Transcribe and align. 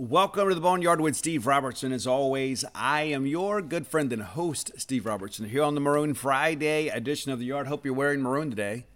Welcome 0.00 0.48
to 0.48 0.54
the 0.54 0.62
Boneyard 0.62 1.02
with 1.02 1.14
Steve 1.14 1.46
Robertson. 1.46 1.92
As 1.92 2.06
always, 2.06 2.64
I 2.74 3.02
am 3.02 3.26
your 3.26 3.60
good 3.60 3.86
friend 3.86 4.10
and 4.14 4.22
host, 4.22 4.70
Steve 4.78 5.04
Robertson, 5.04 5.50
here 5.50 5.62
on 5.62 5.74
the 5.74 5.80
Maroon 5.82 6.14
Friday 6.14 6.88
edition 6.88 7.32
of 7.32 7.38
the 7.38 7.44
Yard. 7.44 7.66
Hope 7.66 7.84
you're 7.84 7.92
wearing 7.92 8.22
maroon 8.22 8.48
today. 8.48 8.86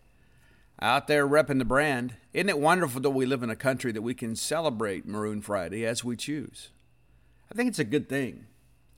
Out 0.80 1.06
there 1.06 1.28
repping 1.28 1.58
the 1.58 1.66
brand. 1.66 2.14
Isn't 2.32 2.48
it 2.48 2.58
wonderful 2.58 3.02
that 3.02 3.10
we 3.10 3.26
live 3.26 3.42
in 3.42 3.50
a 3.50 3.54
country 3.54 3.92
that 3.92 4.00
we 4.00 4.14
can 4.14 4.34
celebrate 4.34 5.06
Maroon 5.06 5.42
Friday 5.42 5.84
as 5.84 6.04
we 6.04 6.16
choose? 6.16 6.70
I 7.52 7.54
think 7.54 7.68
it's 7.68 7.78
a 7.78 7.84
good 7.84 8.08
thing. 8.08 8.46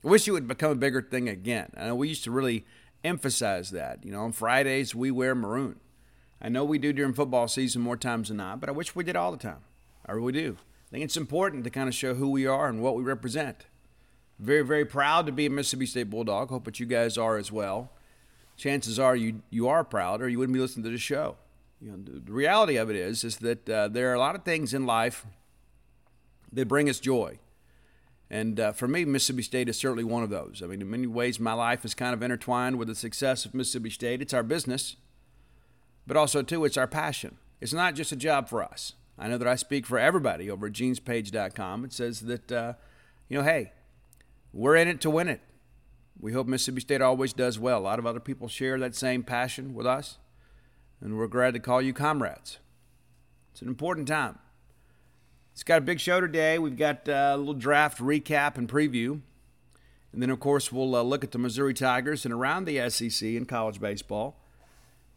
I 0.01 0.07
wish 0.07 0.29
it 0.29 0.31
would 0.31 0.47
become 0.47 0.71
a 0.71 0.75
bigger 0.75 1.01
thing 1.01 1.27
again. 1.27 1.71
I 1.75 1.87
know 1.87 1.95
we 1.95 2.07
used 2.07 2.23
to 2.23 2.31
really 2.31 2.65
emphasize 3.03 3.71
that. 3.71 4.05
You 4.05 4.13
know, 4.13 4.21
on 4.21 4.31
Fridays 4.31 4.95
we 4.95 5.11
wear 5.11 5.35
maroon. 5.35 5.81
I 6.41 6.47
know 6.47 6.63
we 6.63 6.79
do 6.79 6.93
during 6.93 7.13
football 7.13 7.49
season 7.49 7.81
more 7.81 7.97
times 7.97 8.29
than 8.29 8.37
not, 8.37 8.61
but 8.61 8.69
I 8.69 8.71
wish 8.71 8.95
we 8.95 9.03
did 9.03 9.17
all 9.17 9.33
the 9.33 9.37
time. 9.37 9.65
I 10.05 10.13
really 10.13 10.31
do. 10.31 10.57
I 10.87 10.91
think 10.91 11.03
it's 11.03 11.17
important 11.17 11.65
to 11.65 11.69
kind 11.69 11.89
of 11.89 11.95
show 11.95 12.13
who 12.15 12.29
we 12.29 12.45
are 12.45 12.69
and 12.69 12.81
what 12.81 12.95
we 12.95 13.03
represent. 13.03 13.65
Very, 14.39 14.63
very 14.63 14.85
proud 14.85 15.25
to 15.25 15.31
be 15.31 15.45
a 15.45 15.49
Mississippi 15.49 15.85
State 15.85 16.09
Bulldog. 16.09 16.49
Hope 16.49 16.65
that 16.65 16.79
you 16.79 16.85
guys 16.85 17.17
are 17.17 17.37
as 17.37 17.51
well. 17.51 17.91
Chances 18.55 18.97
are 18.97 19.15
you 19.15 19.41
you 19.49 19.67
are 19.67 19.83
proud, 19.83 20.21
or 20.21 20.29
you 20.29 20.39
wouldn't 20.39 20.53
be 20.53 20.59
listening 20.59 20.85
to 20.85 20.89
the 20.89 20.97
show. 20.97 21.35
You 21.81 21.91
know, 21.91 21.97
the 21.97 22.31
reality 22.31 22.77
of 22.77 22.89
it 22.89 22.95
is 22.95 23.23
is 23.23 23.37
that 23.37 23.69
uh, 23.69 23.87
there 23.87 24.09
are 24.09 24.13
a 24.13 24.19
lot 24.19 24.35
of 24.35 24.43
things 24.43 24.73
in 24.73 24.85
life 24.85 25.25
that 26.51 26.67
bring 26.67 26.89
us 26.89 26.99
joy. 26.99 27.39
And 28.29 28.59
uh, 28.59 28.71
for 28.71 28.87
me, 28.87 29.05
Mississippi 29.05 29.43
State 29.43 29.69
is 29.69 29.77
certainly 29.77 30.03
one 30.03 30.23
of 30.23 30.29
those. 30.29 30.61
I 30.63 30.67
mean, 30.67 30.81
in 30.81 30.89
many 30.89 31.07
ways, 31.07 31.39
my 31.39 31.53
life 31.53 31.85
is 31.85 31.93
kind 31.93 32.13
of 32.13 32.21
intertwined 32.21 32.77
with 32.77 32.87
the 32.87 32.95
success 32.95 33.45
of 33.45 33.53
Mississippi 33.53 33.89
State. 33.89 34.21
It's 34.21 34.33
our 34.33 34.43
business, 34.43 34.97
but 36.05 36.17
also, 36.17 36.41
too, 36.41 36.65
it's 36.65 36.77
our 36.77 36.87
passion. 36.87 37.37
It's 37.61 37.73
not 37.73 37.95
just 37.95 38.11
a 38.11 38.17
job 38.17 38.49
for 38.49 38.63
us. 38.63 38.93
I 39.17 39.27
know 39.27 39.37
that 39.37 39.47
I 39.47 39.55
speak 39.55 39.85
for 39.85 39.97
everybody 39.97 40.49
over 40.49 40.67
at 40.67 40.73
genespage.com. 40.73 41.85
It 41.85 41.93
says 41.93 42.21
that, 42.21 42.51
uh, 42.51 42.73
you 43.29 43.37
know, 43.37 43.43
hey, 43.43 43.71
we're 44.53 44.75
in 44.75 44.87
it 44.87 45.01
to 45.01 45.09
win 45.09 45.27
it. 45.27 45.41
We 46.19 46.33
hope 46.33 46.47
Mississippi 46.47 46.81
State 46.81 47.01
always 47.01 47.33
does 47.33 47.59
well. 47.59 47.79
A 47.79 47.79
lot 47.79 47.99
of 47.99 48.05
other 48.05 48.19
people 48.19 48.47
share 48.47 48.79
that 48.79 48.95
same 48.95 49.23
passion 49.23 49.73
with 49.73 49.85
us, 49.85 50.17
and 51.01 51.17
we're 51.17 51.27
glad 51.27 51.53
to 51.53 51.59
call 51.59 51.81
you 51.81 51.93
comrades. 51.93 52.59
It's 53.51 53.61
an 53.61 53.67
important 53.67 54.07
time. 54.07 54.39
It's 55.53 55.63
got 55.63 55.79
a 55.79 55.81
big 55.81 55.99
show 55.99 56.21
today. 56.21 56.59
We've 56.59 56.77
got 56.77 57.09
uh, 57.09 57.31
a 57.33 57.37
little 57.37 57.53
draft 57.55 57.99
recap 57.99 58.57
and 58.57 58.69
preview. 58.69 59.21
And 60.13 60.21
then, 60.21 60.29
of 60.29 60.39
course, 60.39 60.71
we'll 60.71 60.95
uh, 60.95 61.01
look 61.01 61.23
at 61.23 61.31
the 61.31 61.39
Missouri 61.39 61.73
Tigers 61.73 62.25
and 62.25 62.33
around 62.33 62.65
the 62.65 62.89
SEC 62.89 63.27
in 63.27 63.45
college 63.45 63.79
baseball 63.79 64.39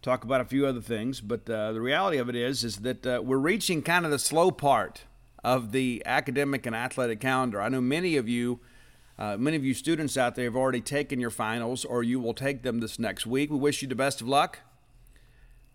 talk 0.02 0.24
about 0.24 0.40
a 0.40 0.44
few 0.44 0.66
other 0.66 0.80
things. 0.80 1.20
But 1.20 1.48
uh, 1.48 1.72
the 1.72 1.80
reality 1.80 2.18
of 2.18 2.28
it 2.28 2.36
is, 2.36 2.64
is 2.64 2.78
that 2.78 3.06
uh, 3.06 3.20
we're 3.22 3.38
reaching 3.38 3.82
kind 3.82 4.04
of 4.04 4.10
the 4.10 4.18
slow 4.18 4.50
part 4.50 5.02
of 5.42 5.72
the 5.72 6.02
academic 6.06 6.66
and 6.66 6.74
athletic 6.74 7.20
calendar. 7.20 7.60
I 7.60 7.68
know 7.68 7.80
many 7.80 8.16
of 8.16 8.28
you, 8.28 8.60
uh, 9.18 9.36
many 9.36 9.56
of 9.56 9.64
you 9.64 9.74
students 9.74 10.16
out 10.16 10.34
there 10.34 10.44
have 10.44 10.56
already 10.56 10.80
taken 10.80 11.20
your 11.20 11.30
finals, 11.30 11.84
or 11.84 12.02
you 12.02 12.20
will 12.20 12.34
take 12.34 12.62
them 12.62 12.80
this 12.80 12.98
next 12.98 13.26
week. 13.26 13.50
We 13.50 13.58
wish 13.58 13.82
you 13.82 13.88
the 13.88 13.94
best 13.94 14.20
of 14.20 14.28
luck. 14.28 14.60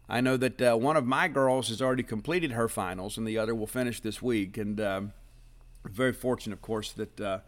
I 0.08 0.22
know 0.22 0.38
that 0.38 0.62
uh, 0.62 0.76
one 0.76 0.98
of 0.98 1.06
my 1.06 1.28
girls 1.28 1.70
has 1.70 1.82
already 1.82 2.04
completed 2.04 2.52
her 2.52 2.68
finals, 2.68 3.18
and 3.18 3.28
the 3.28 3.40
other 3.40 3.56
will 3.56 3.68
finish 3.68 4.00
this 4.02 4.22
week. 4.22 4.56
And 4.58 4.80
um, 4.80 5.14
very 5.84 6.14
fortunate, 6.14 6.54
of 6.54 6.62
course, 6.62 6.92
that 6.92 7.20
uh, 7.20 7.40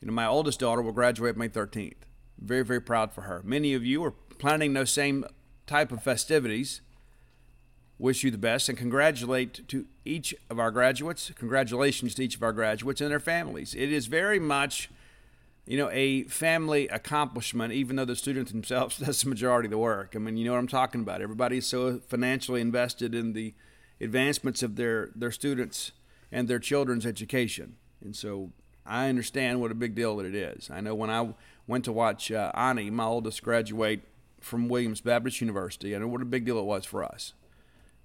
you 0.00 0.08
know 0.08 0.12
my 0.12 0.26
oldest 0.26 0.60
daughter 0.60 0.82
will 0.82 0.92
graduate 0.92 1.36
May 1.36 1.48
13th. 1.48 1.94
Very, 2.38 2.64
very 2.64 2.80
proud 2.80 3.12
for 3.12 3.22
her. 3.22 3.42
Many 3.44 3.74
of 3.74 3.86
you 3.86 4.04
are 4.04 4.10
planning 4.38 4.74
those 4.74 4.90
same 4.90 5.24
type 5.66 5.92
of 5.92 6.02
festivities. 6.02 6.80
Wish 7.98 8.24
you 8.24 8.30
the 8.30 8.38
best 8.38 8.68
and 8.68 8.76
congratulate 8.76 9.66
to 9.68 9.86
each 10.04 10.34
of 10.50 10.58
our 10.58 10.70
graduates. 10.70 11.30
Congratulations 11.36 12.14
to 12.16 12.24
each 12.24 12.36
of 12.36 12.42
our 12.42 12.52
graduates 12.52 13.00
and 13.00 13.10
their 13.10 13.20
families. 13.20 13.74
It 13.74 13.92
is 13.92 14.06
very 14.06 14.40
much, 14.40 14.90
you 15.64 15.78
know, 15.78 15.88
a 15.92 16.24
family 16.24 16.88
accomplishment, 16.88 17.72
even 17.72 17.96
though 17.96 18.04
the 18.04 18.16
students 18.16 18.50
themselves 18.50 18.98
does 19.04 19.22
the 19.22 19.28
majority 19.28 19.68
of 19.68 19.70
the 19.70 19.78
work. 19.78 20.14
I 20.16 20.18
mean, 20.18 20.36
you 20.36 20.44
know 20.44 20.52
what 20.52 20.58
I'm 20.58 20.68
talking 20.68 21.02
about. 21.02 21.22
Everybody's 21.22 21.66
so 21.66 22.00
financially 22.08 22.60
invested 22.60 23.14
in 23.14 23.32
the 23.32 23.54
advancements 24.00 24.62
of 24.62 24.76
their, 24.76 25.10
their 25.14 25.30
students 25.30 25.92
and 26.32 26.48
their 26.48 26.58
children's 26.58 27.06
education. 27.06 27.76
And 28.02 28.16
so 28.16 28.50
I 28.84 29.08
understand 29.08 29.60
what 29.60 29.70
a 29.70 29.74
big 29.74 29.94
deal 29.94 30.16
that 30.16 30.26
it 30.26 30.34
is. 30.34 30.68
I 30.68 30.80
know 30.80 30.94
when 30.96 31.10
I 31.10 31.32
went 31.66 31.84
to 31.84 31.92
watch 31.92 32.30
uh, 32.32 32.50
Ani, 32.54 32.90
my 32.90 33.04
oldest, 33.04 33.42
graduate 33.42 34.02
from 34.44 34.68
Williams 34.68 35.00
Baptist 35.00 35.40
University. 35.40 35.94
I 35.94 35.98
know 35.98 36.06
what 36.06 36.22
a 36.22 36.26
big 36.26 36.44
deal 36.44 36.58
it 36.58 36.64
was 36.64 36.84
for 36.84 37.02
us. 37.02 37.32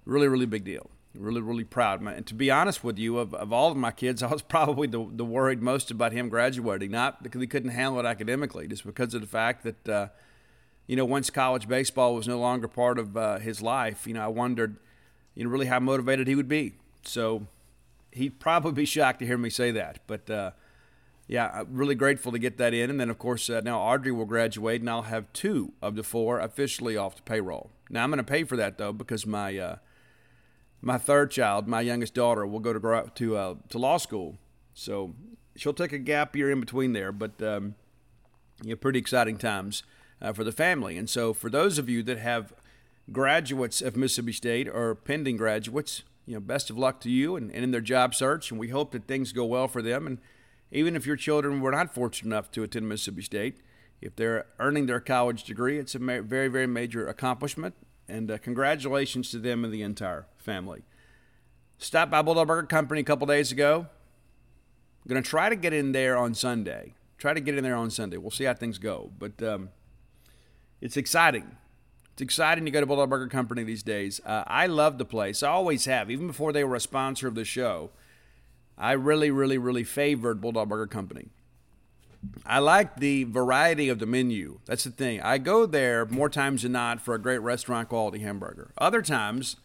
Really, 0.04 0.26
really 0.26 0.46
big 0.46 0.64
deal. 0.64 0.90
Really, 1.14 1.40
really 1.40 1.64
proud. 1.64 2.00
And 2.00 2.26
to 2.26 2.34
be 2.34 2.50
honest 2.50 2.82
with 2.82 2.98
you, 2.98 3.18
of, 3.18 3.34
of 3.34 3.52
all 3.52 3.70
of 3.70 3.76
my 3.76 3.90
kids, 3.90 4.22
I 4.22 4.28
was 4.28 4.42
probably 4.42 4.88
the, 4.88 5.06
the 5.12 5.24
worried 5.24 5.62
most 5.62 5.90
about 5.90 6.12
him 6.12 6.28
graduating. 6.28 6.90
Not 6.90 7.22
because 7.22 7.40
he 7.40 7.46
couldn't 7.46 7.70
handle 7.70 8.00
it 8.00 8.06
academically, 8.06 8.66
just 8.66 8.86
because 8.86 9.14
of 9.14 9.20
the 9.20 9.26
fact 9.26 9.64
that, 9.64 9.88
uh, 9.88 10.08
you 10.86 10.96
know, 10.96 11.04
once 11.04 11.30
college 11.30 11.68
baseball 11.68 12.14
was 12.14 12.26
no 12.26 12.38
longer 12.38 12.68
part 12.68 12.98
of 12.98 13.16
uh, 13.16 13.38
his 13.38 13.60
life, 13.60 14.06
you 14.06 14.14
know, 14.14 14.24
I 14.24 14.28
wondered, 14.28 14.76
you 15.34 15.44
know, 15.44 15.50
really 15.50 15.66
how 15.66 15.78
motivated 15.78 16.26
he 16.26 16.34
would 16.34 16.48
be. 16.48 16.74
So 17.04 17.46
he'd 18.12 18.40
probably 18.40 18.72
be 18.72 18.84
shocked 18.84 19.18
to 19.20 19.26
hear 19.26 19.38
me 19.38 19.50
say 19.50 19.70
that. 19.72 20.00
But, 20.06 20.30
uh, 20.30 20.50
yeah, 21.30 21.62
really 21.70 21.94
grateful 21.94 22.32
to 22.32 22.40
get 22.40 22.58
that 22.58 22.74
in. 22.74 22.90
And 22.90 22.98
then, 22.98 23.08
of 23.08 23.16
course, 23.16 23.48
uh, 23.48 23.60
now 23.60 23.78
Audrey 23.78 24.10
will 24.10 24.24
graduate, 24.24 24.80
and 24.80 24.90
I'll 24.90 25.02
have 25.02 25.32
two 25.32 25.72
of 25.80 25.94
the 25.94 26.02
four 26.02 26.40
officially 26.40 26.96
off 26.96 27.14
the 27.14 27.22
payroll. 27.22 27.70
Now, 27.88 28.02
I'm 28.02 28.10
going 28.10 28.18
to 28.18 28.24
pay 28.24 28.42
for 28.42 28.56
that, 28.56 28.78
though, 28.78 28.92
because 28.92 29.24
my 29.26 29.56
uh, 29.56 29.76
my 30.80 30.98
third 30.98 31.30
child, 31.30 31.68
my 31.68 31.82
youngest 31.82 32.14
daughter, 32.14 32.44
will 32.44 32.58
go 32.58 32.72
to 32.72 33.10
to 33.14 33.36
uh, 33.36 33.54
to 33.68 33.78
law 33.78 33.96
school. 33.96 34.38
So 34.74 35.14
she'll 35.54 35.72
take 35.72 35.92
a 35.92 35.98
gap 35.98 36.34
year 36.34 36.50
in 36.50 36.58
between 36.58 36.94
there. 36.94 37.12
But, 37.12 37.40
um, 37.40 37.76
you 38.64 38.70
know, 38.70 38.76
pretty 38.76 38.98
exciting 38.98 39.38
times 39.38 39.84
uh, 40.20 40.32
for 40.32 40.42
the 40.42 40.50
family. 40.50 40.98
And 40.98 41.08
so, 41.08 41.32
for 41.32 41.48
those 41.48 41.78
of 41.78 41.88
you 41.88 42.02
that 42.02 42.18
have 42.18 42.52
graduates 43.12 43.80
of 43.80 43.96
Mississippi 43.96 44.32
State 44.32 44.68
or 44.68 44.96
pending 44.96 45.36
graduates, 45.36 46.02
you 46.26 46.34
know, 46.34 46.40
best 46.40 46.70
of 46.70 46.76
luck 46.76 47.00
to 47.02 47.08
you 47.08 47.36
and, 47.36 47.52
and 47.52 47.62
in 47.62 47.70
their 47.70 47.80
job 47.80 48.16
search. 48.16 48.50
And 48.50 48.58
we 48.58 48.70
hope 48.70 48.90
that 48.90 49.06
things 49.06 49.32
go 49.32 49.44
well 49.44 49.68
for 49.68 49.80
them. 49.80 50.08
And 50.08 50.18
even 50.70 50.96
if 50.96 51.06
your 51.06 51.16
children 51.16 51.60
were 51.60 51.72
not 51.72 51.94
fortunate 51.94 52.28
enough 52.28 52.50
to 52.52 52.62
attend 52.62 52.88
Mississippi 52.88 53.22
State, 53.22 53.60
if 54.00 54.16
they're 54.16 54.46
earning 54.58 54.86
their 54.86 55.00
college 55.00 55.44
degree, 55.44 55.78
it's 55.78 55.94
a 55.94 55.98
very, 55.98 56.48
very 56.48 56.66
major 56.66 57.06
accomplishment. 57.06 57.74
And 58.08 58.30
uh, 58.30 58.38
congratulations 58.38 59.30
to 59.30 59.38
them 59.38 59.64
and 59.64 59.72
the 59.72 59.82
entire 59.82 60.26
family. 60.38 60.82
Stopped 61.78 62.10
by 62.10 62.22
Bulldog 62.22 62.48
Burger 62.48 62.66
Company 62.66 63.00
a 63.00 63.04
couple 63.04 63.26
days 63.26 63.52
ago. 63.52 63.86
going 65.06 65.22
to 65.22 65.28
try 65.28 65.48
to 65.48 65.56
get 65.56 65.72
in 65.72 65.92
there 65.92 66.16
on 66.16 66.34
Sunday. 66.34 66.94
Try 67.18 67.34
to 67.34 67.40
get 67.40 67.56
in 67.56 67.62
there 67.62 67.76
on 67.76 67.90
Sunday. 67.90 68.16
We'll 68.16 68.30
see 68.30 68.44
how 68.44 68.54
things 68.54 68.78
go. 68.78 69.10
But 69.18 69.42
um, 69.42 69.70
it's 70.80 70.96
exciting. 70.96 71.56
It's 72.12 72.22
exciting 72.22 72.64
to 72.64 72.70
go 72.70 72.80
to 72.80 72.86
Bulldog 72.86 73.10
Burger 73.10 73.28
Company 73.28 73.62
these 73.62 73.82
days. 73.82 74.20
Uh, 74.24 74.44
I 74.46 74.66
love 74.66 74.98
the 74.98 75.04
place. 75.04 75.42
I 75.42 75.48
always 75.50 75.84
have, 75.84 76.10
even 76.10 76.26
before 76.26 76.52
they 76.52 76.64
were 76.64 76.74
a 76.74 76.80
sponsor 76.80 77.28
of 77.28 77.34
the 77.34 77.44
show. 77.44 77.90
I 78.80 78.92
really, 78.92 79.30
really, 79.30 79.58
really 79.58 79.84
favored 79.84 80.40
Bulldog 80.40 80.70
Burger 80.70 80.86
Company. 80.86 81.28
I 82.46 82.60
like 82.60 82.96
the 82.96 83.24
variety 83.24 83.90
of 83.90 83.98
the 83.98 84.06
menu. 84.06 84.60
That's 84.64 84.84
the 84.84 84.90
thing. 84.90 85.20
I 85.20 85.36
go 85.36 85.66
there 85.66 86.06
more 86.06 86.30
times 86.30 86.62
than 86.62 86.72
not 86.72 87.00
for 87.00 87.14
a 87.14 87.18
great 87.18 87.38
restaurant 87.38 87.90
quality 87.90 88.20
hamburger. 88.20 88.70
Other 88.78 89.02
times, 89.02 89.56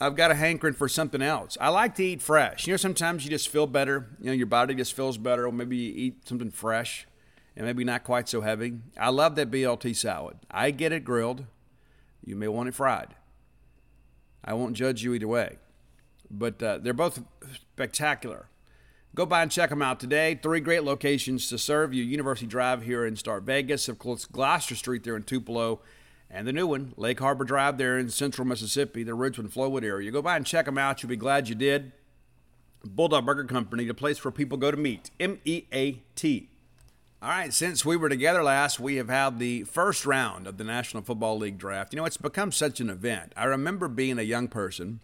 I've 0.00 0.16
got 0.16 0.30
a 0.30 0.34
hankering 0.34 0.74
for 0.74 0.88
something 0.88 1.20
else. 1.20 1.58
I 1.60 1.68
like 1.68 1.94
to 1.96 2.04
eat 2.04 2.22
fresh. 2.22 2.66
You 2.66 2.72
know, 2.72 2.78
sometimes 2.78 3.24
you 3.24 3.30
just 3.30 3.50
feel 3.50 3.66
better. 3.66 4.08
You 4.18 4.26
know, 4.26 4.32
your 4.32 4.46
body 4.46 4.74
just 4.74 4.94
feels 4.94 5.18
better. 5.18 5.46
Or 5.46 5.52
maybe 5.52 5.76
you 5.76 5.92
eat 5.94 6.26
something 6.26 6.50
fresh 6.50 7.06
and 7.54 7.66
maybe 7.66 7.84
not 7.84 8.02
quite 8.02 8.30
so 8.30 8.40
heavy. 8.40 8.78
I 8.98 9.10
love 9.10 9.34
that 9.36 9.50
BLT 9.50 9.94
salad. 9.94 10.38
I 10.50 10.70
get 10.70 10.92
it 10.92 11.04
grilled. 11.04 11.44
You 12.24 12.34
may 12.34 12.48
want 12.48 12.70
it 12.70 12.74
fried. 12.74 13.14
I 14.42 14.54
won't 14.54 14.74
judge 14.74 15.02
you 15.02 15.12
either 15.12 15.28
way 15.28 15.58
but 16.32 16.62
uh, 16.62 16.78
they're 16.78 16.92
both 16.92 17.22
spectacular. 17.74 18.48
Go 19.14 19.26
by 19.26 19.42
and 19.42 19.50
check 19.50 19.68
them 19.68 19.82
out 19.82 20.00
today. 20.00 20.40
Three 20.42 20.60
great 20.60 20.84
locations 20.84 21.48
to 21.50 21.58
serve 21.58 21.92
you 21.92 22.02
University 22.02 22.46
Drive 22.46 22.82
here 22.82 23.04
in 23.04 23.14
Star 23.14 23.40
Vegas, 23.40 23.86
of 23.88 23.98
course, 23.98 24.24
Gloster 24.24 24.74
Street 24.74 25.04
there 25.04 25.16
in 25.16 25.22
Tupelo, 25.22 25.80
and 26.30 26.48
the 26.48 26.52
new 26.52 26.66
one, 26.66 26.94
Lake 26.96 27.20
Harbor 27.20 27.44
Drive 27.44 27.76
there 27.76 27.98
in 27.98 28.08
central 28.08 28.46
Mississippi, 28.46 29.02
the 29.02 29.12
Ridgeland 29.12 29.52
Flowood 29.52 29.84
area. 29.84 30.10
Go 30.10 30.22
by 30.22 30.36
and 30.36 30.46
check 30.46 30.64
them 30.64 30.78
out. 30.78 31.02
You'll 31.02 31.10
be 31.10 31.16
glad 31.16 31.50
you 31.50 31.54
did. 31.54 31.92
Bulldog 32.84 33.26
Burger 33.26 33.44
Company, 33.44 33.84
the 33.84 33.92
place 33.92 34.24
where 34.24 34.32
people 34.32 34.56
go 34.56 34.70
to 34.70 34.76
meet. 34.78 35.10
M 35.20 35.40
E 35.44 35.64
A 35.72 36.00
T. 36.16 36.48
All 37.20 37.28
right, 37.28 37.52
since 37.52 37.84
we 37.84 37.96
were 37.96 38.08
together 38.08 38.42
last, 38.42 38.80
we 38.80 38.96
have 38.96 39.08
had 39.08 39.38
the 39.38 39.62
first 39.62 40.04
round 40.04 40.48
of 40.48 40.56
the 40.56 40.64
National 40.64 41.04
Football 41.04 41.38
League 41.38 41.58
draft. 41.58 41.92
You 41.92 41.98
know, 41.98 42.04
it's 42.04 42.16
become 42.16 42.50
such 42.50 42.80
an 42.80 42.90
event. 42.90 43.32
I 43.36 43.44
remember 43.44 43.86
being 43.86 44.18
a 44.18 44.22
young 44.22 44.48
person 44.48 44.98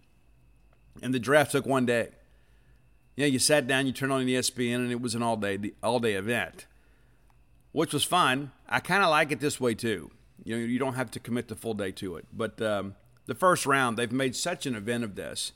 and 1.01 1.13
the 1.13 1.19
draft 1.19 1.51
took 1.51 1.65
one 1.65 1.85
day. 1.85 2.09
You 3.15 3.25
know, 3.25 3.31
you 3.31 3.39
sat 3.39 3.67
down, 3.67 3.85
you 3.85 3.91
turned 3.91 4.11
on 4.11 4.25
the 4.25 4.35
ESPN, 4.35 4.75
and 4.75 4.91
it 4.91 5.01
was 5.01 5.15
an 5.15 5.21
all 5.21 5.37
day 5.37 5.71
all 5.83 5.99
day 5.99 6.13
event, 6.13 6.65
which 7.71 7.93
was 7.93 8.03
fun. 8.03 8.51
I 8.67 8.79
kind 8.79 9.03
of 9.03 9.09
like 9.09 9.31
it 9.31 9.39
this 9.39 9.59
way 9.59 9.73
too. 9.73 10.11
You 10.43 10.57
know, 10.57 10.65
you 10.65 10.79
don't 10.79 10.93
have 10.93 11.11
to 11.11 11.19
commit 11.19 11.47
the 11.49 11.55
full 11.55 11.73
day 11.73 11.91
to 11.93 12.15
it. 12.15 12.25
But 12.31 12.61
um, 12.61 12.95
the 13.25 13.35
first 13.35 13.65
round, 13.65 13.97
they've 13.97 14.11
made 14.11 14.35
such 14.35 14.65
an 14.65 14.75
event 14.75 15.03
of 15.03 15.15
this, 15.15 15.51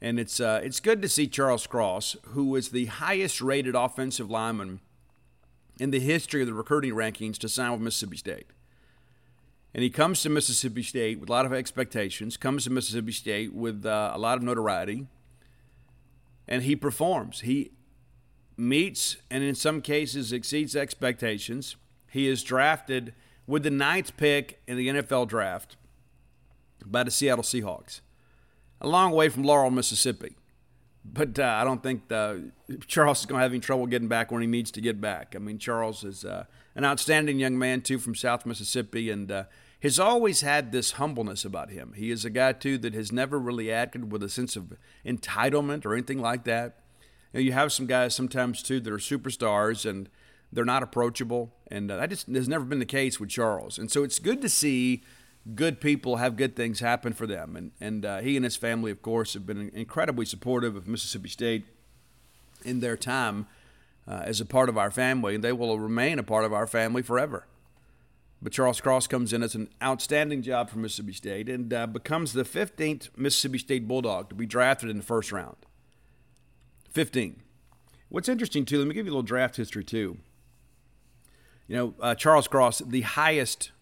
And 0.00 0.18
it's 0.18 0.40
uh, 0.40 0.60
it's 0.62 0.80
good 0.80 1.00
to 1.02 1.08
see 1.08 1.26
Charles 1.26 1.66
Cross, 1.66 2.16
who 2.28 2.54
is 2.56 2.70
the 2.70 2.86
highest 2.86 3.40
rated 3.40 3.74
offensive 3.74 4.30
lineman 4.30 4.80
in 5.78 5.90
the 5.90 6.00
history 6.00 6.40
of 6.40 6.46
the 6.46 6.54
recruiting 6.54 6.94
rankings, 6.94 7.38
to 7.38 7.48
sign 7.48 7.72
with 7.72 7.80
Mississippi 7.80 8.16
State. 8.16 8.46
And 9.74 9.82
he 9.82 9.90
comes 9.90 10.22
to 10.22 10.28
Mississippi 10.28 10.84
State 10.84 11.18
with 11.18 11.28
a 11.28 11.32
lot 11.32 11.46
of 11.46 11.52
expectations, 11.52 12.36
comes 12.36 12.64
to 12.64 12.70
Mississippi 12.70 13.10
State 13.10 13.52
with 13.52 13.84
uh, 13.84 14.12
a 14.14 14.18
lot 14.18 14.38
of 14.38 14.44
notoriety, 14.44 15.08
and 16.46 16.62
he 16.62 16.76
performs. 16.76 17.40
He 17.40 17.72
meets 18.56 19.16
and 19.30 19.42
in 19.42 19.56
some 19.56 19.80
cases 19.80 20.32
exceeds 20.32 20.76
expectations. 20.76 21.74
He 22.08 22.28
is 22.28 22.44
drafted 22.44 23.14
with 23.46 23.64
the 23.64 23.70
ninth 23.70 24.16
pick 24.16 24.60
in 24.68 24.76
the 24.76 24.88
NFL 24.88 25.26
draft 25.28 25.76
by 26.86 27.02
the 27.02 27.10
Seattle 27.10 27.42
Seahawks. 27.42 28.00
A 28.80 28.86
long 28.86 29.12
way 29.12 29.28
from 29.28 29.42
Laurel, 29.42 29.70
Mississippi. 29.70 30.36
But 31.04 31.38
uh, 31.38 31.44
I 31.44 31.64
don't 31.64 31.82
think 31.82 32.08
the, 32.08 32.50
Charles 32.86 33.20
is 33.20 33.26
going 33.26 33.38
to 33.38 33.42
have 33.42 33.52
any 33.52 33.60
trouble 33.60 33.86
getting 33.86 34.08
back 34.08 34.30
when 34.32 34.40
he 34.40 34.46
needs 34.46 34.70
to 34.72 34.80
get 34.80 35.00
back. 35.00 35.34
I 35.36 35.38
mean, 35.38 35.58
Charles 35.58 36.02
is 36.02 36.24
uh, 36.24 36.44
an 36.74 36.84
outstanding 36.84 37.38
young 37.38 37.58
man, 37.58 37.82
too, 37.82 37.98
from 37.98 38.14
South 38.14 38.46
Mississippi, 38.46 39.10
and 39.10 39.30
uh, 39.30 39.44
has 39.84 40.00
always 40.00 40.40
had 40.40 40.72
this 40.72 40.92
humbleness 40.92 41.44
about 41.44 41.68
him. 41.68 41.92
He 41.94 42.10
is 42.10 42.24
a 42.24 42.30
guy, 42.30 42.54
too, 42.54 42.78
that 42.78 42.94
has 42.94 43.12
never 43.12 43.38
really 43.38 43.70
acted 43.70 44.10
with 44.10 44.22
a 44.22 44.30
sense 44.30 44.56
of 44.56 44.72
entitlement 45.04 45.84
or 45.84 45.92
anything 45.92 46.20
like 46.20 46.44
that. 46.44 46.80
You, 47.34 47.38
know, 47.38 47.44
you 47.44 47.52
have 47.52 47.70
some 47.70 47.84
guys 47.84 48.14
sometimes, 48.14 48.62
too, 48.62 48.80
that 48.80 48.90
are 48.90 48.96
superstars 48.96 49.88
and 49.88 50.08
they're 50.50 50.64
not 50.64 50.82
approachable. 50.82 51.52
And 51.70 51.90
uh, 51.90 51.98
that 51.98 52.08
just 52.08 52.28
has 52.28 52.48
never 52.48 52.64
been 52.64 52.78
the 52.78 52.86
case 52.86 53.20
with 53.20 53.28
Charles. 53.28 53.78
And 53.78 53.90
so 53.90 54.02
it's 54.04 54.18
good 54.18 54.40
to 54.40 54.48
see 54.48 55.02
good 55.54 55.82
people 55.82 56.16
have 56.16 56.36
good 56.36 56.56
things 56.56 56.80
happen 56.80 57.12
for 57.12 57.26
them. 57.26 57.54
And, 57.54 57.72
and 57.78 58.06
uh, 58.06 58.20
he 58.20 58.36
and 58.36 58.44
his 58.44 58.56
family, 58.56 58.90
of 58.90 59.02
course, 59.02 59.34
have 59.34 59.44
been 59.44 59.70
incredibly 59.74 60.24
supportive 60.24 60.76
of 60.76 60.88
Mississippi 60.88 61.28
State 61.28 61.66
in 62.64 62.80
their 62.80 62.96
time 62.96 63.48
uh, 64.08 64.22
as 64.24 64.40
a 64.40 64.46
part 64.46 64.70
of 64.70 64.78
our 64.78 64.90
family, 64.90 65.34
and 65.34 65.44
they 65.44 65.52
will 65.52 65.78
remain 65.78 66.18
a 66.18 66.22
part 66.22 66.46
of 66.46 66.54
our 66.54 66.66
family 66.66 67.02
forever. 67.02 67.46
But 68.42 68.52
Charles 68.52 68.80
Cross 68.80 69.06
comes 69.06 69.32
in 69.32 69.42
as 69.42 69.54
an 69.54 69.68
outstanding 69.82 70.42
job 70.42 70.68
for 70.68 70.78
Mississippi 70.78 71.14
State 71.14 71.48
and 71.48 71.72
uh, 71.72 71.86
becomes 71.86 72.32
the 72.34 72.44
15th 72.44 73.08
Mississippi 73.16 73.58
State 73.58 73.88
Bulldog 73.88 74.28
to 74.28 74.34
be 74.34 74.46
drafted 74.46 74.90
in 74.90 74.98
the 74.98 75.02
first 75.02 75.32
round. 75.32 75.56
15. 76.90 77.42
What's 78.08 78.28
interesting, 78.28 78.64
too, 78.64 78.78
let 78.78 78.86
me 78.86 78.94
give 78.94 79.06
you 79.06 79.12
a 79.12 79.14
little 79.14 79.22
draft 79.22 79.56
history, 79.56 79.82
too. 79.82 80.18
You 81.66 81.76
know, 81.76 81.94
uh, 82.00 82.14
Charles 82.14 82.46
Cross, 82.46 82.80
the 82.80 83.00
highest 83.00 83.72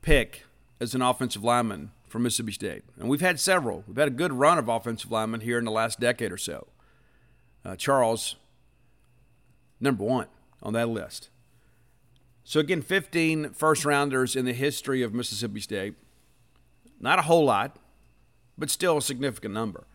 pick 0.00 0.44
as 0.80 0.94
an 0.94 1.02
offensive 1.02 1.42
lineman 1.42 1.90
for 2.06 2.18
Mississippi 2.18 2.52
State. 2.52 2.82
And 2.98 3.08
we've 3.08 3.20
had 3.20 3.40
several. 3.40 3.84
We've 3.86 3.96
had 3.96 4.08
a 4.08 4.12
good 4.12 4.32
run 4.32 4.58
of 4.58 4.68
offensive 4.68 5.10
linemen 5.10 5.40
here 5.40 5.58
in 5.58 5.64
the 5.64 5.70
last 5.70 6.00
decade 6.00 6.32
or 6.32 6.36
so. 6.36 6.68
Uh, 7.64 7.76
Charles, 7.76 8.36
number 9.80 10.04
one 10.04 10.26
on 10.62 10.72
that 10.74 10.88
list. 10.88 11.29
So, 12.50 12.58
again, 12.58 12.82
15 12.82 13.50
first 13.50 13.84
rounders 13.84 14.34
in 14.34 14.44
the 14.44 14.52
history 14.52 15.04
of 15.04 15.14
Mississippi 15.14 15.60
State. 15.60 15.94
Not 16.98 17.20
a 17.20 17.22
whole 17.22 17.44
lot, 17.44 17.76
but 18.58 18.70
still 18.70 18.96
a 18.96 19.02
significant 19.02 19.54
number. 19.54 19.86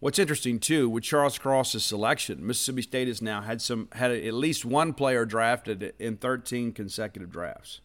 What's 0.00 0.18
interesting 0.18 0.58
too, 0.58 0.88
with 0.90 1.04
Charles 1.04 1.38
Cross's 1.38 1.84
selection, 1.84 2.44
Mississippi 2.44 2.82
State 2.82 3.06
has 3.06 3.22
now 3.22 3.42
had 3.42 3.62
some 3.62 3.86
had 3.92 4.10
at 4.10 4.34
least 4.34 4.64
one 4.64 4.92
player 4.92 5.24
drafted 5.24 5.94
in 6.00 6.16
13 6.16 6.72
consecutive 6.72 7.30
drafts. 7.30 7.80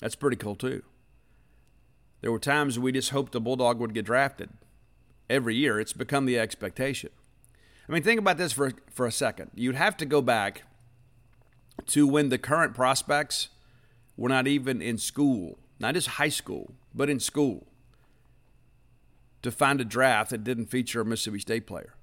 That's 0.00 0.16
pretty 0.16 0.36
cool, 0.36 0.56
too. 0.56 0.82
There 2.22 2.32
were 2.32 2.40
times 2.40 2.76
we 2.76 2.90
just 2.90 3.10
hoped 3.10 3.30
the 3.30 3.40
Bulldog 3.40 3.78
would 3.78 3.94
get 3.94 4.06
drafted. 4.06 4.50
Every 5.30 5.54
year, 5.54 5.78
it's 5.78 5.92
become 5.92 6.26
the 6.26 6.40
expectation. 6.40 7.10
I 7.88 7.92
mean, 7.92 8.02
think 8.02 8.18
about 8.18 8.36
this 8.36 8.52
for, 8.52 8.72
for 8.90 9.06
a 9.06 9.12
second. 9.12 9.52
You'd 9.54 9.76
have 9.76 9.96
to 9.98 10.04
go 10.04 10.20
back 10.20 10.64
to 11.86 12.06
when 12.06 12.28
the 12.28 12.38
current 12.38 12.74
prospects 12.74 13.48
were 14.16 14.28
not 14.28 14.46
even 14.46 14.80
in 14.80 14.98
school, 14.98 15.58
not 15.78 15.94
just 15.94 16.08
high 16.08 16.28
school, 16.28 16.74
but 16.94 17.10
in 17.10 17.20
school, 17.20 17.66
to 19.42 19.50
find 19.50 19.80
a 19.80 19.84
draft 19.84 20.30
that 20.30 20.44
didn't 20.44 20.66
feature 20.66 21.00
a 21.00 21.04
Mississippi 21.04 21.40
State 21.40 21.66
player. 21.66 21.94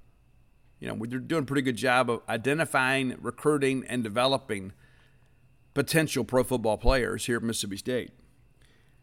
You 0.79 0.87
know, 0.87 0.93
we're 0.95 1.07
doing 1.07 1.43
a 1.43 1.45
pretty 1.45 1.61
good 1.61 1.77
job 1.77 2.09
of 2.09 2.21
identifying, 2.27 3.15
recruiting, 3.21 3.85
and 3.87 4.03
developing 4.03 4.73
potential 5.73 6.23
pro 6.23 6.43
football 6.43 6.77
players 6.77 7.25
here 7.25 7.37
at 7.37 7.43
Mississippi 7.43 7.77
State. 7.77 8.11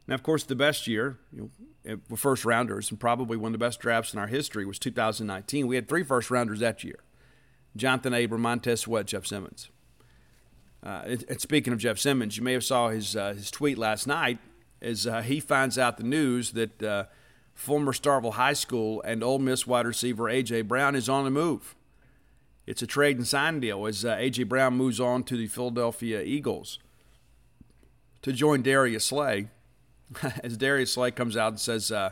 Now, 0.06 0.14
of 0.14 0.22
course, 0.22 0.42
the 0.42 0.56
best 0.56 0.86
year, 0.86 1.18
you 1.32 1.50
know, 1.84 2.16
first 2.16 2.44
rounders, 2.44 2.90
and 2.90 2.98
probably 2.98 3.36
one 3.36 3.50
of 3.54 3.58
the 3.58 3.64
best 3.64 3.78
drafts 3.78 4.12
in 4.12 4.18
our 4.18 4.26
history 4.26 4.64
was 4.64 4.78
2019. 4.78 5.66
We 5.66 5.76
had 5.76 5.88
three 5.88 6.02
first 6.02 6.30
rounders 6.30 6.60
that 6.60 6.82
year 6.82 7.00
Jonathan 7.76 8.14
Abram, 8.14 8.42
Montez 8.42 8.80
Sweat, 8.80 9.06
Jeff 9.06 9.26
Simmons. 9.26 9.70
Uh, 10.82 11.16
and 11.28 11.40
speaking 11.40 11.72
of 11.72 11.78
Jeff 11.78 11.98
Simmons, 11.98 12.36
you 12.36 12.42
may 12.42 12.52
have 12.52 12.64
saw 12.64 12.88
his, 12.88 13.16
uh, 13.16 13.34
his 13.34 13.50
tweet 13.50 13.78
last 13.78 14.06
night 14.06 14.38
as 14.80 15.06
uh, 15.06 15.22
he 15.22 15.40
finds 15.40 15.76
out 15.78 15.96
the 15.96 16.04
news 16.04 16.52
that 16.52 16.82
uh, 16.82 17.04
former 17.52 17.92
Starkville 17.92 18.34
High 18.34 18.52
School 18.52 19.02
and 19.02 19.24
Ole 19.24 19.40
Miss 19.40 19.66
wide 19.66 19.86
receiver 19.86 20.28
A.J. 20.28 20.62
Brown 20.62 20.94
is 20.94 21.08
on 21.08 21.24
the 21.24 21.30
move 21.30 21.74
it's 22.68 22.82
a 22.82 22.86
trade 22.86 23.16
and 23.16 23.26
sign 23.26 23.60
deal 23.60 23.86
as 23.86 24.04
uh, 24.04 24.16
A.J. 24.18 24.42
Brown 24.42 24.74
moves 24.74 25.00
on 25.00 25.24
to 25.24 25.38
the 25.38 25.46
Philadelphia 25.46 26.20
Eagles 26.20 26.78
to 28.20 28.30
join 28.30 28.60
Darius 28.60 29.06
Slay. 29.06 29.48
as 30.44 30.58
Darius 30.58 30.92
Slay 30.92 31.10
comes 31.10 31.34
out 31.34 31.52
and 31.52 31.60
says, 31.60 31.90
uh, 31.90 32.10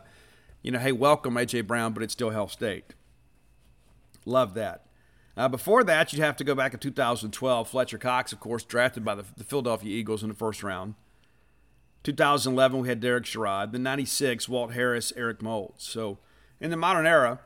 you 0.62 0.70
know, 0.70 0.78
hey, 0.78 0.92
welcome 0.92 1.36
A.J. 1.36 1.60
Brown, 1.60 1.92
but 1.92 2.02
it's 2.02 2.14
still 2.14 2.30
Hail 2.30 2.48
State. 2.48 2.94
Love 4.24 4.54
that. 4.54 4.85
Uh, 5.36 5.48
before 5.48 5.84
that, 5.84 6.12
you'd 6.12 6.22
have 6.22 6.36
to 6.36 6.44
go 6.44 6.54
back 6.54 6.72
in 6.72 6.80
2012. 6.80 7.68
Fletcher 7.68 7.98
Cox, 7.98 8.32
of 8.32 8.40
course, 8.40 8.64
drafted 8.64 9.04
by 9.04 9.14
the, 9.14 9.24
the 9.36 9.44
Philadelphia 9.44 9.94
Eagles 9.94 10.22
in 10.22 10.28
the 10.30 10.34
first 10.34 10.62
round. 10.62 10.94
2011, 12.04 12.80
we 12.80 12.88
had 12.88 13.00
Derek 13.00 13.24
Sherrod. 13.24 13.72
Then 13.72 13.82
96, 13.82 14.48
Walt 14.48 14.72
Harris, 14.72 15.12
Eric 15.16 15.42
Moulds. 15.42 15.84
So 15.84 16.18
in 16.60 16.70
the 16.70 16.76
modern 16.76 17.06
era, 17.06 17.40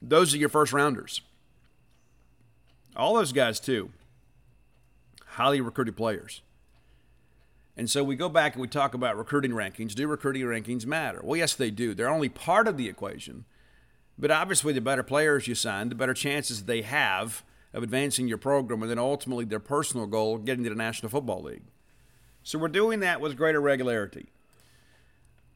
those 0.00 0.32
are 0.32 0.38
your 0.38 0.48
first 0.48 0.72
rounders. 0.72 1.20
All 2.96 3.14
those 3.14 3.32
guys, 3.32 3.60
too, 3.60 3.90
highly 5.26 5.60
recruited 5.60 5.96
players. 5.96 6.40
And 7.76 7.88
so 7.88 8.02
we 8.02 8.16
go 8.16 8.28
back 8.28 8.54
and 8.54 8.62
we 8.62 8.66
talk 8.66 8.94
about 8.94 9.16
recruiting 9.16 9.52
rankings. 9.52 9.94
Do 9.94 10.08
recruiting 10.08 10.42
rankings 10.42 10.84
matter? 10.86 11.20
Well, 11.22 11.36
yes, 11.36 11.54
they 11.54 11.70
do. 11.70 11.94
They're 11.94 12.08
only 12.08 12.28
part 12.28 12.66
of 12.66 12.76
the 12.76 12.88
equation. 12.88 13.44
But 14.18 14.30
obviously, 14.30 14.72
the 14.72 14.80
better 14.80 15.02
players 15.02 15.46
you 15.46 15.54
sign, 15.54 15.88
the 15.88 15.94
better 15.94 16.14
chances 16.14 16.64
they 16.64 16.82
have 16.82 17.44
of 17.72 17.82
advancing 17.82 18.26
your 18.26 18.38
program 18.38 18.82
and 18.82 18.90
then 18.90 18.98
ultimately 18.98 19.44
their 19.44 19.60
personal 19.60 20.06
goal, 20.06 20.38
getting 20.38 20.64
to 20.64 20.70
the 20.70 20.76
National 20.76 21.10
Football 21.10 21.42
League. 21.42 21.62
So 22.42 22.58
we're 22.58 22.68
doing 22.68 23.00
that 23.00 23.20
with 23.20 23.36
greater 23.36 23.60
regularity. 23.60 24.30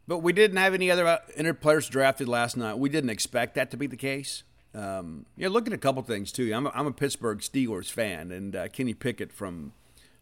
But 0.07 0.19
we 0.19 0.33
didn't 0.33 0.59
have 0.59 0.75
any 0.75 0.91
other 0.91 1.07
uh, 1.07 1.53
players 1.55 1.89
drafted 1.89 2.29
last 2.29 2.57
night. 2.57 2.79
We 2.79 2.89
didn't 2.89 3.11
expect 3.11 3.55
that 3.55 3.71
to 3.71 3.77
be 3.77 3.87
the 3.87 3.97
case. 3.97 4.43
Um, 4.75 5.27
yeah, 5.37 5.49
look 5.49 5.67
at 5.67 5.73
a 5.73 5.79
couple 5.79 6.03
things 6.03 6.33
too. 6.33 6.53
I'm 6.53 6.67
a, 6.67 6.71
I'm 6.75 6.87
a 6.87 6.93
Pittsburgh 6.93 7.39
Steelers 7.39 7.91
fan, 7.91 8.31
and 8.31 8.57
uh, 8.57 8.69
Kenny 8.69 8.95
Pickett 8.95 9.33
from 9.33 9.73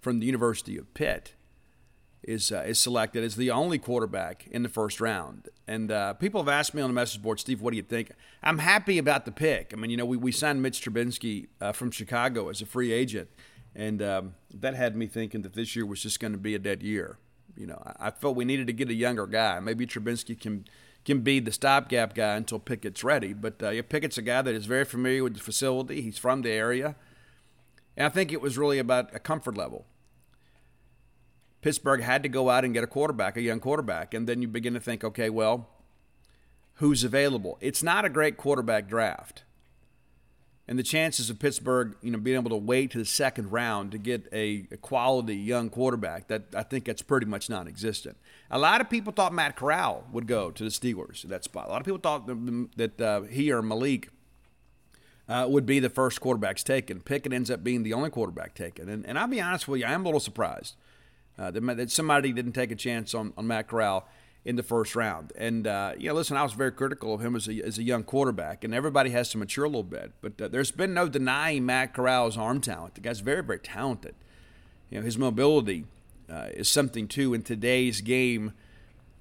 from 0.01 0.19
the 0.19 0.27
University 0.27 0.79
of 0.79 0.93
Pitt 0.95 1.35
is 2.23 2.53
uh, 2.53 2.63
is 2.67 2.79
selected 2.79 3.25
as 3.25 3.37
the 3.37 3.51
only 3.51 3.79
quarterback 3.79 4.47
in 4.51 4.63
the 4.63 4.69
first 4.69 5.01
round. 5.01 5.49
And 5.67 5.91
uh, 5.91 6.15
people 6.15 6.41
have 6.41 6.49
asked 6.49 6.75
me 6.75 6.83
on 6.83 6.91
the 6.91 6.95
message 6.95 7.23
board, 7.23 7.41
Steve, 7.41 7.61
what 7.61 7.71
do 7.71 7.77
you 7.77 7.83
think? 7.83 8.13
I'm 8.43 8.59
happy 8.59 8.99
about 8.99 9.25
the 9.25 9.33
pick. 9.33 9.73
I 9.73 9.77
mean, 9.77 9.91
you 9.91 9.97
know, 9.97 10.05
we, 10.05 10.17
we 10.17 10.33
signed 10.33 10.63
Mitch 10.63 10.83
Trubisky 10.83 11.49
uh, 11.61 11.73
from 11.73 11.91
Chicago 11.91 12.49
as 12.49 12.61
a 12.61 12.67
free 12.67 12.93
agent, 12.93 13.29
and 13.75 14.03
um, 14.03 14.35
that 14.53 14.75
had 14.75 14.97
me 14.97 15.07
thinking 15.07 15.43
that 15.43 15.55
this 15.55 15.75
year 15.75 15.87
was 15.87 16.03
just 16.03 16.21
going 16.21 16.33
to 16.33 16.39
be 16.39 16.55
a 16.55 16.59
dead 16.59 16.83
year. 16.83 17.19
You 17.57 17.67
know, 17.67 17.83
I, 17.85 18.09
I 18.09 18.11
felt 18.11 18.37
we 18.37 18.45
needed 18.45 18.67
to 18.67 18.73
get 18.73 18.89
a 18.89 18.95
younger 18.95 19.27
guy. 19.27 19.61
Maybe 19.61 19.87
Trubisky 19.87 20.39
can 20.39 20.65
can 21.05 21.21
be 21.21 21.41
the 21.41 21.53
stopgap 21.53 22.15
guy 22.15 22.37
until 22.37 22.59
Pickett's 22.59 23.03
ready. 23.03 23.33
But 23.33 23.63
uh, 23.63 23.71
Pickett's 23.89 24.19
a 24.19 24.23
guy 24.23 24.43
that 24.43 24.55
is 24.55 24.67
very 24.67 24.85
familiar 24.85 25.25
with 25.25 25.35
the 25.35 25.41
facility. 25.41 26.03
He's 26.03 26.19
from 26.19 26.43
the 26.43 26.51
area. 26.51 26.97
And 27.97 28.07
I 28.07 28.11
think 28.11 28.33
it 28.33 28.41
was 28.41 28.59
really 28.59 28.79
about 28.79 29.15
a 29.15 29.19
comfort 29.19 29.57
level. 29.57 29.87
Pittsburgh 31.61 32.03
had 32.03 32.23
to 32.23 32.29
go 32.29 32.51
out 32.51 32.65
and 32.65 32.73
get 32.73 32.85
a 32.85 32.87
quarterback, 32.87 33.37
a 33.37 33.43
young 33.43 33.61
quarterback. 33.61 34.15
And 34.15 34.29
then 34.29 34.43
you 34.43 34.49
begin 34.49 34.75
to 34.75 34.81
think, 34.81 35.05
okay, 35.05 35.31
well, 35.31 35.69
who's 36.75 37.05
available? 37.05 37.59
It's 37.61 37.83
not 37.83 38.05
a 38.05 38.09
great 38.09 38.37
quarterback 38.37 38.89
draft 38.89 39.45
and 40.71 40.79
the 40.79 40.85
chances 40.85 41.29
of 41.29 41.41
Pittsburgh, 41.41 41.97
you 42.01 42.13
know, 42.13 42.19
being 42.19 42.37
able 42.37 42.51
to 42.51 42.57
wait 42.57 42.93
to 42.93 42.99
the 42.99 43.05
second 43.05 43.51
round 43.51 43.91
to 43.91 43.99
get 43.99 44.29
a, 44.33 44.69
a, 44.71 44.77
quality 44.77 45.35
young 45.35 45.69
quarterback, 45.69 46.29
that 46.29 46.45
I 46.55 46.63
think 46.63 46.85
that's 46.85 47.03
pretty 47.03 47.27
much 47.27 47.51
non-existent. 47.51 48.17
A 48.53 48.59
lot 48.59 48.81
of 48.81 48.89
people 48.89 49.13
thought 49.13 49.35
Matt 49.35 49.57
Corral 49.57 50.05
would 50.13 50.29
go 50.29 50.53
to 50.53 50.63
the 50.63 50.71
Steelers 50.71 51.25
at 51.25 51.31
that 51.31 51.43
spot. 51.43 51.67
A 51.67 51.71
lot 51.71 51.81
of 51.81 51.85
people 51.85 51.99
thought 51.99 52.29
that 52.77 53.01
uh, 53.01 53.23
he 53.23 53.51
or 53.51 53.63
Malik 53.63 54.11
uh, 55.29 55.45
would 55.49 55.67
be 55.67 55.81
the 55.81 55.91
first 55.91 56.21
quarterbacks 56.21 56.63
taken. 56.63 57.01
Pickett 57.01 57.33
ends 57.33 57.51
up 57.51 57.65
being 57.65 57.83
the 57.83 57.93
only 57.93 58.11
quarterback 58.11 58.55
taken, 58.55 58.89
and, 58.89 59.05
and 59.05 59.19
I'll 59.19 59.27
be 59.27 59.41
honest 59.41 59.67
with 59.67 59.81
you, 59.81 59.87
I 59.87 59.93
am 59.93 60.03
a 60.03 60.05
little 60.05 60.21
surprised 60.21 60.77
uh, 61.41 61.51
that, 61.51 61.91
somebody 61.91 62.33
didn't 62.33 62.53
take 62.53 62.71
a 62.71 62.77
chance 62.77 63.15
on, 63.15 63.33
on 63.37 63.47
Matt 63.47 63.69
Corral. 63.69 64.07
in 64.45 64.57
the 64.57 64.63
first 64.63 64.97
round. 64.97 65.33
And 65.37 65.67
uh, 65.67 65.93
you 65.99 66.09
know, 66.09 66.15
listen, 66.15 66.37
I 66.37 66.43
was 66.43 66.53
very 66.53 66.73
critical 66.73 67.15
of 67.15 67.21
him 67.21 67.37
as 67.37 67.49
a, 67.49 67.63
as 67.63 67.79
a 67.79 67.83
young 67.83 68.05
quarterback, 68.05 68.65
and 68.65 68.75
everybody 68.75 69.11
has 69.11 69.29
to 69.31 69.39
mature 69.39 69.65
a 69.65 69.69
little 69.69 69.83
bit. 69.83 70.13
But 70.21 70.41
uh, 70.41 70.49
there's 70.49 70.71
been 70.71 70.95
no 70.95 71.09
denying 71.09 71.67
Matt 71.67 71.95
Corral's 71.95 72.37
arm 72.37 72.61
talent. 72.61 72.95
The 72.95 73.01
guy's 73.01 73.21
very, 73.21 73.43
very 73.43 73.59
talented. 73.59 74.15
You 74.89 74.99
know, 74.99 75.05
his 75.05 75.19
mobility 75.19 75.85
uh, 76.31 76.49
is 76.55 76.69
something 76.69 77.07
too 77.07 77.35
in 77.35 77.43
today's 77.43 78.01
game 78.01 78.53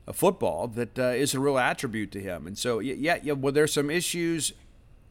of 0.07 0.15
football 0.15 0.67
that 0.67 0.97
uh, 0.97 1.09
is 1.09 1.33
a 1.33 1.39
real 1.39 1.57
attribute 1.57 2.11
to 2.11 2.21
him. 2.21 2.47
And 2.47 2.57
so, 2.57 2.79
yeah, 2.79 3.19
yeah, 3.21 3.33
well, 3.33 3.53
there's 3.53 3.73
some 3.73 3.89
issues 3.89 4.53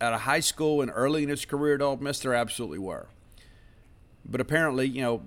at 0.00 0.12
a 0.12 0.18
high 0.18 0.40
school 0.40 0.80
and 0.80 0.90
early 0.94 1.22
in 1.22 1.28
his 1.28 1.44
career 1.44 1.74
at 1.74 1.82
Ole 1.82 1.98
Miss. 1.98 2.18
There 2.20 2.34
absolutely 2.34 2.78
were. 2.78 3.08
But 4.24 4.40
apparently, 4.40 4.88
you 4.88 5.02
know, 5.02 5.22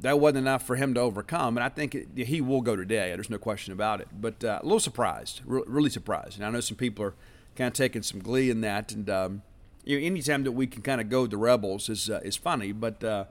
that 0.00 0.20
wasn't 0.20 0.38
enough 0.38 0.64
for 0.64 0.76
him 0.76 0.94
to 0.94 1.00
overcome. 1.00 1.56
And 1.56 1.64
I 1.64 1.68
think 1.68 1.94
it, 1.94 2.08
he 2.16 2.40
will 2.40 2.60
go 2.60 2.76
today. 2.76 3.10
There's 3.14 3.30
no 3.30 3.38
question 3.38 3.72
about 3.72 4.00
it. 4.00 4.08
But 4.18 4.44
uh, 4.44 4.60
a 4.62 4.64
little 4.64 4.80
surprised, 4.80 5.40
re- 5.44 5.62
really 5.66 5.90
surprised. 5.90 6.36
And 6.36 6.46
I 6.46 6.50
know 6.50 6.60
some 6.60 6.76
people 6.76 7.04
are 7.04 7.14
kind 7.56 7.68
of 7.68 7.74
taking 7.74 8.02
some 8.02 8.20
glee 8.20 8.50
in 8.50 8.60
that. 8.60 8.92
And 8.92 9.10
um, 9.10 9.42
you 9.84 9.98
know, 9.98 10.06
anytime 10.06 10.44
that 10.44 10.52
we 10.52 10.66
can 10.66 10.82
kind 10.82 11.00
of 11.00 11.08
go 11.08 11.26
the 11.26 11.36
rebels 11.36 11.88
is 11.88 12.08
uh, 12.08 12.20
is 12.22 12.36
funny. 12.36 12.72
But 12.72 13.02
uh, 13.02 13.24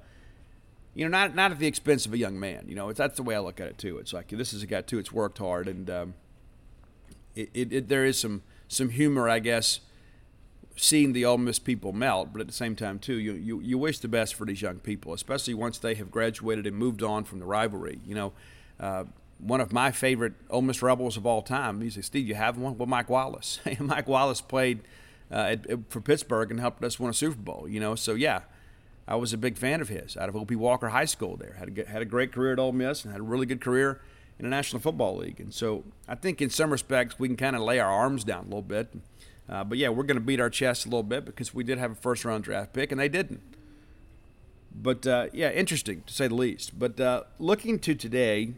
you 0.94 1.06
know, 1.06 1.10
not 1.10 1.36
not 1.36 1.52
at 1.52 1.60
the 1.60 1.68
expense 1.68 2.06
of 2.06 2.14
a 2.14 2.18
young 2.18 2.40
man. 2.40 2.66
You 2.68 2.76
know, 2.76 2.92
that's 2.92 3.16
the 3.16 3.24
way 3.24 3.36
I 3.36 3.40
look 3.40 3.62
at 3.62 3.68
it 3.68 3.78
too. 3.78 3.98
It's 4.00 4.14
like 4.14 4.30
this 4.30 4.54
is 4.54 4.64
a 4.64 4.68
guy 4.68 4.82
too. 4.82 5.00
It's 5.00 5.12
worked 5.12 5.38
hard, 5.38 5.68
and 5.68 5.90
um, 5.90 6.14
it, 7.36 7.50
it, 7.54 7.74
it, 7.74 7.88
there 7.88 8.04
is 8.04 8.20
some 8.20 8.42
some 8.68 8.90
humor, 8.90 9.30
I 9.30 9.40
guess, 9.40 9.80
seeing 10.78 11.14
the 11.14 11.26
Ole 11.26 11.40
Miss 11.40 11.60
people 11.60 11.92
melt, 11.92 12.30
but 12.32 12.40
at 12.40 12.48
the 12.48 12.54
same 12.54 12.76
time, 12.76 13.00
too, 13.00 13.16
you, 13.16 13.34
you, 13.34 13.60
you 13.60 13.78
wish 13.78 14.00
the 14.00 14.08
best 14.08 14.36
for 14.36 14.46
these 14.46 14.62
young 14.62 14.78
people, 14.78 15.14
especially 15.14 15.54
once 15.54 15.78
they 15.80 15.96
have 15.96 16.12
graduated 16.12 16.68
and 16.68 16.78
moved 16.78 17.04
on 17.04 17.24
from 17.24 17.40
the 17.40 17.46
rivalry. 17.46 18.00
You 18.06 18.16
know, 18.16 18.34
uh, 18.80 19.06
one 19.40 19.60
of 19.60 19.74
my 19.74 19.92
favorite 19.92 20.34
Ole 20.50 20.62
Miss 20.62 20.82
Rebels 20.82 21.18
of 21.18 21.26
all 21.26 21.42
time, 21.42 21.82
he 21.82 21.90
said, 21.90 22.06
Steve, 22.06 22.28
you 22.28 22.36
have 22.36 22.58
one? 22.58 22.78
Well, 22.78 22.88
Mike 22.88 23.10
Wallace. 23.10 23.60
Mike 23.80 24.08
Wallace 24.08 24.40
played 24.40 24.82
uh, 25.32 25.36
at, 25.36 25.68
at, 25.68 25.80
for 25.90 26.00
Pittsburgh 26.00 26.52
and 26.52 26.60
helped 26.60 26.84
us 26.84 27.00
win 27.00 27.10
a 27.10 27.14
Super 27.14 27.36
Bowl, 27.36 27.68
you 27.68 27.80
know, 27.80 27.96
so 27.96 28.14
yeah. 28.14 28.42
I 29.10 29.16
was 29.16 29.32
a 29.32 29.38
big 29.38 29.58
fan 29.58 29.80
of 29.80 29.88
his 29.88 30.18
out 30.18 30.28
of 30.28 30.36
O.P. 30.36 30.58
Walker 30.58 30.90
High 30.90 31.06
School 31.06 31.38
there. 31.38 31.54
Had 31.58 31.80
a, 31.80 31.90
had 31.90 32.02
a 32.02 32.06
great 32.06 32.34
career 32.34 32.52
at 32.52 32.60
Ole 32.60 32.74
Miss 32.74 33.06
and 33.06 33.14
had 33.14 33.22
a 33.22 33.24
really 33.24 33.46
good 33.46 33.62
career 33.62 34.02
in 34.38 34.44
the 34.44 34.50
National 34.50 34.82
Football 34.82 35.16
League. 35.16 35.40
And 35.40 35.54
so 35.54 35.86
I 36.10 36.16
think 36.16 36.42
in 36.42 36.50
some 36.50 36.72
respects 36.72 37.18
we 37.18 37.30
can 37.30 37.38
kind 37.38 37.56
of 37.56 37.62
lay 37.62 37.80
our 37.80 37.90
arms 37.90 38.26
down 38.26 38.42
a 38.42 38.48
little 38.48 38.62
bit 38.62 38.90
uh, 39.50 39.64
but 39.64 39.78
yeah, 39.78 39.90
we're 39.90 40.04
going 40.04 40.18
to 40.18 40.22
beat 40.22 40.40
our 40.40 40.50
chest 40.50 40.86
a 40.86 40.90
little 40.90 41.04
bit 41.04 41.26
because 41.26 41.54
we 41.54 41.64
did 41.64 41.78
have 41.78 41.92
a 41.92 41.96
first 41.96 42.26
round 42.26 42.44
draft 42.44 42.74
pick 42.74 42.92
and 42.92 43.00
they 43.00 43.10
didn't. 43.10 43.42
But 44.74 45.08
uh, 45.08 45.28
yeah, 45.34 45.52
interesting 45.52 46.04
to 46.06 46.14
say 46.14 46.28
the 46.28 46.36
least. 46.36 46.78
But 46.78 47.00
uh, 47.00 47.24
looking 47.40 47.80
to 47.80 47.96
today, 47.96 48.54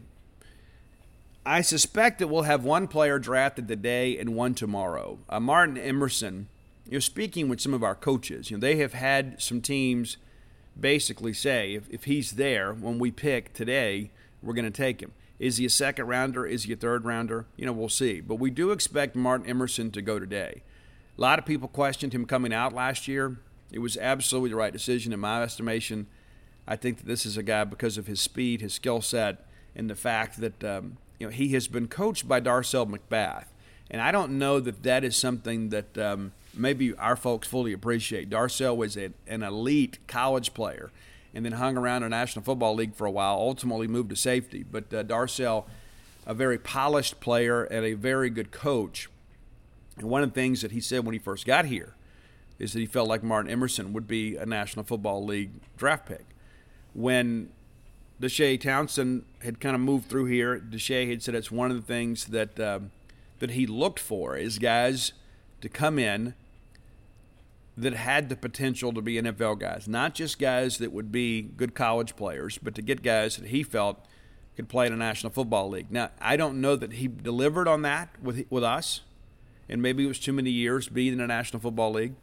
I 1.46 1.62
suspect 1.62 2.18
that 2.18 2.28
we'll 2.28 2.42
have 2.42 2.64
one 2.64 2.88
player 2.88 3.18
drafted 3.18 3.68
today 3.68 4.18
and 4.18 4.34
one 4.34 4.54
tomorrow. 4.54 5.18
Uh, 5.28 5.40
Martin 5.40 5.78
Emerson, 5.78 6.48
you 6.86 6.92
know, 6.92 6.98
speaking 6.98 7.48
with 7.48 7.60
some 7.60 7.72
of 7.72 7.82
our 7.82 7.94
coaches, 7.94 8.50
you 8.50 8.56
know, 8.56 8.60
they 8.60 8.76
have 8.76 8.92
had 8.92 9.40
some 9.40 9.60
teams 9.60 10.16
basically 10.78 11.32
say 11.32 11.74
if, 11.74 11.88
if 11.90 12.04
he's 12.04 12.32
there 12.32 12.72
when 12.72 12.98
we 12.98 13.10
pick 13.10 13.54
today, 13.54 14.10
we're 14.42 14.54
going 14.54 14.70
to 14.70 14.70
take 14.70 15.02
him. 15.02 15.12
Is 15.38 15.56
he 15.56 15.64
a 15.64 15.70
second 15.70 16.06
rounder? 16.06 16.44
Is 16.44 16.64
he 16.64 16.72
a 16.74 16.76
third 16.76 17.04
rounder? 17.06 17.46
You 17.56 17.64
know, 17.64 17.72
we'll 17.72 17.88
see. 17.88 18.20
But 18.20 18.34
we 18.34 18.50
do 18.50 18.72
expect 18.72 19.16
Martin 19.16 19.48
Emerson 19.48 19.90
to 19.92 20.02
go 20.02 20.18
today. 20.18 20.62
A 21.20 21.22
lot 21.22 21.38
of 21.38 21.44
people 21.44 21.68
questioned 21.68 22.14
him 22.14 22.24
coming 22.24 22.50
out 22.50 22.72
last 22.72 23.06
year. 23.06 23.36
It 23.70 23.80
was 23.80 23.98
absolutely 23.98 24.50
the 24.50 24.56
right 24.56 24.72
decision 24.72 25.12
in 25.12 25.20
my 25.20 25.42
estimation. 25.42 26.06
I 26.66 26.76
think 26.76 26.96
that 26.96 27.06
this 27.06 27.26
is 27.26 27.36
a 27.36 27.42
guy 27.42 27.64
because 27.64 27.98
of 27.98 28.06
his 28.06 28.22
speed, 28.22 28.62
his 28.62 28.72
skill 28.72 29.02
set, 29.02 29.46
and 29.76 29.90
the 29.90 29.94
fact 29.94 30.40
that 30.40 30.64
um, 30.64 30.96
you 31.18 31.26
know 31.26 31.30
he 31.30 31.50
has 31.50 31.68
been 31.68 31.88
coached 31.88 32.26
by 32.26 32.40
Darcel 32.40 32.90
McBath, 32.90 33.44
and 33.90 34.00
I 34.00 34.12
don't 34.12 34.38
know 34.38 34.60
that 34.60 34.82
that 34.82 35.04
is 35.04 35.14
something 35.14 35.68
that 35.68 35.98
um, 35.98 36.32
maybe 36.54 36.94
our 36.94 37.16
folks 37.16 37.46
fully 37.46 37.74
appreciate. 37.74 38.30
Darcel 38.30 38.74
was 38.74 38.96
a, 38.96 39.10
an 39.26 39.42
elite 39.42 39.98
college 40.06 40.54
player, 40.54 40.90
and 41.34 41.44
then 41.44 41.52
hung 41.52 41.76
around 41.76 42.00
the 42.00 42.08
National 42.08 42.42
Football 42.42 42.76
League 42.76 42.94
for 42.94 43.06
a 43.06 43.10
while. 43.10 43.34
Ultimately, 43.34 43.88
moved 43.88 44.08
to 44.08 44.16
safety, 44.16 44.62
but 44.62 44.84
uh, 44.94 45.04
Darcel, 45.04 45.66
a 46.24 46.32
very 46.32 46.56
polished 46.56 47.20
player 47.20 47.64
and 47.64 47.84
a 47.84 47.92
very 47.92 48.30
good 48.30 48.50
coach. 48.52 49.10
And 50.00 50.08
one 50.10 50.22
of 50.22 50.30
the 50.30 50.34
things 50.34 50.62
that 50.62 50.72
he 50.72 50.80
said 50.80 51.04
when 51.04 51.12
he 51.12 51.18
first 51.18 51.46
got 51.46 51.66
here 51.66 51.94
is 52.58 52.72
that 52.72 52.80
he 52.80 52.86
felt 52.86 53.08
like 53.08 53.22
Martin 53.22 53.50
Emerson 53.50 53.92
would 53.92 54.08
be 54.08 54.36
a 54.36 54.46
National 54.46 54.84
Football 54.84 55.24
League 55.24 55.50
draft 55.76 56.06
pick. 56.06 56.26
When 56.94 57.50
Deshea 58.20 58.60
Townsend 58.60 59.24
had 59.42 59.60
kind 59.60 59.74
of 59.74 59.80
moved 59.80 60.08
through 60.08 60.26
here, 60.26 60.58
Deshea 60.58 61.08
had 61.08 61.22
said 61.22 61.34
it's 61.34 61.50
one 61.50 61.70
of 61.70 61.76
the 61.76 61.82
things 61.82 62.26
that 62.26 62.58
um, 62.58 62.90
that 63.38 63.52
he 63.52 63.66
looked 63.66 63.98
for 63.98 64.36
is 64.36 64.58
guys 64.58 65.12
to 65.60 65.68
come 65.68 65.98
in 65.98 66.34
that 67.76 67.94
had 67.94 68.28
the 68.28 68.36
potential 68.36 68.92
to 68.92 69.00
be 69.00 69.14
NFL 69.14 69.58
guys, 69.58 69.88
not 69.88 70.14
just 70.14 70.38
guys 70.38 70.78
that 70.78 70.92
would 70.92 71.10
be 71.10 71.40
good 71.40 71.74
college 71.74 72.16
players, 72.16 72.58
but 72.58 72.74
to 72.74 72.82
get 72.82 73.02
guys 73.02 73.36
that 73.36 73.48
he 73.48 73.62
felt 73.62 74.04
could 74.56 74.68
play 74.68 74.86
in 74.86 74.92
a 74.92 74.96
National 74.96 75.30
Football 75.30 75.70
League. 75.70 75.90
Now, 75.90 76.10
I 76.20 76.36
don't 76.36 76.60
know 76.60 76.76
that 76.76 76.94
he 76.94 77.08
delivered 77.08 77.68
on 77.68 77.82
that 77.82 78.10
with 78.22 78.44
with 78.50 78.64
us 78.64 79.00
and 79.70 79.80
maybe 79.80 80.04
it 80.04 80.08
was 80.08 80.18
too 80.18 80.32
many 80.32 80.50
years 80.50 80.88
being 80.88 81.12
in 81.12 81.18
the 81.18 81.26
National 81.28 81.60
Football 81.60 81.92
League. 81.92 82.14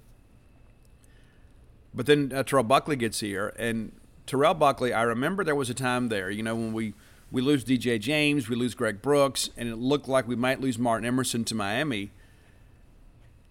But 1.93 2.05
then 2.05 2.31
uh, 2.35 2.43
Terrell 2.43 2.65
Buckley 2.65 2.97
gets 2.97 3.21
here, 3.21 3.55
and 3.57 3.93
Terrell 4.27 4.53
Buckley, 4.53 4.93
I 4.93 5.03
remember 5.03 5.45
there 5.45 5.55
was 5.55 5.69
a 5.69 5.73
time 5.73 6.09
there, 6.09 6.29
you 6.29 6.43
know, 6.43 6.55
when 6.55 6.73
we, 6.73 6.93
we 7.31 7.41
lose 7.41 7.63
DJ 7.63 7.99
James, 7.99 8.49
we 8.49 8.57
lose 8.57 8.75
Greg 8.75 9.01
Brooks, 9.01 9.49
and 9.55 9.69
it 9.69 9.77
looked 9.77 10.09
like 10.09 10.27
we 10.27 10.35
might 10.35 10.59
lose 10.59 10.77
Martin 10.77 11.07
Emerson 11.07 11.45
to 11.45 11.55
Miami. 11.55 12.11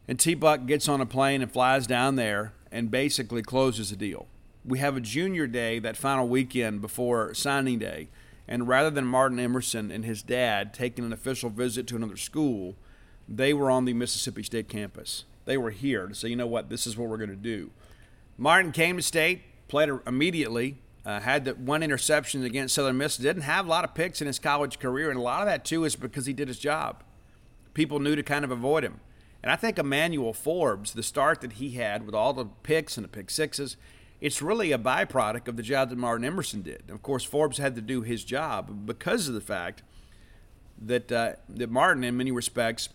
And 0.06 0.20
T 0.20 0.34
Buck 0.34 0.66
gets 0.66 0.88
on 0.88 1.00
a 1.00 1.06
plane 1.06 1.40
and 1.40 1.50
flies 1.50 1.86
down 1.86 2.16
there 2.16 2.52
and 2.70 2.90
basically 2.90 3.42
closes 3.42 3.90
the 3.90 3.96
deal. 3.96 4.26
We 4.64 4.78
have 4.78 4.96
a 4.96 5.00
junior 5.00 5.46
day 5.46 5.78
that 5.78 5.96
final 5.96 6.28
weekend 6.28 6.82
before 6.82 7.32
signing 7.34 7.78
day. 7.78 8.08
And 8.46 8.68
rather 8.68 8.90
than 8.90 9.06
Martin 9.06 9.40
Emerson 9.40 9.90
and 9.90 10.04
his 10.04 10.22
dad 10.22 10.74
taking 10.74 11.04
an 11.04 11.12
official 11.12 11.50
visit 11.50 11.86
to 11.88 11.96
another 11.96 12.16
school, 12.16 12.76
they 13.28 13.52
were 13.52 13.70
on 13.70 13.84
the 13.84 13.92
Mississippi 13.92 14.42
State 14.42 14.68
campus. 14.68 15.24
They 15.44 15.56
were 15.56 15.70
here 15.70 16.06
to 16.06 16.14
say, 16.14 16.28
you 16.28 16.36
know 16.36 16.46
what, 16.46 16.68
this 16.68 16.86
is 16.86 16.96
what 16.96 17.08
we're 17.08 17.16
going 17.16 17.30
to 17.30 17.36
do. 17.36 17.70
Martin 18.36 18.72
came 18.72 18.96
to 18.96 19.02
state, 19.02 19.42
played 19.68 19.88
immediately, 20.06 20.78
uh, 21.04 21.20
had 21.20 21.44
the 21.44 21.52
one 21.52 21.82
interception 21.82 22.42
against 22.44 22.74
Southern 22.74 22.98
Miss. 22.98 23.16
Didn't 23.16 23.42
have 23.42 23.66
a 23.66 23.68
lot 23.68 23.84
of 23.84 23.94
picks 23.94 24.20
in 24.20 24.26
his 24.26 24.38
college 24.38 24.78
career, 24.78 25.08
and 25.08 25.18
a 25.18 25.22
lot 25.22 25.40
of 25.40 25.46
that 25.46 25.64
too 25.64 25.84
is 25.84 25.96
because 25.96 26.26
he 26.26 26.32
did 26.32 26.48
his 26.48 26.58
job. 26.58 27.02
People 27.74 28.00
knew 28.00 28.16
to 28.16 28.22
kind 28.22 28.44
of 28.44 28.50
avoid 28.50 28.82
him. 28.82 29.00
And 29.42 29.52
I 29.52 29.56
think 29.56 29.78
Emmanuel 29.78 30.32
Forbes, 30.32 30.92
the 30.92 31.02
start 31.04 31.40
that 31.42 31.54
he 31.54 31.70
had 31.70 32.04
with 32.04 32.14
all 32.14 32.32
the 32.32 32.46
picks 32.46 32.96
and 32.96 33.04
the 33.04 33.08
pick 33.08 33.30
sixes, 33.30 33.76
it's 34.20 34.42
really 34.42 34.72
a 34.72 34.78
byproduct 34.78 35.46
of 35.46 35.56
the 35.56 35.62
job 35.62 35.90
that 35.90 35.98
Martin 35.98 36.24
Emerson 36.24 36.62
did. 36.62 36.82
Of 36.90 37.02
course, 37.02 37.22
Forbes 37.22 37.58
had 37.58 37.76
to 37.76 37.80
do 37.80 38.02
his 38.02 38.24
job 38.24 38.86
because 38.86 39.28
of 39.28 39.34
the 39.34 39.40
fact 39.40 39.82
that 40.80 41.12
uh, 41.12 41.32
that 41.48 41.70
Martin, 41.70 42.02
in 42.02 42.16
many 42.16 42.32
respects, 42.32 42.88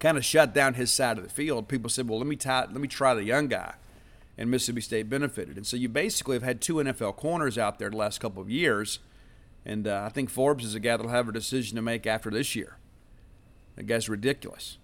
kind 0.00 0.16
of 0.16 0.24
shut 0.24 0.54
down 0.54 0.74
his 0.74 0.92
side 0.92 1.18
of 1.18 1.24
the 1.24 1.30
field, 1.30 1.68
people 1.68 1.90
said, 1.90 2.08
"Well, 2.08 2.18
let 2.18 2.26
me 2.26 2.36
try, 2.36 2.60
let 2.60 2.76
me 2.76 2.88
try 2.88 3.14
the 3.14 3.24
young 3.24 3.48
guy," 3.48 3.74
and 4.36 4.50
Mississippi 4.50 4.80
State 4.80 5.08
benefited. 5.08 5.56
And 5.56 5.66
so 5.66 5.76
you 5.76 5.88
basically 5.88 6.36
have 6.36 6.42
had 6.42 6.60
two 6.60 6.76
NFL 6.76 7.16
corners 7.16 7.58
out 7.58 7.78
there 7.78 7.90
the 7.90 7.96
last 7.96 8.20
couple 8.20 8.42
of 8.42 8.50
years, 8.50 8.98
and 9.64 9.86
uh, 9.86 10.04
I 10.06 10.08
think 10.10 10.30
Forbes 10.30 10.64
is 10.64 10.74
a 10.74 10.80
guy 10.80 10.96
that'll 10.96 11.10
have 11.10 11.28
a 11.28 11.32
decision 11.32 11.76
to 11.76 11.82
make 11.82 12.06
after 12.06 12.30
this 12.30 12.54
year. 12.54 12.76
That 13.76 13.86
guy's 13.86 14.08
ridiculous, 14.08 14.78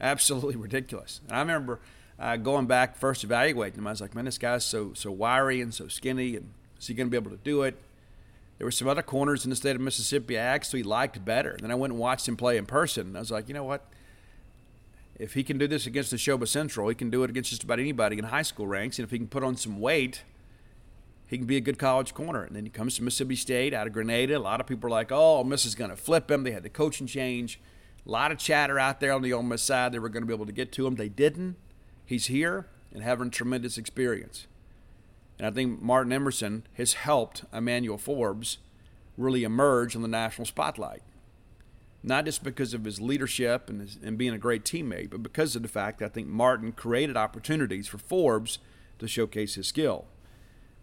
absolutely 0.00 0.56
ridiculous. 0.56 1.20
And 1.28 1.36
I 1.36 1.40
remember 1.40 1.80
uh, 2.18 2.36
going 2.36 2.66
back 2.66 2.96
first 2.96 3.24
evaluating 3.24 3.78
him. 3.78 3.86
I 3.86 3.90
was 3.90 4.00
like, 4.00 4.14
"Man, 4.14 4.24
this 4.24 4.38
guy's 4.38 4.64
so 4.64 4.92
so 4.94 5.10
wiry 5.10 5.60
and 5.60 5.72
so 5.74 5.88
skinny, 5.88 6.36
and 6.36 6.52
is 6.78 6.86
he 6.86 6.94
going 6.94 7.06
to 7.06 7.10
be 7.10 7.16
able 7.16 7.30
to 7.30 7.42
do 7.42 7.62
it?" 7.62 7.76
There 8.60 8.66
were 8.66 8.70
some 8.72 8.88
other 8.88 9.00
corners 9.00 9.44
in 9.44 9.48
the 9.48 9.56
state 9.56 9.74
of 9.74 9.80
Mississippi 9.80 10.38
I 10.38 10.42
actually 10.42 10.82
liked 10.82 11.24
better. 11.24 11.56
Then 11.58 11.70
I 11.70 11.74
went 11.74 11.94
and 11.94 11.98
watched 11.98 12.28
him 12.28 12.36
play 12.36 12.58
in 12.58 12.66
person. 12.66 13.16
I 13.16 13.18
was 13.18 13.30
like, 13.30 13.48
you 13.48 13.54
know 13.54 13.64
what? 13.64 13.86
If 15.20 15.34
he 15.34 15.44
can 15.44 15.58
do 15.58 15.68
this 15.68 15.86
against 15.86 16.10
the 16.10 16.16
Neshoba 16.16 16.48
Central, 16.48 16.88
he 16.88 16.94
can 16.94 17.10
do 17.10 17.22
it 17.22 17.30
against 17.30 17.50
just 17.50 17.62
about 17.62 17.78
anybody 17.78 18.18
in 18.18 18.24
high 18.24 18.40
school 18.40 18.66
ranks. 18.66 18.98
And 18.98 19.04
if 19.04 19.10
he 19.10 19.18
can 19.18 19.28
put 19.28 19.44
on 19.44 19.54
some 19.54 19.78
weight, 19.78 20.22
he 21.26 21.36
can 21.36 21.46
be 21.46 21.58
a 21.58 21.60
good 21.60 21.78
college 21.78 22.14
corner. 22.14 22.42
And 22.42 22.56
then 22.56 22.64
he 22.64 22.70
comes 22.70 22.96
to 22.96 23.02
Mississippi 23.02 23.36
State 23.36 23.74
out 23.74 23.86
of 23.86 23.92
Grenada. 23.92 24.38
A 24.38 24.40
lot 24.40 24.62
of 24.62 24.66
people 24.66 24.88
are 24.88 24.90
like, 24.90 25.12
oh, 25.12 25.44
Miss 25.44 25.66
is 25.66 25.74
going 25.74 25.90
to 25.90 25.96
flip 25.96 26.30
him. 26.30 26.42
They 26.42 26.52
had 26.52 26.62
the 26.62 26.70
coaching 26.70 27.06
change. 27.06 27.60
A 28.06 28.10
lot 28.10 28.32
of 28.32 28.38
chatter 28.38 28.78
out 28.78 29.00
there 29.00 29.12
on 29.12 29.20
the 29.20 29.34
Ole 29.34 29.42
Miss 29.42 29.62
side. 29.62 29.92
They 29.92 29.98
were 29.98 30.08
going 30.08 30.22
to 30.22 30.26
be 30.26 30.32
able 30.32 30.46
to 30.46 30.52
get 30.52 30.72
to 30.72 30.86
him. 30.86 30.94
They 30.94 31.10
didn't. 31.10 31.56
He's 32.06 32.26
here 32.26 32.66
and 32.90 33.02
having 33.02 33.30
tremendous 33.30 33.76
experience. 33.76 34.46
And 35.38 35.46
I 35.46 35.50
think 35.50 35.82
Martin 35.82 36.14
Emerson 36.14 36.66
has 36.74 36.94
helped 36.94 37.44
Emmanuel 37.52 37.98
Forbes 37.98 38.56
really 39.18 39.44
emerge 39.44 39.94
in 39.94 40.00
the 40.00 40.08
national 40.08 40.46
spotlight 40.46 41.02
not 42.02 42.24
just 42.24 42.42
because 42.42 42.72
of 42.72 42.84
his 42.84 43.00
leadership 43.00 43.68
and, 43.68 43.80
his, 43.80 43.98
and 44.02 44.16
being 44.16 44.32
a 44.32 44.38
great 44.38 44.64
teammate, 44.64 45.10
but 45.10 45.22
because 45.22 45.54
of 45.54 45.62
the 45.62 45.68
fact 45.68 45.98
that 45.98 46.06
I 46.06 46.08
think 46.08 46.28
Martin 46.28 46.72
created 46.72 47.16
opportunities 47.16 47.86
for 47.86 47.98
Forbes 47.98 48.58
to 48.98 49.06
showcase 49.06 49.54
his 49.54 49.66
skill. 49.66 50.06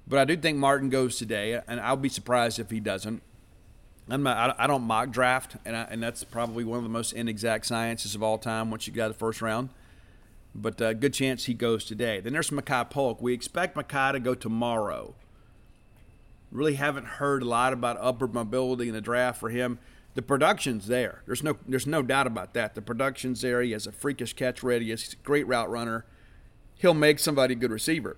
But 0.07 0.19
I 0.19 0.25
do 0.25 0.37
think 0.37 0.57
Martin 0.57 0.89
goes 0.89 1.17
today, 1.17 1.59
and 1.67 1.79
I'll 1.79 1.97
be 1.97 2.09
surprised 2.09 2.59
if 2.59 2.69
he 2.69 2.79
doesn't. 2.79 3.21
I'm 4.09 4.23
not, 4.23 4.55
I 4.57 4.67
don't 4.67 4.83
mock 4.83 5.09
draft, 5.09 5.57
and 5.65 5.75
I, 5.75 5.81
and 5.89 6.01
that's 6.01 6.23
probably 6.23 6.63
one 6.63 6.77
of 6.77 6.83
the 6.83 6.89
most 6.89 7.11
inexact 7.11 7.65
sciences 7.65 8.15
of 8.15 8.23
all 8.23 8.37
time. 8.37 8.71
Once 8.71 8.87
you 8.87 8.93
got 8.93 9.09
the 9.09 9.13
first 9.13 9.41
round, 9.41 9.69
but 10.55 10.81
uh, 10.81 10.93
good 10.93 11.13
chance 11.13 11.45
he 11.45 11.53
goes 11.53 11.83
today. 11.83 12.21
Then 12.21 12.31
there's 12.31 12.49
Makai 12.49 12.89
Polk. 12.89 13.21
We 13.21 13.33
expect 13.33 13.75
Makai 13.75 14.13
to 14.13 14.19
go 14.19 14.33
tomorrow. 14.33 15.13
Really 16.51 16.75
haven't 16.75 17.05
heard 17.05 17.43
a 17.43 17.45
lot 17.45 17.73
about 17.73 17.97
upward 17.99 18.33
mobility 18.33 18.87
in 18.87 18.93
the 18.93 19.01
draft 19.01 19.41
for 19.41 19.49
him. 19.49 19.77
The 20.17 20.23
production's 20.23 20.87
there. 20.87 21.21
There's 21.27 21.43
no 21.43 21.57
there's 21.67 21.85
no 21.85 22.01
doubt 22.01 22.25
about 22.25 22.55
that. 22.55 22.73
The 22.73 22.81
production's 22.81 23.41
there. 23.41 23.61
He 23.61 23.73
has 23.73 23.85
a 23.85 23.91
freakish 23.91 24.33
catch 24.33 24.63
radius. 24.63 25.03
He's 25.03 25.13
a 25.13 25.17
great 25.17 25.45
route 25.45 25.69
runner. 25.69 26.05
He'll 26.73 26.95
make 26.95 27.19
somebody 27.19 27.53
a 27.53 27.55
good 27.55 27.69
receiver. 27.69 28.17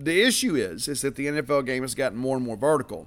The 0.00 0.20
issue 0.20 0.56
is 0.56 0.88
is 0.88 1.02
that 1.02 1.14
the 1.14 1.26
NFL 1.26 1.64
game 1.64 1.84
has 1.84 1.94
gotten 1.94 2.18
more 2.18 2.36
and 2.36 2.44
more 2.44 2.56
vertical 2.56 3.06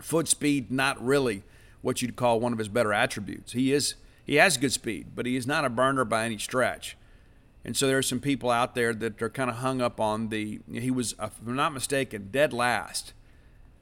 foot 0.00 0.28
speed 0.28 0.70
not 0.70 1.04
really 1.04 1.42
what 1.82 2.00
you'd 2.00 2.16
call 2.16 2.40
one 2.40 2.54
of 2.54 2.58
his 2.58 2.68
better 2.68 2.94
attributes. 2.94 3.52
He 3.52 3.74
is 3.74 3.96
he 4.24 4.36
has 4.36 4.56
good 4.56 4.72
speed, 4.72 5.08
but 5.14 5.26
he 5.26 5.36
is 5.36 5.46
not 5.46 5.66
a 5.66 5.68
burner 5.68 6.06
by 6.06 6.24
any 6.24 6.38
stretch. 6.38 6.96
And 7.66 7.76
so 7.76 7.86
there 7.86 7.98
are 7.98 8.02
some 8.02 8.20
people 8.20 8.48
out 8.48 8.74
there 8.74 8.94
that 8.94 9.20
are 9.20 9.28
kind 9.28 9.50
of 9.50 9.56
hung 9.56 9.82
up 9.82 10.00
on 10.00 10.30
the 10.30 10.60
he 10.72 10.90
was 10.90 11.14
if 11.20 11.38
I'm 11.46 11.54
not 11.54 11.74
mistaken 11.74 12.30
dead 12.30 12.54
last 12.54 13.12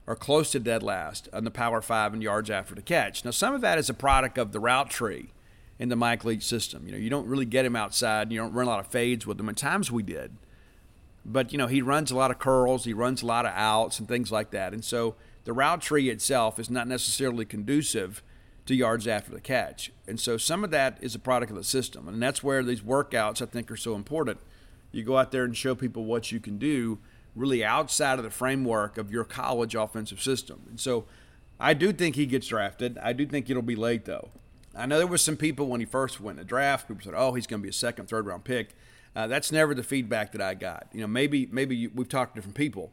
or 0.06 0.14
close 0.14 0.52
to 0.52 0.60
dead 0.60 0.82
last 0.82 1.28
on 1.32 1.44
the 1.44 1.50
power 1.50 1.80
5 1.80 2.14
and 2.14 2.22
yards 2.22 2.50
after 2.50 2.74
the 2.74 2.82
catch. 2.82 3.24
Now 3.24 3.32
some 3.32 3.54
of 3.54 3.60
that 3.60 3.78
is 3.78 3.90
a 3.90 3.94
product 3.94 4.38
of 4.38 4.52
the 4.52 4.60
route 4.60 4.90
tree 4.90 5.32
in 5.78 5.88
the 5.88 5.96
Mike 5.96 6.24
Leach 6.24 6.44
system. 6.44 6.86
You 6.86 6.92
know, 6.92 6.98
you 6.98 7.10
don't 7.10 7.26
really 7.26 7.44
get 7.44 7.66
him 7.66 7.76
outside, 7.76 8.30
you 8.30 8.38
don't 8.38 8.52
run 8.52 8.66
a 8.66 8.70
lot 8.70 8.80
of 8.80 8.86
fades 8.86 9.26
with 9.26 9.38
him. 9.38 9.48
At 9.48 9.56
times 9.56 9.90
we 9.90 10.02
did. 10.02 10.36
But 11.24 11.52
you 11.52 11.58
know, 11.58 11.66
he 11.66 11.82
runs 11.82 12.10
a 12.10 12.16
lot 12.16 12.30
of 12.30 12.38
curls, 12.38 12.84
he 12.84 12.92
runs 12.92 13.22
a 13.22 13.26
lot 13.26 13.46
of 13.46 13.52
outs 13.54 13.98
and 13.98 14.06
things 14.06 14.30
like 14.30 14.50
that. 14.52 14.72
And 14.72 14.84
so 14.84 15.16
the 15.44 15.52
route 15.52 15.80
tree 15.80 16.08
itself 16.08 16.58
is 16.58 16.70
not 16.70 16.88
necessarily 16.88 17.44
conducive 17.44 18.22
to 18.66 18.74
yards 18.74 19.06
after 19.06 19.32
the 19.32 19.40
catch. 19.40 19.92
And 20.06 20.18
so 20.18 20.36
some 20.36 20.64
of 20.64 20.70
that 20.70 20.98
is 21.00 21.14
a 21.14 21.20
product 21.20 21.50
of 21.50 21.56
the 21.56 21.64
system. 21.64 22.08
And 22.08 22.22
that's 22.22 22.42
where 22.42 22.62
these 22.62 22.80
workouts, 22.80 23.40
I 23.40 23.46
think, 23.46 23.70
are 23.70 23.76
so 23.76 23.94
important. 23.94 24.38
You 24.92 25.04
go 25.04 25.18
out 25.18 25.30
there 25.30 25.44
and 25.44 25.56
show 25.56 25.74
people 25.74 26.04
what 26.04 26.32
you 26.32 26.40
can 26.40 26.58
do 26.58 26.98
really 27.36 27.64
outside 27.64 28.18
of 28.18 28.24
the 28.24 28.30
framework 28.30 28.98
of 28.98 29.12
your 29.12 29.24
college 29.24 29.74
offensive 29.74 30.20
system. 30.20 30.62
And 30.68 30.80
so 30.80 31.04
I 31.60 31.74
do 31.74 31.92
think 31.92 32.16
he 32.16 32.26
gets 32.26 32.48
drafted. 32.48 32.98
I 32.98 33.12
do 33.12 33.26
think 33.26 33.48
it'll 33.48 33.62
be 33.62 33.76
late, 33.76 34.04
though. 34.04 34.30
I 34.74 34.86
know 34.86 34.98
there 34.98 35.06
was 35.06 35.22
some 35.22 35.36
people 35.36 35.68
when 35.68 35.80
he 35.80 35.86
first 35.86 36.20
went 36.20 36.38
to 36.38 36.44
the 36.44 36.48
draft, 36.48 36.88
people 36.88 37.04
said, 37.04 37.14
oh, 37.16 37.34
he's 37.34 37.46
going 37.46 37.60
to 37.60 37.62
be 37.62 37.70
a 37.70 37.72
second, 37.72 38.08
third 38.08 38.26
round 38.26 38.44
pick. 38.44 38.70
Uh, 39.14 39.26
that's 39.26 39.52
never 39.52 39.74
the 39.74 39.82
feedback 39.82 40.32
that 40.32 40.42
I 40.42 40.54
got. 40.54 40.88
You 40.92 41.00
know, 41.02 41.06
maybe 41.06 41.48
maybe 41.50 41.76
you, 41.76 41.90
we've 41.94 42.08
talked 42.08 42.34
to 42.34 42.38
different 42.38 42.56
people 42.56 42.92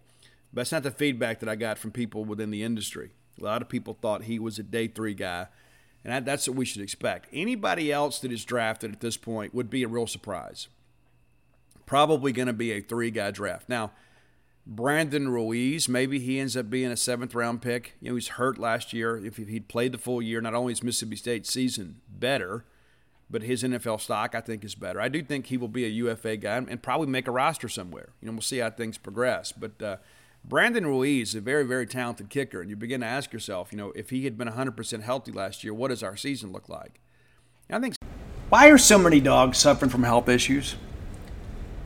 but 0.53 0.61
that's 0.61 0.71
not 0.71 0.83
the 0.83 0.91
feedback 0.91 1.39
that 1.39 1.49
I 1.49 1.55
got 1.55 1.79
from 1.79 1.91
people 1.91 2.23
within 2.23 2.51
the 2.51 2.63
industry. 2.63 3.11
A 3.41 3.43
lot 3.43 3.63
of 3.63 3.69
people 3.69 3.97
thought 3.99 4.23
he 4.23 4.37
was 4.37 4.59
a 4.59 4.63
day 4.63 4.87
three 4.87 5.15
guy, 5.15 5.47
and 6.05 6.25
that's 6.25 6.47
what 6.47 6.55
we 6.55 6.65
should 6.65 6.83
expect. 6.83 7.27
Anybody 7.33 7.91
else 7.91 8.19
that 8.19 8.31
is 8.31 8.45
drafted 8.45 8.91
at 8.91 8.99
this 8.99 9.17
point 9.17 9.55
would 9.55 9.71
be 9.71 9.81
a 9.81 9.87
real 9.87 10.05
surprise. 10.05 10.67
Probably 11.87 12.31
going 12.31 12.47
to 12.47 12.53
be 12.53 12.71
a 12.71 12.81
three 12.81 13.09
guy 13.09 13.31
draft. 13.31 13.67
Now, 13.67 13.91
Brandon 14.65 15.27
Ruiz, 15.27 15.89
maybe 15.89 16.19
he 16.19 16.39
ends 16.39 16.55
up 16.55 16.69
being 16.69 16.91
a 16.91 16.97
seventh 16.97 17.35
round 17.35 17.61
pick. 17.61 17.95
You 17.99 18.09
know, 18.09 18.15
he's 18.15 18.29
hurt 18.29 18.57
last 18.57 18.93
year. 18.93 19.17
If 19.17 19.37
he'd 19.37 19.67
played 19.67 19.91
the 19.91 19.97
full 19.97 20.21
year, 20.21 20.39
not 20.39 20.53
only 20.53 20.71
is 20.71 20.81
Mississippi 20.81 21.17
State 21.17 21.45
season 21.45 22.01
better, 22.07 22.65
but 23.29 23.43
his 23.43 23.63
NFL 23.63 23.99
stock 23.99 24.35
I 24.35 24.41
think 24.41 24.63
is 24.63 24.75
better. 24.75 25.01
I 25.01 25.09
do 25.09 25.21
think 25.21 25.47
he 25.47 25.57
will 25.57 25.67
be 25.67 25.85
a 25.85 25.89
UFA 25.89 26.37
guy 26.37 26.57
and 26.57 26.81
probably 26.81 27.07
make 27.07 27.27
a 27.27 27.31
roster 27.31 27.67
somewhere. 27.67 28.09
You 28.21 28.27
know, 28.27 28.33
we'll 28.33 28.41
see 28.41 28.59
how 28.59 28.69
things 28.69 28.97
progress. 28.97 29.51
But 29.51 29.81
uh, 29.81 29.97
Brandon 30.45 30.85
Ruiz 30.85 31.29
is 31.29 31.35
a 31.35 31.41
very, 31.41 31.65
very 31.65 31.85
talented 31.85 32.29
kicker, 32.29 32.61
and 32.61 32.69
you 32.69 32.77
begin 32.77 33.01
to 33.01 33.07
ask 33.07 33.33
yourself, 33.33 33.71
you 33.71 33.77
know, 33.77 33.91
if 33.95 34.11
he 34.11 34.23
had 34.23 34.37
been 34.37 34.47
100% 34.47 35.01
healthy 35.01 35.31
last 35.31 35.63
year, 35.63 35.73
what 35.73 35.89
does 35.89 36.03
our 36.03 36.15
season 36.15 36.51
look 36.53 36.69
like? 36.69 37.01
I 37.69 37.79
think. 37.79 37.95
Why 38.49 38.69
are 38.69 38.77
so 38.77 38.97
many 38.97 39.19
dogs 39.19 39.57
suffering 39.57 39.89
from 39.89 40.03
health 40.03 40.29
issues? 40.29 40.75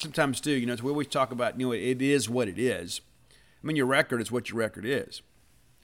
Sometimes, 0.00 0.40
too, 0.40 0.52
you 0.52 0.66
know, 0.66 0.76
we 0.82 0.90
always 0.90 1.08
talk 1.08 1.32
about, 1.32 1.58
you 1.58 1.66
know, 1.66 1.72
it 1.72 2.00
is 2.00 2.28
what 2.28 2.46
it 2.48 2.58
is. 2.58 3.00
I 3.32 3.66
mean, 3.66 3.76
your 3.76 3.86
record 3.86 4.20
is 4.20 4.30
what 4.30 4.48
your 4.48 4.58
record 4.58 4.84
is. 4.84 5.22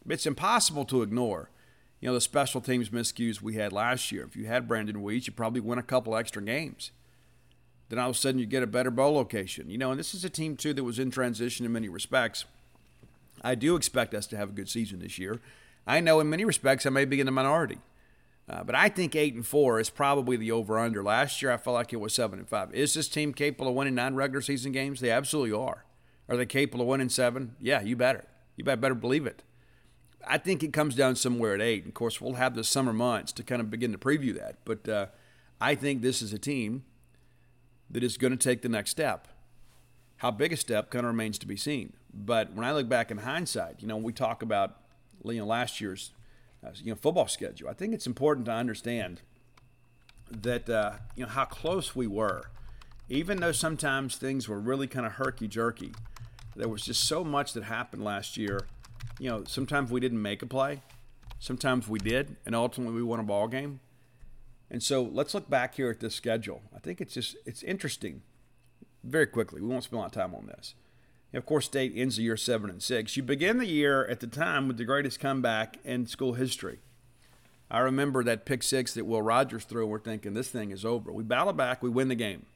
It's 0.09 0.27
impossible 0.27 0.85
to 0.87 1.03
ignore, 1.03 1.51
you 2.01 2.09
know, 2.09 2.15
the 2.15 2.21
special 2.21 2.61
teams 2.61 2.91
miscues 2.91 3.43
we 3.43 3.55
had 3.55 3.73
last 3.73 4.13
year. 4.13 4.25
If 4.25 4.37
you 4.37 4.47
had 4.47 4.69
Brandon 4.69 4.99
Ruiz, 4.99 5.27
you 5.27 5.33
probably 5.33 5.61
win 5.61 5.79
a 5.79 5.83
couple 5.83 6.17
extra 6.17 6.43
games 6.43 6.93
then 7.89 7.99
all 7.99 8.11
of 8.11 8.17
a 8.17 8.19
sudden 8.19 8.41
you 8.41 8.47
get 8.47 8.63
a 8.63 8.67
better 8.67 8.91
bowl 8.91 9.15
location. 9.15 9.71
You 9.71 9.79
know, 9.79 9.91
and 9.91 9.99
this 9.99 10.15
is 10.15 10.25
a 10.25 10.31
team 10.31 10.57
too 10.57 10.73
that 10.75 10.85
was 10.85 10.99
in 10.99 11.11
transition 11.11 11.67
in 11.67 11.73
many 11.73 11.89
respects. 11.89 12.45
I 13.43 13.55
do 13.55 13.77
expect 13.77 14.15
us 14.15 14.27
to 14.29 14.37
have 14.37 14.51
a 14.51 14.53
good 14.53 14.69
season 14.69 15.01
this 15.01 15.19
year. 15.19 15.41
I 15.87 16.01
know 16.01 16.21
in 16.21 16.31
many 16.31 16.45
respects 16.45 16.87
I 16.87 16.91
may 16.91 17.05
be 17.05 17.21
in 17.21 17.27
the 17.27 17.33
minority. 17.33 17.79
Uh, 18.49 18.63
but 18.63 18.75
I 18.75 18.89
think 18.89 19.17
eight 19.17 19.35
and 19.35 19.47
four 19.47 19.81
is 19.81 19.89
probably 19.89 20.37
the 20.37 20.53
over 20.53 20.79
under. 20.79 21.03
Last 21.03 21.41
year 21.41 21.51
I 21.51 21.57
felt 21.57 21.75
like 21.75 21.93
it 21.93 22.01
was 22.01 22.15
seven 22.15 22.39
and 22.39 22.49
five. 22.49 22.75
Is 22.75 22.95
this 22.95 23.09
team 23.09 23.33
capable 23.33 23.69
of 23.69 23.75
winning 23.75 23.95
nine 23.95 24.15
regular 24.15 24.43
season 24.43 24.73
games? 24.73 25.01
They 25.01 25.11
absolutely 25.11 25.53
are. 25.53 25.85
Are 26.29 26.37
they 26.37 26.47
capable 26.47 26.83
of 26.83 26.89
winning 26.89 27.09
seven? 27.09 27.57
Yeah, 27.61 27.81
you 27.81 27.97
better. 27.97 28.27
You 28.57 28.65
better, 28.65 28.95
believe 28.95 29.27
it. 29.27 29.43
I 30.27 30.39
think 30.39 30.63
it 30.63 30.73
comes 30.73 30.95
down 30.95 31.17
somewhere 31.17 31.55
at 31.55 31.61
eight. 31.61 31.87
Of 31.87 31.95
course, 31.95 32.21
we'll 32.21 32.35
have 32.35 32.55
the 32.55 32.65
summer 32.65 32.93
months 32.93 33.33
to 33.33 33.43
kind 33.43 33.61
of 33.61 33.71
begin 33.71 33.93
to 33.93 33.99
preview 33.99 34.35
that. 34.39 34.59
But 34.65 34.89
uh, 34.89 35.07
I 35.61 35.75
think 35.75 36.03
this 36.03 36.23
is 36.23 36.33
a 36.33 36.39
team 36.39 36.85
that 37.91 38.03
is 38.03 38.17
going 38.17 38.31
to 38.31 38.37
take 38.37 38.63
the 38.63 38.69
next 38.69 38.91
step. 38.91 39.29
How 40.19 40.31
big 40.31 40.53
a 40.53 40.57
step 40.57 40.91
kind 40.91 41.05
of 41.05 41.11
remains 41.11 41.39
to 41.39 41.47
be 41.47 41.57
seen. 41.57 41.95
But 42.13 42.53
when 42.53 42.65
I 42.65 42.73
look 42.73 42.89
back 42.89 43.11
in 43.11 43.19
hindsight, 43.19 43.77
you 43.81 43.89
know, 43.89 43.97
we 43.97 44.13
talk 44.13 44.43
about 44.43 44.77
you 45.25 45.39
know 45.39 45.47
last 45.47 45.81
year's 45.81 46.13
you 46.83 46.93
know 46.93 46.97
football 46.97 47.29
schedule, 47.29 47.69
I 47.69 47.75
think 47.75 47.95
it's 47.95 48.07
important 48.07 48.47
to 48.47 48.53
understand 48.53 49.23
that 50.31 50.69
uh, 50.69 50.93
you 51.17 51.25
know 51.25 51.31
how 51.31 51.45
close 51.45 51.95
we 51.95 52.07
were, 52.07 52.51
even 53.09 53.41
though 53.41 53.53
sometimes 53.53 54.17
things 54.17 54.49
were 54.49 54.61
really 54.61 54.87
kind 54.87 55.07
of 55.07 55.13
herky 55.13 55.49
jerky. 55.49 55.93
There 56.57 56.69
was 56.69 56.83
just 56.83 57.05
so 57.05 57.25
much 57.25 57.53
that 57.55 57.65
happened 57.65 58.05
last 58.05 58.37
year. 58.37 58.67
You 59.19 59.29
know, 59.29 59.45
sometimes 59.45 59.91
we 59.91 60.01
didn't 60.01 60.23
make 60.23 60.43
a 60.43 60.47
play, 60.47 60.83
sometimes 61.39 61.89
we 61.89 61.99
did, 61.99 62.37
and 62.47 62.55
ultimately 62.55 62.95
we 62.95 63.03
won 63.03 63.21
a 63.21 63.25
ball 63.25 63.49
game. 63.49 63.81
And 64.71 64.83
so 64.83 65.03
let's 65.03 65.35
look 65.35 65.49
back 65.49 65.75
here 65.75 65.91
at 65.91 66.01
this 66.01 66.15
schedule. 66.15 66.63
I 66.75 66.79
think 66.79 67.01
it's 67.01 67.15
just 67.15 67.37
it's 67.45 67.63
interesting. 67.63 68.23
Very 69.03 69.27
quickly, 69.27 69.61
we 69.61 69.69
won't 69.69 69.85
spend 69.85 69.99
a 69.99 70.01
lot 70.01 70.07
of 70.07 70.13
time 70.13 70.35
on 70.35 70.47
this. 70.47 70.75
Of 71.35 71.47
course, 71.47 71.67
State 71.67 71.93
ends 71.97 72.17
the 72.17 72.23
year 72.23 72.37
seven 72.37 72.71
and 72.71 72.83
six. 72.83 73.17
You 73.17 73.23
begin 73.23 73.59
the 73.59 73.67
year 73.67 74.07
at 74.07 74.21
the 74.21 74.27
time 74.27 74.69
with 74.69 74.77
the 74.77 74.85
greatest 74.85 75.19
comeback 75.19 75.79
in 75.85 76.07
school 76.07 76.35
history. 76.35 76.79
I 77.71 77.81
remember 77.81 78.23
that 78.23 78.47
pick 78.47 78.63
six 78.63 78.95
that 78.95 79.05
Will 79.05 79.21
Rogers 79.21 79.65
threw. 79.65 79.87
We're 79.87 79.99
thinking 79.99 80.35
this 80.35 80.49
thing 80.49 80.71
is 80.71 80.85
over. 80.85 81.11
We 81.11 81.25
battle 81.25 81.53
back. 81.53 81.83
We 81.83 81.91
win 81.91 82.09
the 82.09 82.15
game. 82.15 82.47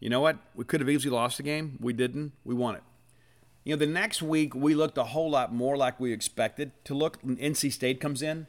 You 0.00 0.10
know 0.10 0.20
what? 0.20 0.38
We 0.54 0.64
could 0.64 0.80
have 0.80 0.90
easily 0.90 1.14
lost 1.14 1.36
the 1.36 1.42
game. 1.44 1.78
We 1.80 1.92
didn't. 1.92 2.32
We 2.44 2.54
won 2.54 2.74
it. 2.74 2.82
You 3.64 3.74
know, 3.74 3.78
the 3.78 3.86
next 3.86 4.22
week 4.22 4.54
we 4.54 4.74
looked 4.74 4.98
a 4.98 5.04
whole 5.04 5.30
lot 5.30 5.54
more 5.54 5.76
like 5.76 6.00
we 6.00 6.12
expected 6.12 6.72
to 6.86 6.94
look. 6.94 7.22
NC 7.22 7.72
State 7.72 8.00
comes 8.00 8.22
in. 8.22 8.46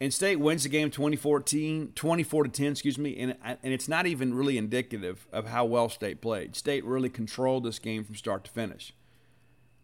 And 0.00 0.14
State 0.14 0.36
wins 0.36 0.62
the 0.62 0.68
game 0.68 0.90
2014, 0.90 1.92
24 1.94 2.44
to 2.44 2.50
10, 2.50 2.66
excuse 2.72 2.98
me, 2.98 3.16
and, 3.18 3.36
and 3.42 3.58
it's 3.62 3.88
not 3.88 4.06
even 4.06 4.32
really 4.32 4.56
indicative 4.56 5.26
of 5.32 5.48
how 5.48 5.64
well 5.64 5.88
State 5.88 6.20
played. 6.20 6.54
State 6.54 6.84
really 6.84 7.08
controlled 7.08 7.64
this 7.64 7.80
game 7.80 8.04
from 8.04 8.14
start 8.14 8.44
to 8.44 8.50
finish. 8.50 8.92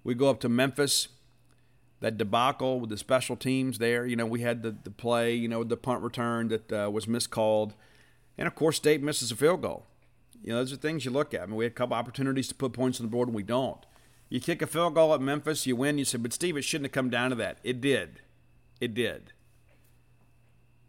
We 0.05 0.15
go 0.15 0.31
up 0.31 0.39
to 0.41 0.49
Memphis, 0.49 1.09
that 2.01 2.17
debacle 2.17 2.79
with 2.79 2.91
the 2.91 2.99
special 2.99 3.35
teams 3.35 3.79
there. 3.79 4.07
You 4.07 4.15
know, 4.15 4.27
we 4.27 4.43
had 4.43 4.63
the, 4.63 4.77
the 4.85 4.91
play, 4.91 5.35
you 5.35 5.49
know, 5.49 5.65
the 5.65 5.77
punt 5.77 6.03
return 6.03 6.49
that 6.49 6.73
uh, 6.73 6.91
was 6.91 7.09
miscalled. 7.09 7.75
And 8.39 8.47
of 8.47 8.55
course, 8.55 8.77
State 8.77 9.03
misses 9.03 9.33
a 9.33 9.37
field 9.37 9.63
goal. 9.63 9.87
You 10.43 10.53
know, 10.53 10.59
those 10.59 10.73
are 10.73 10.77
things 10.77 11.05
you 11.05 11.11
look 11.11 11.35
at. 11.35 11.43
I 11.43 11.47
mean, 11.47 11.57
we 11.57 11.65
had 11.65 11.73
a 11.73 11.75
couple 11.75 11.97
opportunities 11.97 12.47
to 12.49 12.55
put 12.55 12.73
points 12.73 13.01
on 13.01 13.07
the 13.07 13.11
board 13.11 13.29
and 13.29 13.35
we 13.35 13.43
don't. 13.43 13.85
You 14.29 14.39
kick 14.39 14.63
a 14.63 14.67
field 14.67 14.95
goal 14.95 15.15
at 15.15 15.21
Memphis, 15.21 15.67
you 15.67 15.75
win. 15.75 15.99
You 15.99 16.05
say, 16.05 16.19
but 16.19 16.33
Steve, 16.33 16.57
it 16.57 16.63
shouldn't 16.63 16.87
have 16.87 16.93
come 16.93 17.11
down 17.11 17.31
to 17.31 17.37
that. 17.37 17.59
It 17.65 17.81
did. 17.81 18.21
It 18.81 18.95
did 18.95 19.33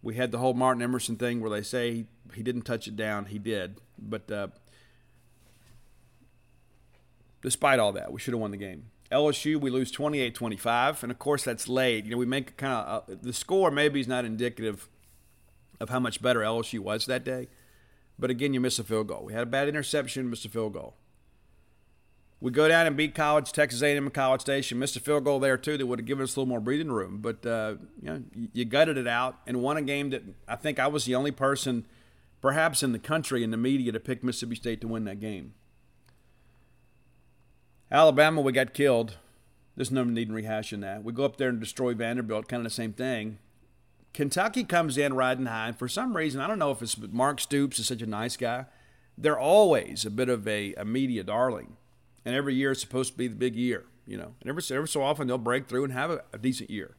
we 0.06 0.14
had 0.14 0.32
the 0.32 0.38
whole 0.38 0.54
Martin 0.54 0.84
Emerson 0.84 1.16
thing 1.16 1.42
where 1.42 1.50
they 1.50 1.64
say 1.64 1.92
he, 1.92 2.06
he 2.36 2.44
didn't 2.44 2.62
touch 2.62 2.88
it 2.88 2.96
down. 2.96 3.26
He 3.26 3.40
did. 3.40 3.82
But 3.98 4.32
uh, 4.32 4.48
despite 7.42 7.80
all 7.80 7.92
that, 7.94 8.14
we 8.14 8.20
should 8.20 8.36
have 8.36 8.40
won 8.40 8.52
the 8.52 8.58
game. 8.58 8.92
LSU, 9.12 9.60
we 9.60 9.72
lose 9.72 9.90
28 9.90 10.36
25. 10.36 11.02
And 11.02 11.12
of 11.12 11.18
course, 11.18 11.44
that's 11.44 11.68
late. 11.68 12.06
You 12.06 12.12
know, 12.12 12.18
we 12.18 12.28
make 12.28 12.56
kind 12.56 12.74
of 12.74 13.10
uh, 13.10 13.16
the 13.20 13.34
score 13.34 13.72
maybe 13.72 14.00
is 14.00 14.08
not 14.08 14.26
indicative 14.26 14.88
of 15.80 15.90
how 15.90 16.00
much 16.00 16.22
better 16.22 16.42
LSU 16.42 16.82
was 16.82 17.08
that 17.08 17.24
day. 17.24 17.48
But 18.20 18.30
again, 18.30 18.54
you 18.54 18.62
miss 18.62 18.78
a 18.78 18.84
field 18.84 19.08
goal. 19.08 19.24
We 19.26 19.34
had 19.34 19.42
a 19.42 19.48
bad 19.48 19.68
interception, 19.68 20.30
missed 20.30 20.46
a 20.46 20.50
field 20.50 20.74
goal. 20.74 20.94
We 22.42 22.52
go 22.52 22.68
down 22.68 22.86
and 22.86 22.98
beat 22.98 23.16
College, 23.16 23.52
Texas 23.52 23.82
A&M 23.82 24.10
College 24.10 24.42
Station. 24.42 24.78
Missed 24.78 24.98
a 24.98 25.00
field 25.00 25.24
goal 25.24 25.40
there 25.40 25.58
too 25.58 25.78
that 25.78 25.86
would 25.86 26.00
have 26.00 26.06
given 26.06 26.24
us 26.24 26.36
a 26.36 26.40
little 26.40 26.50
more 26.50 26.60
breathing 26.60 26.92
room. 26.92 27.20
But 27.22 27.46
uh, 27.46 27.76
you 28.02 28.10
know, 28.10 28.24
you 28.54 28.66
gutted 28.66 28.98
it 28.98 29.08
out 29.08 29.40
and 29.48 29.62
won 29.62 29.78
a 29.78 29.82
game 29.82 30.10
that 30.10 30.24
I 30.48 30.56
think 30.56 30.78
I 30.78 30.88
was 30.88 31.06
the 31.06 31.16
only 31.16 31.32
person, 31.32 31.86
perhaps 32.42 32.84
in 32.84 32.92
the 32.92 33.00
country 33.00 33.44
in 33.44 33.52
the 33.52 33.58
media, 33.58 33.92
to 33.92 34.00
pick 34.00 34.24
Mississippi 34.24 34.56
State 34.56 34.82
to 34.82 34.88
win 34.88 35.06
that 35.06 35.20
game. 35.20 35.54
Alabama, 37.92 38.42
we 38.42 38.52
got 38.52 38.74
killed. 38.74 39.18
There's 39.76 39.92
no 39.92 40.04
need 40.04 40.30
in 40.30 40.36
rehashing 40.36 40.82
that. 40.82 41.04
We 41.04 41.14
go 41.14 41.26
up 41.26 41.38
there 41.38 41.50
and 41.50 41.60
destroy 41.60 41.94
Vanderbilt, 41.94 42.48
kind 42.48 42.62
of 42.62 42.66
the 42.66 42.70
same 42.70 42.94
thing. 42.94 43.40
Kentucky 44.14 44.64
comes 44.64 44.98
in 44.98 45.14
riding 45.14 45.46
high, 45.46 45.68
and 45.68 45.78
for 45.78 45.88
some 45.88 46.16
reason, 46.16 46.40
I 46.40 46.48
don't 46.48 46.60
know 46.60 46.72
if 46.72 46.82
it's 46.82 46.98
Mark 46.98 47.42
Stoops 47.42 47.80
is 47.80 47.88
such 47.88 48.02
a 48.02 48.06
nice 48.06 48.38
guy. 48.38 48.66
They're 49.18 49.40
always 49.40 50.06
a 50.06 50.10
bit 50.10 50.30
of 50.30 50.48
a, 50.48 50.74
a 50.76 50.86
media 50.86 51.24
darling 51.24 51.76
and 52.26 52.36
every 52.36 52.56
year 52.56 52.72
is 52.72 52.82
supposed 52.82 53.14
to 53.14 53.18
be 53.18 53.28
the 53.28 53.36
big 53.36 53.56
year, 53.56 53.86
you 54.06 54.18
know. 54.18 54.34
And 54.42 54.50
every, 54.50 54.64
every 54.76 54.88
so 54.88 55.04
often 55.04 55.28
they'll 55.28 55.38
break 55.38 55.68
through 55.68 55.84
and 55.84 55.94
have 55.94 56.12
a, 56.12 56.24
a 56.34 56.38
decent 56.38 56.70
year, 56.70 56.96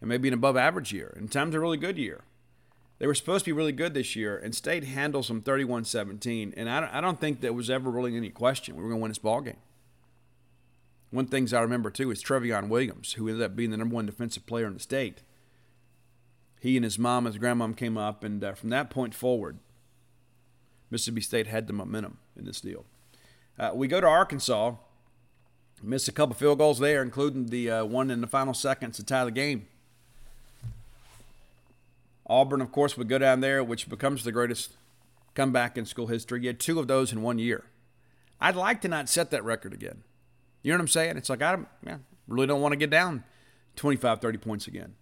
and 0.00 0.08
maybe 0.08 0.28
an 0.28 0.34
above 0.34 0.56
average 0.56 0.92
year, 0.92 1.12
and 1.16 1.30
times 1.32 1.54
a 1.54 1.60
really 1.60 1.78
good 1.78 1.98
year. 1.98 2.22
They 2.98 3.08
were 3.08 3.14
supposed 3.14 3.44
to 3.46 3.48
be 3.48 3.56
really 3.56 3.72
good 3.72 3.94
this 3.94 4.14
year, 4.14 4.38
and 4.38 4.54
State 4.54 4.84
handles 4.84 5.26
them 5.26 5.42
31 5.42 5.86
17. 5.86 6.54
And 6.56 6.70
I 6.70 6.78
don't, 6.78 6.94
I 6.94 7.00
don't 7.00 7.20
think 7.20 7.40
there 7.40 7.52
was 7.52 7.68
ever 7.68 7.90
really 7.90 8.16
any 8.16 8.30
question 8.30 8.76
we 8.76 8.82
were 8.82 8.90
going 8.90 9.00
to 9.00 9.02
win 9.02 9.10
this 9.10 9.18
ball 9.18 9.40
game. 9.40 9.56
One 11.10 11.26
things 11.26 11.52
I 11.52 11.60
remember 11.60 11.90
too 11.90 12.12
is 12.12 12.22
Trevion 12.22 12.68
Williams, 12.68 13.14
who 13.14 13.28
ended 13.28 13.42
up 13.42 13.56
being 13.56 13.70
the 13.70 13.76
number 13.76 13.94
one 13.94 14.06
defensive 14.06 14.46
player 14.46 14.66
in 14.66 14.74
the 14.74 14.80
state. 14.80 15.22
He 16.60 16.76
and 16.76 16.84
his 16.84 16.96
mom, 16.96 17.26
and 17.26 17.34
his 17.34 17.42
grandmom 17.42 17.76
came 17.76 17.98
up, 17.98 18.22
and 18.22 18.42
uh, 18.44 18.54
from 18.54 18.70
that 18.70 18.88
point 18.88 19.14
forward, 19.16 19.58
Mississippi 20.92 21.22
State 21.22 21.48
had 21.48 21.66
the 21.66 21.72
momentum 21.72 22.18
in 22.36 22.44
this 22.44 22.60
deal. 22.60 22.84
Uh, 23.58 23.70
we 23.74 23.86
go 23.86 24.00
to 24.00 24.06
Arkansas, 24.06 24.74
miss 25.82 26.08
a 26.08 26.12
couple 26.12 26.34
field 26.34 26.58
goals 26.58 26.78
there, 26.78 27.02
including 27.02 27.46
the 27.46 27.70
uh, 27.70 27.84
one 27.84 28.10
in 28.10 28.20
the 28.20 28.26
final 28.26 28.54
seconds 28.54 28.96
to 28.96 29.04
tie 29.04 29.24
the 29.24 29.30
game. 29.30 29.66
Auburn, 32.26 32.60
of 32.60 32.72
course, 32.72 32.96
would 32.96 33.08
go 33.08 33.18
down 33.18 33.40
there, 33.40 33.62
which 33.62 33.88
becomes 33.88 34.24
the 34.24 34.32
greatest 34.32 34.72
comeback 35.34 35.76
in 35.76 35.84
school 35.84 36.06
history. 36.06 36.40
You 36.42 36.48
had 36.48 36.60
two 36.60 36.78
of 36.78 36.88
those 36.88 37.12
in 37.12 37.22
one 37.22 37.38
year. 37.38 37.64
I'd 38.40 38.56
like 38.56 38.80
to 38.82 38.88
not 38.88 39.08
set 39.08 39.30
that 39.30 39.44
record 39.44 39.72
again. 39.72 40.02
You 40.62 40.72
know 40.72 40.78
what 40.78 40.82
I'm 40.82 40.88
saying? 40.88 41.16
It's 41.16 41.28
like 41.28 41.42
I 41.42 41.58
yeah, 41.84 41.98
really 42.26 42.46
don't 42.46 42.60
want 42.60 42.72
to 42.72 42.76
get 42.76 42.90
down 42.90 43.24
25, 43.76 44.20
30 44.20 44.38
points 44.38 44.66
again. 44.66 44.94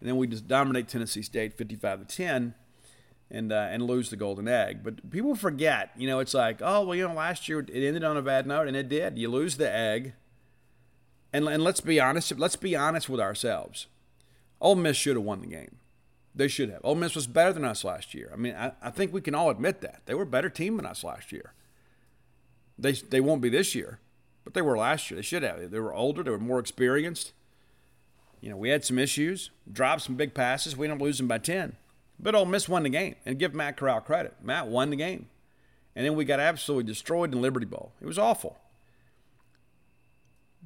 And 0.00 0.08
then 0.08 0.16
we 0.16 0.26
just 0.26 0.48
dominate 0.48 0.88
Tennessee 0.88 1.22
State 1.22 1.56
55 1.56 2.06
to 2.06 2.16
10 2.16 2.54
and 3.32 3.50
uh, 3.50 3.68
and 3.70 3.82
lose 3.82 4.10
the 4.10 4.16
golden 4.16 4.46
egg. 4.46 4.84
But 4.84 5.10
people 5.10 5.34
forget, 5.34 5.90
you 5.96 6.06
know, 6.06 6.20
it's 6.20 6.34
like, 6.34 6.60
oh 6.60 6.84
well, 6.84 6.94
you 6.94 7.08
know, 7.08 7.14
last 7.14 7.48
year 7.48 7.60
it 7.60 7.70
ended 7.70 8.04
on 8.04 8.16
a 8.16 8.22
bad 8.22 8.46
note, 8.46 8.68
and 8.68 8.76
it 8.76 8.88
did. 8.88 9.18
You 9.18 9.28
lose 9.28 9.56
the 9.56 9.74
egg, 9.74 10.12
and 11.32 11.48
and 11.48 11.64
let's 11.64 11.80
be 11.80 11.98
honest. 11.98 12.38
Let's 12.38 12.56
be 12.56 12.76
honest 12.76 13.08
with 13.08 13.20
ourselves. 13.20 13.86
Ole 14.60 14.76
Miss 14.76 14.96
should 14.96 15.16
have 15.16 15.24
won 15.24 15.40
the 15.40 15.48
game. 15.48 15.78
They 16.34 16.46
should 16.46 16.70
have. 16.70 16.80
Ole 16.84 16.94
Miss 16.94 17.16
was 17.16 17.26
better 17.26 17.52
than 17.52 17.64
us 17.64 17.84
last 17.84 18.14
year. 18.14 18.30
I 18.32 18.36
mean, 18.36 18.54
I, 18.54 18.72
I 18.80 18.90
think 18.90 19.12
we 19.12 19.20
can 19.20 19.34
all 19.34 19.50
admit 19.50 19.80
that 19.80 20.02
they 20.06 20.14
were 20.14 20.22
a 20.22 20.26
better 20.26 20.48
team 20.48 20.76
than 20.76 20.86
us 20.86 21.02
last 21.02 21.32
year. 21.32 21.54
They 22.78 22.92
they 22.92 23.20
won't 23.20 23.42
be 23.42 23.48
this 23.48 23.74
year, 23.74 23.98
but 24.44 24.52
they 24.52 24.62
were 24.62 24.76
last 24.76 25.10
year. 25.10 25.16
They 25.16 25.22
should 25.22 25.42
have. 25.42 25.70
They 25.70 25.78
were 25.80 25.94
older. 25.94 26.22
They 26.22 26.30
were 26.30 26.38
more 26.38 26.58
experienced. 26.58 27.32
You 28.42 28.50
know, 28.50 28.56
we 28.56 28.70
had 28.70 28.84
some 28.84 28.98
issues, 28.98 29.50
dropped 29.72 30.02
some 30.02 30.16
big 30.16 30.34
passes. 30.34 30.76
We 30.76 30.86
ended 30.86 30.98
up 30.98 31.02
losing 31.02 31.28
by 31.28 31.38
ten. 31.38 31.76
But 32.18 32.34
Ole 32.34 32.46
Miss 32.46 32.68
won 32.68 32.84
the 32.84 32.88
game, 32.88 33.16
and 33.26 33.38
give 33.38 33.54
Matt 33.54 33.76
Corral 33.76 34.00
credit. 34.00 34.34
Matt 34.42 34.68
won 34.68 34.90
the 34.90 34.96
game. 34.96 35.26
And 35.94 36.06
then 36.06 36.14
we 36.14 36.24
got 36.24 36.40
absolutely 36.40 36.84
destroyed 36.84 37.32
in 37.32 37.42
Liberty 37.42 37.66
Bowl. 37.66 37.92
It 38.00 38.06
was 38.06 38.18
awful. 38.18 38.58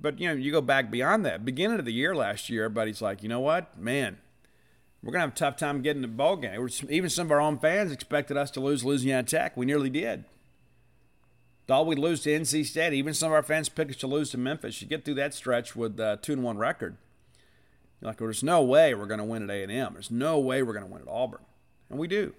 But, 0.01 0.21
you 0.21 0.29
know, 0.29 0.35
you 0.35 0.53
go 0.53 0.61
back 0.61 0.91
beyond 0.91 1.25
that. 1.25 1.45
Beginning 1.45 1.79
of 1.79 1.85
the 1.85 1.93
year 1.93 2.15
last 2.15 2.51
year, 2.51 2.65
everybody's 2.65 3.01
like, 3.01 3.23
you 3.23 3.29
know 3.29 3.41
what? 3.41 3.79
Man, 3.79 4.19
we're 5.03 5.13
to 5.13 5.21
have 5.21 5.31
a 5.31 5.35
tough 5.35 5.57
time 5.57 5.83
getting 5.83 6.03
the 6.03 6.09
ball 6.09 6.37
game. 6.37 6.69
Even 6.89 7.09
some 7.09 7.29
of 7.29 7.33
our 7.33 7.41
own 7.41 7.59
fans 7.59 7.93
expected 7.93 8.37
us 8.37 8.51
to 8.53 8.61
lose 8.61 8.85
Louisiana 8.85 9.23
Tech. 9.23 9.57
We 9.57 9.65
nearly 9.65 9.91
did. 9.91 10.25
Thought 11.67 11.87
we'd 11.87 11.99
lose 11.99 12.23
to 12.23 12.31
NC 12.31 12.67
State. 12.67 12.93
Even 12.93 13.15
some 13.15 13.29
of 13.29 13.35
our 13.35 13.43
fans 13.43 13.69
picked 13.69 13.91
us 13.91 13.97
to 13.99 14.07
lose 14.07 14.31
to 14.31 14.39
Memphis. 14.39 14.81
You 14.83 14.87
get 14.87 15.05
through 15.05 15.15
that 15.15 15.35
stretch 15.35 15.75
with 15.75 15.99
a 15.99 16.19
two 16.21 16.33
and 16.33 16.43
one 16.45 16.59
record. 16.59 16.97
You're 18.01 18.11
like, 18.11 18.21
well, 18.21 18.27
there's 18.27 18.43
no 18.43 18.63
way 18.63 18.95
we're 18.95 19.07
going 19.07 19.19
to 19.19 19.25
win 19.25 19.49
at 19.49 19.51
A&M. 19.51 19.93
There's 19.95 20.11
no 20.11 20.39
way 20.39 20.63
we're 20.63 20.75
going 20.75 20.87
to 20.87 20.93
win 20.93 21.03
at 21.03 21.09
Auburn. 21.09 21.41
And 21.89 21.99
we 21.99 22.09
do. 22.09 22.35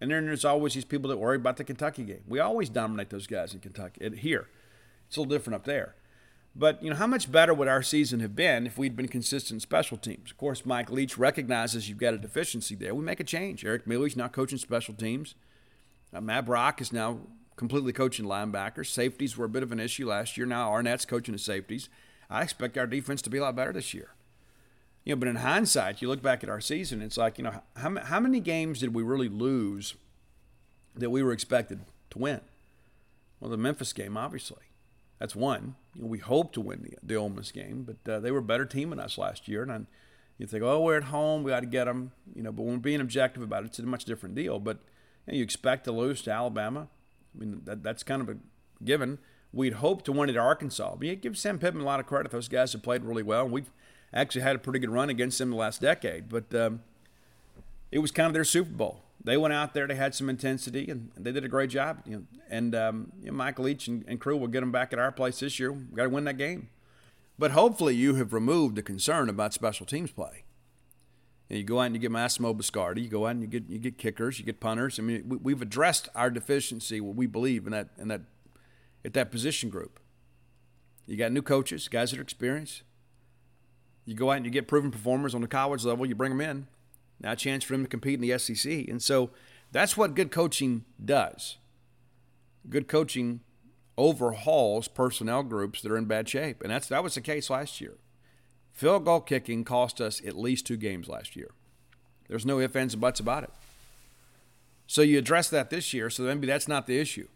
And 0.00 0.10
then 0.10 0.26
there's 0.26 0.44
always 0.44 0.74
these 0.74 0.84
people 0.84 1.10
that 1.10 1.16
worry 1.16 1.36
about 1.36 1.56
the 1.56 1.64
Kentucky 1.64 2.04
game. 2.04 2.22
We 2.28 2.38
always 2.38 2.68
dominate 2.68 3.10
those 3.10 3.26
guys 3.26 3.52
in 3.52 3.60
Kentucky. 3.60 4.08
Here, 4.16 4.46
it's 5.08 5.16
a 5.16 5.20
little 5.20 5.36
different 5.36 5.56
up 5.56 5.64
there. 5.64 5.96
But 6.54 6.82
you 6.82 6.90
know, 6.90 6.96
how 6.96 7.06
much 7.06 7.30
better 7.30 7.52
would 7.52 7.68
our 7.68 7.82
season 7.82 8.20
have 8.20 8.36
been 8.36 8.66
if 8.66 8.78
we'd 8.78 8.96
been 8.96 9.08
consistent 9.08 9.62
special 9.62 9.96
teams? 9.96 10.30
Of 10.30 10.36
course, 10.36 10.64
Mike 10.64 10.90
Leach 10.90 11.18
recognizes 11.18 11.88
you've 11.88 11.98
got 11.98 12.14
a 12.14 12.18
deficiency 12.18 12.74
there. 12.74 12.94
We 12.94 13.04
make 13.04 13.20
a 13.20 13.24
change. 13.24 13.64
Eric 13.64 13.86
Miller's 13.86 14.16
now 14.16 14.28
coaching 14.28 14.58
special 14.58 14.94
teams. 14.94 15.34
Uh, 16.12 16.20
Matt 16.20 16.46
Brock 16.46 16.80
is 16.80 16.92
now 16.92 17.18
completely 17.56 17.92
coaching 17.92 18.24
linebackers. 18.24 18.86
Safeties 18.86 19.36
were 19.36 19.44
a 19.44 19.48
bit 19.48 19.62
of 19.62 19.72
an 19.72 19.80
issue 19.80 20.08
last 20.08 20.36
year. 20.36 20.46
Now 20.46 20.70
Arnett's 20.70 21.04
coaching 21.04 21.32
the 21.32 21.38
safeties. 21.38 21.88
I 22.30 22.42
expect 22.42 22.78
our 22.78 22.86
defense 22.86 23.20
to 23.22 23.30
be 23.30 23.38
a 23.38 23.42
lot 23.42 23.56
better 23.56 23.72
this 23.72 23.92
year 23.94 24.10
you 25.04 25.14
know, 25.14 25.18
but 25.18 25.28
in 25.28 25.36
hindsight, 25.36 26.02
you 26.02 26.08
look 26.08 26.22
back 26.22 26.42
at 26.42 26.50
our 26.50 26.60
season, 26.60 27.00
it's 27.00 27.16
like, 27.16 27.38
you 27.38 27.44
know, 27.44 27.62
how, 27.76 27.96
how 27.98 28.20
many 28.20 28.40
games 28.40 28.80
did 28.80 28.94
we 28.94 29.02
really 29.02 29.28
lose 29.28 29.94
that 30.94 31.10
we 31.10 31.22
were 31.22 31.32
expected 31.32 31.80
to 32.10 32.18
win? 32.18 32.40
Well, 33.40 33.50
the 33.50 33.56
Memphis 33.56 33.92
game, 33.92 34.16
obviously. 34.16 34.64
That's 35.18 35.34
one. 35.34 35.76
You 35.94 36.02
know, 36.02 36.08
we 36.08 36.18
hope 36.18 36.52
to 36.52 36.60
win 36.60 36.82
the, 36.82 36.98
the 37.02 37.16
Ole 37.16 37.28
Miss 37.28 37.52
game, 37.52 37.84
but 37.84 38.12
uh, 38.12 38.20
they 38.20 38.30
were 38.30 38.38
a 38.38 38.42
better 38.42 38.64
team 38.64 38.90
than 38.90 39.00
us 39.00 39.18
last 39.18 39.48
year. 39.48 39.62
And 39.62 39.72
I, 39.72 39.80
you 40.38 40.46
think, 40.46 40.62
oh, 40.62 40.80
we're 40.80 40.96
at 40.96 41.04
home, 41.04 41.42
we 41.42 41.50
got 41.50 41.60
to 41.60 41.66
get 41.66 41.84
them. 41.84 42.12
You 42.34 42.42
know, 42.42 42.52
but 42.52 42.62
when 42.62 42.74
we're 42.74 42.80
being 42.80 43.00
objective 43.00 43.42
about 43.42 43.64
it, 43.64 43.66
it's 43.66 43.78
a 43.78 43.82
much 43.82 44.04
different 44.04 44.34
deal. 44.34 44.58
But 44.58 44.78
you, 45.26 45.32
know, 45.32 45.38
you 45.38 45.42
expect 45.42 45.84
to 45.84 45.92
lose 45.92 46.22
to 46.22 46.30
Alabama. 46.30 46.88
I 47.34 47.38
mean, 47.38 47.62
that, 47.64 47.82
that's 47.82 48.02
kind 48.02 48.22
of 48.22 48.28
a 48.28 48.36
given. 48.84 49.18
We'd 49.52 49.74
hope 49.74 50.02
to 50.04 50.12
win 50.12 50.30
at 50.30 50.36
Arkansas. 50.36 50.96
But 50.96 51.08
you 51.08 51.16
give 51.16 51.38
Sam 51.38 51.58
Pittman 51.58 51.82
a 51.82 51.86
lot 51.86 52.00
of 52.00 52.06
credit. 52.06 52.30
Those 52.30 52.48
guys 52.48 52.72
have 52.72 52.82
played 52.82 53.04
really 53.04 53.22
well. 53.22 53.48
We've 53.48 53.70
actually 54.12 54.42
had 54.42 54.56
a 54.56 54.58
pretty 54.58 54.78
good 54.78 54.90
run 54.90 55.10
against 55.10 55.38
them 55.38 55.50
the 55.50 55.56
last 55.56 55.80
decade. 55.80 56.28
But 56.28 56.54
um, 56.54 56.82
it 57.90 57.98
was 57.98 58.10
kind 58.10 58.26
of 58.26 58.34
their 58.34 58.44
Super 58.44 58.70
Bowl. 58.70 59.02
They 59.22 59.36
went 59.36 59.52
out 59.52 59.74
there, 59.74 59.86
they 59.86 59.96
had 59.96 60.14
some 60.14 60.30
intensity, 60.30 60.88
and 60.88 61.10
they 61.16 61.32
did 61.32 61.44
a 61.44 61.48
great 61.48 61.70
job. 61.70 62.02
You 62.06 62.16
know, 62.16 62.22
and 62.48 62.74
um, 62.74 63.12
you 63.20 63.26
know, 63.30 63.36
Mike 63.36 63.58
Leach 63.58 63.88
and, 63.88 64.04
and 64.06 64.20
crew 64.20 64.36
will 64.36 64.46
get 64.46 64.60
them 64.60 64.72
back 64.72 64.92
at 64.92 64.98
our 64.98 65.12
place 65.12 65.40
this 65.40 65.58
year. 65.58 65.72
We've 65.72 65.94
got 65.94 66.04
to 66.04 66.08
win 66.08 66.24
that 66.24 66.38
game. 66.38 66.68
But 67.38 67.52
hopefully, 67.52 67.94
you 67.94 68.14
have 68.14 68.32
removed 68.32 68.76
the 68.76 68.82
concern 68.82 69.28
about 69.28 69.54
special 69.54 69.86
teams 69.86 70.10
play. 70.10 70.44
And 71.50 71.58
you 71.58 71.64
go 71.64 71.80
out 71.80 71.84
and 71.84 71.94
you 71.94 72.00
get 72.00 72.10
Massimo 72.10 72.52
Biscardi. 72.52 73.02
You 73.02 73.08
go 73.08 73.26
out 73.26 73.30
and 73.30 73.42
you 73.42 73.46
get 73.46 73.68
you 73.68 73.78
get 73.78 73.96
kickers, 73.96 74.38
you 74.38 74.44
get 74.44 74.60
punters. 74.60 74.98
I 74.98 75.02
mean, 75.02 75.40
we, 75.42 75.52
have 75.52 75.62
addressed 75.62 76.08
our 76.14 76.30
deficiency, 76.30 77.00
what 77.00 77.16
we 77.16 77.26
believe 77.26 77.66
in 77.66 77.72
that 77.72 77.88
in 77.98 78.08
that 78.08 78.22
at 79.04 79.14
that 79.14 79.30
position 79.30 79.70
group. 79.70 79.98
You 81.06 81.16
got 81.16 81.32
new 81.32 81.42
coaches, 81.42 81.88
guys 81.88 82.10
that 82.10 82.18
are 82.18 82.22
experienced. 82.22 82.82
You 84.08 84.14
go 84.14 84.30
out 84.30 84.38
and 84.38 84.46
you 84.46 84.50
get 84.50 84.66
proven 84.66 84.90
performers 84.90 85.34
on 85.34 85.42
the 85.42 85.46
college 85.46 85.84
level. 85.84 86.06
You 86.06 86.14
bring 86.14 86.30
them 86.30 86.40
in. 86.40 86.66
Now 87.20 87.32
a 87.32 87.36
chance 87.36 87.62
for 87.62 87.74
them 87.74 87.82
to 87.82 87.90
compete 87.90 88.14
in 88.14 88.26
the 88.26 88.38
SEC, 88.38 88.88
and 88.88 89.02
so 89.02 89.28
that's 89.70 89.98
what 89.98 90.14
good 90.14 90.30
coaching 90.30 90.86
does. 91.04 91.58
Good 92.70 92.88
coaching 92.88 93.40
overhauls 93.98 94.88
personnel 94.88 95.42
groups 95.42 95.82
that 95.82 95.92
are 95.92 95.98
in 95.98 96.06
bad 96.06 96.26
shape, 96.26 96.62
and 96.62 96.70
that's 96.70 96.88
that 96.88 97.02
was 97.02 97.16
the 97.16 97.20
case 97.20 97.50
last 97.50 97.82
year. 97.82 97.98
Field 98.72 99.04
goal 99.04 99.20
kicking 99.20 99.62
cost 99.62 100.00
us 100.00 100.22
at 100.24 100.38
least 100.38 100.66
two 100.66 100.78
games 100.78 101.06
last 101.06 101.36
year. 101.36 101.50
There's 102.28 102.46
no 102.46 102.60
ifs, 102.60 102.76
ands, 102.76 102.94
and 102.94 103.02
buts 103.02 103.20
about 103.20 103.44
it. 103.44 103.50
So 104.86 105.02
you 105.02 105.18
address 105.18 105.50
that 105.50 105.68
this 105.68 105.92
year, 105.92 106.08
so 106.08 106.22
maybe 106.22 106.46
that's 106.46 106.66
not 106.66 106.86
the 106.86 106.98
issue. 106.98 107.28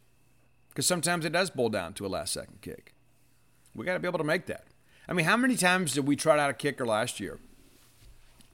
Because 0.70 0.86
sometimes 0.86 1.26
it 1.26 1.34
does 1.34 1.50
boil 1.50 1.68
down 1.68 1.92
to 1.94 2.06
a 2.06 2.08
last 2.08 2.32
second 2.32 2.62
kick. 2.62 2.94
We 3.74 3.84
got 3.84 3.92
to 3.92 4.00
be 4.00 4.08
able 4.08 4.20
to 4.20 4.24
make 4.24 4.46
that. 4.46 4.64
I 5.08 5.12
mean, 5.12 5.26
how 5.26 5.36
many 5.36 5.56
times 5.56 5.94
did 5.94 6.06
we 6.06 6.16
try 6.16 6.38
out 6.38 6.50
a 6.50 6.54
kicker 6.54 6.86
last 6.86 7.20
year 7.20 7.38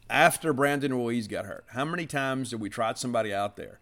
after 0.09 0.53
Brandon 0.53 0.95
Ruiz 0.95 1.29
got 1.29 1.45
hurt? 1.45 1.65
How 1.69 1.85
many 1.85 2.07
times 2.07 2.51
did 2.51 2.61
we 2.61 2.71
try 2.71 2.95
somebody 2.95 3.33
out 3.35 3.57
there 3.57 3.81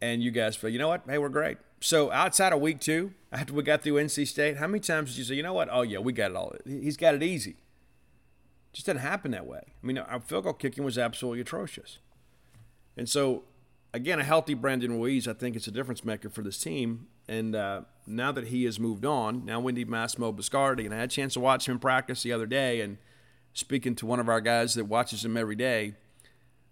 and 0.00 0.22
you 0.22 0.30
guys 0.30 0.56
feel, 0.56 0.70
you 0.70 0.78
know 0.78 0.88
what? 0.88 1.02
Hey, 1.06 1.18
we're 1.18 1.28
great. 1.28 1.58
So 1.80 2.10
outside 2.10 2.52
of 2.52 2.60
week 2.60 2.80
two, 2.80 3.12
after 3.32 3.52
we 3.52 3.62
got 3.62 3.82
through 3.82 3.94
NC 3.94 4.26
State, 4.26 4.56
how 4.56 4.66
many 4.66 4.80
times 4.80 5.10
did 5.10 5.18
you 5.18 5.24
say, 5.24 5.34
you 5.34 5.42
know 5.42 5.52
what? 5.52 5.68
Oh, 5.70 5.82
yeah, 5.82 5.98
we 5.98 6.12
got 6.12 6.30
it 6.30 6.36
all. 6.36 6.54
He's 6.64 6.96
got 6.96 7.14
it 7.14 7.22
easy 7.22 7.56
just 8.78 8.86
didn't 8.86 9.00
happen 9.00 9.32
that 9.32 9.46
way. 9.46 9.60
I 9.82 9.86
mean, 9.86 9.98
our 9.98 10.20
field 10.20 10.44
goal 10.44 10.52
kicking 10.52 10.84
was 10.84 10.98
absolutely 10.98 11.40
atrocious. 11.40 11.98
And 12.96 13.08
so, 13.08 13.42
again, 13.92 14.20
a 14.20 14.24
healthy 14.24 14.54
Brandon 14.54 14.92
Ruiz, 14.92 15.26
I 15.26 15.32
think, 15.32 15.56
is 15.56 15.66
a 15.66 15.70
difference 15.70 16.04
maker 16.04 16.28
for 16.28 16.42
this 16.42 16.58
team. 16.58 17.08
And 17.28 17.54
uh, 17.54 17.82
now 18.06 18.32
that 18.32 18.48
he 18.48 18.64
has 18.64 18.80
moved 18.80 19.04
on, 19.04 19.44
now 19.44 19.60
Wendy 19.60 19.84
Massimo 19.84 20.32
Biscardi. 20.32 20.84
And 20.84 20.94
I 20.94 20.98
had 20.98 21.10
a 21.10 21.12
chance 21.12 21.34
to 21.34 21.40
watch 21.40 21.68
him 21.68 21.78
practice 21.78 22.22
the 22.22 22.32
other 22.32 22.46
day. 22.46 22.80
And 22.80 22.98
speaking 23.52 23.94
to 23.96 24.06
one 24.06 24.20
of 24.20 24.28
our 24.28 24.40
guys 24.40 24.74
that 24.74 24.86
watches 24.86 25.24
him 25.24 25.36
every 25.36 25.56
day, 25.56 25.94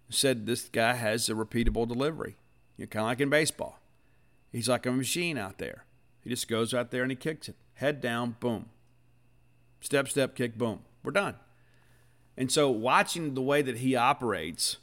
said 0.09 0.45
this 0.45 0.69
guy 0.69 0.93
has 0.93 1.29
a 1.29 1.33
repeatable 1.33 1.87
delivery. 1.87 2.37
You 2.77 2.85
know, 2.85 2.89
kind 2.89 3.03
of 3.03 3.07
like 3.07 3.21
in 3.21 3.29
baseball. 3.29 3.79
He's 4.51 4.69
like 4.69 4.85
a 4.85 4.91
machine 4.91 5.37
out 5.37 5.57
there. 5.57 5.85
He 6.21 6.29
just 6.29 6.47
goes 6.47 6.73
out 6.73 6.91
there 6.91 7.03
and 7.03 7.11
he 7.11 7.15
kicks 7.15 7.49
it. 7.49 7.55
Head 7.75 8.01
down, 8.01 8.37
boom. 8.39 8.69
Step, 9.81 10.07
step, 10.07 10.35
kick, 10.35 10.57
boom. 10.57 10.81
We're 11.03 11.11
done. 11.11 11.35
And 12.35 12.51
so 12.51 12.69
watching 12.69 13.33
the 13.33 13.41
way 13.41 13.61
that 13.61 13.77
he 13.77 13.95
operates, 13.95 14.77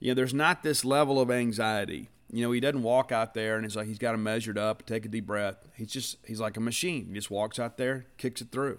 you 0.00 0.08
know, 0.10 0.14
there's 0.14 0.34
not 0.34 0.62
this 0.62 0.84
level 0.84 1.20
of 1.20 1.30
anxiety. 1.30 2.08
You 2.34 2.42
know, 2.42 2.50
he 2.50 2.58
doesn't 2.58 2.82
walk 2.82 3.12
out 3.12 3.32
there 3.32 3.56
and 3.56 3.64
it's 3.64 3.76
like 3.76 3.86
he's 3.86 3.98
got 3.98 4.14
him 4.14 4.24
measured 4.24 4.58
up, 4.58 4.84
take 4.84 5.04
a 5.04 5.08
deep 5.08 5.24
breath. 5.24 5.68
He's 5.76 5.92
just 5.92 6.16
he's 6.26 6.40
like 6.40 6.56
a 6.56 6.60
machine. 6.60 7.06
He 7.06 7.14
just 7.14 7.30
walks 7.30 7.60
out 7.60 7.76
there, 7.76 8.06
kicks 8.18 8.40
it 8.40 8.48
through. 8.50 8.78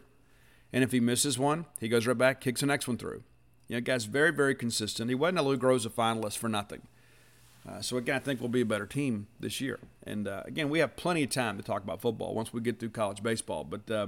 And 0.73 0.83
if 0.83 0.91
he 0.91 0.99
misses 0.99 1.39
one, 1.39 1.65
he 1.79 1.87
goes 1.87 2.05
right 2.05 2.17
back, 2.17 2.41
kicks 2.41 2.59
the 2.59 2.67
next 2.67 2.85
one 2.85 2.97
through. 2.97 3.23
You 3.69 3.77
know, 3.77 3.81
guy's 3.81 4.05
very, 4.05 4.31
very 4.31 4.55
consistent. 4.55 5.09
He 5.09 5.15
wasn't 5.15 5.39
a 5.39 5.41
Lou 5.41 5.57
Groza 5.57 5.89
finalist 5.89 6.37
for 6.37 6.49
nothing. 6.49 6.81
Uh, 7.67 7.81
so 7.81 7.95
again, 7.95 8.17
I 8.17 8.19
think 8.19 8.41
we'll 8.41 8.49
be 8.49 8.61
a 8.61 8.65
better 8.65 8.85
team 8.85 9.27
this 9.39 9.61
year. 9.61 9.79
And 10.03 10.27
uh, 10.27 10.43
again, 10.45 10.69
we 10.69 10.79
have 10.79 10.97
plenty 10.97 11.23
of 11.23 11.29
time 11.29 11.55
to 11.55 11.63
talk 11.63 11.81
about 11.81 12.01
football 12.01 12.35
once 12.35 12.51
we 12.51 12.59
get 12.59 12.77
through 12.77 12.89
college 12.89 13.23
baseball. 13.23 13.63
But 13.63 13.89
uh, 13.89 14.07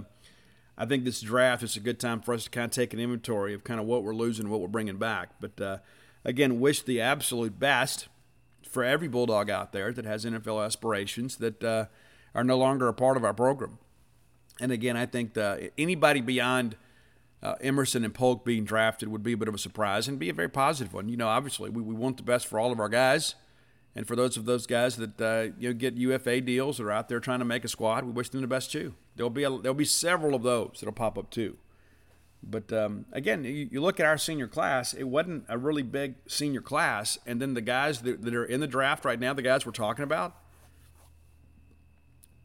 I 0.78 0.86
think 0.86 1.06
this 1.06 1.22
draft 1.22 1.64
is 1.64 1.78
a 1.78 1.80
good 1.80 2.02
time 2.02 2.20
for 2.20 2.34
us 2.34 2.44
to 2.44 2.50
kind 2.50 2.66
of 2.66 2.72
take 2.72 2.94
an 2.94 3.00
inventory 3.00 3.54
of 3.54 3.64
kind 3.64 3.80
of 3.80 3.86
what 3.86 4.04
we're 4.04 4.14
losing 4.14 4.50
what 4.50 4.60
we're 4.60 4.68
bringing 4.68 4.98
back. 4.98 5.30
But 5.40 5.62
uh, 5.62 5.78
again, 6.26 6.60
wish 6.60 6.82
the 6.82 7.02
absolute 7.02 7.58
best 7.58 8.10
for 8.64 8.84
every 8.84 9.08
Bulldog 9.08 9.50
out 9.50 9.72
there 9.72 9.92
that 9.92 10.06
has 10.06 10.26
NFL 10.26 10.66
aspirations 10.66 11.38
that 11.38 11.64
uh, 11.64 11.86
are 12.36 12.44
no 12.44 12.58
longer 12.58 12.88
a 12.88 12.94
part 12.94 13.18
of 13.18 13.24
our 13.24 13.34
program. 13.34 13.80
And 14.60 14.72
again, 14.72 14.98
I 14.98 15.06
think 15.06 15.34
the, 15.34 15.72
anybody 15.78 16.22
beyond 16.22 16.76
uh, 17.44 17.56
Emerson 17.62 18.04
and 18.04 18.14
Polk 18.14 18.44
being 18.44 18.64
drafted 18.66 19.10
would 19.10 19.24
be 19.24 19.34
a 19.34 19.38
bit 19.38 19.48
of 19.48 19.56
a 19.56 19.60
surprise 19.60 20.08
and 20.08 20.18
be 20.18 20.30
a 20.30 20.34
very 20.34 20.50
positive 20.50 20.94
one. 20.94 21.10
You 21.10 21.18
know, 21.18 21.28
obviously, 21.28 21.70
we, 21.70 21.82
we 21.82 21.94
want 21.94 22.18
the 22.18 22.24
best 22.24 22.48
for 22.48 22.60
all 22.60 22.72
of 22.72 22.80
our 22.80 22.90
guys. 22.90 23.36
And 23.96 24.08
for 24.08 24.16
those 24.16 24.38
of 24.38 24.46
those 24.46 24.68
guys 24.68 24.96
that 24.98 25.20
uh, 25.20 25.54
you 25.58 25.70
know 25.70 25.74
get 25.74 25.96
UFA 25.96 26.42
deals 26.42 26.80
or 26.80 26.90
are 26.90 26.92
out 26.92 27.10
there 27.10 27.20
trying 27.20 27.40
to 27.40 27.46
make 27.46 27.66
a 27.66 27.68
squad, 27.68 28.06
we 28.06 28.12
wish 28.12 28.30
them 28.30 28.42
the 28.42 28.48
best 28.48 28.72
too. 28.72 28.94
There'll 29.16 29.32
be 29.32 29.44
a, 29.44 29.50
there'll 29.50 29.74
be 29.74 29.86
several 29.86 30.36
of 30.36 30.44
those 30.44 30.78
that'll 30.80 30.94
pop 30.94 31.18
up 31.18 31.32
too. 31.32 31.58
But 32.50 32.72
um, 32.72 33.06
again, 33.12 33.44
you, 33.44 33.68
you, 33.72 33.82
look 33.82 34.00
at 34.00 34.06
our 34.06 34.18
senior 34.18 34.48
class; 34.48 34.94
it 34.94 35.04
wasn't 35.04 35.46
a 35.50 35.58
really 35.58 35.84
big 35.84 36.16
senior 36.28 36.62
class. 36.62 37.18
And 37.26 37.42
then 37.42 37.54
the 37.54 37.62
guys 37.62 38.02
that, 38.02 38.22
that 38.24 38.34
are 38.34 38.46
in 38.46 38.62
the 38.62 38.68
draft 38.68 39.04
right 39.04 39.20
now, 39.20 39.34
the 39.34 39.42
guys 39.42 39.66
we're 39.66 39.74
talking 39.74 40.04
about, 40.04 40.36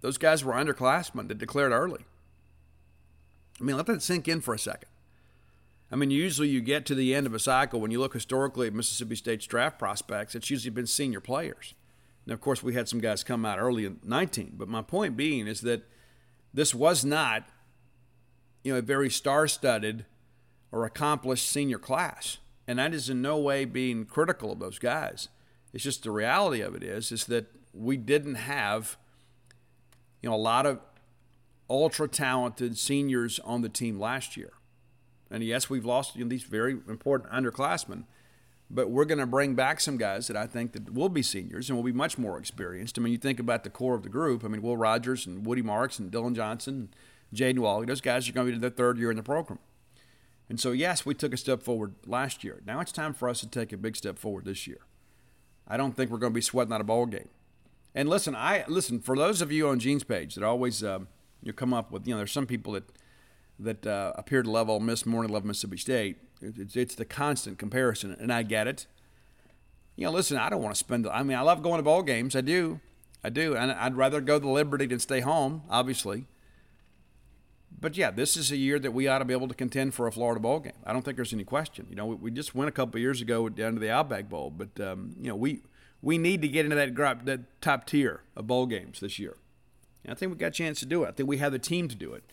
those 0.01 0.19
guys 0.19 0.45
were 0.45 0.55
underclassmen 0.55 1.29
that 1.29 1.39
declared 1.39 1.73
early. 1.73 2.05
I 3.61 3.65
mean, 3.65 3.77
let 3.77 3.87
that 3.87 4.03
sink 4.03 4.27
in 4.27 4.41
for 4.41 4.55
a 4.55 4.59
second. 4.59 4.89
I 5.93 5.97
mean, 5.97 6.11
usually 6.11 6.49
you 6.49 6.61
get 6.61 6.87
to 6.87 6.95
the 6.95 7.15
end 7.15 7.27
of 7.27 7.35
a 7.35 7.39
cycle 7.39 7.81
when 7.81 7.91
you 7.91 8.01
look 8.01 8.15
historically 8.15 8.67
at 8.67 8.73
Mississippi 8.73 9.15
State's 9.15 9.47
draft 9.47 9.79
prospects, 9.79 10.35
it's 10.35 10.51
usually 10.51 10.71
been 10.71 10.87
senior 10.87 11.21
players. 11.21 11.75
Now, 12.27 12.35
of 12.35 12.41
course, 12.41 12.63
we 12.63 12.75
had 12.75 12.89
some 12.89 13.01
guys 13.01 13.23
come 13.23 13.45
out 13.45 13.59
early 13.59 13.85
in 13.85 14.01
19, 14.03 14.55
but 14.57 14.69
my 14.69 14.81
point 14.81 15.17
being 15.17 15.47
is 15.47 15.61
that 15.61 15.83
this 16.55 16.75
was 16.75 17.05
not, 17.05 17.45
you 18.63 18.73
know, 18.73 18.79
a 18.79 18.83
very 18.83 19.11
star-studded 19.11 20.05
or 20.71 20.85
accomplished 20.85 21.49
senior 21.49 21.79
class, 21.79 22.39
and 22.67 22.79
that 22.79 22.95
is 22.95 23.11
in 23.11 23.21
no 23.21 23.39
way 23.39 23.65
being 23.65 24.05
critical 24.05 24.53
of 24.53 24.59
those 24.59 24.79
guys. 24.79 25.29
It's 25.73 25.85
just 25.85 26.03
the 26.03 26.11
reality 26.11 26.61
of 26.61 26.75
it 26.75 26.83
is 26.83 27.13
is 27.13 27.27
that 27.27 27.47
we 27.73 27.97
didn't 27.97 28.35
have, 28.35 28.97
you 30.21 30.29
know, 30.29 30.37
a 30.37 30.37
lot 30.37 30.67
of 30.67 30.81
ultra 31.69 32.07
talented 32.07 32.77
seniors 32.77 33.39
on 33.41 33.63
the 33.63 33.69
team 33.69 33.99
last 33.99 34.37
year. 34.37 34.53
And 35.31 35.43
yes, 35.43 35.71
we've 35.71 35.87
lost 35.87 36.17
you 36.17 36.25
know, 36.25 36.29
these 36.29 36.43
very 36.43 36.73
important 36.73 37.33
underclassmen, 37.33 38.05
but 38.71 38.91
we're 38.91 39.07
going 39.07 39.19
to 39.19 39.27
bring 39.27 39.55
back 39.55 39.81
some 39.81 39.97
guys 39.97 40.27
that 40.27 40.37
I 40.37 40.47
think 40.47 40.73
that 40.73 40.93
will 40.93 41.09
be 41.09 41.23
seniors 41.23 41.71
and 41.71 41.77
will 41.77 41.83
be 41.83 41.93
much 41.93 42.19
more 42.19 42.39
experienced. 42.39 42.99
I 42.99 43.01
mean, 43.01 43.13
you 43.13 43.19
think 43.19 43.41
about 43.41 43.65
the 43.65 43.71
core 43.71 43.95
of 43.95 44.03
the 44.03 44.11
group. 44.11 44.45
I 44.45 44.49
mean, 44.49 44.61
Will 44.61 44.77
Rogers 44.77 45.27
and 45.27 45.47
Woody 45.47 45.63
Marks 45.63 45.99
and 45.99 46.13
Dylan 46.13 46.35
Johnson, 46.37 46.91
Jaden 47.35 47.61
Walley. 47.61 47.87
Those 47.87 48.01
guys 48.01 48.29
are 48.29 48.33
going 48.33 48.47
to 48.47 48.53
be 48.53 48.59
their 48.59 48.71
third 48.71 48.99
year 48.99 49.11
in 49.11 49.17
the 49.17 49.23
program. 49.23 49.59
And 50.49 50.61
so, 50.61 50.73
yes, 50.73 51.07
we 51.07 51.15
took 51.15 51.33
a 51.33 51.37
step 51.37 51.63
forward 51.63 51.95
last 52.07 52.45
year. 52.45 52.61
Now 52.67 52.81
it's 52.81 52.93
time 52.93 53.15
for 53.15 53.29
us 53.29 53.41
to 53.41 53.49
take 53.49 53.73
a 53.73 53.77
big 53.77 53.97
step 53.97 54.19
forward 54.19 54.45
this 54.45 54.67
year. 54.67 54.81
I 55.67 55.77
don't 55.77 55.97
think 55.97 56.11
we're 56.11 56.19
going 56.19 56.33
to 56.33 56.37
be 56.37 56.43
sweating 56.43 56.73
out 56.73 56.81
a 56.81 56.85
ball 56.85 57.07
game. 57.07 57.29
And 57.95 58.09
listen, 58.09 58.35
I 58.35 58.65
listen 58.69 59.01
for 59.01 59.17
those 59.17 59.41
of 59.41 59.53
you 59.53 59.69
on 59.69 59.79
Gene's 59.79 60.05
page 60.05 60.35
that 60.35 60.45
always 60.45 60.83
um, 60.83 61.09
you 61.43 61.53
come 61.53 61.73
up 61.73 61.91
with. 61.91 62.07
You 62.07 62.15
know, 62.15 62.19
there's 62.19 62.33
some 62.33 62.47
people 62.47 62.73
that 62.75 62.85
that 63.59 63.87
uh, 63.87 64.13
appear 64.17 64.43
to 64.43 64.51
level 64.51 64.81
Miss 64.81 65.07
more 65.07 65.23
than 65.23 65.33
Love 65.33 65.45
Mississippi 65.45 65.77
State. 65.77 66.17
It's, 66.41 66.75
it's 66.75 66.95
the 66.95 67.05
constant 67.05 67.59
comparison, 67.59 68.17
and 68.19 68.33
I 68.33 68.43
get 68.43 68.67
it. 68.67 68.87
You 69.95 70.07
know, 70.07 70.13
listen, 70.13 70.37
I 70.39 70.49
don't 70.49 70.63
want 70.63 70.75
to 70.75 70.79
spend. 70.79 71.07
I 71.07 71.23
mean, 71.23 71.37
I 71.37 71.43
love 71.43 71.63
going 71.63 71.79
to 71.79 71.83
ball 71.83 72.03
games. 72.03 72.35
I 72.35 72.41
do, 72.41 72.81
I 73.23 73.29
do, 73.29 73.55
and 73.55 73.71
I'd 73.71 73.97
rather 73.97 74.21
go 74.21 74.39
to 74.39 74.49
Liberty 74.49 74.87
than 74.87 74.99
stay 74.99 75.21
home, 75.21 75.63
obviously. 75.71 76.27
But 77.83 77.97
yeah, 77.99 78.11
this 78.11 78.37
is 78.37 78.51
a 78.51 78.57
year 78.57 78.79
that 78.79 78.93
we 78.93 79.09
ought 79.09 79.19
to 79.19 79.27
be 79.27 79.35
able 79.35 79.49
to 79.49 79.55
contend 79.55 79.93
for 79.93 80.07
a 80.07 80.13
Florida 80.13 80.41
bowl 80.41 80.61
game. 80.61 80.73
I 80.87 80.95
don't 80.95 81.05
think 81.05 81.17
there's 81.17 81.35
any 81.35 81.45
question. 81.45 81.87
You 81.91 81.97
know, 81.97 82.07
we, 82.07 82.15
we 82.15 82.31
just 82.31 82.55
went 82.55 82.69
a 82.69 82.73
couple 82.73 82.99
years 83.01 83.21
ago 83.21 83.49
down 83.51 83.75
to 83.75 83.81
the 83.81 83.91
Outback 83.91 84.31
Bowl, 84.31 84.51
but 84.51 84.81
um, 84.81 85.15
you 85.21 85.29
know, 85.29 85.37
we 85.37 85.63
we 86.01 86.17
need 86.17 86.41
to 86.43 86.49
get 86.49 86.65
into 86.65 86.77
that, 86.77 87.27
that 87.27 87.61
top 87.61 87.87
tier 87.87 88.23
of 88.35 88.47
bowl 88.47 88.67
games 88.67 89.01
this 89.01 89.19
year. 89.19 89.37
And 90.05 90.13
I 90.13 90.17
think 90.17 90.33
we 90.33 90.39
got 90.39 90.47
a 90.47 90.51
chance 90.51 90.81
to 90.81 90.87
do 90.87 91.05
it. 91.05 91.09
I 91.09 91.11
think 91.13 91.29
we 91.29 91.39
have 91.39 91.53
the 91.53 91.59
team 91.59 91.87
to 91.89 91.95
do 91.95 92.15
it 92.15 92.25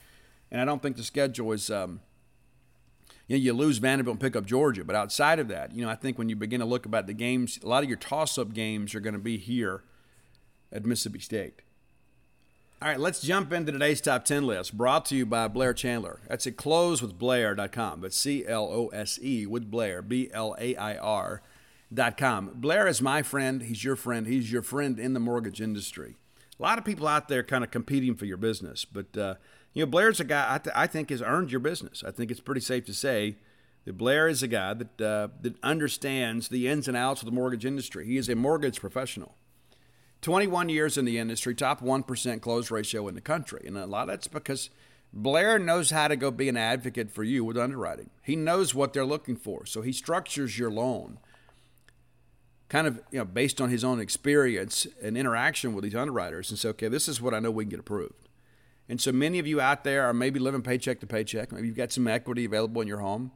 and 0.52 0.62
I 0.62 0.66
don't 0.66 0.82
think 0.82 0.98
the 0.98 1.04
schedule 1.04 1.52
is. 1.52 1.70
Um, 1.70 2.02
you 3.28 3.38
know, 3.38 3.44
you 3.44 3.54
lose 3.54 3.78
Vanderbilt 3.78 4.16
and 4.16 4.20
pick 4.20 4.36
up 4.36 4.46
Georgia, 4.46 4.84
but 4.84 4.96
outside 4.96 5.38
of 5.38 5.50
that, 5.50 5.72
you 5.72 5.84
know, 5.84 5.90
I 5.90 5.94
think 5.94 6.18
when 6.18 6.30
you 6.30 6.36
begin 6.36 6.62
to 6.62 6.66
look 6.66 6.88
about 6.88 7.06
the 7.06 7.14
games, 7.14 7.60
a 7.64 7.68
lot 7.68 7.84
of 7.84 7.90
your 7.90 7.98
toss-up 7.98 8.54
games 8.54 8.96
are 8.96 9.00
going 9.00 9.14
to 9.14 9.20
be 9.20 9.38
here 9.38 9.84
at 10.72 10.84
Mississippi 10.84 11.20
State. 11.20 11.62
All 12.82 12.88
right, 12.88 13.00
let's 13.00 13.20
jump 13.20 13.52
into 13.52 13.74
today's 13.74 14.00
top 14.00 14.24
10 14.24 14.48
list, 14.48 14.78
brought 14.78 15.04
to 15.08 15.16
you 15.16 15.26
by 15.26 15.50
Blair 15.50 15.74
Chandler. 15.74 16.22
That's 16.30 16.48
at 16.48 16.56
closewithblair.com. 16.56 18.00
That's 18.00 18.16
C 18.18 18.46
L 18.48 18.70
O 18.72 18.88
S 18.88 19.20
E 19.22 19.46
with 19.46 19.70
Blair, 19.70 20.02
B 20.02 20.30
L 20.34 20.56
A 20.58 20.78
I 20.78 20.96
R.com. 20.96 22.52
Blair 22.56 22.88
is 22.88 23.02
my 23.02 23.22
friend. 23.22 23.64
He's 23.64 23.84
your 23.84 23.98
friend. 23.98 24.28
He's 24.28 24.50
your 24.50 24.62
friend 24.62 24.98
in 24.98 25.14
the 25.14 25.20
mortgage 25.20 25.60
industry. 25.60 26.16
A 26.58 26.64
lot 26.64 26.78
of 26.78 26.86
people 26.86 27.06
out 27.06 27.28
there 27.28 27.44
kind 27.44 27.66
of 27.66 27.72
competing 27.72 28.16
for 28.16 28.24
your 28.24 28.38
business, 28.38 28.86
but 28.86 29.18
uh, 29.18 29.36
you 29.74 29.84
know, 29.84 29.92
Blair's 29.92 30.22
a 30.22 30.24
guy 30.24 30.56
I, 30.56 30.58
th- 30.60 30.74
I, 30.74 30.88
think 30.88 31.10
has 31.10 31.22
earned 31.22 31.52
your 31.52 31.60
business. 31.60 32.02
I 32.08 32.12
think 32.12 32.32
it's 32.32 32.40
pretty 32.40 32.62
safe 32.62 32.86
to 32.86 32.94
say 32.94 33.36
that 33.84 33.98
Blair 33.98 34.30
is 34.30 34.42
a 34.42 34.48
guy 34.48 34.74
that 34.74 35.02
uh, 35.02 35.28
that 35.42 35.56
understands 35.64 36.48
the 36.48 36.70
ins 36.70 36.88
and 36.88 36.96
outs 36.96 37.22
of 37.22 37.26
the 37.26 37.34
mortgage 37.34 37.66
industry. 37.66 38.06
He 38.06 38.16
is 38.16 38.30
a 38.30 38.36
mortgage 38.36 38.80
professional. 38.80 39.36
21 40.22 40.70
years 40.70 40.98
in 40.98 41.06
the 41.06 41.18
industry, 41.18 41.56
top 41.56 41.82
1% 41.82 42.42
close 42.42 42.72
ratio 42.72 43.08
in 43.08 43.16
the 43.16 43.22
country. 43.22 43.64
And 43.66 43.78
a 43.78 43.86
lot 43.86 44.04
of 44.04 44.08
that's 44.10 44.28
because 44.28 44.70
Blair 45.14 45.58
knows 45.58 45.92
how 45.92 46.08
to 46.08 46.16
go 46.16 46.30
be 46.30 46.50
an 46.50 46.58
advocate 46.58 47.10
for 47.10 47.24
you 47.24 47.44
with 47.44 47.58
underwriting. 47.58 48.10
He 48.22 48.36
knows 48.36 48.76
what 48.76 48.94
they're 48.94 49.06
looking 49.06 49.36
for. 49.36 49.66
So 49.66 49.82
he 49.82 49.92
structures 49.92 50.60
your 50.60 50.72
loan 50.72 51.20
kind 52.70 52.86
of 52.86 53.02
you 53.12 53.18
know 53.18 53.26
based 53.26 53.60
on 53.60 53.70
his 53.70 53.84
own 53.84 54.00
experience 54.00 54.86
and 55.02 55.18
interaction 55.18 55.74
with 55.74 55.84
these 55.84 55.96
underwriters 55.96 56.50
and 56.50 56.60
say, 56.60 56.70
okay, 56.70 56.88
this 56.88 57.08
is 57.08 57.20
what 57.22 57.34
I 57.34 57.40
know 57.40 57.52
we 57.52 57.66
can 57.66 57.70
get 57.70 57.80
approved. 57.80 58.30
And 58.88 59.02
so 59.02 59.12
many 59.12 59.38
of 59.38 59.46
you 59.46 59.60
out 59.60 59.84
there 59.84 60.06
are 60.06 60.14
maybe 60.14 60.40
living 60.40 60.62
paycheck 60.62 61.00
to 61.02 61.08
paycheck. 61.08 61.52
Maybe 61.52 61.68
you've 61.68 61.78
got 61.78 61.92
some 61.92 62.08
equity 62.08 62.46
available 62.46 62.82
in 62.82 62.88
your 62.88 63.00
home. 63.00 63.32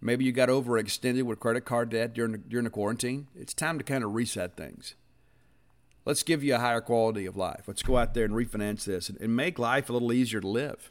Maybe 0.00 0.26
you 0.26 0.32
got 0.32 0.50
overextended 0.50 1.22
with 1.22 1.40
credit 1.40 1.64
card 1.64 1.88
debt 1.90 2.12
during 2.12 2.32
the, 2.32 2.38
during 2.38 2.64
the 2.64 2.70
quarantine. 2.70 3.28
It's 3.34 3.54
time 3.54 3.78
to 3.78 3.84
kind 3.84 4.04
of 4.04 4.12
reset 4.12 4.56
things. 4.56 4.94
Let's 6.04 6.22
give 6.22 6.44
you 6.44 6.54
a 6.54 6.58
higher 6.58 6.80
quality 6.80 7.26
of 7.26 7.36
life. 7.36 7.64
Let's 7.66 7.82
go 7.82 7.96
out 7.96 8.14
there 8.14 8.24
and 8.24 8.34
refinance 8.34 8.84
this 8.84 9.08
and, 9.08 9.20
and 9.20 9.34
make 9.34 9.58
life 9.58 9.88
a 9.88 9.92
little 9.92 10.12
easier 10.12 10.40
to 10.40 10.48
live. 10.48 10.90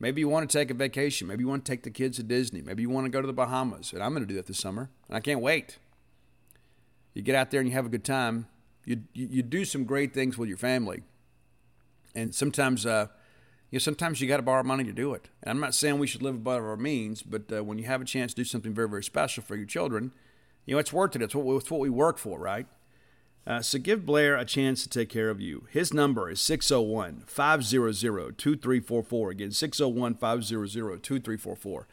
Maybe 0.00 0.20
you 0.20 0.28
want 0.28 0.48
to 0.50 0.58
take 0.58 0.70
a 0.70 0.74
vacation. 0.74 1.28
Maybe 1.28 1.42
you 1.42 1.48
want 1.48 1.64
to 1.64 1.70
take 1.70 1.82
the 1.82 1.90
kids 1.90 2.16
to 2.16 2.22
Disney. 2.22 2.62
Maybe 2.62 2.82
you 2.82 2.90
want 2.90 3.04
to 3.04 3.10
go 3.10 3.20
to 3.20 3.26
the 3.26 3.32
Bahamas. 3.32 3.92
And 3.92 4.02
I'm 4.02 4.12
going 4.12 4.22
to 4.22 4.28
do 4.28 4.34
that 4.34 4.46
this 4.46 4.58
summer. 4.58 4.90
And 5.06 5.16
I 5.16 5.20
can't 5.20 5.40
wait. 5.40 5.78
You 7.14 7.22
get 7.22 7.34
out 7.34 7.50
there 7.50 7.60
and 7.60 7.68
you 7.68 7.74
have 7.74 7.86
a 7.86 7.90
good 7.90 8.04
time. 8.04 8.48
You, 8.84 9.02
you, 9.12 9.28
you 9.30 9.42
do 9.42 9.64
some 9.64 9.84
great 9.84 10.12
things 10.12 10.38
with 10.38 10.48
your 10.48 10.58
family 10.58 11.02
and 12.14 12.34
sometimes 12.34 12.86
uh, 12.86 13.06
you 13.70 13.76
know, 13.76 13.80
sometimes 13.80 14.20
you 14.20 14.28
got 14.28 14.36
to 14.36 14.42
borrow 14.42 14.62
money 14.62 14.84
to 14.84 14.92
do 14.92 15.14
it. 15.14 15.28
And 15.42 15.50
I'm 15.50 15.60
not 15.60 15.74
saying 15.74 15.98
we 15.98 16.06
should 16.06 16.22
live 16.22 16.34
above 16.34 16.62
our 16.62 16.76
means, 16.76 17.22
but 17.22 17.50
uh, 17.52 17.64
when 17.64 17.78
you 17.78 17.84
have 17.84 18.02
a 18.02 18.04
chance 18.04 18.32
to 18.32 18.36
do 18.36 18.44
something 18.44 18.74
very, 18.74 18.88
very 18.88 19.02
special 19.02 19.42
for 19.42 19.56
your 19.56 19.66
children, 19.66 20.12
you 20.66 20.74
know, 20.74 20.78
it's 20.78 20.92
worth 20.92 21.16
it. 21.16 21.22
It's 21.22 21.34
what 21.34 21.56
it's 21.56 21.70
what 21.70 21.80
we 21.80 21.90
work 21.90 22.18
for, 22.18 22.38
right? 22.38 22.66
Uh, 23.44 23.60
so 23.60 23.78
give 23.78 24.06
Blair 24.06 24.36
a 24.36 24.44
chance 24.44 24.82
to 24.82 24.88
take 24.88 25.08
care 25.08 25.28
of 25.28 25.40
you. 25.40 25.66
His 25.70 25.92
number 25.92 26.30
is 26.30 26.40
601 26.40 27.24
500 27.26 28.38
2344. 28.38 29.30
Again, 29.30 29.50
601 29.50 30.14
500 30.14 31.02
2344. 31.02 31.88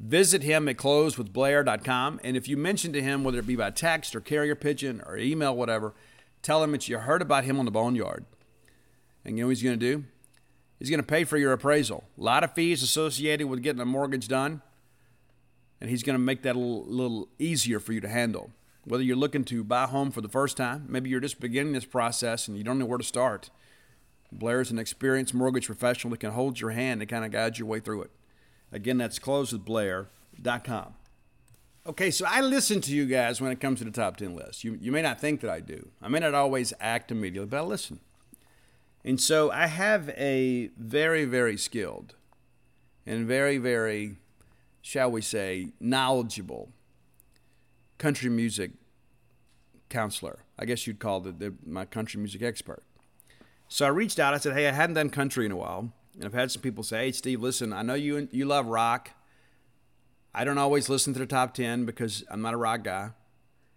Visit 0.00 0.42
him 0.42 0.68
at 0.68 0.76
closewithblair.com. 0.76 2.20
And 2.24 2.36
if 2.36 2.48
you 2.48 2.56
mention 2.56 2.92
to 2.94 3.02
him, 3.02 3.22
whether 3.22 3.38
it 3.38 3.46
be 3.46 3.56
by 3.56 3.70
text 3.70 4.16
or 4.16 4.20
carrier 4.20 4.54
pigeon 4.54 5.02
or 5.06 5.16
email, 5.16 5.54
whatever, 5.54 5.94
tell 6.42 6.62
him 6.62 6.72
that 6.72 6.88
you 6.88 6.98
heard 6.98 7.22
about 7.22 7.44
him 7.44 7.58
on 7.58 7.64
the 7.64 7.70
Boneyard. 7.70 8.24
And 9.24 9.36
you 9.36 9.44
know 9.44 9.48
what 9.48 9.56
he's 9.56 9.62
going 9.62 9.78
to 9.78 9.92
do? 9.92 10.04
He's 10.78 10.90
going 10.90 11.00
to 11.00 11.06
pay 11.06 11.24
for 11.24 11.38
your 11.38 11.52
appraisal. 11.52 12.04
A 12.18 12.22
lot 12.22 12.44
of 12.44 12.52
fees 12.54 12.82
associated 12.82 13.46
with 13.46 13.62
getting 13.62 13.80
a 13.80 13.86
mortgage 13.86 14.26
done. 14.26 14.62
And 15.80 15.90
he's 15.90 16.02
going 16.02 16.14
to 16.14 16.22
make 16.22 16.42
that 16.42 16.56
a 16.56 16.58
little, 16.58 16.84
little 16.86 17.28
easier 17.38 17.78
for 17.78 17.92
you 17.92 18.00
to 18.00 18.08
handle. 18.08 18.50
Whether 18.84 19.02
you're 19.02 19.16
looking 19.16 19.44
to 19.44 19.64
buy 19.64 19.84
a 19.84 19.88
home 19.88 20.10
for 20.10 20.20
the 20.20 20.28
first 20.28 20.56
time, 20.56 20.86
maybe 20.88 21.08
you're 21.08 21.20
just 21.20 21.40
beginning 21.40 21.72
this 21.72 21.86
process 21.86 22.48
and 22.48 22.56
you 22.56 22.64
don't 22.64 22.78
know 22.78 22.84
where 22.84 22.98
to 22.98 23.04
start. 23.04 23.50
Blair 24.30 24.60
is 24.60 24.70
an 24.70 24.78
experienced 24.78 25.32
mortgage 25.32 25.66
professional 25.66 26.10
that 26.10 26.20
can 26.20 26.32
hold 26.32 26.60
your 26.60 26.70
hand 26.70 27.00
and 27.00 27.08
kind 27.08 27.24
of 27.24 27.30
guide 27.30 27.58
your 27.58 27.68
way 27.68 27.80
through 27.80 28.02
it. 28.02 28.10
Again, 28.72 28.98
that's 28.98 29.18
closewithblair.com. 29.18 30.94
Okay, 31.86 32.10
so 32.10 32.26
I 32.28 32.40
listen 32.40 32.80
to 32.82 32.94
you 32.94 33.06
guys 33.06 33.40
when 33.40 33.52
it 33.52 33.60
comes 33.60 33.78
to 33.78 33.84
the 33.84 33.90
top 33.90 34.16
10 34.16 34.34
list. 34.34 34.64
You, 34.64 34.76
you 34.80 34.90
may 34.90 35.02
not 35.02 35.20
think 35.20 35.40
that 35.42 35.50
I 35.50 35.60
do. 35.60 35.90
I 36.02 36.08
may 36.08 36.18
not 36.18 36.34
always 36.34 36.72
act 36.80 37.10
immediately, 37.12 37.46
but 37.46 37.58
I 37.58 37.62
listen. 37.62 38.00
And 39.04 39.20
so 39.20 39.50
I 39.50 39.66
have 39.66 40.08
a 40.10 40.70
very, 40.78 41.26
very 41.26 41.58
skilled 41.58 42.14
and 43.06 43.26
very, 43.26 43.58
very, 43.58 44.16
shall 44.80 45.10
we 45.10 45.20
say, 45.20 45.74
knowledgeable 45.78 46.70
country 47.98 48.30
music 48.30 48.72
counselor. 49.88 50.40
I 50.58 50.64
guess 50.64 50.86
you'd 50.86 50.98
call 50.98 51.26
it 51.26 51.38
the, 51.38 51.54
my 51.64 51.84
country 51.84 52.18
music 52.18 52.42
expert. 52.42 52.82
So 53.68 53.86
I 53.86 53.88
reached 53.88 54.18
out. 54.18 54.34
I 54.34 54.38
said, 54.38 54.54
"Hey, 54.54 54.68
I 54.68 54.72
hadn't 54.72 54.94
done 54.94 55.10
country 55.10 55.46
in 55.46 55.52
a 55.52 55.56
while, 55.56 55.92
and 56.14 56.24
I've 56.24 56.34
had 56.34 56.50
some 56.50 56.62
people 56.62 56.84
say, 56.84 57.06
"Hey, 57.06 57.12
Steve, 57.12 57.40
listen, 57.40 57.72
I 57.72 57.82
know 57.82 57.94
you 57.94 58.28
you 58.30 58.44
love 58.44 58.66
rock. 58.66 59.10
I 60.34 60.44
don't 60.44 60.58
always 60.58 60.88
listen 60.88 61.12
to 61.14 61.18
the 61.18 61.26
top 61.26 61.54
ten 61.54 61.84
because 61.84 62.24
I'm 62.30 62.42
not 62.42 62.54
a 62.54 62.58
rock 62.58 62.84
guy, 62.84 63.10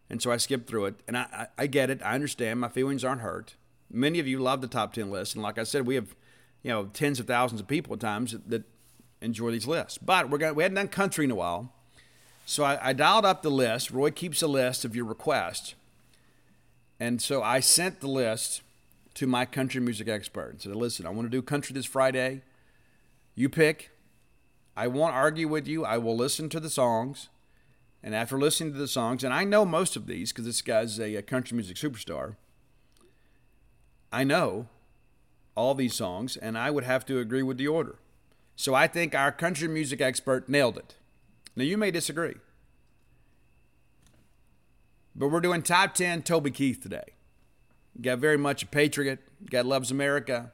and 0.09 0.21
so 0.21 0.31
I 0.31 0.37
skip 0.37 0.67
through 0.67 0.85
it. 0.85 0.95
And 1.07 1.17
I, 1.17 1.21
I, 1.57 1.63
I 1.63 1.67
get 1.67 1.89
it. 1.89 2.01
I 2.03 2.15
understand. 2.15 2.59
My 2.59 2.69
feelings 2.69 3.03
aren't 3.03 3.21
hurt. 3.21 3.55
Many 3.89 4.19
of 4.19 4.27
you 4.27 4.39
love 4.39 4.61
the 4.61 4.67
top 4.67 4.93
10 4.93 5.09
list. 5.09 5.35
And 5.35 5.43
like 5.43 5.57
I 5.57 5.63
said, 5.63 5.85
we 5.85 5.95
have, 5.95 6.15
you 6.63 6.71
know, 6.71 6.85
tens 6.85 7.19
of 7.19 7.27
thousands 7.27 7.61
of 7.61 7.67
people 7.67 7.93
at 7.93 7.99
times 7.99 8.31
that, 8.31 8.49
that 8.49 8.63
enjoy 9.21 9.51
these 9.51 9.67
lists. 9.67 9.97
But 9.97 10.29
we're 10.29 10.37
going 10.37 10.55
we 10.55 10.63
hadn't 10.63 10.75
done 10.75 10.87
country 10.89 11.25
in 11.25 11.31
a 11.31 11.35
while. 11.35 11.73
So 12.49 12.63
I, 12.63 12.79
I 12.81 12.93
dialed 12.93 13.25
up 13.25 13.43
the 13.43 13.51
list. 13.51 13.91
Roy 13.91 14.09
keeps 14.09 14.41
a 14.41 14.47
list 14.47 14.85
of 14.85 14.95
your 14.95 15.03
requests. 15.03 15.75
And 16.97 17.21
so 17.21 17.43
I 17.43 17.59
sent 17.59 17.99
the 17.99 18.07
list 18.07 18.61
to 19.15 19.27
my 19.27 19.43
country 19.43 19.81
music 19.81 20.07
expert 20.07 20.51
and 20.51 20.61
said, 20.61 20.73
listen, 20.73 21.05
I 21.05 21.09
want 21.09 21.25
to 21.25 21.29
do 21.29 21.41
country 21.41 21.73
this 21.73 21.85
Friday. 21.85 22.43
You 23.35 23.49
pick. 23.49 23.91
I 24.77 24.87
won't 24.87 25.13
argue 25.13 25.49
with 25.49 25.67
you. 25.67 25.83
I 25.83 25.97
will 25.97 26.15
listen 26.15 26.47
to 26.47 26.61
the 26.61 26.69
songs. 26.69 27.27
And 28.01 28.15
after 28.15 28.39
listening 28.39 28.71
to 28.71 28.79
the 28.79 28.87
songs, 28.87 29.25
and 29.25 29.33
I 29.33 29.43
know 29.43 29.65
most 29.65 29.97
of 29.97 30.07
these 30.07 30.31
because 30.31 30.45
this 30.45 30.61
guy's 30.61 30.99
a, 30.99 31.15
a 31.15 31.21
country 31.21 31.53
music 31.53 31.75
superstar. 31.75 32.37
I 34.09 34.23
know 34.23 34.67
all 35.53 35.75
these 35.75 35.95
songs, 35.95 36.37
and 36.37 36.57
I 36.57 36.71
would 36.71 36.85
have 36.85 37.05
to 37.07 37.19
agree 37.19 37.43
with 37.43 37.57
the 37.57 37.67
order. 37.67 37.95
So 38.55 38.73
I 38.73 38.87
think 38.87 39.13
our 39.13 39.33
country 39.33 39.67
music 39.67 39.99
expert 39.99 40.47
nailed 40.47 40.77
it. 40.77 40.95
Now, 41.57 41.63
you 41.63 41.75
may 41.75 41.89
disagree, 41.89 42.35
but 45.15 45.29
we're 45.29 45.41
doing 45.41 45.63
top 45.63 45.95
10 45.95 46.21
Toby 46.21 46.51
Keith 46.51 46.79
today. 46.79 47.15
Got 47.99 48.19
very 48.19 48.37
much 48.37 48.61
a 48.61 48.67
patriot, 48.67 49.27
guy 49.49 49.61
loves 49.61 49.89
America, 49.89 50.51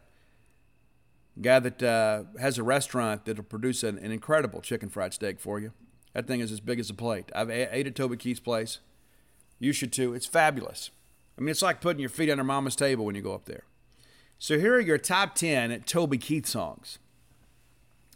guy 1.42 1.60
that 1.60 1.84
uh, 1.84 2.24
has 2.39 2.58
a 2.58 2.63
restaurant 2.63 3.26
that'll 3.26 3.44
produce 3.44 3.84
an, 3.84 3.98
an, 3.98 4.13
incredible 4.13 4.62
chicken 4.62 4.88
fried 4.88 5.13
steak 5.13 5.42
for 5.42 5.60
you. 5.60 5.74
That 6.13 6.26
thing 6.26 6.39
is 6.39 6.54
as 6.54 6.62
big 6.62 6.80
as 6.80 6.89
a 6.89 6.94
plate. 6.94 7.30
I've 7.36 7.50
ate 7.50 7.86
at 7.86 7.96
Toby 7.96 8.16
Keith's 8.16 8.39
place. 8.39 8.80
You 9.60 9.74
should 9.74 9.92
too. 9.92 10.13
It's 10.13 10.26
fabulous. 10.26 10.89
I 11.38 11.42
mean, 11.42 11.50
it's 11.50 11.62
like 11.62 11.82
putting 11.82 12.00
your 12.00 12.10
feet 12.10 12.30
under 12.30 12.46
mama's 12.46 12.78
table 12.78 13.04
when 13.04 13.16
you 13.16 13.22
go 13.22 13.34
up 13.34 13.44
there. 13.44 13.63
So 14.39 14.58
here 14.58 14.76
are 14.76 14.80
your 14.80 14.98
top 14.98 15.36
10 15.36 15.82
Toby 15.82 16.18
Keith 16.18 16.46
songs. 16.46 16.98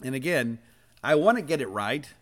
And 0.02 0.16
again, 0.16 0.60
I 1.04 1.16
want 1.16 1.38
to 1.38 1.42
get 1.42 1.60
it 1.60 1.68
right. 1.68 2.14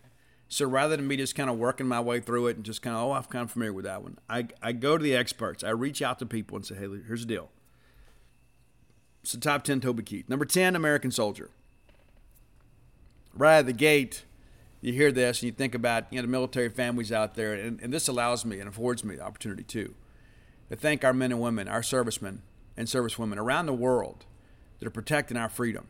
So 0.48 0.66
rather 0.66 0.96
than 0.96 1.08
me 1.08 1.16
just 1.16 1.34
kind 1.34 1.50
of 1.50 1.58
working 1.58 1.86
my 1.86 2.00
way 2.00 2.20
through 2.20 2.46
it 2.46 2.56
and 2.56 2.64
just 2.64 2.82
kind 2.82 2.94
of, 2.96 3.02
oh, 3.02 3.12
I'm 3.12 3.24
kind 3.24 3.42
of 3.42 3.50
familiar 3.50 3.72
with 3.72 3.84
that 3.84 4.02
one, 4.02 4.18
I, 4.30 4.46
I 4.62 4.72
go 4.72 4.96
to 4.96 5.02
the 5.02 5.16
experts. 5.16 5.64
I 5.64 5.70
reach 5.70 6.02
out 6.02 6.18
to 6.20 6.26
people 6.26 6.56
and 6.56 6.64
say, 6.64 6.76
hey, 6.76 6.88
here's 7.06 7.22
the 7.22 7.26
deal. 7.26 7.50
So 9.24 9.38
top 9.38 9.64
10 9.64 9.80
Toby 9.80 10.04
Keith. 10.04 10.28
Number 10.28 10.44
10, 10.44 10.76
American 10.76 11.10
Soldier. 11.10 11.50
Right 13.34 13.58
at 13.58 13.66
the 13.66 13.72
gate, 13.72 14.24
you 14.80 14.92
hear 14.92 15.10
this 15.10 15.42
and 15.42 15.48
you 15.48 15.52
think 15.52 15.74
about 15.74 16.04
you 16.12 16.16
know 16.16 16.22
the 16.22 16.28
military 16.28 16.68
families 16.68 17.10
out 17.10 17.34
there, 17.34 17.52
and, 17.52 17.80
and 17.80 17.92
this 17.92 18.08
allows 18.08 18.44
me 18.44 18.60
and 18.60 18.68
affords 18.68 19.04
me 19.04 19.16
the 19.16 19.22
opportunity 19.22 19.64
too 19.64 19.94
to 20.68 20.76
thank 20.76 21.04
our 21.04 21.12
men 21.12 21.32
and 21.32 21.40
women, 21.40 21.68
our 21.68 21.82
servicemen 21.82 22.42
and 22.76 22.88
servicewomen 22.88 23.36
around 23.36 23.66
the 23.66 23.72
world 23.72 24.24
that 24.78 24.86
are 24.86 24.90
protecting 24.90 25.36
our 25.36 25.48
freedom. 25.48 25.88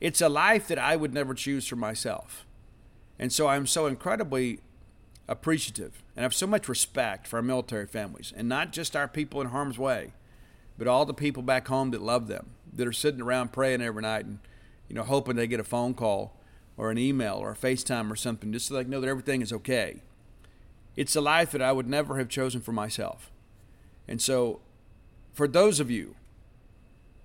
It's 0.00 0.20
a 0.20 0.28
life 0.28 0.68
that 0.68 0.78
I 0.78 0.96
would 0.96 1.14
never 1.14 1.34
choose 1.34 1.66
for 1.66 1.76
myself. 1.76 2.46
And 3.18 3.32
so 3.32 3.46
I'm 3.48 3.66
so 3.66 3.86
incredibly 3.86 4.60
appreciative 5.28 6.02
and 6.14 6.22
have 6.22 6.34
so 6.34 6.46
much 6.46 6.68
respect 6.68 7.26
for 7.26 7.36
our 7.36 7.42
military 7.42 7.86
families 7.86 8.32
and 8.36 8.48
not 8.48 8.72
just 8.72 8.94
our 8.94 9.08
people 9.08 9.40
in 9.40 9.48
harm's 9.48 9.78
way, 9.78 10.12
but 10.78 10.86
all 10.86 11.04
the 11.04 11.14
people 11.14 11.42
back 11.42 11.68
home 11.68 11.90
that 11.90 12.02
love 12.02 12.28
them, 12.28 12.50
that 12.72 12.86
are 12.86 12.92
sitting 12.92 13.20
around 13.20 13.52
praying 13.52 13.80
every 13.82 14.02
night 14.02 14.26
and, 14.26 14.38
you 14.88 14.94
know, 14.94 15.02
hoping 15.02 15.36
they 15.36 15.46
get 15.46 15.60
a 15.60 15.64
phone 15.64 15.94
call 15.94 16.36
or 16.76 16.90
an 16.90 16.98
email 16.98 17.34
or 17.34 17.52
a 17.52 17.56
FaceTime 17.56 18.10
or 18.10 18.16
something 18.16 18.52
just 18.52 18.66
so 18.66 18.74
they 18.74 18.84
know 18.84 19.00
that 19.00 19.08
everything 19.08 19.40
is 19.40 19.52
okay. 19.52 20.02
It's 20.94 21.16
a 21.16 21.20
life 21.20 21.50
that 21.52 21.62
I 21.62 21.72
would 21.72 21.88
never 21.88 22.18
have 22.18 22.28
chosen 22.28 22.60
for 22.60 22.72
myself. 22.72 23.30
And 24.08 24.20
so, 24.20 24.60
for 25.34 25.48
those 25.48 25.80
of 25.80 25.90
you 25.90 26.14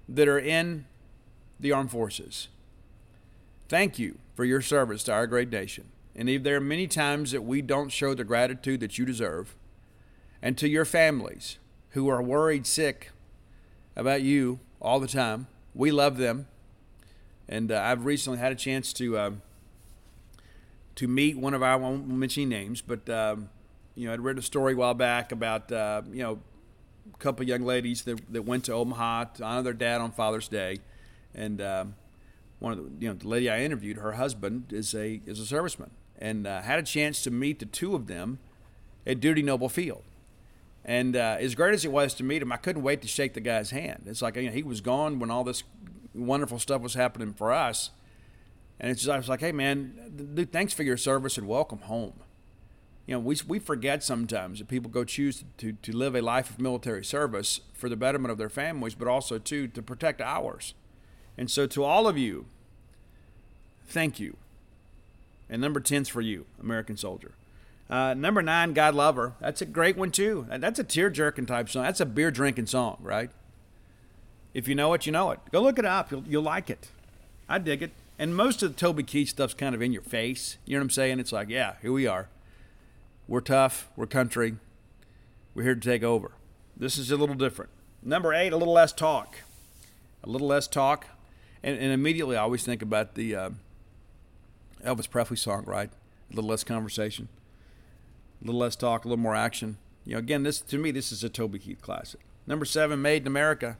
that 0.09 0.27
are 0.27 0.39
in 0.39 0.85
the 1.59 1.71
armed 1.71 1.91
forces, 1.91 2.49
thank 3.71 3.97
you 3.97 4.17
for 4.35 4.43
your 4.43 4.59
service 4.59 5.01
to 5.01 5.13
our 5.13 5.25
great 5.25 5.49
nation. 5.49 5.85
And 6.13 6.29
if 6.29 6.43
there 6.43 6.57
are 6.57 6.59
many 6.59 6.87
times 6.87 7.31
that 7.31 7.43
we 7.43 7.61
don't 7.61 7.87
show 7.87 8.13
the 8.13 8.25
gratitude 8.25 8.81
that 8.81 8.97
you 8.97 9.05
deserve, 9.05 9.55
and 10.41 10.57
to 10.57 10.67
your 10.67 10.83
families 10.83 11.57
who 11.91 12.09
are 12.09 12.21
worried 12.21 12.67
sick 12.67 13.11
about 13.95 14.23
you 14.23 14.59
all 14.81 14.99
the 14.99 15.07
time, 15.07 15.47
we 15.73 15.89
love 15.89 16.17
them. 16.17 16.47
And 17.47 17.71
uh, 17.71 17.81
I've 17.81 18.03
recently 18.03 18.39
had 18.39 18.51
a 18.51 18.55
chance 18.55 18.91
to 18.93 19.17
uh, 19.17 19.31
to 20.95 21.07
meet 21.07 21.37
one 21.37 21.53
of 21.53 21.63
our, 21.63 21.71
I 21.71 21.75
won't 21.77 22.05
mention 22.09 22.49
names, 22.49 22.81
but 22.81 23.09
um, 23.09 23.49
you 23.95 24.05
know, 24.05 24.13
I'd 24.13 24.19
read 24.19 24.37
a 24.37 24.41
story 24.41 24.73
a 24.73 24.75
while 24.75 24.93
back 24.93 25.31
about 25.31 25.71
uh, 25.71 26.01
you 26.11 26.23
know 26.23 26.41
a 27.13 27.17
couple 27.19 27.45
young 27.45 27.61
ladies 27.61 28.01
that, 28.01 28.19
that 28.33 28.41
went 28.41 28.65
to 28.65 28.73
Omaha 28.73 29.25
to 29.35 29.45
honor 29.45 29.61
their 29.61 29.73
dad 29.73 30.01
on 30.01 30.11
Father's 30.11 30.49
Day, 30.49 30.79
and 31.33 31.61
um, 31.61 31.95
one 32.61 32.73
of 32.73 32.77
the 32.77 32.91
you 32.99 33.09
know 33.09 33.15
the 33.15 33.27
lady 33.27 33.49
I 33.49 33.61
interviewed, 33.61 33.97
her 33.97 34.13
husband 34.13 34.71
is 34.71 34.93
a 34.93 35.21
is 35.25 35.39
a 35.39 35.55
serviceman, 35.55 35.89
and 36.19 36.45
uh, 36.45 36.61
had 36.61 36.79
a 36.79 36.83
chance 36.83 37.23
to 37.23 37.31
meet 37.31 37.59
the 37.59 37.65
two 37.65 37.95
of 37.95 38.07
them 38.07 38.39
at 39.05 39.19
Dudy 39.19 39.41
Noble 39.41 39.67
Field. 39.67 40.03
And 40.85 41.15
uh, 41.15 41.37
as 41.39 41.55
great 41.55 41.73
as 41.73 41.83
it 41.85 41.91
was 41.91 42.13
to 42.15 42.23
meet 42.23 42.41
him, 42.41 42.51
I 42.51 42.57
couldn't 42.57 42.83
wait 42.83 43.01
to 43.01 43.07
shake 43.07 43.33
the 43.33 43.41
guy's 43.41 43.71
hand. 43.71 44.03
It's 44.05 44.21
like 44.21 44.35
you 44.35 44.43
know, 44.43 44.51
he 44.51 44.63
was 44.63 44.79
gone 44.79 45.19
when 45.19 45.29
all 45.29 45.43
this 45.43 45.63
wonderful 46.13 46.59
stuff 46.59 46.81
was 46.81 46.93
happening 46.93 47.33
for 47.33 47.51
us. 47.51 47.91
And 48.79 48.89
it's 48.89 49.01
just, 49.01 49.11
I 49.11 49.17
was 49.17 49.29
like, 49.29 49.41
hey, 49.41 49.51
man, 49.51 50.33
dude, 50.33 50.51
thanks 50.51 50.73
for 50.73 50.81
your 50.83 50.97
service 50.97 51.37
and 51.37 51.47
welcome 51.47 51.79
home. 51.79 52.13
You 53.05 53.15
know, 53.15 53.19
we, 53.19 53.37
we 53.47 53.59
forget 53.59 54.03
sometimes 54.03 54.59
that 54.59 54.67
people 54.67 54.89
go 54.89 55.03
choose 55.03 55.43
to, 55.57 55.73
to 55.73 55.95
live 55.95 56.15
a 56.15 56.21
life 56.21 56.49
of 56.49 56.59
military 56.59 57.05
service 57.05 57.61
for 57.73 57.89
the 57.89 57.95
betterment 57.95 58.31
of 58.31 58.37
their 58.37 58.49
families, 58.49 58.95
but 58.95 59.07
also, 59.07 59.37
too, 59.37 59.67
to 59.67 59.81
protect 59.83 60.19
ours. 60.19 60.73
And 61.37 61.49
so, 61.49 61.67
to 61.67 61.83
all 61.83 62.07
of 62.07 62.17
you, 62.17 62.45
thank 63.85 64.19
you. 64.19 64.37
And 65.49 65.61
number 65.61 65.79
10's 65.79 66.09
for 66.09 66.21
you, 66.21 66.45
American 66.61 66.97
soldier. 66.97 67.33
Uh, 67.89 68.13
number 68.13 68.41
nine, 68.41 68.73
God 68.73 68.95
Love 68.95 69.17
Her. 69.17 69.33
That's 69.41 69.61
a 69.61 69.65
great 69.65 69.97
one, 69.97 70.11
too. 70.11 70.45
That's 70.49 70.79
a 70.79 70.83
tear 70.83 71.09
jerking 71.09 71.45
type 71.45 71.67
song. 71.67 71.83
That's 71.83 71.99
a 71.99 72.05
beer 72.05 72.31
drinking 72.31 72.67
song, 72.67 72.97
right? 73.01 73.29
If 74.53 74.67
you 74.67 74.75
know 74.75 74.93
it, 74.93 75.05
you 75.05 75.11
know 75.11 75.31
it. 75.31 75.39
Go 75.51 75.61
look 75.61 75.77
it 75.77 75.85
up. 75.85 76.11
You'll, 76.11 76.23
you'll 76.27 76.43
like 76.43 76.69
it. 76.69 76.89
I 77.49 77.57
dig 77.57 77.81
it. 77.81 77.91
And 78.17 78.35
most 78.35 78.63
of 78.63 78.73
the 78.73 78.79
Toby 78.79 79.03
Keith 79.03 79.29
stuff's 79.29 79.53
kind 79.53 79.75
of 79.75 79.81
in 79.81 79.91
your 79.91 80.03
face. 80.03 80.57
You 80.65 80.75
know 80.75 80.79
what 80.79 80.85
I'm 80.85 80.89
saying? 80.91 81.19
It's 81.19 81.31
like, 81.31 81.49
yeah, 81.49 81.75
here 81.81 81.91
we 81.91 82.07
are. 82.07 82.29
We're 83.27 83.41
tough. 83.41 83.89
We're 83.95 84.05
country. 84.05 84.55
We're 85.53 85.63
here 85.63 85.75
to 85.75 85.81
take 85.81 86.03
over. 86.03 86.31
This 86.77 86.97
is 86.97 87.11
a 87.11 87.17
little 87.17 87.35
different. 87.35 87.71
Number 88.03 88.33
eight, 88.33 88.53
a 88.53 88.57
little 88.57 88.73
less 88.73 88.93
talk. 88.93 89.37
A 90.23 90.29
little 90.29 90.47
less 90.47 90.67
talk. 90.67 91.07
And, 91.63 91.77
and 91.77 91.91
immediately 91.91 92.35
I 92.35 92.41
always 92.41 92.63
think 92.63 92.81
about 92.81 93.15
the 93.15 93.35
uh, 93.35 93.49
Elvis 94.83 95.09
Presley 95.09 95.37
song, 95.37 95.63
right? 95.65 95.89
A 96.31 96.35
little 96.35 96.49
less 96.49 96.63
conversation, 96.63 97.27
a 98.41 98.45
little 98.45 98.59
less 98.59 98.75
talk, 98.75 99.05
a 99.05 99.07
little 99.07 99.21
more 99.21 99.35
action. 99.35 99.77
You 100.05 100.13
know, 100.13 100.19
again, 100.19 100.43
this 100.43 100.59
to 100.61 100.77
me, 100.77 100.91
this 100.91 101.11
is 101.11 101.23
a 101.23 101.29
Toby 101.29 101.59
Keith 101.59 101.81
classic. 101.81 102.21
Number 102.47 102.65
seven, 102.65 103.01
Made 103.01 103.23
in 103.23 103.27
America. 103.27 103.77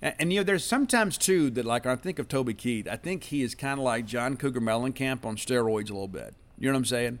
And, 0.00 0.14
and, 0.18 0.32
you 0.32 0.40
know, 0.40 0.44
there's 0.44 0.64
sometimes 0.64 1.18
too 1.18 1.50
that 1.50 1.64
like 1.64 1.84
I 1.84 1.96
think 1.96 2.18
of 2.18 2.28
Toby 2.28 2.54
Keith, 2.54 2.88
I 2.88 2.96
think 2.96 3.24
he 3.24 3.42
is 3.42 3.54
kind 3.54 3.78
of 3.78 3.84
like 3.84 4.06
John 4.06 4.36
Cougar 4.36 4.60
Mellencamp 4.60 5.24
on 5.24 5.36
steroids 5.36 5.90
a 5.90 5.92
little 5.92 6.08
bit. 6.08 6.34
You 6.58 6.68
know 6.68 6.72
what 6.72 6.78
I'm 6.78 6.84
saying? 6.86 7.18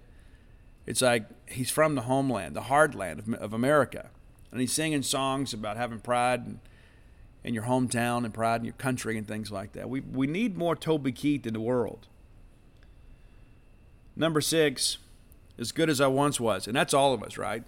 It's 0.86 1.02
like 1.02 1.26
he's 1.46 1.70
from 1.70 1.96
the 1.96 2.02
homeland, 2.02 2.56
the 2.56 2.62
hard 2.62 2.94
land 2.94 3.20
of, 3.20 3.34
of 3.34 3.52
America, 3.52 4.08
and 4.50 4.60
he's 4.60 4.72
singing 4.72 5.02
songs 5.02 5.52
about 5.52 5.76
having 5.76 6.00
pride 6.00 6.46
and 6.46 6.60
in 7.48 7.54
your 7.54 7.64
hometown 7.64 8.26
and 8.26 8.34
pride 8.34 8.60
in 8.60 8.66
your 8.66 8.74
country 8.74 9.16
and 9.16 9.26
things 9.26 9.50
like 9.50 9.72
that. 9.72 9.88
We 9.88 10.00
we 10.00 10.26
need 10.26 10.58
more 10.58 10.76
Toby 10.76 11.12
Keith 11.12 11.46
in 11.46 11.54
the 11.54 11.60
world. 11.60 12.06
Number 14.14 14.42
six, 14.42 14.98
as 15.58 15.72
good 15.72 15.88
as 15.88 15.98
I 15.98 16.08
once 16.08 16.38
was, 16.38 16.66
and 16.66 16.76
that's 16.76 16.92
all 16.92 17.14
of 17.14 17.22
us, 17.22 17.38
right? 17.38 17.64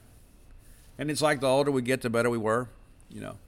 And 0.99 1.11
it's 1.11 1.23
like 1.23 1.41
the 1.41 1.47
older 1.47 1.71
we 1.71 1.81
get, 1.81 2.03
the 2.03 2.11
better 2.11 2.29
we 2.29 2.37
were, 2.37 2.69
you 3.09 3.23
know. 3.23 3.39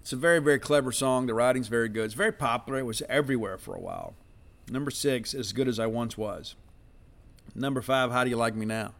It's 0.00 0.14
a 0.14 0.16
very, 0.16 0.38
very 0.38 0.58
clever 0.58 0.92
song. 0.92 1.26
The 1.26 1.34
writing's 1.34 1.68
very 1.68 1.90
good. 1.90 2.06
It's 2.06 2.14
very 2.14 2.32
popular. 2.32 2.78
It 2.78 2.86
was 2.86 3.02
everywhere 3.06 3.58
for 3.58 3.74
a 3.74 3.80
while. 3.80 4.14
Number 4.70 4.90
six, 4.90 5.34
as 5.34 5.52
good 5.52 5.68
as 5.68 5.78
I 5.78 5.86
once 5.86 6.16
was. 6.16 6.54
Number 7.54 7.82
five, 7.82 8.12
how 8.12 8.24
do 8.24 8.30
you 8.30 8.36
like 8.36 8.54
me 8.54 8.64
now? 8.64 8.94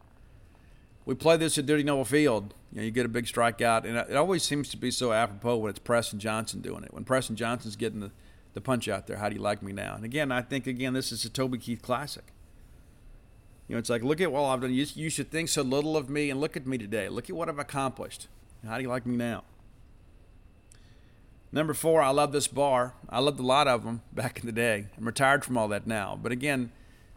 We 1.09 1.15
play 1.15 1.39
this 1.39 1.57
at 1.57 1.65
Dudy 1.65 1.85
Noble 1.85 2.05
Field. 2.05 2.53
You 2.71 2.77
know, 2.77 2.85
you 2.85 2.91
get 2.91 3.07
a 3.07 3.09
big 3.09 3.25
strikeout, 3.25 3.87
and 3.87 3.97
it 3.97 4.15
always 4.15 4.43
seems 4.43 4.69
to 4.69 4.77
be 4.77 4.91
so 4.91 5.11
apropos 5.11 5.57
when 5.57 5.71
it's 5.71 5.79
Preston 5.79 6.19
Johnson 6.19 6.61
doing 6.61 6.85
it. 6.85 6.93
When 6.93 7.03
Preston 7.05 7.35
Johnson's 7.35 7.77
getting 7.77 8.01
the, 8.01 8.11
the 8.53 8.61
punch 8.61 8.89
out 8.89 9.07
there, 9.07 9.17
how 9.17 9.31
do 9.31 9.35
you 9.35 9.41
like 9.41 9.63
me 9.63 9.73
now? 9.73 9.95
And 9.95 10.05
again, 10.05 10.31
I 10.31 10.43
think 10.43 10.67
again 10.67 10.93
this 10.93 11.11
is 11.11 11.25
a 11.25 11.31
Toby 11.31 11.57
Keith 11.57 11.81
classic. 11.81 12.25
You 13.69 13.75
know, 13.75 13.79
it's 13.79 13.89
like 13.89 14.03
look 14.03 14.21
at 14.21 14.31
what 14.31 14.43
I've 14.43 14.61
done. 14.61 14.75
You, 14.75 14.85
you 14.95 15.09
should 15.09 15.31
think 15.31 15.49
so 15.49 15.63
little 15.63 15.97
of 15.97 16.11
me, 16.11 16.29
and 16.29 16.43
look 16.43 16.59
at 16.59 16.67
me 16.67 16.77
today. 16.77 17.09
Look 17.09 17.31
at 17.31 17.37
what 17.37 17.49
I've 17.49 17.59
accomplished. 17.59 18.29
How 18.67 18.77
do 18.77 18.83
you 18.83 18.91
like 18.91 19.07
me 19.07 19.17
now? 19.17 19.45
Number 21.51 21.73
four, 21.73 22.03
I 22.03 22.11
love 22.11 22.33
this 22.33 22.49
bar. 22.49 22.93
I 23.09 23.21
loved 23.21 23.41
a 23.41 23.47
lot 23.47 23.67
of 23.67 23.83
them 23.83 24.03
back 24.13 24.41
in 24.41 24.45
the 24.45 24.53
day. 24.53 24.89
I'm 24.99 25.07
retired 25.07 25.43
from 25.43 25.57
all 25.57 25.69
that 25.69 25.87
now. 25.87 26.21
But 26.23 26.33
again, 26.33 26.71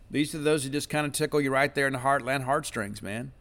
these 0.09 0.33
are 0.33 0.39
those 0.39 0.63
who 0.63 0.69
just 0.69 0.87
kind 0.87 1.05
of 1.05 1.11
tickle 1.11 1.41
you 1.41 1.51
right 1.51 1.75
there 1.75 1.87
in 1.87 1.91
the 1.93 1.99
heartland 1.99 2.43
heartstrings, 2.43 3.01
man. 3.01 3.33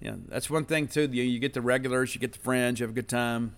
Yeah, 0.00 0.16
that's 0.28 0.50
one 0.50 0.64
thing 0.64 0.88
too. 0.88 1.08
You, 1.10 1.22
you 1.22 1.38
get 1.38 1.54
the 1.54 1.62
regulars, 1.62 2.14
you 2.14 2.20
get 2.20 2.32
the 2.32 2.38
friends, 2.38 2.80
you 2.80 2.84
have 2.84 2.90
a 2.90 2.94
good 2.94 3.08
time. 3.08 3.56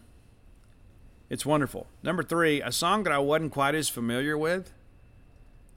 It's 1.30 1.44
wonderful. 1.44 1.86
Number 2.02 2.22
three, 2.22 2.62
a 2.62 2.72
song 2.72 3.02
that 3.02 3.12
I 3.12 3.18
wasn't 3.18 3.52
quite 3.52 3.74
as 3.74 3.88
familiar 3.88 4.38
with, 4.38 4.72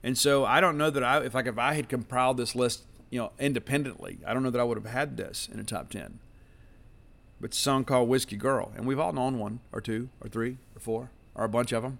and 0.02 0.16
so 0.16 0.44
I 0.44 0.60
don't 0.60 0.78
know 0.78 0.88
that 0.90 1.04
I, 1.04 1.18
if 1.18 1.34
like 1.34 1.46
if 1.46 1.58
I 1.58 1.74
had 1.74 1.88
compiled 1.88 2.36
this 2.36 2.54
list, 2.54 2.84
you 3.10 3.18
know, 3.18 3.32
independently, 3.38 4.18
I 4.26 4.32
don't 4.32 4.42
know 4.42 4.50
that 4.50 4.60
I 4.60 4.64
would 4.64 4.78
have 4.78 4.86
had 4.86 5.16
this 5.16 5.48
in 5.52 5.58
a 5.60 5.64
top 5.64 5.90
ten 5.90 6.20
but 7.42 7.52
a 7.52 7.56
song 7.56 7.84
called 7.84 8.08
Whiskey 8.08 8.36
Girl. 8.36 8.72
And 8.76 8.86
we've 8.86 9.00
all 9.00 9.12
known 9.12 9.38
one 9.38 9.60
or 9.72 9.80
two 9.80 10.08
or 10.20 10.28
three 10.28 10.58
or 10.76 10.80
four 10.80 11.10
or 11.34 11.44
a 11.44 11.48
bunch 11.48 11.72
of 11.72 11.82
them. 11.82 11.98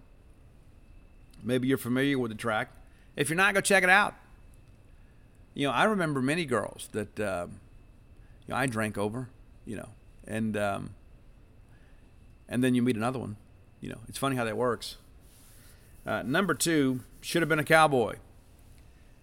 Maybe 1.42 1.66
you're 1.66 1.76
familiar 1.76 2.16
with 2.18 2.30
the 2.30 2.36
track. 2.36 2.70
If 3.16 3.28
you're 3.28 3.36
not, 3.36 3.52
go 3.52 3.60
check 3.60 3.82
it 3.82 3.90
out. 3.90 4.14
You 5.52 5.66
know, 5.66 5.72
I 5.72 5.84
remember 5.84 6.22
many 6.22 6.44
girls 6.44 6.88
that 6.92 7.18
uh, 7.18 7.48
you 8.46 8.52
know 8.52 8.56
I 8.56 8.66
drank 8.66 8.98
over, 8.98 9.28
you 9.64 9.76
know, 9.76 9.88
and 10.26 10.56
um, 10.56 10.94
and 12.48 12.62
then 12.62 12.74
you 12.74 12.82
meet 12.82 12.96
another 12.96 13.18
one. 13.18 13.36
You 13.80 13.90
know, 13.90 13.98
it's 14.08 14.18
funny 14.18 14.36
how 14.36 14.44
that 14.44 14.56
works. 14.56 14.96
Uh, 16.06 16.22
number 16.22 16.54
two, 16.54 17.00
should 17.20 17.42
have 17.42 17.48
been 17.48 17.58
a 17.58 17.64
cowboy. 17.64 18.16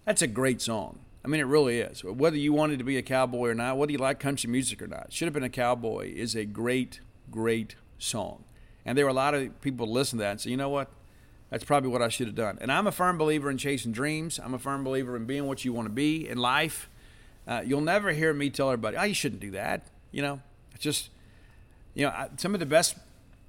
That's 0.06 0.22
a 0.22 0.28
great 0.28 0.62
song. 0.62 1.00
I 1.24 1.28
mean, 1.28 1.42
it 1.42 1.46
really 1.46 1.80
is. 1.80 2.04
Whether 2.04 2.38
you 2.38 2.54
wanted 2.54 2.80
to 2.80 2.86
be 2.86 2.98
a 2.98 3.02
cowboy 3.02 3.50
or 3.50 3.54
not, 3.54 3.78
whether 3.78 3.92
you 3.92 3.98
like 3.98 4.20
country 4.20 4.50
music 4.50 4.82
or 4.82 4.88
not, 4.88 5.12
Should 5.12 5.26
Have 5.26 5.34
Been 5.34 5.44
a 5.44 5.50
Cowboy 5.50 6.14
is 6.16 6.36
a 6.36 6.46
great, 6.46 7.02
great 7.30 7.76
song. 7.98 8.46
And 8.86 8.98
there 8.98 9.06
were 9.06 9.12
a 9.12 9.14
lot 9.14 9.34
of 9.34 9.62
people 9.62 9.92
listen 9.92 10.18
to 10.18 10.24
that 10.24 10.32
and 10.32 10.42
say, 10.42 10.50
you 10.52 10.58
know 10.58 10.70
what? 10.70 10.90
That's 11.50 11.64
probably 11.64 11.90
what 11.90 12.02
I 12.02 12.08
should 12.08 12.28
have 12.28 12.36
done. 12.36 12.58
And 12.62 12.72
I'm 12.72 12.88
a 12.88 12.92
firm 12.92 13.18
believer 13.18 13.50
in 13.50 13.58
chasing 13.58 13.92
dreams. 13.92 14.40
I'm 14.44 14.54
a 14.54 14.60
firm 14.60 14.84
believer 14.84 15.16
in 15.16 15.26
being 15.26 15.46
what 15.46 15.66
you 15.66 15.74
want 15.74 15.88
to 15.88 15.94
be 15.94 16.28
in 16.28 16.38
life. 16.38 16.90
Uh, 17.50 17.64
you'll 17.66 17.82
never 17.82 18.12
hear 18.12 18.32
me 18.32 18.52
tell 18.52 18.70
everybody, 18.70 18.96
oh, 18.96 19.04
you 19.04 19.14
shouldn't 19.16 19.42
do 19.42 19.50
that. 19.50 19.88
You 20.12 20.22
know, 20.22 20.40
it's 20.76 20.84
just, 20.84 21.10
you 21.96 22.06
know, 22.06 22.30
some 22.38 22.54
of 22.54 22.60
the 22.60 22.66
best 22.68 22.96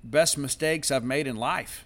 best 0.03 0.39
mistakes 0.39 0.91
I've 0.91 1.05
made 1.05 1.27
in 1.27 1.37
life 1.37 1.85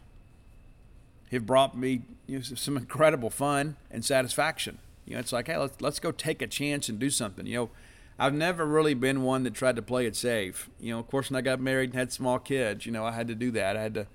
have 1.33 1.45
brought 1.45 1.77
me 1.77 2.03
you 2.29 2.39
know, 2.39 2.43
some 2.43 2.77
incredible 2.77 3.31
fun 3.31 3.77
and 3.91 4.05
satisfaction. 4.05 4.79
You 5.07 5.15
know, 5.15 5.21
it's 5.21 5.33
like, 5.33 5.49
hey, 5.49 5.57
let's 5.57 5.81
let's 5.81 5.99
go 5.99 6.13
take 6.13 6.41
a 6.41 6.47
chance 6.47 6.89
and 6.89 7.01
do 7.01 7.11
something. 7.11 7.47
You 7.47 7.57
know, 7.57 7.71
I've 8.17 8.33
never 8.33 8.65
really 8.65 8.95
been 8.95 9.25
one 9.25 9.43
that 9.43 9.55
tried 9.55 9.75
to 9.75 9.83
play 9.83 10.07
it 10.07 10.15
safe. 10.15 10.71
You 10.79 10.93
know, 10.93 11.01
of 11.01 11.09
course, 11.09 11.33
when 11.33 11.37
I 11.37 11.41
got 11.41 11.61
married 11.61 11.91
and 11.91 11.99
had 11.99 12.13
small 12.13 12.39
kids, 12.39 12.87
you 12.87 12.93
know, 12.93 13.05
I 13.05 13.11
had 13.11 13.27
to 13.27 13.35
do 13.35 13.51
that. 13.51 13.77
I 13.77 13.83
had 13.83 13.95
to, 13.95 14.07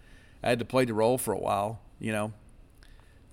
I 0.42 0.48
had 0.48 0.60
to 0.60 0.66
play 0.66 0.86
the 0.86 0.94
role 0.94 1.18
for 1.18 1.34
a 1.34 1.40
while. 1.40 1.82
You 2.00 2.14
know, 2.14 2.34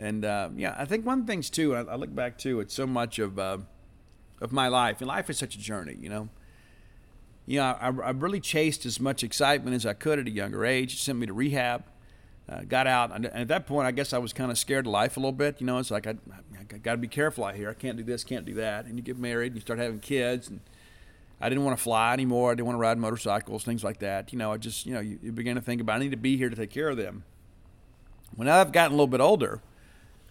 and 0.00 0.24
uh, 0.24 0.48
yeah, 0.56 0.74
I 0.76 0.86
think 0.86 1.06
one 1.06 1.24
things 1.24 1.50
too. 1.50 1.76
I, 1.76 1.82
I 1.82 1.94
look 1.94 2.12
back 2.12 2.36
too. 2.36 2.58
it's 2.58 2.74
so 2.74 2.84
much 2.84 3.20
of 3.20 3.38
uh, 3.38 3.58
of 4.41 4.53
my 4.53 4.68
life, 4.68 5.01
and 5.01 5.09
life 5.09 5.30
is 5.30 5.39
such 5.39 5.55
a 5.55 5.59
journey. 5.59 5.97
You 6.01 6.09
know, 6.09 6.28
you 7.47 7.59
know, 7.59 7.64
I, 7.64 7.87
I 7.89 8.11
really 8.11 8.41
chased 8.41 8.87
as 8.87 9.01
much 9.01 9.22
excitement 9.22 9.76
as 9.76 9.87
I 9.87 9.95
could 9.95 10.18
at 10.18 10.26
a 10.26 10.30
younger 10.30 10.64
age. 10.64 10.95
It 10.95 10.99
sent 10.99 11.18
me 11.18 11.26
to 11.26 11.32
rehab 11.32 11.84
uh, 12.49 12.61
got 12.68 12.87
out. 12.87 13.14
And 13.14 13.26
at 13.26 13.49
that 13.49 13.66
point, 13.66 13.87
I 13.87 13.91
guess 13.91 14.12
I 14.12 14.18
was 14.18 14.32
kind 14.32 14.51
of 14.51 14.59
scared 14.59 14.87
of 14.87 14.93
life 14.93 15.16
a 15.16 15.20
little 15.20 15.32
bit. 15.32 15.61
You 15.61 15.66
know, 15.66 15.78
it's 15.78 15.91
like 15.91 16.07
I, 16.07 16.14
I 16.70 16.78
got 16.78 16.93
to 16.93 16.99
be 16.99 17.09
careful 17.09 17.45
out 17.45 17.55
here. 17.55 17.70
I 17.70 17.74
can't 17.74 17.97
do 17.97 18.05
this, 18.05 18.24
can't 18.24 18.47
do 18.47 18.55
that. 18.55 18.87
And 18.87 18.97
you 18.97 19.03
get 19.03 19.18
married, 19.18 19.49
and 19.49 19.57
you 19.57 19.61
start 19.61 19.78
having 19.78 20.01
kids, 20.01 20.49
and 20.49 20.61
I 21.41 21.49
didn't 21.49 21.64
want 21.64 21.76
to 21.76 21.82
fly 21.82 22.12
anymore. 22.12 22.53
I 22.53 22.55
didn't 22.55 22.66
want 22.66 22.76
to 22.76 22.80
ride 22.80 22.99
motorcycles, 22.99 23.64
things 23.64 23.82
like 23.82 23.99
that. 23.99 24.32
You 24.32 24.39
know, 24.39 24.53
I 24.53 24.59
just, 24.59 24.87
you 24.87 24.95
know, 24.95 25.01
you, 25.01 25.18
you 25.22 25.32
begin 25.32 25.57
to 25.57 25.61
think 25.61 25.80
about 25.80 25.97
I 25.97 25.99
need 25.99 26.12
to 26.12 26.16
be 26.16 26.37
here 26.37 26.49
to 26.49 26.57
take 26.57 26.70
care 26.70 26.89
of 26.89 26.97
them. 26.97 27.24
When 28.34 28.49
I've 28.49 28.72
gotten 28.72 28.93
a 28.93 28.97
little 28.97 29.07
bit 29.07 29.20
older, 29.20 29.61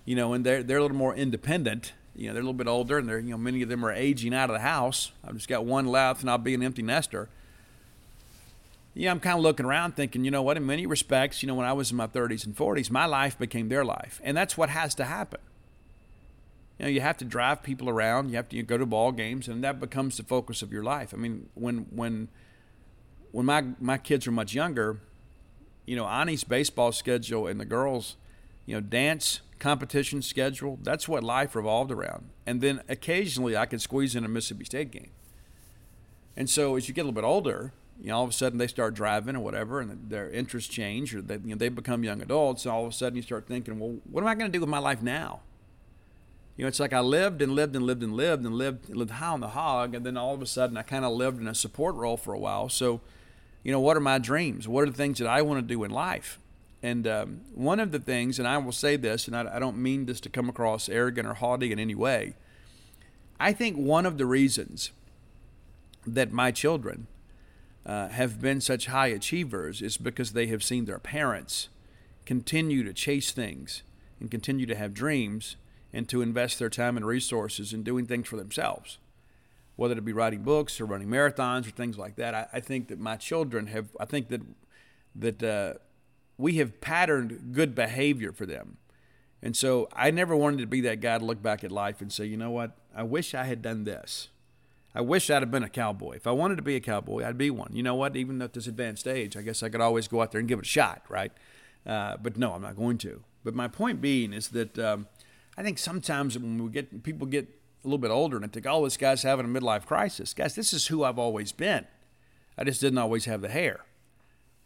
you 0.05 0.15
know, 0.15 0.33
and 0.33 0.45
they're 0.45 0.63
they're 0.63 0.77
a 0.77 0.81
little 0.81 0.97
more 0.97 1.15
independent. 1.15 1.93
You 2.15 2.27
know, 2.27 2.33
they're 2.33 2.41
a 2.41 2.45
little 2.45 2.53
bit 2.53 2.67
older, 2.67 2.97
and 2.97 3.07
they're 3.07 3.19
you 3.19 3.31
know 3.31 3.37
many 3.37 3.61
of 3.61 3.69
them 3.69 3.85
are 3.85 3.91
aging 3.91 4.33
out 4.33 4.49
of 4.49 4.55
the 4.55 4.61
house. 4.61 5.11
I've 5.23 5.35
just 5.35 5.47
got 5.47 5.65
one 5.65 5.85
left, 5.85 6.21
and 6.21 6.29
I'll 6.29 6.37
be 6.37 6.53
an 6.53 6.63
empty 6.63 6.81
nester 6.81 7.29
yeah, 8.97 9.11
I'm 9.11 9.19
kind 9.19 9.37
of 9.37 9.43
looking 9.43 9.65
around 9.65 9.97
thinking, 9.97 10.23
you 10.23 10.31
know 10.31 10.41
what, 10.41 10.55
in 10.55 10.65
many 10.65 10.85
respects, 10.85 11.43
you 11.43 11.47
know, 11.47 11.55
when 11.55 11.65
I 11.65 11.73
was 11.73 11.91
in 11.91 11.97
my 11.97 12.07
30s 12.07 12.45
and 12.45 12.55
40s, 12.55 12.89
my 12.89 13.05
life 13.05 13.37
became 13.37 13.67
their 13.67 13.83
life. 13.83 14.21
And 14.23 14.37
that's 14.37 14.57
what 14.57 14.69
has 14.69 14.95
to 14.95 15.03
happen. 15.03 15.41
You 16.79 16.85
know, 16.85 16.89
you 16.89 17.01
have 17.01 17.17
to 17.17 17.25
drive 17.25 17.61
people 17.61 17.89
around, 17.89 18.29
you 18.29 18.37
have 18.37 18.47
to 18.49 18.55
you 18.55 18.63
go 18.63 18.77
to 18.77 18.85
ball 18.85 19.11
games, 19.11 19.49
and 19.49 19.63
that 19.65 19.81
becomes 19.81 20.15
the 20.15 20.23
focus 20.23 20.61
of 20.61 20.71
your 20.71 20.83
life. 20.83 21.13
I 21.13 21.17
mean, 21.17 21.49
when 21.55 21.87
when 21.89 22.29
when 23.31 23.45
my 23.45 23.65
my 23.79 23.97
kids 23.97 24.25
were 24.25 24.33
much 24.33 24.53
younger, 24.53 24.99
you 25.85 25.95
know, 25.95 26.05
Ani's 26.05 26.43
baseball 26.43 26.91
schedule 26.91 27.47
and 27.47 27.59
the 27.59 27.65
girls, 27.65 28.15
you 28.65 28.75
know, 28.75 28.81
dance 28.81 29.41
competition 29.59 30.21
schedule, 30.21 30.79
that's 30.83 31.07
what 31.07 31.23
life 31.23 31.55
revolved 31.55 31.91
around. 31.91 32.29
And 32.45 32.61
then 32.61 32.81
occasionally 32.89 33.55
I 33.55 33.65
could 33.65 33.81
squeeze 33.81 34.15
in 34.15 34.25
a 34.25 34.27
Mississippi 34.27 34.65
State 34.65 34.91
game. 34.91 35.11
And 36.37 36.49
so 36.49 36.75
as 36.75 36.87
you 36.87 36.93
get 36.93 37.01
a 37.01 37.05
little 37.05 37.21
bit 37.21 37.23
older, 37.23 37.71
you 38.01 38.09
know, 38.09 38.17
all 38.17 38.23
of 38.23 38.29
a 38.29 38.33
sudden 38.33 38.57
they 38.57 38.67
start 38.67 38.93
driving 38.93 39.35
or 39.35 39.39
whatever, 39.39 39.79
and 39.79 40.09
their 40.09 40.29
interests 40.29 40.73
change, 40.73 41.15
or 41.15 41.21
they, 41.21 41.35
you 41.35 41.51
know, 41.51 41.55
they 41.55 41.69
become 41.69 42.03
young 42.03 42.21
adults. 42.21 42.65
And 42.65 42.73
all 42.73 42.85
of 42.85 42.91
a 42.91 42.93
sudden 42.93 43.15
you 43.15 43.21
start 43.21 43.47
thinking, 43.47 43.79
well, 43.79 43.95
what 44.09 44.21
am 44.21 44.27
I 44.27 44.35
going 44.35 44.51
to 44.51 44.55
do 44.55 44.59
with 44.59 44.69
my 44.69 44.79
life 44.79 45.01
now? 45.01 45.39
you 46.57 46.63
know, 46.63 46.69
it's 46.69 46.79
like 46.79 46.93
I 46.93 47.01
lived 47.01 47.41
and 47.41 47.53
lived 47.53 47.75
and 47.75 47.85
lived 47.85 48.01
and 48.01 48.13
lived 48.13 48.45
and 48.45 48.55
lived 48.55 48.89
lived 48.89 49.11
high 49.11 49.27
on 49.27 49.41
the 49.41 49.49
hog, 49.49 49.93
and 49.93 50.05
then 50.05 50.15
all 50.15 50.33
of 50.33 50.41
a 50.41 50.45
sudden 50.45 50.77
I 50.77 50.83
kind 50.83 51.03
of 51.03 51.11
lived 51.11 51.39
in 51.39 51.47
a 51.47 51.55
support 51.55 51.95
role 51.95 52.15
for 52.15 52.33
a 52.33 52.39
while. 52.39 52.69
So, 52.69 53.01
you 53.63 53.71
know, 53.71 53.79
what 53.79 53.97
are 53.97 54.01
my 54.01 54.19
dreams? 54.19 54.67
What 54.67 54.83
are 54.83 54.89
the 54.89 54.95
things 54.95 55.19
that 55.19 55.27
I 55.27 55.41
want 55.41 55.59
to 55.59 55.67
do 55.67 55.83
in 55.83 55.91
life? 55.91 56.39
And 56.85 57.07
um, 57.07 57.41
one 57.55 57.79
of 57.79 57.91
the 57.91 57.97
things, 57.97 58.37
and 58.37 58.47
I 58.47 58.59
will 58.59 58.71
say 58.71 58.95
this, 58.95 59.25
and 59.25 59.35
I, 59.35 59.55
I 59.55 59.57
don't 59.57 59.77
mean 59.77 60.05
this 60.05 60.19
to 60.21 60.29
come 60.29 60.49
across 60.49 60.87
arrogant 60.87 61.27
or 61.27 61.33
haughty 61.33 61.71
in 61.71 61.79
any 61.79 61.95
way. 61.95 62.35
I 63.39 63.53
think 63.53 63.75
one 63.75 64.05
of 64.05 64.19
the 64.19 64.27
reasons 64.27 64.91
that 66.05 66.31
my 66.31 66.51
children 66.51 67.07
uh, 67.87 68.09
have 68.09 68.39
been 68.39 68.61
such 68.61 68.85
high 68.85 69.07
achievers 69.07 69.81
is 69.81 69.97
because 69.97 70.33
they 70.33 70.45
have 70.45 70.63
seen 70.63 70.85
their 70.85 70.99
parents 70.99 71.69
continue 72.23 72.83
to 72.83 72.93
chase 72.93 73.31
things 73.31 73.81
and 74.19 74.29
continue 74.29 74.67
to 74.67 74.75
have 74.75 74.93
dreams 74.93 75.55
and 75.91 76.07
to 76.09 76.21
invest 76.21 76.59
their 76.59 76.69
time 76.69 76.97
and 76.97 77.07
resources 77.07 77.73
in 77.73 77.81
doing 77.81 78.05
things 78.05 78.27
for 78.27 78.37
themselves, 78.37 78.99
whether 79.75 79.97
it 79.97 80.05
be 80.05 80.13
writing 80.13 80.43
books 80.43 80.79
or 80.79 80.85
running 80.85 81.07
marathons 81.07 81.67
or 81.67 81.71
things 81.71 81.97
like 81.97 82.15
that. 82.17 82.35
I, 82.35 82.47
I 82.53 82.59
think 82.59 82.89
that 82.89 82.99
my 82.99 83.15
children 83.15 83.65
have. 83.67 83.87
I 83.99 84.05
think 84.05 84.27
that 84.27 84.41
that 85.15 85.41
uh, 85.41 85.79
we 86.37 86.53
have 86.57 86.81
patterned 86.81 87.53
good 87.53 87.75
behavior 87.75 88.31
for 88.31 88.45
them, 88.45 88.77
and 89.41 89.55
so 89.55 89.87
I 89.93 90.11
never 90.11 90.35
wanted 90.35 90.59
to 90.59 90.67
be 90.67 90.81
that 90.81 91.01
guy 91.01 91.17
to 91.17 91.25
look 91.25 91.41
back 91.41 91.63
at 91.63 91.71
life 91.71 92.01
and 92.01 92.11
say, 92.11 92.25
you 92.25 92.37
know 92.37 92.51
what, 92.51 92.77
I 92.95 93.03
wish 93.03 93.33
I 93.33 93.43
had 93.43 93.61
done 93.61 93.83
this. 93.83 94.29
I 94.95 95.01
wish 95.01 95.29
I'd 95.29 95.41
have 95.41 95.51
been 95.51 95.63
a 95.63 95.69
cowboy. 95.69 96.15
If 96.15 96.25
I 96.25 96.31
wanted 96.31 96.55
to 96.55 96.61
be 96.61 96.77
a 96.77 96.79
cowboy, 96.79 97.25
I'd 97.25 97.37
be 97.37 97.51
one. 97.51 97.71
You 97.73 97.83
know 97.83 97.95
what? 97.95 98.15
Even 98.15 98.41
at 98.41 98.53
this 98.53 98.65
advanced 98.65 99.07
age, 99.07 99.35
I 99.35 99.41
guess 99.41 99.61
I 99.61 99.67
could 99.67 99.81
always 99.81 100.07
go 100.07 100.21
out 100.21 100.31
there 100.31 100.39
and 100.39 100.47
give 100.47 100.59
it 100.59 100.65
a 100.65 100.67
shot, 100.67 101.03
right? 101.09 101.33
Uh, 101.85 102.15
but 102.15 102.37
no, 102.37 102.53
I'm 102.53 102.61
not 102.61 102.77
going 102.77 102.97
to. 102.99 103.21
But 103.43 103.53
my 103.53 103.67
point 103.67 104.01
being 104.01 104.31
is 104.31 104.47
that 104.49 104.79
um, 104.79 105.07
I 105.57 105.63
think 105.63 105.77
sometimes 105.77 106.39
when 106.39 106.63
we 106.63 106.69
get 106.69 107.03
people 107.03 107.27
get 107.27 107.47
a 107.83 107.87
little 107.87 107.97
bit 107.97 108.09
older 108.09 108.37
and 108.37 108.45
they 108.45 108.49
think, 108.49 108.65
oh, 108.67 108.85
this 108.85 108.95
guy's 108.97 109.23
having 109.23 109.45
a 109.45 109.49
midlife 109.49 109.85
crisis. 109.85 110.33
Guys, 110.33 110.55
this 110.55 110.71
is 110.71 110.87
who 110.87 111.03
I've 111.03 111.19
always 111.19 111.51
been. 111.51 111.85
I 112.57 112.63
just 112.63 112.79
didn't 112.79 112.97
always 112.97 113.25
have 113.25 113.41
the 113.41 113.49
hair. 113.49 113.81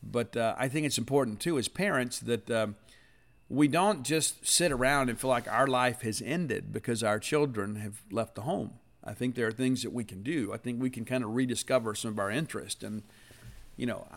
But 0.02 0.36
uh, 0.38 0.56
I 0.58 0.68
think 0.68 0.86
it's 0.86 0.98
important 0.98 1.40
too, 1.40 1.58
as 1.58 1.68
parents, 1.68 2.20
that 2.20 2.50
um, 2.50 2.76
we 3.50 3.68
don't 3.68 4.04
just 4.04 4.46
sit 4.46 4.72
around 4.72 5.10
and 5.10 5.20
feel 5.20 5.30
like 5.30 5.48
our 5.52 5.68
life 5.68 6.02
has 6.02 6.22
ended 6.22 6.72
because 6.72 7.04
our 7.04 7.20
children 7.20 7.76
have 7.76 8.02
left 8.12 8.36
the 8.36 8.42
home. 8.42 8.74
I 9.04 9.14
think 9.14 9.36
there 9.36 9.48
are 9.48 9.52
things 9.52 9.84
that 9.84 9.94
we 9.94 10.04
can 10.04 10.24
do. 10.24 10.54
I 10.54 10.58
think 10.58 10.82
we 10.82 10.90
can 10.90 11.06
kind 11.06 11.24
of 11.24 11.34
rediscover 11.36 11.96
some 11.96 12.12
of 12.12 12.20
our 12.20 12.30
interest. 12.30 12.84
And, 12.84 13.04
you 13.76 13.86
know, 13.86 14.08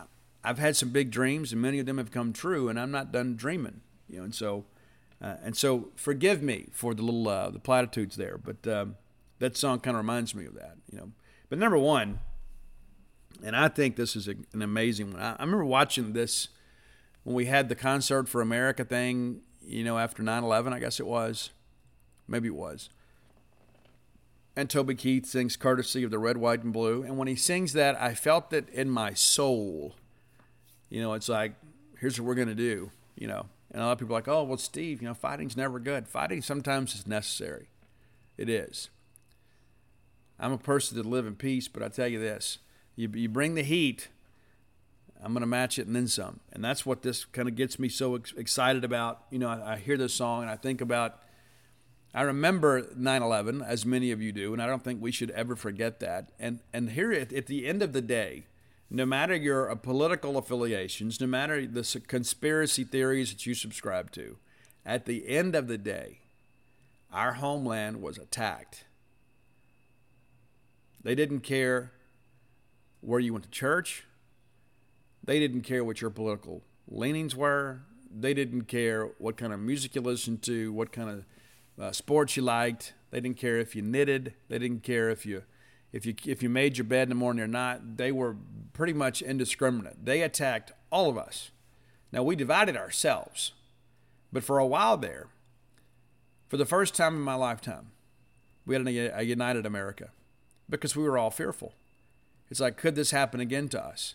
I've 0.43 0.59
had 0.59 0.75
some 0.75 0.89
big 0.89 1.09
dreams, 1.09 1.51
and 1.51 1.61
many 1.61 1.79
of 1.79 1.85
them 1.85 1.97
have 1.97 2.11
come 2.11 2.33
true, 2.33 2.69
and 2.69 2.79
I'm 2.79 2.91
not 2.91 3.11
done 3.11 3.35
dreaming. 3.35 3.81
You 4.09 4.17
know, 4.17 4.23
and 4.25 4.35
so 4.35 4.65
uh, 5.23 5.37
and 5.41 5.55
so, 5.55 5.89
forgive 5.95 6.43
me 6.43 6.67
for 6.71 6.93
the 6.93 7.01
little 7.01 7.29
uh, 7.29 7.49
the 7.49 7.59
platitudes 7.59 8.17
there, 8.17 8.37
but 8.37 8.67
um, 8.67 8.97
that 9.39 9.55
song 9.55 9.79
kind 9.79 9.95
of 9.95 9.99
reminds 9.99 10.35
me 10.35 10.45
of 10.45 10.53
that. 10.55 10.75
You 10.91 10.97
know, 10.97 11.11
but 11.47 11.57
number 11.57 11.77
one, 11.77 12.19
and 13.43 13.55
I 13.55 13.67
think 13.67 13.95
this 13.95 14.15
is 14.15 14.27
a, 14.27 14.35
an 14.53 14.61
amazing 14.61 15.13
one. 15.13 15.21
I, 15.21 15.33
I, 15.33 15.41
remember 15.41 15.65
watching 15.65 16.13
this 16.13 16.47
when 17.23 17.35
we 17.35 17.45
had 17.45 17.69
the 17.69 17.75
concert 17.75 18.29
for 18.29 18.41
America 18.41 18.85
thing. 18.85 19.41
You 19.65 19.83
know, 19.83 19.97
after 19.97 20.23
9/11, 20.23 20.73
I 20.73 20.79
guess 20.79 20.99
it 20.99 21.05
was, 21.05 21.51
maybe 22.27 22.47
it 22.47 22.55
was. 22.55 22.89
And 24.55 24.69
Toby 24.69 24.95
Keith 24.95 25.25
sings 25.25 25.55
"Courtesy 25.55 26.03
of 26.03 26.11
the 26.11 26.19
Red, 26.19 26.37
White, 26.37 26.63
and 26.63 26.73
Blue," 26.73 27.03
and 27.03 27.17
when 27.17 27.27
he 27.27 27.35
sings 27.35 27.73
that, 27.73 27.99
I 28.01 28.13
felt 28.13 28.53
it 28.53 28.69
in 28.69 28.89
my 28.89 29.13
soul. 29.13 29.95
You 30.89 31.01
know, 31.01 31.13
it's 31.13 31.29
like, 31.29 31.53
here's 31.99 32.19
what 32.19 32.27
we're 32.27 32.35
gonna 32.35 32.55
do. 32.55 32.91
You 33.15 33.27
know, 33.27 33.45
and 33.71 33.81
a 33.81 33.85
lot 33.85 33.91
of 33.93 33.99
people 33.99 34.15
are 34.15 34.19
like, 34.19 34.27
oh, 34.27 34.43
well, 34.43 34.57
Steve, 34.57 35.01
you 35.01 35.07
know, 35.07 35.13
fighting's 35.13 35.57
never 35.57 35.79
good. 35.79 36.07
Fighting 36.07 36.41
sometimes 36.41 36.93
is 36.95 37.07
necessary. 37.07 37.69
It 38.37 38.49
is. 38.49 38.89
I'm 40.39 40.51
a 40.51 40.57
person 40.57 40.97
that 40.97 41.05
live 41.05 41.25
in 41.25 41.35
peace, 41.35 41.67
but 41.67 41.81
I 41.81 41.87
tell 41.87 42.07
you 42.07 42.19
this 42.19 42.59
you, 42.95 43.09
you 43.13 43.29
bring 43.29 43.55
the 43.55 43.63
heat, 43.63 44.09
I'm 45.23 45.33
going 45.33 45.41
to 45.41 45.47
match 45.47 45.79
it 45.79 45.87
and 45.87 45.95
then 45.95 46.07
some. 46.07 46.41
And 46.51 46.63
that's 46.63 46.85
what 46.85 47.01
this 47.01 47.25
kind 47.25 47.47
of 47.47 47.55
gets 47.55 47.79
me 47.79 47.89
so 47.89 48.15
ex- 48.15 48.33
excited 48.33 48.83
about. 48.83 49.21
You 49.31 49.39
know, 49.39 49.49
I, 49.49 49.73
I 49.73 49.77
hear 49.77 49.97
this 49.97 50.13
song 50.13 50.41
and 50.41 50.51
I 50.51 50.57
think 50.57 50.81
about, 50.81 51.19
I 52.13 52.23
remember 52.23 52.87
9 52.95 53.21
11, 53.21 53.61
as 53.61 53.85
many 53.85 54.11
of 54.11 54.21
you 54.21 54.31
do, 54.31 54.53
and 54.53 54.61
I 54.61 54.67
don't 54.67 54.83
think 54.83 55.01
we 55.01 55.11
should 55.11 55.31
ever 55.31 55.55
forget 55.55 55.99
that. 56.01 56.29
And, 56.39 56.59
and 56.73 56.91
here 56.91 57.11
at, 57.13 57.31
at 57.31 57.47
the 57.47 57.67
end 57.67 57.81
of 57.81 57.93
the 57.93 58.01
day, 58.01 58.45
no 58.89 59.05
matter 59.05 59.35
your 59.35 59.71
uh, 59.71 59.75
political 59.75 60.37
affiliations, 60.37 61.19
no 61.19 61.25
matter 61.25 61.65
the 61.65 62.01
conspiracy 62.07 62.83
theories 62.83 63.31
that 63.31 63.45
you 63.45 63.55
subscribe 63.55 64.11
to, 64.11 64.37
at 64.85 65.05
the 65.05 65.27
end 65.27 65.55
of 65.55 65.67
the 65.67 65.77
day, 65.77 66.19
our 67.11 67.33
homeland 67.33 68.01
was 68.01 68.17
attacked. 68.17 68.83
They 71.01 71.15
didn't 71.15 71.41
care 71.41 71.91
where 73.03 73.19
you 73.19 73.33
went 73.33 73.45
to 73.45 73.51
church. 73.51 74.05
They 75.23 75.39
didn't 75.39 75.61
care 75.61 75.83
what 75.83 76.01
your 76.01 76.09
political 76.09 76.63
leanings 76.87 77.35
were. 77.35 77.81
They 78.09 78.33
didn't 78.33 78.63
care 78.63 79.05
what 79.17 79.37
kind 79.37 79.53
of 79.53 79.59
music 79.59 79.95
you 79.95 80.01
listened 80.01 80.41
to, 80.43 80.71
what 80.71 80.91
kind 80.91 81.09
of 81.09 81.25
uh, 81.83 81.91
sports 81.91 82.37
you 82.37 82.43
liked. 82.43 82.93
They 83.11 83.19
didn't 83.19 83.37
care 83.37 83.57
if 83.57 83.75
you 83.75 83.81
knitted. 83.81 84.33
They 84.49 84.59
didn't 84.59 84.83
care 84.83 85.09
if 85.09 85.25
you 85.25 85.43
if 85.91 86.05
you 86.05 86.15
if 86.25 86.41
you 86.41 86.49
made 86.49 86.77
your 86.77 86.85
bed 86.85 87.03
in 87.03 87.09
the 87.09 87.15
morning 87.15 87.43
or 87.43 87.47
not, 87.47 87.97
they 87.97 88.11
were 88.11 88.35
pretty 88.73 88.93
much 88.93 89.21
indiscriminate. 89.21 90.05
They 90.05 90.21
attacked 90.21 90.71
all 90.91 91.09
of 91.09 91.17
us. 91.17 91.51
Now 92.11 92.23
we 92.23 92.35
divided 92.35 92.75
ourselves, 92.75 93.53
but 94.31 94.43
for 94.43 94.59
a 94.59 94.67
while 94.67 94.97
there, 94.97 95.27
for 96.47 96.57
the 96.57 96.65
first 96.65 96.95
time 96.95 97.15
in 97.15 97.21
my 97.21 97.35
lifetime, 97.35 97.91
we 98.65 98.75
had 98.75 98.87
a, 98.87 99.19
a 99.19 99.23
united 99.23 99.65
America 99.65 100.09
because 100.69 100.95
we 100.95 101.03
were 101.03 101.17
all 101.17 101.31
fearful. 101.31 101.73
It's 102.53 102.59
like, 102.59 102.77
could 102.77 102.93
this 102.93 103.09
happen 103.09 103.39
again 103.39 103.67
to 103.69 103.83
us? 103.83 104.13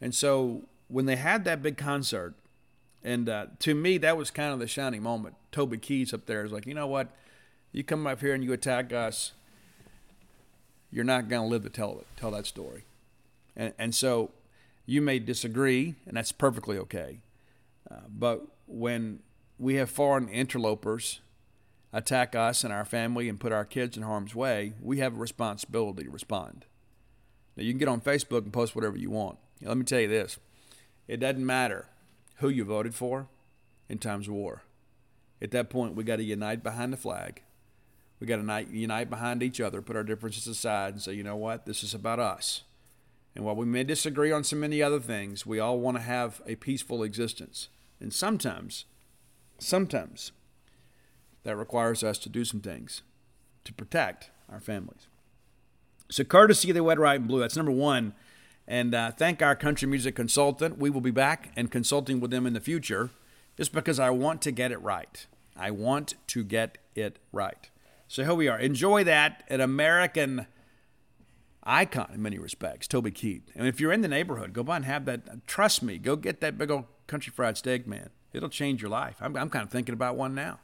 And 0.00 0.14
so 0.14 0.62
when 0.86 1.06
they 1.06 1.16
had 1.16 1.44
that 1.46 1.64
big 1.64 1.76
concert, 1.76 2.34
and 3.02 3.28
uh, 3.28 3.46
to 3.58 3.74
me, 3.74 3.98
that 3.98 4.16
was 4.16 4.30
kind 4.30 4.52
of 4.52 4.60
the 4.60 4.68
shining 4.68 5.02
moment. 5.02 5.34
Toby 5.50 5.78
Keith 5.78 6.14
up 6.14 6.26
there 6.26 6.44
is 6.44 6.52
like, 6.52 6.64
you 6.64 6.74
know 6.74 6.86
what? 6.86 7.08
You 7.72 7.82
come 7.82 8.06
up 8.06 8.20
here 8.20 8.34
and 8.34 8.44
you 8.44 8.52
attack 8.52 8.92
us 8.92 9.32
you're 10.92 11.02
not 11.04 11.28
going 11.28 11.42
to 11.42 11.48
live 11.48 11.64
to 11.64 11.70
tell 11.70 12.04
tell 12.16 12.30
that 12.30 12.46
story. 12.46 12.84
And, 13.56 13.72
and 13.78 13.94
so 13.94 14.30
you 14.86 15.02
may 15.02 15.18
disagree, 15.18 15.96
and 16.06 16.16
that's 16.16 16.30
perfectly 16.30 16.78
okay. 16.78 17.18
Uh, 17.90 17.96
but 18.08 18.46
when 18.68 19.20
we 19.58 19.74
have 19.74 19.90
foreign 19.90 20.28
interlopers 20.28 21.20
attack 21.92 22.36
us 22.36 22.62
and 22.62 22.72
our 22.72 22.84
family 22.84 23.28
and 23.28 23.40
put 23.40 23.50
our 23.50 23.64
kids 23.64 23.96
in 23.96 24.04
harm's 24.04 24.36
way, 24.36 24.74
we 24.80 24.98
have 24.98 25.14
a 25.14 25.18
responsibility 25.18 26.04
to 26.04 26.10
respond. 26.10 26.66
Now, 27.56 27.64
you 27.64 27.72
can 27.72 27.78
get 27.78 27.88
on 27.88 28.00
Facebook 28.00 28.44
and 28.44 28.52
post 28.52 28.74
whatever 28.74 28.96
you 28.96 29.10
want. 29.10 29.38
Let 29.60 29.76
me 29.76 29.84
tell 29.84 30.00
you 30.00 30.08
this 30.08 30.38
it 31.08 31.18
doesn't 31.18 31.44
matter 31.44 31.86
who 32.36 32.48
you 32.48 32.64
voted 32.64 32.94
for 32.94 33.28
in 33.88 33.98
times 33.98 34.28
of 34.28 34.34
war. 34.34 34.62
At 35.40 35.50
that 35.50 35.70
point, 35.70 35.94
we 35.94 36.04
got 36.04 36.16
to 36.16 36.24
unite 36.24 36.62
behind 36.62 36.92
the 36.92 36.96
flag 36.96 37.42
we 38.22 38.28
got 38.28 38.36
to 38.36 38.66
unite 38.70 39.10
behind 39.10 39.42
each 39.42 39.60
other, 39.60 39.82
put 39.82 39.96
our 39.96 40.04
differences 40.04 40.46
aside, 40.46 40.92
and 40.92 41.02
say, 41.02 41.12
you 41.12 41.24
know 41.24 41.34
what, 41.34 41.66
this 41.66 41.82
is 41.82 41.92
about 41.92 42.20
us. 42.20 42.62
And 43.34 43.44
while 43.44 43.56
we 43.56 43.66
may 43.66 43.82
disagree 43.82 44.30
on 44.30 44.44
so 44.44 44.54
many 44.54 44.80
other 44.80 45.00
things, 45.00 45.44
we 45.44 45.58
all 45.58 45.80
want 45.80 45.96
to 45.96 46.02
have 46.04 46.40
a 46.46 46.54
peaceful 46.54 47.02
existence. 47.02 47.68
And 47.98 48.14
sometimes, 48.14 48.84
sometimes, 49.58 50.30
that 51.42 51.56
requires 51.56 52.04
us 52.04 52.16
to 52.18 52.28
do 52.28 52.44
some 52.44 52.60
things 52.60 53.02
to 53.64 53.72
protect 53.72 54.30
our 54.48 54.60
families. 54.60 55.08
So, 56.12 56.24
courtesy 56.24 56.68
of 56.68 56.74
the 56.74 56.82
Red, 56.82 56.98
White, 56.98 57.20
and 57.20 57.26
Blue, 57.26 57.40
that's 57.40 57.56
number 57.56 57.72
one. 57.72 58.12
And 58.68 58.94
uh, 58.94 59.12
thank 59.12 59.40
our 59.40 59.56
country 59.56 59.88
music 59.88 60.14
consultant. 60.14 60.76
We 60.76 60.90
will 60.90 61.00
be 61.00 61.10
back 61.10 61.50
and 61.56 61.70
consulting 61.70 62.20
with 62.20 62.30
them 62.30 62.46
in 62.46 62.52
the 62.52 62.60
future 62.60 63.08
just 63.56 63.72
because 63.72 63.98
I 63.98 64.10
want 64.10 64.42
to 64.42 64.50
get 64.50 64.72
it 64.72 64.80
right. 64.82 65.26
I 65.56 65.70
want 65.70 66.14
to 66.26 66.44
get 66.44 66.76
it 66.94 67.18
right. 67.32 67.70
So 68.08 68.24
here 68.24 68.34
we 68.34 68.46
are. 68.46 68.58
Enjoy 68.58 69.02
that. 69.04 69.42
An 69.48 69.62
American 69.62 70.46
icon 71.64 72.10
in 72.12 72.20
many 72.20 72.38
respects, 72.38 72.86
Toby 72.86 73.10
Keith. 73.10 73.50
And 73.54 73.66
if 73.66 73.80
you're 73.80 73.90
in 73.90 74.02
the 74.02 74.08
neighborhood, 74.08 74.52
go 74.52 74.62
by 74.62 74.76
and 74.76 74.84
have 74.84 75.06
that. 75.06 75.46
Trust 75.46 75.82
me, 75.82 75.96
go 75.96 76.16
get 76.16 76.42
that 76.42 76.58
big 76.58 76.70
old 76.70 76.84
country 77.06 77.32
fried 77.34 77.56
steak, 77.56 77.86
man. 77.86 78.10
It'll 78.34 78.50
change 78.50 78.82
your 78.82 78.90
life. 78.90 79.16
I'm, 79.18 79.34
I'm 79.34 79.48
kind 79.48 79.64
of 79.64 79.70
thinking 79.70 79.94
about 79.94 80.16
one 80.16 80.34
now. 80.34 80.60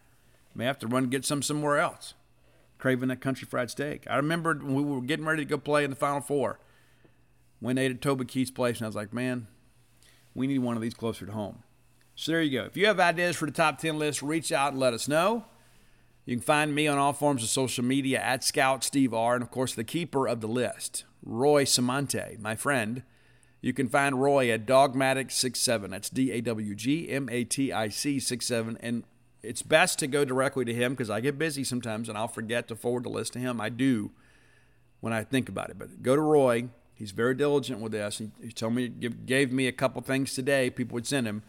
May 0.54 0.66
have 0.66 0.78
to 0.80 0.86
run 0.86 1.06
get 1.06 1.24
some 1.24 1.40
somewhere 1.40 1.78
else. 1.78 2.12
Craving 2.78 3.08
that 3.08 3.20
country 3.20 3.46
fried 3.46 3.70
steak. 3.70 4.04
I 4.08 4.16
remember 4.16 4.54
when 4.54 4.74
we 4.74 4.82
were 4.82 5.00
getting 5.00 5.26
ready 5.26 5.44
to 5.44 5.48
go 5.48 5.58
play 5.58 5.84
in 5.84 5.90
the 5.90 5.96
Final 5.96 6.20
Four. 6.20 6.60
Went 7.60 7.78
ate 7.78 7.90
at 7.90 8.00
Toby 8.00 8.24
Keith's 8.24 8.52
place, 8.52 8.78
and 8.78 8.84
I 8.84 8.88
was 8.88 8.94
like, 8.94 9.12
man, 9.12 9.48
we 10.34 10.46
need 10.46 10.58
one 10.60 10.76
of 10.76 10.82
these 10.82 10.94
closer 10.94 11.26
to 11.26 11.32
home. 11.32 11.64
So 12.14 12.32
there 12.32 12.42
you 12.42 12.58
go. 12.58 12.64
If 12.66 12.76
you 12.76 12.86
have 12.86 13.00
ideas 13.00 13.36
for 13.36 13.46
the 13.46 13.52
top 13.52 13.78
10 13.78 13.98
list, 13.98 14.22
reach 14.22 14.52
out 14.52 14.72
and 14.72 14.80
let 14.80 14.94
us 14.94 15.08
know. 15.08 15.44
You 16.24 16.36
can 16.36 16.42
find 16.42 16.74
me 16.74 16.86
on 16.86 16.98
all 16.98 17.12
forms 17.12 17.42
of 17.42 17.48
social 17.48 17.84
media 17.84 18.20
at 18.20 18.44
Scout 18.44 18.84
Steve 18.84 19.14
R. 19.14 19.34
And 19.34 19.42
of 19.42 19.50
course, 19.50 19.74
the 19.74 19.84
keeper 19.84 20.28
of 20.28 20.40
the 20.40 20.46
list, 20.46 21.04
Roy 21.22 21.64
Samante, 21.64 22.36
my 22.38 22.54
friend. 22.54 23.02
You 23.60 23.72
can 23.72 23.88
find 23.88 24.20
Roy 24.20 24.50
at 24.50 24.66
Dawgmatic67. 24.66 25.90
That's 25.90 26.10
D 26.10 26.30
A 26.32 26.40
W 26.40 26.74
G 26.74 27.08
M 27.08 27.28
A 27.30 27.44
T 27.44 27.72
I 27.72 27.88
C 27.88 28.20
67. 28.20 28.76
And 28.80 29.04
it's 29.42 29.62
best 29.62 29.98
to 30.00 30.06
go 30.06 30.24
directly 30.24 30.64
to 30.64 30.74
him 30.74 30.92
because 30.92 31.10
I 31.10 31.20
get 31.20 31.38
busy 31.38 31.64
sometimes 31.64 32.08
and 32.08 32.18
I'll 32.18 32.28
forget 32.28 32.68
to 32.68 32.76
forward 32.76 33.04
the 33.04 33.08
list 33.10 33.32
to 33.34 33.38
him. 33.38 33.60
I 33.60 33.68
do 33.68 34.10
when 35.00 35.12
I 35.12 35.24
think 35.24 35.48
about 35.48 35.70
it. 35.70 35.78
But 35.78 36.02
go 36.02 36.16
to 36.16 36.22
Roy. 36.22 36.68
He's 36.94 37.12
very 37.12 37.34
diligent 37.34 37.80
with 37.80 37.92
this. 37.92 38.20
He, 38.42 38.50
told 38.50 38.74
me, 38.74 38.88
gave 38.88 39.52
me 39.52 39.68
a 39.68 39.72
couple 39.72 40.02
things 40.02 40.34
today 40.34 40.68
people 40.68 40.94
would 40.94 41.06
send 41.06 41.28
him, 41.28 41.44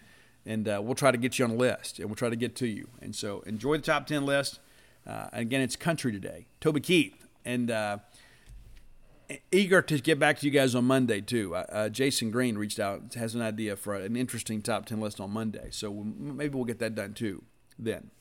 and 0.45 0.67
uh, 0.67 0.79
we'll 0.83 0.93
try 0.93 1.09
to 1.09 1.17
get 1.17 1.39
you 1.39 1.45
on 1.45 1.51
the 1.51 1.57
list 1.57 1.97
and 1.97 2.07
we'll 2.07 2.15
try 2.15 2.29
to 2.29 2.35
get 2.35 2.55
to 2.57 2.67
you. 2.67 2.87
And 3.01 3.15
so 3.15 3.41
enjoy 3.41 3.77
the 3.77 3.83
top 3.83 4.05
10 4.05 4.25
list. 4.25 4.59
Uh, 5.07 5.27
again, 5.33 5.61
it's 5.61 5.75
country 5.75 6.11
today. 6.11 6.45
Toby 6.59 6.81
Keith. 6.81 7.25
And 7.45 7.71
uh, 7.71 7.97
eager 9.51 9.81
to 9.81 9.99
get 9.99 10.19
back 10.19 10.39
to 10.39 10.45
you 10.45 10.51
guys 10.51 10.75
on 10.75 10.85
Monday, 10.85 11.21
too. 11.21 11.55
Uh, 11.55 11.65
uh, 11.71 11.89
Jason 11.89 12.29
Green 12.31 12.57
reached 12.57 12.79
out, 12.79 13.13
has 13.15 13.33
an 13.33 13.41
idea 13.41 13.75
for 13.75 13.95
an 13.95 14.15
interesting 14.15 14.61
top 14.61 14.85
10 14.85 14.99
list 14.99 15.19
on 15.19 15.31
Monday. 15.31 15.69
So 15.71 15.91
maybe 15.93 16.55
we'll 16.55 16.65
get 16.65 16.79
that 16.79 16.95
done, 16.95 17.13
too, 17.13 17.43
then. 17.79 18.11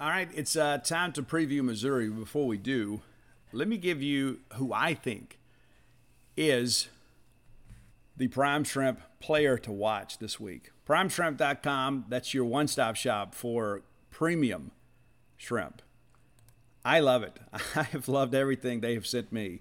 All 0.00 0.08
right, 0.08 0.28
it's 0.34 0.54
uh, 0.54 0.78
time 0.78 1.12
to 1.14 1.22
preview 1.22 1.62
Missouri. 1.62 2.08
Before 2.08 2.46
we 2.46 2.56
do, 2.56 3.00
let 3.52 3.66
me 3.66 3.76
give 3.76 4.00
you 4.00 4.40
who 4.54 4.72
I 4.72 4.94
think 4.94 5.38
is 6.36 6.88
the 8.16 8.28
Prime 8.28 8.62
Shrimp 8.62 9.00
player 9.18 9.58
to 9.58 9.72
watch 9.72 10.18
this 10.18 10.38
week. 10.38 10.70
PrimeShrimp.com, 10.86 12.06
that's 12.08 12.32
your 12.32 12.44
one 12.44 12.68
stop 12.68 12.96
shop 12.96 13.34
for 13.34 13.82
premium 14.10 14.70
shrimp. 15.36 15.82
I 16.84 17.00
love 17.00 17.22
it. 17.22 17.38
I 17.76 17.82
have 17.82 18.08
loved 18.08 18.34
everything 18.34 18.80
they 18.80 18.94
have 18.94 19.06
sent 19.06 19.32
me. 19.32 19.60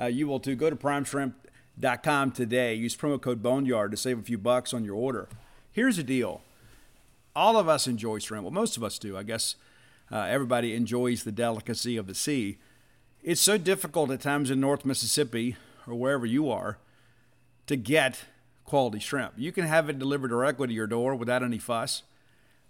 Uh, 0.00 0.06
you 0.06 0.26
will 0.26 0.40
too. 0.40 0.54
Go 0.54 0.70
to 0.70 0.76
primeshrimp.com 0.76 2.32
today. 2.32 2.74
Use 2.74 2.96
promo 2.96 3.20
code 3.20 3.42
Boneyard 3.42 3.90
to 3.90 3.96
save 3.96 4.18
a 4.18 4.22
few 4.22 4.38
bucks 4.38 4.72
on 4.72 4.84
your 4.84 4.96
order. 4.96 5.28
Here's 5.72 5.96
the 5.96 6.02
deal 6.02 6.42
all 7.34 7.56
of 7.56 7.68
us 7.68 7.86
enjoy 7.86 8.18
shrimp. 8.18 8.44
Well, 8.44 8.52
most 8.52 8.76
of 8.76 8.84
us 8.84 8.98
do. 8.98 9.16
I 9.16 9.22
guess 9.22 9.56
uh, 10.10 10.18
everybody 10.18 10.74
enjoys 10.74 11.24
the 11.24 11.32
delicacy 11.32 11.96
of 11.96 12.06
the 12.06 12.14
sea. 12.14 12.58
It's 13.22 13.40
so 13.40 13.56
difficult 13.56 14.10
at 14.10 14.20
times 14.20 14.50
in 14.50 14.60
North 14.60 14.84
Mississippi 14.84 15.56
or 15.86 15.94
wherever 15.94 16.26
you 16.26 16.50
are 16.50 16.78
to 17.66 17.76
get 17.76 18.24
quality 18.64 18.98
shrimp. 18.98 19.34
You 19.36 19.52
can 19.52 19.64
have 19.64 19.88
it 19.88 19.98
delivered 19.98 20.28
directly 20.28 20.68
to 20.68 20.72
your 20.72 20.86
door 20.86 21.14
without 21.14 21.42
any 21.42 21.58
fuss, 21.58 22.02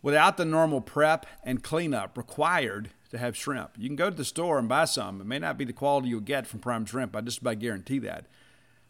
without 0.03 0.37
the 0.37 0.45
normal 0.45 0.81
prep 0.81 1.27
and 1.43 1.63
cleanup 1.63 2.17
required 2.17 2.91
to 3.11 3.19
have 3.19 3.37
shrimp. 3.37 3.71
You 3.79 3.89
can 3.89 3.97
go 3.97 4.11
to 4.11 4.17
the 4.17 4.25
store 4.25 4.59
and 4.59 4.69
buy 4.69 4.87
some. 4.87 5.21
It 5.21 5.27
may 5.27 5.39
not 5.39 5.59
be 5.59 5.65
the 5.65 5.73
quality 5.73 6.09
you'll 6.09 6.21
get 6.21 6.47
from 6.47 6.61
prime 6.61 6.85
shrimp. 6.87 7.15
I 7.15 7.21
just 7.21 7.41
about 7.41 7.59
guarantee 7.59 7.99
that. 8.01 8.27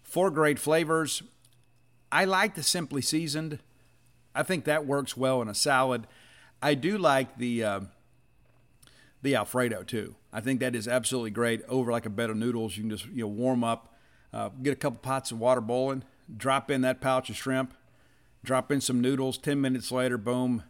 Four 0.03 0.31
great 0.31 0.59
flavors. 0.59 1.23
I 2.11 2.25
like 2.25 2.55
the 2.55 2.63
simply 2.63 3.03
seasoned. 3.03 3.59
I 4.35 4.43
think 4.43 4.65
that 4.65 4.87
works 4.87 5.17
well 5.17 5.43
in 5.43 5.49
a 5.49 5.55
salad. 5.55 6.07
I 6.63 6.75
do 6.75 6.97
like 6.97 7.39
the 7.39 7.65
uh, 7.65 7.81
the 9.23 9.35
Alfredo 9.37 9.83
too. 9.83 10.17
I 10.33 10.41
think 10.41 10.61
that 10.61 10.75
is 10.75 10.89
absolutely 10.89 11.31
great 11.31 11.63
over 11.69 11.93
like 11.93 12.07
a 12.07 12.11
bed 12.11 12.31
of 12.31 12.37
noodles. 12.37 12.77
You 12.77 12.85
can 12.85 12.91
just 12.91 13.07
you 13.07 13.23
know 13.25 13.29
warm 13.29 13.65
up, 13.65 13.95
uh, 14.33 14.51
get 14.63 14.73
a 14.73 14.77
couple 14.77 15.01
pots 15.01 15.31
of 15.31 15.39
water 15.39 15.61
boiling, 15.61 16.05
drop 16.35 16.71
in 16.71 16.81
that 16.83 17.01
pouch 17.01 17.31
of 17.31 17.37
shrimp, 17.37 17.75
drop 18.45 18.73
in 18.73 18.81
some 18.81 19.01
noodles. 19.01 19.39
Ten 19.39 19.61
minutes 19.61 19.91
later, 19.93 20.17
boom. 20.17 20.65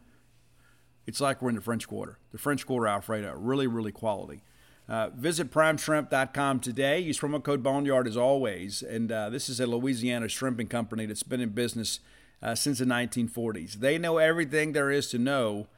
It's 1.07 1.21
like 1.21 1.43
we're 1.43 1.49
in 1.49 1.57
the 1.57 1.61
French 1.61 1.89
Quarter. 1.89 2.19
The 2.31 2.39
French 2.39 2.65
Quarter 2.65 2.87
Alfredo, 2.87 3.35
really, 3.37 3.67
really 3.67 3.93
quality. 3.93 4.43
Uh, 4.89 5.11
visit 5.11 5.51
primeshrimp.com 5.51 6.61
today. 6.61 7.01
Use 7.01 7.19
promo 7.19 7.43
code 7.43 7.63
Boneyard 7.63 8.07
as 8.07 8.17
always. 8.17 8.83
And 8.83 9.11
uh, 9.11 9.31
this 9.31 9.49
is 9.49 9.61
a 9.61 9.67
Louisiana 9.67 10.29
shrimping 10.29 10.69
company 10.69 11.07
that's 11.07 11.23
been 11.23 11.41
in 11.41 11.51
business 11.51 12.01
uh, 12.43 12.55
since 12.55 12.79
the 12.79 12.85
1940s. 12.85 13.75
They 13.75 13.99
know 13.99 14.19
everything 14.19 14.73
there 14.73 14.91
is 14.91 15.09
to 15.09 15.19
know 15.19 15.69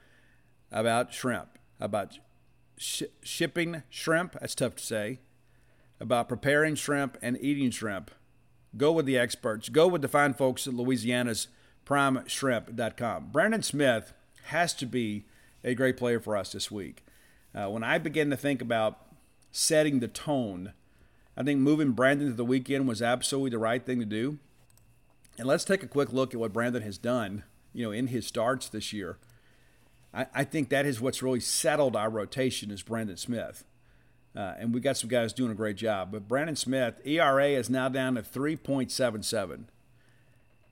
about 0.73 1.13
shrimp, 1.13 1.59
about 1.79 2.19
sh- 2.77 3.03
shipping 3.23 3.83
shrimp, 3.91 4.37
that's 4.41 4.55
tough 4.55 4.77
to 4.77 4.85
say, 4.85 5.21
about 6.01 6.29
preparing 6.29 6.75
shrimp 6.75 7.19
and 7.23 7.39
eating 7.41 7.71
shrimp. 7.71 8.11
Go 8.77 8.93
with 8.93 9.07
the 9.07 9.19
experts. 9.19 9.69
Go 9.69 9.87
with 9.87 10.03
the 10.03 10.09
fine 10.09 10.35
folks 10.35 10.67
at 10.67 10.75
Louisiana's 10.75 11.49
primeshrimp.com. 11.87 13.29
Brandon 13.31 13.63
Smith 13.63 14.13
has 14.47 14.75
to 14.75 14.87
be 14.87 15.25
a 15.63 15.75
great 15.75 15.97
player 15.97 16.19
for 16.19 16.37
us 16.37 16.53
this 16.53 16.71
week. 16.71 17.05
Uh, 17.55 17.69
when 17.71 17.85
I 17.85 17.99
begin 17.99 18.31
to 18.31 18.37
think 18.37 18.61
about 18.61 19.01
setting 19.53 20.01
the 20.01 20.09
tone, 20.09 20.73
I 21.37 21.43
think 21.45 21.61
moving 21.61 21.93
Brandon 21.93 22.29
to 22.29 22.35
the 22.35 22.45
weekend 22.45 22.89
was 22.89 23.01
absolutely 23.01 23.51
the 23.51 23.59
right 23.59 23.85
thing 23.85 24.01
to 24.01 24.07
do. 24.07 24.39
And 25.39 25.47
let's 25.49 25.65
take 25.65 25.83
a 25.83 25.89
quick 25.89 26.13
look 26.13 26.33
at 26.33 26.41
what 26.41 26.53
Brandon 26.53 26.83
has 26.83 26.99
done, 26.99 27.45
you 27.73 27.85
know, 27.85 27.91
in 27.91 28.09
his 28.09 28.27
starts 28.27 28.69
this 28.69 28.93
year. 28.93 29.19
I, 30.13 30.27
I 30.35 30.45
think 30.45 30.69
that 30.69 30.87
is 30.87 31.01
what's 31.01 31.23
really 31.23 31.41
settled 31.41 31.97
our 31.97 32.09
rotation 32.09 32.71
is 32.71 32.83
Brandon 32.83 33.17
Smith. 33.17 33.65
Uh, 34.37 34.55
and 34.59 34.75
we 34.75 34.81
got 34.81 34.97
some 34.97 35.09
guys 35.09 35.33
doing 35.33 35.51
a 35.51 35.55
great 35.55 35.77
job. 35.77 36.11
But 36.13 36.29
Brandon 36.29 36.57
Smith, 36.57 37.01
ERA 37.05 37.49
is 37.49 37.71
now 37.71 37.89
down 37.89 38.15
to 38.15 38.23
3.77. 38.23 39.65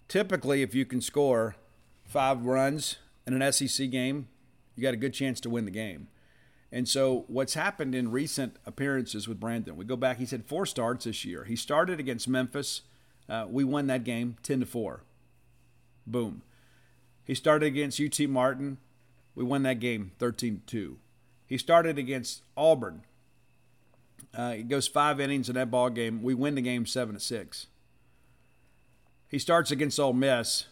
Typically, 0.09 0.63
if 0.63 0.75
you 0.75 0.85
can 0.85 1.01
score 1.01 1.57
five 2.05 2.45
runs 2.45 2.97
in 3.27 3.41
an 3.41 3.53
SEC 3.53 3.89
game, 3.91 4.29
you 4.77 4.83
got 4.83 4.95
a 4.95 4.99
good 4.99 5.15
chance 5.15 5.41
to 5.41 5.51
win 5.51 5.65
the 5.65 5.71
game. 5.71 6.09
And 6.71 6.89
so, 6.89 7.25
what's 7.29 7.55
happened 7.55 7.95
in 7.95 8.11
recent 8.11 8.57
appearances 8.65 9.29
with 9.29 9.39
Brandon, 9.39 9.77
we 9.77 9.85
go 9.85 9.97
back, 9.97 10.19
he's 10.19 10.31
had 10.31 10.47
four 10.47 10.65
starts 10.65 11.05
this 11.05 11.25
year. 11.25 11.45
He 11.45 11.55
started 11.55 12.01
against 12.01 12.27
Memphis. 12.27 12.83
Uh, 13.29 13.47
we 13.49 13.65
won 13.65 13.87
that 13.87 14.05
game 14.05 14.37
10 14.43 14.61
to 14.61 14.67
4. 14.67 15.03
Boom. 16.07 16.43
He 17.25 17.35
started 17.35 17.67
against 17.67 18.01
UT 18.01 18.29
Martin. 18.29 18.79
We 19.35 19.45
won 19.45 19.63
that 19.63 19.81
game 19.81 20.13
13 20.19 20.63
to 20.67 20.77
2. 20.77 20.99
He 21.47 21.59
started 21.59 21.99
against 21.99 22.43
Auburn. 22.57 23.03
Uh, 24.35 24.53
he 24.53 24.63
goes 24.63 24.89
five 24.89 25.21
innings 25.21 25.49
in 25.49 25.55
that 25.55 25.71
ball 25.71 25.91
game. 25.91 26.23
We 26.23 26.35
win 26.35 26.55
the 26.55 26.63
game 26.63 26.87
7 26.87 27.15
to 27.15 27.21
6. 27.21 27.67
He 29.29 29.39
starts 29.39 29.71
against 29.71 29.99
Ole 29.99 30.13
Miss, 30.13 30.67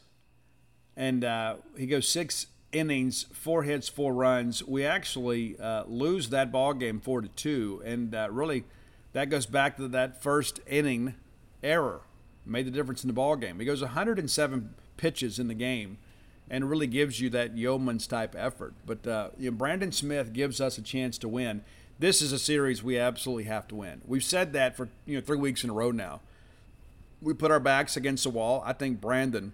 and 0.94 1.24
uh, 1.24 1.57
he 1.78 1.86
goes 1.86 2.07
six 2.07 2.46
innings, 2.72 3.24
four 3.32 3.62
hits, 3.62 3.88
four 3.88 4.12
runs. 4.12 4.62
We 4.62 4.84
actually 4.84 5.59
uh, 5.59 5.84
lose 5.86 6.28
that 6.28 6.53
ball 6.53 6.74
game 6.74 7.01
four 7.01 7.22
to 7.22 7.28
two, 7.28 7.82
and 7.86 8.14
uh, 8.14 8.28
really 8.30 8.64
that 9.14 9.30
goes 9.30 9.46
back 9.46 9.78
to 9.78 9.88
that 9.88 10.22
first 10.22 10.61
inning 10.66 11.14
error 11.62 12.03
made 12.51 12.66
the 12.66 12.70
difference 12.70 13.03
in 13.03 13.09
the 13.09 13.14
ball 13.14 13.36
game. 13.36 13.59
He 13.59 13.64
goes 13.64 13.80
107 13.80 14.74
pitches 14.96 15.38
in 15.38 15.48
the 15.48 15.55
game, 15.55 15.98
and 16.51 16.68
really 16.68 16.88
gives 16.88 17.20
you 17.20 17.30
that 17.30 17.57
yeoman's 17.57 18.07
type 18.07 18.34
effort. 18.36 18.74
But 18.84 19.07
uh, 19.07 19.30
you 19.38 19.51
know, 19.51 19.57
Brandon 19.57 19.92
Smith 19.92 20.32
gives 20.32 20.61
us 20.61 20.76
a 20.76 20.82
chance 20.82 21.16
to 21.18 21.28
win. 21.28 21.62
This 21.98 22.20
is 22.20 22.32
a 22.32 22.38
series 22.38 22.82
we 22.82 22.98
absolutely 22.98 23.44
have 23.44 23.68
to 23.68 23.76
win. 23.76 24.01
We've 24.07 24.24
said 24.24 24.53
that 24.55 24.76
for 24.76 24.88
you 25.07 25.16
know 25.16 25.20
three 25.20 25.38
weeks 25.38 25.62
in 25.62 25.70
a 25.70 25.72
row 25.72 25.92
now. 25.92 26.20
We 27.22 27.34
put 27.34 27.51
our 27.51 27.61
backs 27.61 27.96
against 27.96 28.24
the 28.24 28.30
wall. 28.30 28.62
I 28.66 28.72
think 28.72 29.01
Brandon 29.01 29.53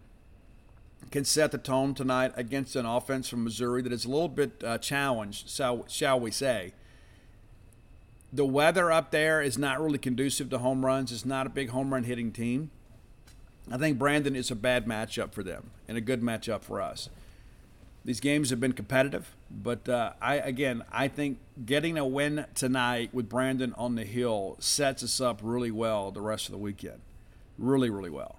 can 1.11 1.25
set 1.25 1.53
the 1.53 1.59
tone 1.59 1.95
tonight 1.95 2.33
against 2.37 2.77
an 2.77 2.87
offense 2.87 3.29
from 3.29 3.45
Missouri 3.45 3.83
that 3.83 3.93
is 3.93 4.05
a 4.05 4.09
little 4.09 4.29
bit 4.29 4.63
uh, 4.65 4.79
challenged, 4.79 5.49
shall, 5.51 5.85
shall 5.89 6.19
we 6.19 6.31
say. 6.31 6.73
The 8.33 8.45
weather 8.45 8.91
up 8.91 9.11
there 9.11 9.41
is 9.41 9.57
not 9.57 9.81
really 9.81 9.99
conducive 9.99 10.51
to 10.51 10.59
home 10.59 10.85
runs. 10.85 11.13
It's 11.13 11.25
not 11.25 11.47
a 11.47 11.51
big 11.51 11.71
home 11.71 11.93
run 11.93 12.05
hitting 12.05 12.33
team. 12.33 12.71
I 13.71 13.79
think 13.79 13.99
Brandon 13.99 14.37
is 14.37 14.51
a 14.51 14.55
bad 14.55 14.87
matchup 14.87 15.33
for 15.33 15.43
them 15.43 15.71
and 15.89 15.99
a 15.99 16.01
good 16.01 16.23
matchup 16.23 16.63
for 16.63 16.81
us. 16.81 17.09
These 18.05 18.21
games 18.21 18.51
have 18.51 18.61
been 18.61 18.73
competitive, 18.73 19.35
but 19.51 19.89
uh, 19.89 20.13
I 20.23 20.37
again 20.37 20.85
I 20.93 21.09
think 21.09 21.39
getting 21.65 21.99
a 21.99 22.07
win 22.07 22.47
tonight 22.55 23.11
with 23.13 23.29
Brandon 23.29 23.75
on 23.77 23.97
the 23.97 24.05
hill 24.05 24.57
sets 24.61 25.03
us 25.03 25.21
up 25.21 25.41
really 25.43 25.73
well 25.73 26.13
the 26.13 26.21
rest 26.21 26.47
of 26.47 26.53
the 26.53 26.59
weekend, 26.59 27.01
really 27.59 27.91
really 27.91 28.11
well. 28.11 28.37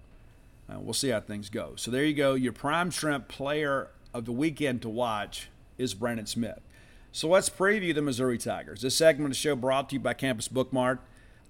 Uh, 0.69 0.79
we'll 0.79 0.93
see 0.93 1.09
how 1.09 1.19
things 1.19 1.49
go. 1.49 1.73
So 1.75 1.91
there 1.91 2.05
you 2.05 2.13
go. 2.13 2.33
Your 2.33 2.53
prime 2.53 2.91
shrimp 2.91 3.27
player 3.27 3.89
of 4.13 4.23
the 4.23 4.31
weekend 4.31 4.81
to 4.83 4.89
watch 4.89 5.49
is 5.77 5.93
Brandon 5.93 6.25
Smith. 6.25 6.61
So 7.11 7.27
let's 7.27 7.49
preview 7.49 7.93
the 7.93 8.01
Missouri 8.01 8.37
Tigers. 8.37 8.81
This 8.81 8.95
segment 8.95 9.25
of 9.25 9.31
the 9.31 9.35
show 9.35 9.55
brought 9.55 9.89
to 9.89 9.95
you 9.95 9.99
by 9.99 10.13
Campus 10.13 10.47
Bookmart. 10.47 10.99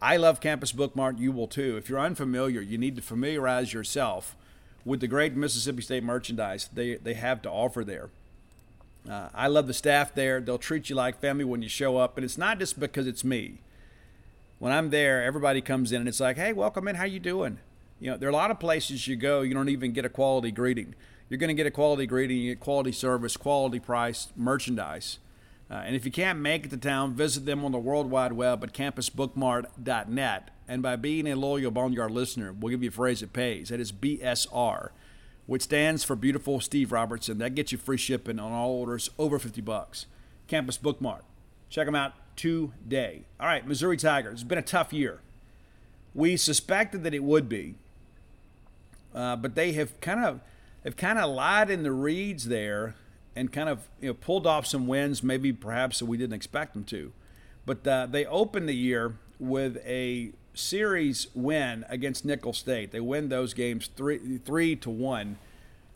I 0.02 0.18
love 0.18 0.40
Campus 0.40 0.72
Bookmart. 0.72 1.20
You 1.20 1.32
will 1.32 1.48
too. 1.48 1.78
If 1.78 1.90
you're 1.90 2.00
unfamiliar, 2.00 2.62
you 2.62 2.78
need 2.78 2.96
to 2.98 3.02
familiarize 3.02 3.74
yourself 3.74 4.36
with 4.86 5.00
the 5.00 5.08
great 5.08 5.36
Mississippi 5.36 5.82
State 5.82 6.04
merchandise 6.04 6.70
they, 6.74 6.96
they 6.96 7.16
have 7.16 7.42
to 7.44 7.50
offer 7.50 7.84
there. 7.84 8.10
Uh, 9.10 9.30
I 9.34 9.48
love 9.48 9.68
the 9.68 9.74
staff 9.74 10.14
there. 10.14 10.40
They'll 10.40 10.58
treat 10.58 10.90
you 10.90 10.96
like 10.96 11.20
family 11.20 11.46
when 11.46 11.62
you 11.62 11.70
show 11.70 11.98
up, 11.98 12.18
and 12.18 12.26
it's 12.26 12.38
not 12.38 12.60
just 12.60 12.80
because 12.80 13.08
it's 13.08 13.24
me. 13.24 13.60
When 14.60 14.72
I'm 14.72 14.90
there, 14.90 15.24
everybody 15.24 15.62
comes 15.62 15.92
in 15.92 16.02
and 16.02 16.10
it's 16.10 16.20
like, 16.20 16.36
"Hey, 16.36 16.52
welcome 16.52 16.88
in. 16.88 16.96
How 16.96 17.06
you 17.06 17.20
doing?" 17.20 17.60
You 18.00 18.12
know, 18.12 18.18
there 18.18 18.30
are 18.30 18.32
a 18.32 18.36
lot 18.36 18.52
of 18.52 18.60
places 18.60 19.08
you 19.08 19.16
go, 19.16 19.42
you 19.42 19.54
don't 19.54 19.70
even 19.70 19.92
get 19.92 20.06
a 20.06 20.10
quality 20.10 20.52
greeting. 20.52 20.94
You're 21.30 21.40
going 21.40 21.50
to 21.50 21.54
get 21.54 21.66
a 21.66 21.72
quality 21.72 22.06
greeting, 22.06 22.38
you 22.38 22.52
get 22.52 22.60
quality 22.60 22.92
service, 22.92 23.36
quality 23.36 23.80
price, 23.80 24.28
merchandise. 24.36 25.20
Uh, 25.70 25.76
and 25.86 25.96
if 25.96 26.06
you 26.06 26.12
can't 26.12 26.40
make 26.40 26.66
it 26.66 26.70
to 26.70 26.78
town, 26.78 27.14
visit 27.14 27.46
them 27.46 27.66
on 27.66 27.72
the 27.74 27.78
World 27.80 28.10
Wide 28.10 28.34
Web 28.34 28.64
at 28.64 28.74
campusbookmart.net. 28.74 30.50
And 30.68 30.82
by 30.82 30.96
being 30.96 31.28
a 31.28 31.36
loyal 31.36 31.72
Boneyard 31.72 32.12
listener, 32.12 32.54
we'll 32.54 32.72
give 32.72 32.84
you 32.84 32.90
a 32.90 32.92
phrase 32.92 33.20
that 33.22 33.34
pays. 33.34 33.70
That 33.70 33.80
is 33.80 33.92
BSR. 33.92 34.90
which 35.46 35.62
stands 35.64 36.04
for 36.04 36.16
Beautiful 36.18 36.60
Steve 36.60 36.92
Robertson. 36.92 37.38
That 37.38 37.56
gets 37.56 37.72
you 37.72 37.78
free 37.78 37.98
shipping 37.98 38.38
on 38.38 38.52
all 38.52 38.72
orders 38.72 39.10
over 39.18 39.40
50 39.40 39.62
bucks. 39.62 40.06
Campus 40.48 40.78
Bookmart. 40.78 41.22
Check 41.70 41.86
them 41.86 41.96
out 41.96 42.14
today. 42.36 43.24
All 43.40 43.48
right, 43.48 43.66
Missouri 43.66 43.96
Tigers. 43.98 44.34
It's 44.34 44.44
been 44.44 44.58
a 44.58 44.62
tough 44.62 44.92
year. 44.92 45.22
We 46.14 46.36
suspected 46.36 47.04
that 47.04 47.14
it 47.14 47.24
would 47.24 47.48
be, 47.48 47.76
uh, 49.16 49.36
but 49.38 49.56
they 49.56 49.72
have 49.74 50.00
kind 50.02 50.24
of 50.24 50.42
have 50.84 50.98
kind 50.98 51.18
of 51.20 51.30
lied 51.30 51.70
in 51.70 51.84
the 51.84 51.92
reeds 51.92 52.48
there 52.48 52.96
and 53.38 53.52
kind 53.54 53.70
of 53.70 53.88
you 54.02 54.10
know 54.10 54.14
pulled 54.14 54.48
off 54.48 54.66
some 54.66 54.88
wins, 54.88 55.24
maybe 55.24 55.54
perhaps 55.54 56.00
that 56.00 56.06
we 56.06 56.18
didn't 56.18 56.34
expect 56.34 56.74
them 56.74 56.84
to. 56.86 57.14
But 57.66 57.88
uh, 57.88 58.08
they 58.08 58.26
opened 58.26 58.68
the 58.68 58.76
year 58.76 59.18
with 59.40 59.78
a 59.86 60.32
series 60.54 61.28
win 61.36 61.86
against 61.88 62.26
Nicholls 62.26 62.58
State. 62.58 62.92
They 62.92 63.00
win 63.00 63.30
those 63.30 63.54
games 63.54 63.90
three 63.96 64.40
three 64.40 64.76
to 64.78 64.90
one. 64.90 65.38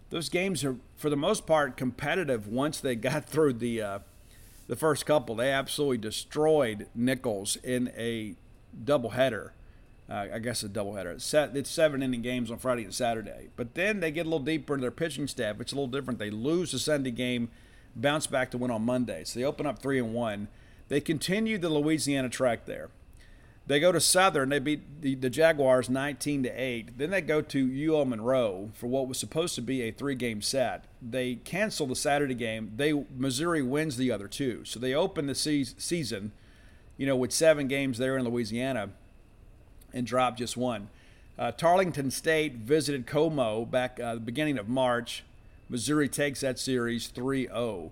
Those 0.09 0.29
games 0.29 0.63
are 0.63 0.75
for 0.95 1.09
the 1.09 1.17
most 1.17 1.47
part 1.47 1.77
competitive 1.77 2.47
once 2.47 2.79
they 2.79 2.95
got 3.09 3.25
through 3.25 3.53
the 3.53 3.81
uh, 3.81 3.99
the 4.67 4.75
first 4.75 5.05
couple. 5.05 5.35
They 5.35 5.51
absolutely 5.51 5.97
destroyed 5.97 6.87
Nicholls 6.95 7.57
in 7.57 7.91
a 7.97 8.35
doubleheader. 8.85 9.51
Uh, 10.11 10.27
I 10.33 10.39
guess 10.39 10.61
a 10.61 10.67
doubleheader. 10.67 11.13
It's, 11.13 11.23
set, 11.23 11.55
it's 11.55 11.69
seven 11.69 12.03
inning 12.03 12.21
games 12.21 12.51
on 12.51 12.57
Friday 12.57 12.83
and 12.83 12.93
Saturday. 12.93 13.47
But 13.55 13.75
then 13.75 14.01
they 14.01 14.11
get 14.11 14.25
a 14.25 14.29
little 14.29 14.39
deeper 14.39 14.75
in 14.75 14.81
their 14.81 14.91
pitching 14.91 15.25
staff. 15.25 15.61
It's 15.61 15.71
a 15.71 15.75
little 15.75 15.87
different. 15.87 16.19
They 16.19 16.29
lose 16.29 16.73
the 16.73 16.79
Sunday 16.79 17.11
game, 17.11 17.47
bounce 17.95 18.27
back 18.27 18.51
to 18.51 18.57
win 18.57 18.71
on 18.71 18.81
Monday. 18.81 19.23
So 19.23 19.39
they 19.39 19.45
open 19.45 19.65
up 19.65 19.79
three 19.79 19.99
and 19.99 20.13
one. 20.13 20.49
They 20.89 20.99
continue 20.99 21.57
the 21.57 21.69
Louisiana 21.69 22.27
track 22.27 22.65
there. 22.65 22.89
They 23.67 23.79
go 23.79 23.93
to 23.93 24.01
Southern. 24.01 24.49
They 24.49 24.59
beat 24.59 25.01
the, 25.01 25.15
the 25.15 25.29
Jaguars 25.29 25.89
19 25.89 26.43
to 26.43 26.49
8. 26.49 26.97
Then 26.97 27.11
they 27.11 27.21
go 27.21 27.41
to 27.41 27.93
UL 27.93 28.03
Monroe 28.03 28.71
for 28.73 28.87
what 28.87 29.07
was 29.07 29.17
supposed 29.17 29.55
to 29.55 29.61
be 29.61 29.81
a 29.83 29.91
three-game 29.91 30.41
set. 30.41 30.83
They 31.01 31.35
cancel 31.35 31.87
the 31.87 31.95
Saturday 31.95 32.33
game. 32.33 32.73
They 32.75 33.05
Missouri 33.15 33.61
wins 33.61 33.95
the 33.95 34.11
other 34.11 34.27
two. 34.27 34.65
So 34.65 34.77
they 34.77 34.93
open 34.93 35.27
the 35.27 35.35
se- 35.35 35.75
season, 35.77 36.33
you 36.97 37.05
know, 37.05 37.15
with 37.15 37.31
seven 37.31 37.69
games 37.69 37.97
there 37.97 38.17
in 38.17 38.25
Louisiana, 38.25 38.89
and 39.93 40.05
drop 40.05 40.37
just 40.37 40.57
one. 40.57 40.89
Uh, 41.37 41.51
Tarleton 41.51 42.11
State 42.11 42.55
visited 42.55 43.07
Como 43.07 43.65
back 43.65 43.99
uh, 43.99 44.15
the 44.15 44.19
beginning 44.19 44.57
of 44.57 44.67
March. 44.67 45.23
Missouri 45.69 46.09
takes 46.09 46.41
that 46.41 46.59
series 46.59 47.09
3-0. 47.11 47.91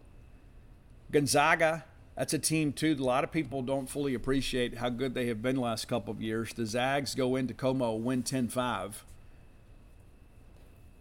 Gonzaga 1.11 1.85
that's 2.19 2.33
a 2.33 2.39
team 2.39 2.73
too. 2.73 2.97
A 2.99 3.01
lot 3.01 3.23
of 3.23 3.31
people 3.31 3.61
don't 3.61 3.89
fully 3.89 4.13
appreciate 4.13 4.79
how 4.79 4.89
good 4.89 5.13
they 5.13 5.27
have 5.27 5.41
been 5.41 5.55
the 5.55 5.61
last 5.61 5.87
couple 5.87 6.11
of 6.11 6.21
years. 6.21 6.53
The 6.53 6.65
Zags 6.65 7.15
go 7.15 7.37
into 7.37 7.53
Como, 7.53 7.93
win 7.93 8.23
10-5. 8.23 8.91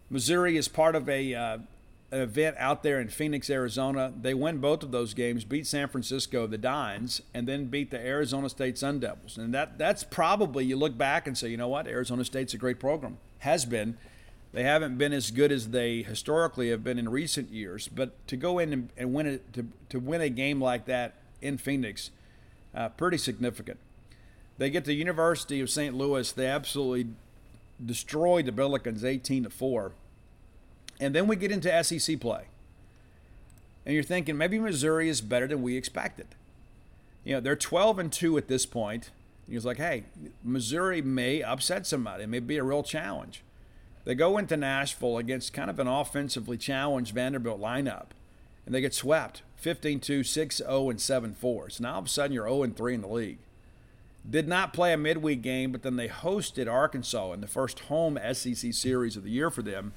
Missouri 0.09 0.55
is 0.55 0.69
part 0.69 0.95
of 0.95 1.09
a 1.09 1.35
uh, 1.35 1.57
an 2.11 2.21
event 2.21 2.55
out 2.57 2.83
there 2.83 2.99
in 2.99 3.07
Phoenix, 3.07 3.49
Arizona. 3.49 4.11
They 4.19 4.33
win 4.33 4.57
both 4.57 4.83
of 4.83 4.91
those 4.91 5.13
games, 5.13 5.43
beat 5.43 5.67
San 5.67 5.87
Francisco, 5.87 6.47
the 6.47 6.57
Dons, 6.57 7.21
and 7.33 7.47
then 7.47 7.65
beat 7.65 7.91
the 7.91 7.99
Arizona 7.99 8.49
State 8.49 8.77
Sun 8.77 8.99
Devils. 8.99 9.37
And 9.37 9.53
that 9.53 9.77
that's 9.77 10.03
probably 10.03 10.65
you 10.65 10.75
look 10.75 10.97
back 10.97 11.27
and 11.27 11.37
say, 11.37 11.49
you 11.49 11.57
know 11.57 11.67
what, 11.67 11.87
Arizona 11.87 12.25
State's 12.25 12.53
a 12.53 12.57
great 12.57 12.79
program. 12.79 13.17
Has 13.39 13.65
been. 13.65 13.97
They 14.51 14.63
haven't 14.63 14.97
been 14.97 15.13
as 15.13 15.29
good 15.29 15.51
as 15.51 15.69
they 15.69 16.01
historically 16.01 16.71
have 16.71 16.83
been 16.83 16.97
in 16.97 17.09
recent 17.09 17.51
years, 17.51 17.87
but 17.87 18.27
to 18.27 18.35
go 18.35 18.57
in 18.57 18.73
and, 18.73 18.89
and 18.97 19.13
win 19.13 19.27
it 19.27 19.53
to, 19.53 19.67
to 19.89 19.99
win 19.99 20.21
a 20.21 20.29
game 20.29 20.59
like 20.59 20.85
that 20.85 21.13
in 21.39 21.59
Phoenix, 21.59 22.09
uh, 22.73 22.89
pretty 22.89 23.17
significant. 23.17 23.77
They 24.57 24.71
get 24.71 24.85
the 24.85 24.93
University 24.93 25.61
of 25.61 25.69
St. 25.69 25.95
Louis. 25.95 26.31
They 26.31 26.47
absolutely 26.47 27.13
destroyed 27.83 28.45
the 28.45 28.51
Billikens 28.51 29.03
18 29.03 29.43
to 29.43 29.49
four, 29.49 29.91
and 30.99 31.15
then 31.15 31.27
we 31.27 31.35
get 31.35 31.51
into 31.51 31.83
SEC 31.83 32.19
play, 32.19 32.45
and 33.85 33.93
you're 33.93 34.03
thinking 34.03 34.37
maybe 34.37 34.59
Missouri 34.59 35.09
is 35.09 35.21
better 35.21 35.47
than 35.47 35.61
we 35.61 35.77
expected. 35.77 36.27
You 37.23 37.35
know 37.35 37.39
they're 37.39 37.55
12 37.55 37.99
and 37.99 38.11
two 38.11 38.37
at 38.37 38.47
this 38.47 38.65
point. 38.65 39.11
He 39.47 39.55
was 39.55 39.65
like, 39.65 39.77
hey, 39.77 40.03
Missouri 40.43 41.01
may 41.01 41.41
upset 41.41 41.87
somebody. 41.87 42.23
It 42.23 42.29
may 42.29 42.39
be 42.39 42.57
a 42.57 42.63
real 42.63 42.83
challenge. 42.83 43.41
They 44.05 44.13
go 44.15 44.37
into 44.37 44.55
Nashville 44.55 45.17
against 45.17 45.53
kind 45.53 45.69
of 45.69 45.79
an 45.79 45.87
offensively 45.87 46.57
challenged 46.57 47.13
Vanderbilt 47.13 47.59
lineup, 47.59 48.07
and 48.65 48.73
they 48.73 48.81
get 48.81 48.93
swept 48.93 49.41
15 49.57 49.99
2, 49.99 50.23
6 50.23 50.57
0, 50.57 50.89
and 50.89 51.01
7 51.01 51.33
4. 51.33 51.69
So 51.69 51.83
now 51.83 51.93
all 51.93 51.99
of 51.99 52.05
a 52.05 52.09
sudden 52.09 52.31
you're 52.33 52.47
0 52.47 52.67
3 52.67 52.93
in 52.93 53.01
the 53.01 53.07
league. 53.07 53.39
Did 54.29 54.47
not 54.47 54.73
play 54.73 54.93
a 54.93 54.97
midweek 54.97 55.41
game, 55.41 55.71
but 55.71 55.81
then 55.81 55.95
they 55.95 56.07
hosted 56.07 56.71
Arkansas 56.71 57.31
in 57.31 57.41
the 57.41 57.47
first 57.47 57.79
home 57.81 58.19
SEC 58.33 58.73
series 58.73 59.15
of 59.15 59.23
the 59.23 59.31
year 59.31 59.49
for 59.49 59.61
them. 59.61 59.93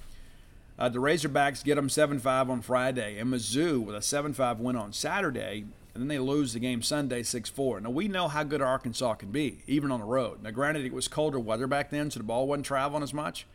Uh, 0.82 0.88
the 0.88 0.98
Razorbacks 0.98 1.62
get 1.62 1.76
them 1.76 1.88
7 1.88 2.18
5 2.18 2.50
on 2.50 2.60
Friday, 2.60 3.16
and 3.16 3.32
Mizzou 3.32 3.84
with 3.84 3.94
a 3.94 4.02
7 4.02 4.32
5 4.32 4.58
win 4.58 4.74
on 4.74 4.92
Saturday, 4.92 5.64
and 5.94 6.02
then 6.02 6.08
they 6.08 6.18
lose 6.18 6.54
the 6.54 6.58
game 6.58 6.82
Sunday 6.82 7.22
6 7.22 7.50
4. 7.50 7.82
Now, 7.82 7.90
we 7.90 8.08
know 8.08 8.26
how 8.26 8.42
good 8.42 8.60
Arkansas 8.60 9.14
can 9.14 9.30
be, 9.30 9.62
even 9.68 9.92
on 9.92 10.00
the 10.00 10.06
road. 10.06 10.42
Now, 10.42 10.50
granted, 10.50 10.84
it 10.84 10.92
was 10.92 11.06
colder 11.06 11.38
weather 11.38 11.68
back 11.68 11.90
then, 11.90 12.10
so 12.10 12.18
the 12.18 12.24
ball 12.24 12.48
wasn't 12.48 12.66
traveling 12.66 13.04
as 13.04 13.14
much. 13.14 13.46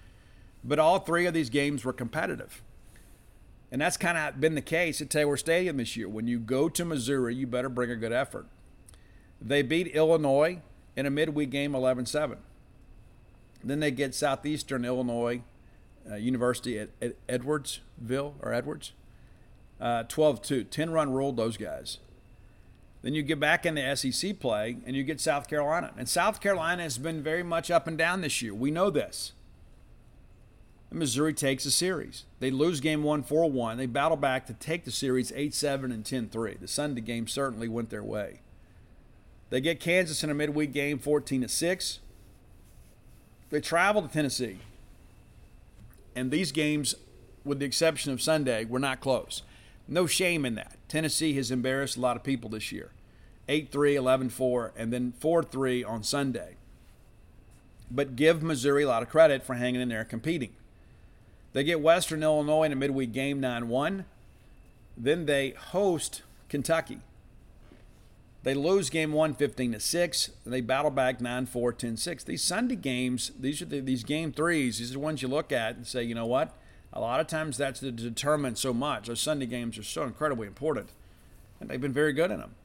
But 0.63 0.79
all 0.79 0.99
three 0.99 1.25
of 1.25 1.33
these 1.33 1.49
games 1.49 1.83
were 1.83 1.91
competitive. 1.91 2.63
And 3.73 3.81
that's 3.81 3.97
kind 3.97 4.17
of 4.17 4.39
been 4.39 4.55
the 4.55 4.61
case 4.61 5.01
at 5.01 5.09
Taylor 5.09 5.35
Stadium 5.35 5.75
this 5.75 5.97
year. 5.97 6.07
When 6.07 6.27
you 6.27 6.39
go 6.39 6.69
to 6.69 6.85
Missouri, 6.85 7.35
you 7.35 7.45
better 7.45 7.67
bring 7.67 7.91
a 7.91 7.97
good 7.97 8.13
effort. 8.13 8.45
They 9.41 9.63
beat 9.63 9.87
Illinois 9.87 10.61
in 10.95 11.05
a 11.05 11.09
midweek 11.09 11.49
game 11.49 11.75
11 11.75 12.05
7. 12.05 12.37
Then 13.65 13.81
they 13.81 13.91
get 13.91 14.15
Southeastern 14.15 14.85
Illinois 14.85 15.41
uh, 16.09 16.15
University 16.15 16.79
at, 16.79 16.89
at, 17.01 17.27
Edwardsville 17.27 18.33
or 18.41 18.53
Edwards 18.53 18.93
uh, 19.79 20.03
12 20.03 20.37
uh, 20.37 20.41
2. 20.41 20.63
10 20.65 20.91
run 20.91 21.11
ruled 21.11 21.37
those 21.37 21.57
guys. 21.57 21.99
Then 23.01 23.13
you 23.13 23.21
get 23.23 23.39
back 23.39 23.65
into 23.65 23.95
SEC 23.95 24.39
play 24.39 24.77
and 24.85 24.95
you 24.95 25.03
get 25.03 25.21
South 25.21 25.47
Carolina. 25.47 25.93
And 25.97 26.09
South 26.09 26.41
Carolina 26.41 26.83
has 26.83 26.97
been 26.97 27.21
very 27.21 27.43
much 27.43 27.69
up 27.69 27.87
and 27.87 27.97
down 27.97 28.21
this 28.21 28.41
year. 28.41 28.53
We 28.53 28.71
know 28.71 28.89
this. 28.89 29.33
And 30.89 30.99
Missouri 30.99 31.33
takes 31.33 31.65
a 31.65 31.71
series. 31.71 32.23
They 32.39 32.49
lose 32.49 32.79
game 32.79 33.03
one 33.03 33.23
4 33.23 33.51
1. 33.51 33.77
They 33.77 33.85
battle 33.85 34.17
back 34.17 34.45
to 34.47 34.53
take 34.53 34.85
the 34.85 34.91
series 34.91 35.31
8 35.35 35.53
7 35.53 35.91
and 35.91 36.05
10 36.05 36.29
3. 36.29 36.57
The 36.59 36.67
Sunday 36.67 37.01
game 37.01 37.27
certainly 37.27 37.67
went 37.67 37.89
their 37.89 38.03
way. 38.03 38.41
They 39.49 39.61
get 39.61 39.79
Kansas 39.79 40.23
in 40.23 40.29
a 40.29 40.33
midweek 40.33 40.73
game 40.73 40.99
14 40.99 41.47
6. 41.47 41.99
They 43.49 43.61
travel 43.61 44.01
to 44.01 44.07
Tennessee. 44.07 44.59
And 46.17 46.31
these 46.31 46.51
games, 46.51 46.95
with 47.45 47.59
the 47.59 47.65
exception 47.65 48.11
of 48.11 48.23
Sunday, 48.23 48.65
were 48.65 48.79
not 48.79 49.01
close. 49.01 49.43
No 49.87 50.07
shame 50.07 50.47
in 50.47 50.55
that. 50.55 50.75
Tennessee 50.89 51.35
has 51.35 51.51
embarrassed 51.51 51.95
a 51.95 52.01
lot 52.01 52.17
of 52.17 52.23
people 52.23 52.49
this 52.49 52.71
year 52.71 52.89
8 53.47 53.71
3, 53.71 53.95
11 53.95 54.29
4, 54.31 54.73
and 54.75 54.91
then 54.91 55.13
4 55.19 55.43
3 55.43 55.83
on 55.83 56.01
Sunday. 56.01 56.55
But 57.91 58.15
give 58.15 58.41
Missouri 58.41 58.81
a 58.81 58.87
lot 58.87 59.03
of 59.03 59.09
credit 59.09 59.43
for 59.43 59.53
hanging 59.53 59.79
in 59.79 59.89
there 59.89 60.03
competing. 60.03 60.53
They 61.53 61.63
get 61.63 61.81
Western 61.81 62.23
Illinois 62.23 62.63
in 62.63 62.73
a 62.73 62.75
midweek 62.75 63.13
game 63.13 63.39
9 63.39 63.69
1. 63.69 64.05
Then 64.97 65.27
they 65.27 65.51
host 65.51 66.23
Kentucky. 66.49 66.97
They 68.47 68.53
lose 68.53 68.89
game 68.89 69.11
one 69.11 69.33
15 69.33 69.73
to 69.73 69.79
6. 69.81 70.31
They 70.45 70.61
battle 70.61 70.89
back 70.89 71.19
9 71.19 71.47
4, 71.47 71.73
10 71.73 71.97
6. 71.97 72.23
These 72.23 72.41
Sunday 72.41 72.77
games, 72.77 73.33
these 73.37 73.61
are 73.61 73.65
the, 73.65 73.81
these 73.81 74.05
game 74.05 74.31
threes, 74.31 74.79
these 74.79 74.91
are 74.91 74.93
the 74.93 74.99
ones 74.99 75.21
you 75.21 75.27
look 75.27 75.51
at 75.51 75.75
and 75.75 75.85
say, 75.85 76.01
you 76.03 76.15
know 76.15 76.25
what? 76.25 76.55
A 76.93 77.01
lot 77.01 77.19
of 77.19 77.27
times 77.27 77.57
that's 77.57 77.81
to 77.81 77.91
determine 77.91 78.55
so 78.55 78.73
much. 78.73 79.07
Those 79.07 79.19
Sunday 79.19 79.47
games 79.47 79.77
are 79.77 79.83
so 79.83 80.03
incredibly 80.03 80.47
important. 80.47 80.91
And 81.59 81.69
they've 81.69 81.81
been 81.81 81.91
very 81.91 82.13
good 82.13 82.31
in 82.31 82.39
them. 82.39 82.55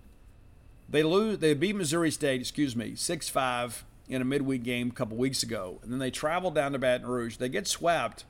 They 0.89 1.03
lose 1.03 1.39
they 1.39 1.53
beat 1.53 1.75
Missouri 1.75 2.13
State, 2.13 2.41
excuse 2.41 2.77
me, 2.77 2.95
6 2.95 3.29
5 3.29 3.85
in 4.09 4.23
a 4.23 4.25
midweek 4.25 4.63
game 4.63 4.91
a 4.91 4.95
couple 4.95 5.17
weeks 5.17 5.43
ago. 5.43 5.81
And 5.83 5.91
then 5.91 5.99
they 5.99 6.13
travel 6.13 6.53
down 6.53 6.71
to 6.75 6.79
Baton 6.79 7.09
Rouge. 7.09 7.39
They 7.39 7.49
get 7.49 7.67
swept 7.67 8.25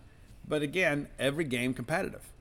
but 0.46 0.62
again, 0.62 1.08
every 1.18 1.44
game 1.44 1.74
competitive. 1.74 2.31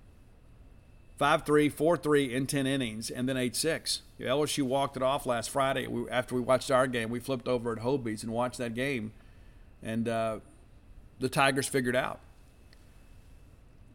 5 1.17 1.45
3, 1.45 1.69
4 1.69 1.97
3 1.97 2.33
in 2.33 2.47
10 2.47 2.67
innings, 2.67 3.09
and 3.09 3.29
then 3.29 3.37
8 3.37 3.55
6. 3.55 4.01
LSU 4.19 4.63
walked 4.63 4.97
it 4.97 5.03
off 5.03 5.25
last 5.25 5.49
Friday. 5.49 5.87
We, 5.87 6.09
after 6.09 6.35
we 6.35 6.41
watched 6.41 6.71
our 6.71 6.87
game, 6.87 7.09
we 7.09 7.19
flipped 7.19 7.47
over 7.47 7.71
at 7.71 7.79
Hobie's 7.79 8.23
and 8.23 8.31
watched 8.31 8.57
that 8.57 8.73
game, 8.73 9.11
and 9.83 10.07
uh, 10.07 10.39
the 11.19 11.29
Tigers 11.29 11.67
figured 11.67 11.95
out. 11.95 12.19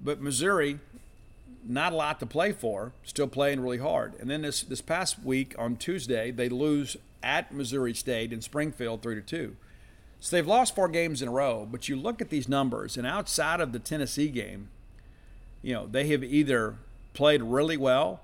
But 0.00 0.20
Missouri, 0.20 0.78
not 1.64 1.92
a 1.92 1.96
lot 1.96 2.20
to 2.20 2.26
play 2.26 2.52
for, 2.52 2.92
still 3.02 3.26
playing 3.26 3.60
really 3.60 3.78
hard. 3.78 4.14
And 4.20 4.30
then 4.30 4.42
this, 4.42 4.62
this 4.62 4.80
past 4.80 5.22
week 5.22 5.54
on 5.58 5.76
Tuesday, 5.76 6.30
they 6.30 6.48
lose 6.48 6.96
at 7.22 7.52
Missouri 7.52 7.94
State 7.94 8.32
in 8.32 8.40
Springfield 8.40 9.02
3 9.02 9.16
to 9.16 9.20
2. 9.20 9.56
So 10.20 10.36
they've 10.36 10.46
lost 10.46 10.74
four 10.74 10.88
games 10.88 11.22
in 11.22 11.28
a 11.28 11.32
row, 11.32 11.68
but 11.70 11.88
you 11.88 11.96
look 11.96 12.20
at 12.20 12.30
these 12.30 12.48
numbers, 12.48 12.96
and 12.96 13.06
outside 13.06 13.60
of 13.60 13.72
the 13.72 13.78
Tennessee 13.78 14.28
game, 14.28 14.68
you 15.62 15.74
know, 15.74 15.86
they 15.86 16.06
have 16.08 16.24
either 16.24 16.76
played 17.16 17.42
really 17.42 17.76
well 17.76 18.20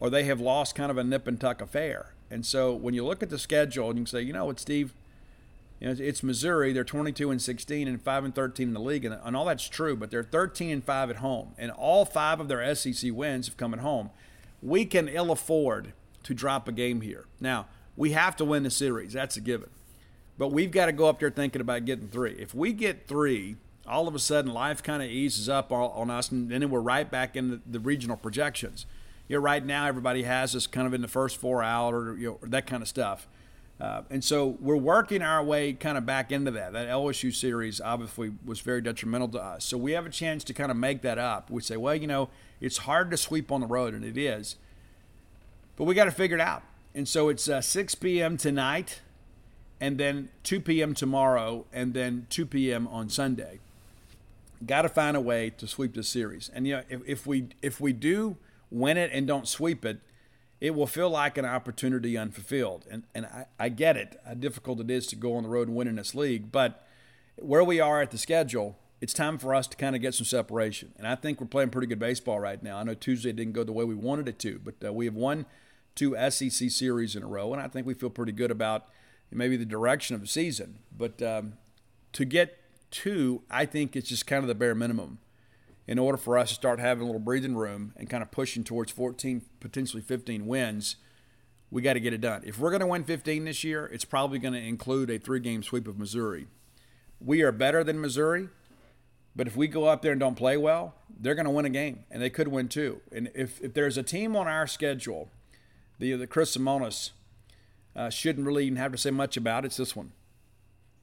or 0.00 0.10
they 0.10 0.24
have 0.24 0.40
lost 0.40 0.74
kind 0.74 0.90
of 0.90 0.98
a 0.98 1.04
nip 1.04 1.26
and 1.26 1.40
tuck 1.40 1.60
affair. 1.60 2.14
And 2.30 2.46
so 2.46 2.74
when 2.74 2.94
you 2.94 3.04
look 3.04 3.22
at 3.22 3.30
the 3.30 3.38
schedule 3.38 3.88
and 3.88 3.98
you 3.98 4.04
can 4.04 4.10
say, 4.10 4.22
you 4.22 4.32
know 4.32 4.44
what, 4.44 4.60
Steve, 4.60 4.94
You 5.80 5.88
know, 5.88 5.94
it's 5.98 6.22
Missouri. 6.22 6.72
They're 6.72 6.84
22 6.84 7.30
and 7.30 7.40
16 7.40 7.88
and 7.88 8.02
5 8.02 8.24
and 8.24 8.34
13 8.34 8.68
in 8.68 8.74
the 8.74 8.80
league, 8.80 9.04
and, 9.04 9.16
and 9.24 9.36
all 9.36 9.44
that's 9.44 9.68
true. 9.68 9.96
But 9.96 10.10
they're 10.10 10.24
13 10.24 10.70
and 10.70 10.84
5 10.84 11.10
at 11.10 11.16
home, 11.16 11.54
and 11.56 11.70
all 11.70 12.04
five 12.04 12.40
of 12.40 12.48
their 12.48 12.74
SEC 12.74 13.12
wins 13.12 13.46
have 13.46 13.56
come 13.56 13.72
at 13.72 13.80
home. 13.80 14.10
We 14.60 14.84
can 14.84 15.08
ill 15.08 15.30
afford 15.30 15.92
to 16.24 16.34
drop 16.34 16.68
a 16.68 16.72
game 16.72 17.00
here. 17.00 17.26
Now 17.40 17.66
we 17.96 18.10
have 18.10 18.36
to 18.36 18.44
win 18.44 18.64
the 18.64 18.70
series. 18.70 19.12
That's 19.12 19.36
a 19.36 19.40
given. 19.40 19.70
But 20.36 20.48
we've 20.48 20.70
got 20.70 20.86
to 20.86 20.92
go 20.92 21.06
up 21.08 21.20
there 21.20 21.30
thinking 21.30 21.60
about 21.60 21.84
getting 21.84 22.08
three. 22.08 22.36
If 22.38 22.54
we 22.54 22.72
get 22.72 23.08
three, 23.08 23.56
all 23.88 24.08
of 24.08 24.14
a 24.14 24.18
sudden 24.18 24.52
life 24.52 24.82
kind 24.82 25.02
of 25.02 25.10
eases 25.10 25.48
up 25.48 25.72
on 25.72 26.10
us, 26.10 26.30
and 26.30 26.50
then 26.50 26.68
we're 26.70 26.80
right 26.80 27.10
back 27.10 27.36
in 27.36 27.62
the, 27.66 27.80
regional 27.80 28.16
projections. 28.16 28.86
You 29.28 29.36
know, 29.36 29.42
right 29.42 29.64
now 29.64 29.86
everybody 29.86 30.22
has 30.22 30.54
us 30.54 30.66
kind 30.66 30.86
of 30.86 30.94
in 30.94 31.02
the 31.02 31.08
first 31.08 31.36
four 31.36 31.62
out, 31.62 31.94
or 31.94 32.16
you 32.16 32.38
know, 32.42 32.48
that 32.48 32.66
kind 32.66 32.82
of 32.82 32.88
stuff. 32.88 33.26
Uh, 33.80 34.02
and 34.10 34.24
so 34.24 34.56
we're 34.60 34.76
working 34.76 35.22
our 35.22 35.42
way 35.42 35.72
kind 35.72 35.96
of 35.96 36.04
back 36.04 36.32
into 36.32 36.50
that. 36.50 36.72
That 36.72 36.88
LSU 36.88 37.32
series 37.32 37.80
obviously 37.80 38.32
was 38.44 38.60
very 38.60 38.80
detrimental 38.80 39.28
to 39.28 39.38
us. 39.40 39.64
So 39.64 39.78
we 39.78 39.92
have 39.92 40.04
a 40.04 40.10
chance 40.10 40.42
to 40.44 40.54
kind 40.54 40.70
of 40.70 40.76
make 40.76 41.02
that 41.02 41.18
up. 41.18 41.48
We 41.48 41.62
say, 41.62 41.76
well, 41.76 41.94
you 41.94 42.08
know, 42.08 42.28
it's 42.60 42.78
hard 42.78 43.10
to 43.12 43.16
sweep 43.16 43.52
on 43.52 43.60
the 43.60 43.66
road, 43.66 43.94
and 43.94 44.04
it 44.04 44.18
is. 44.18 44.56
But 45.76 45.84
we 45.84 45.94
got 45.94 46.06
to 46.06 46.10
figure 46.10 46.36
it 46.36 46.40
out. 46.40 46.62
And 46.94 47.06
so 47.06 47.28
it's 47.28 47.48
uh, 47.48 47.60
6 47.60 47.94
p.m. 47.96 48.36
tonight, 48.36 49.00
and 49.80 49.96
then 49.96 50.30
2 50.42 50.60
p.m. 50.60 50.92
tomorrow, 50.92 51.64
and 51.72 51.94
then 51.94 52.26
2 52.30 52.46
p.m. 52.46 52.88
on 52.88 53.08
Sunday. 53.08 53.60
Got 54.66 54.82
to 54.82 54.88
find 54.88 55.16
a 55.16 55.20
way 55.20 55.50
to 55.50 55.66
sweep 55.66 55.94
this 55.94 56.08
series. 56.08 56.50
And 56.52 56.66
you 56.66 56.76
know, 56.76 56.82
if, 56.88 57.00
if 57.06 57.26
we 57.26 57.48
if 57.62 57.80
we 57.80 57.92
do 57.92 58.36
win 58.70 58.96
it 58.96 59.10
and 59.12 59.26
don't 59.26 59.46
sweep 59.46 59.84
it, 59.84 60.00
it 60.60 60.74
will 60.74 60.86
feel 60.86 61.10
like 61.10 61.38
an 61.38 61.44
opportunity 61.44 62.16
unfulfilled. 62.16 62.86
And, 62.90 63.04
and 63.14 63.26
I, 63.26 63.46
I 63.58 63.68
get 63.68 63.96
it, 63.96 64.20
how 64.26 64.34
difficult 64.34 64.80
it 64.80 64.90
is 64.90 65.06
to 65.08 65.16
go 65.16 65.36
on 65.36 65.44
the 65.44 65.48
road 65.48 65.68
and 65.68 65.76
win 65.76 65.88
in 65.88 65.96
this 65.96 66.14
league. 66.14 66.50
But 66.50 66.86
where 67.36 67.62
we 67.62 67.80
are 67.80 68.02
at 68.02 68.10
the 68.10 68.18
schedule, 68.18 68.76
it's 69.00 69.12
time 69.12 69.38
for 69.38 69.54
us 69.54 69.68
to 69.68 69.76
kind 69.76 69.94
of 69.94 70.02
get 70.02 70.14
some 70.14 70.24
separation. 70.24 70.92
And 70.98 71.06
I 71.06 71.14
think 71.14 71.40
we're 71.40 71.46
playing 71.46 71.70
pretty 71.70 71.86
good 71.86 72.00
baseball 72.00 72.40
right 72.40 72.60
now. 72.62 72.78
I 72.78 72.82
know 72.82 72.94
Tuesday 72.94 73.32
didn't 73.32 73.52
go 73.52 73.62
the 73.62 73.72
way 73.72 73.84
we 73.84 73.94
wanted 73.94 74.28
it 74.28 74.38
to, 74.40 74.60
but 74.64 74.74
uh, 74.84 74.92
we 74.92 75.04
have 75.04 75.14
won 75.14 75.46
two 75.94 76.16
SEC 76.30 76.70
series 76.70 77.14
in 77.14 77.22
a 77.22 77.26
row, 77.26 77.52
and 77.52 77.62
I 77.62 77.68
think 77.68 77.86
we 77.86 77.94
feel 77.94 78.10
pretty 78.10 78.32
good 78.32 78.50
about 78.50 78.86
maybe 79.30 79.56
the 79.56 79.64
direction 79.64 80.14
of 80.14 80.20
the 80.20 80.26
season. 80.26 80.78
But 80.96 81.22
um, 81.22 81.54
to 82.12 82.24
get 82.24 82.58
two, 82.90 83.42
I 83.50 83.66
think 83.66 83.96
it's 83.96 84.08
just 84.08 84.26
kind 84.26 84.42
of 84.42 84.48
the 84.48 84.54
bare 84.54 84.74
minimum 84.74 85.18
in 85.88 85.98
order 85.98 86.18
for 86.18 86.36
us 86.36 86.50
to 86.50 86.54
start 86.54 86.78
having 86.78 87.02
a 87.02 87.06
little 87.06 87.18
breathing 87.18 87.56
room 87.56 87.94
and 87.96 88.10
kind 88.10 88.22
of 88.22 88.30
pushing 88.30 88.62
towards 88.62 88.92
14, 88.92 89.42
potentially 89.58 90.02
15 90.02 90.46
wins, 90.46 90.96
we 91.70 91.80
got 91.80 91.94
to 91.94 92.00
get 92.00 92.12
it 92.12 92.20
done. 92.20 92.42
If 92.44 92.58
we're 92.58 92.70
going 92.70 92.80
to 92.80 92.86
win 92.86 93.04
15 93.04 93.46
this 93.46 93.64
year, 93.64 93.86
it's 93.86 94.04
probably 94.04 94.38
going 94.38 94.52
to 94.52 94.60
include 94.60 95.10
a 95.10 95.18
three 95.18 95.40
game 95.40 95.62
sweep 95.62 95.88
of 95.88 95.98
Missouri. 95.98 96.46
We 97.20 97.40
are 97.42 97.52
better 97.52 97.82
than 97.82 98.00
Missouri, 98.00 98.48
but 99.34 99.46
if 99.46 99.56
we 99.56 99.66
go 99.66 99.86
up 99.86 100.02
there 100.02 100.12
and 100.12 100.20
don't 100.20 100.34
play 100.34 100.58
well, 100.58 100.94
they're 101.18 101.34
going 101.34 101.46
to 101.46 101.50
win 101.50 101.64
a 101.64 101.70
game, 101.70 102.04
and 102.10 102.22
they 102.22 102.30
could 102.30 102.48
win 102.48 102.68
two. 102.68 103.00
And 103.10 103.30
if, 103.34 103.60
if 103.62 103.72
there's 103.72 103.96
a 103.96 104.02
team 104.02 104.36
on 104.36 104.46
our 104.46 104.66
schedule, 104.66 105.30
the, 105.98 106.12
the 106.14 106.26
Chris 106.26 106.56
Lemonis 106.56 107.10
uh, 107.96 108.10
shouldn't 108.10 108.46
really 108.46 108.66
even 108.66 108.76
have 108.76 108.92
to 108.92 108.98
say 108.98 109.10
much 109.10 109.36
about, 109.36 109.64
it, 109.64 109.68
it's 109.68 109.78
this 109.78 109.96
one. 109.96 110.12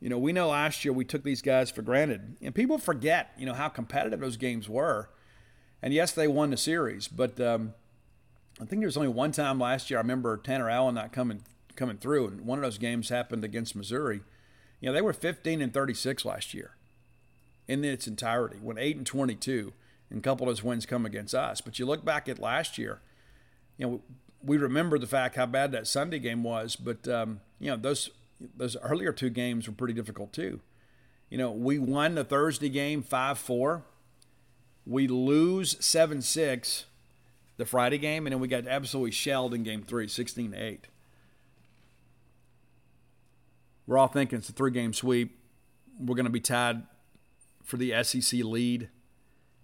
You 0.05 0.11
know, 0.11 0.19
we 0.19 0.33
know 0.33 0.49
last 0.49 0.85
year 0.85 0.93
we 0.93 1.03
took 1.03 1.23
these 1.23 1.41
guys 1.41 1.71
for 1.71 1.81
granted, 1.81 2.37
and 2.39 2.53
people 2.53 2.77
forget, 2.77 3.31
you 3.39 3.45
know, 3.47 3.55
how 3.55 3.69
competitive 3.69 4.19
those 4.19 4.37
games 4.37 4.69
were. 4.69 5.09
And 5.81 5.91
yes, 5.95 6.11
they 6.11 6.27
won 6.27 6.51
the 6.51 6.57
series, 6.57 7.07
but 7.07 7.39
um, 7.41 7.73
I 8.61 8.65
think 8.65 8.81
there 8.81 8.87
was 8.87 8.97
only 8.97 9.09
one 9.09 9.31
time 9.31 9.59
last 9.59 9.89
year 9.89 9.97
I 9.97 10.03
remember 10.03 10.37
Tanner 10.37 10.69
Allen 10.69 10.93
not 10.93 11.11
coming 11.11 11.41
coming 11.75 11.97
through, 11.97 12.27
and 12.27 12.41
one 12.41 12.59
of 12.59 12.61
those 12.61 12.77
games 12.77 13.09
happened 13.09 13.43
against 13.43 13.75
Missouri. 13.75 14.21
You 14.79 14.89
know, 14.89 14.93
they 14.93 15.01
were 15.01 15.11
15 15.11 15.59
and 15.59 15.73
36 15.73 16.23
last 16.23 16.53
year 16.53 16.75
in 17.67 17.83
its 17.83 18.05
entirety, 18.05 18.57
went 18.61 18.77
8 18.77 18.97
and 18.97 19.07
22, 19.07 19.73
and 20.11 20.19
a 20.19 20.21
couple 20.21 20.47
of 20.47 20.51
those 20.55 20.63
wins 20.63 20.85
come 20.85 21.07
against 21.07 21.33
us. 21.33 21.61
But 21.61 21.79
you 21.79 21.87
look 21.87 22.05
back 22.05 22.29
at 22.29 22.37
last 22.37 22.77
year, 22.77 23.01
you 23.79 23.87
know, 23.87 24.01
we 24.43 24.57
remember 24.57 24.99
the 24.99 25.07
fact 25.07 25.35
how 25.35 25.47
bad 25.47 25.71
that 25.71 25.87
Sunday 25.87 26.19
game 26.19 26.43
was, 26.43 26.75
but 26.75 27.07
um, 27.07 27.39
you 27.59 27.71
know 27.71 27.77
those 27.77 28.11
those 28.39 28.75
earlier 28.77 29.11
two 29.11 29.29
games 29.29 29.67
were 29.67 29.73
pretty 29.73 29.93
difficult 29.93 30.33
too. 30.33 30.59
You 31.29 31.37
know, 31.37 31.51
we 31.51 31.79
won 31.79 32.15
the 32.15 32.23
Thursday 32.23 32.69
game 32.69 33.01
5 33.01 33.37
4. 33.37 33.83
We 34.85 35.07
lose 35.07 35.83
7 35.83 36.21
6 36.21 36.85
the 37.57 37.65
Friday 37.65 37.97
game, 37.97 38.25
and 38.25 38.33
then 38.33 38.39
we 38.39 38.47
got 38.47 38.67
absolutely 38.67 39.11
shelled 39.11 39.53
in 39.53 39.63
game 39.63 39.81
three, 39.81 40.07
16 40.07 40.51
to 40.51 40.57
8. 40.57 40.87
We're 43.87 43.97
all 43.97 44.07
thinking 44.07 44.39
it's 44.39 44.49
a 44.49 44.53
three 44.53 44.71
game 44.71 44.93
sweep. 44.93 45.37
We're 45.99 46.15
going 46.15 46.25
to 46.25 46.31
be 46.31 46.39
tied 46.39 46.83
for 47.63 47.77
the 47.77 48.03
SEC 48.03 48.43
lead, 48.43 48.89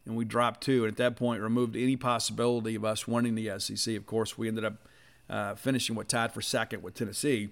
and 0.06 0.16
we 0.16 0.26
dropped 0.26 0.62
two. 0.62 0.84
And 0.86 0.92
at 0.92 0.98
that 0.98 1.16
point, 1.16 1.42
removed 1.42 1.76
any 1.76 1.96
possibility 1.96 2.76
of 2.76 2.86
us 2.86 3.08
winning 3.08 3.36
the 3.36 3.60
SEC. 3.60 3.96
Of 3.96 4.06
course, 4.06 4.38
we 4.38 4.48
ended 4.48 4.64
up 4.64 4.88
uh, 5.30 5.56
finishing 5.56 5.96
what 5.96 6.08
tied 6.08 6.34
for 6.34 6.42
second 6.42 6.84
with 6.84 6.94
Tennessee. 6.94 7.50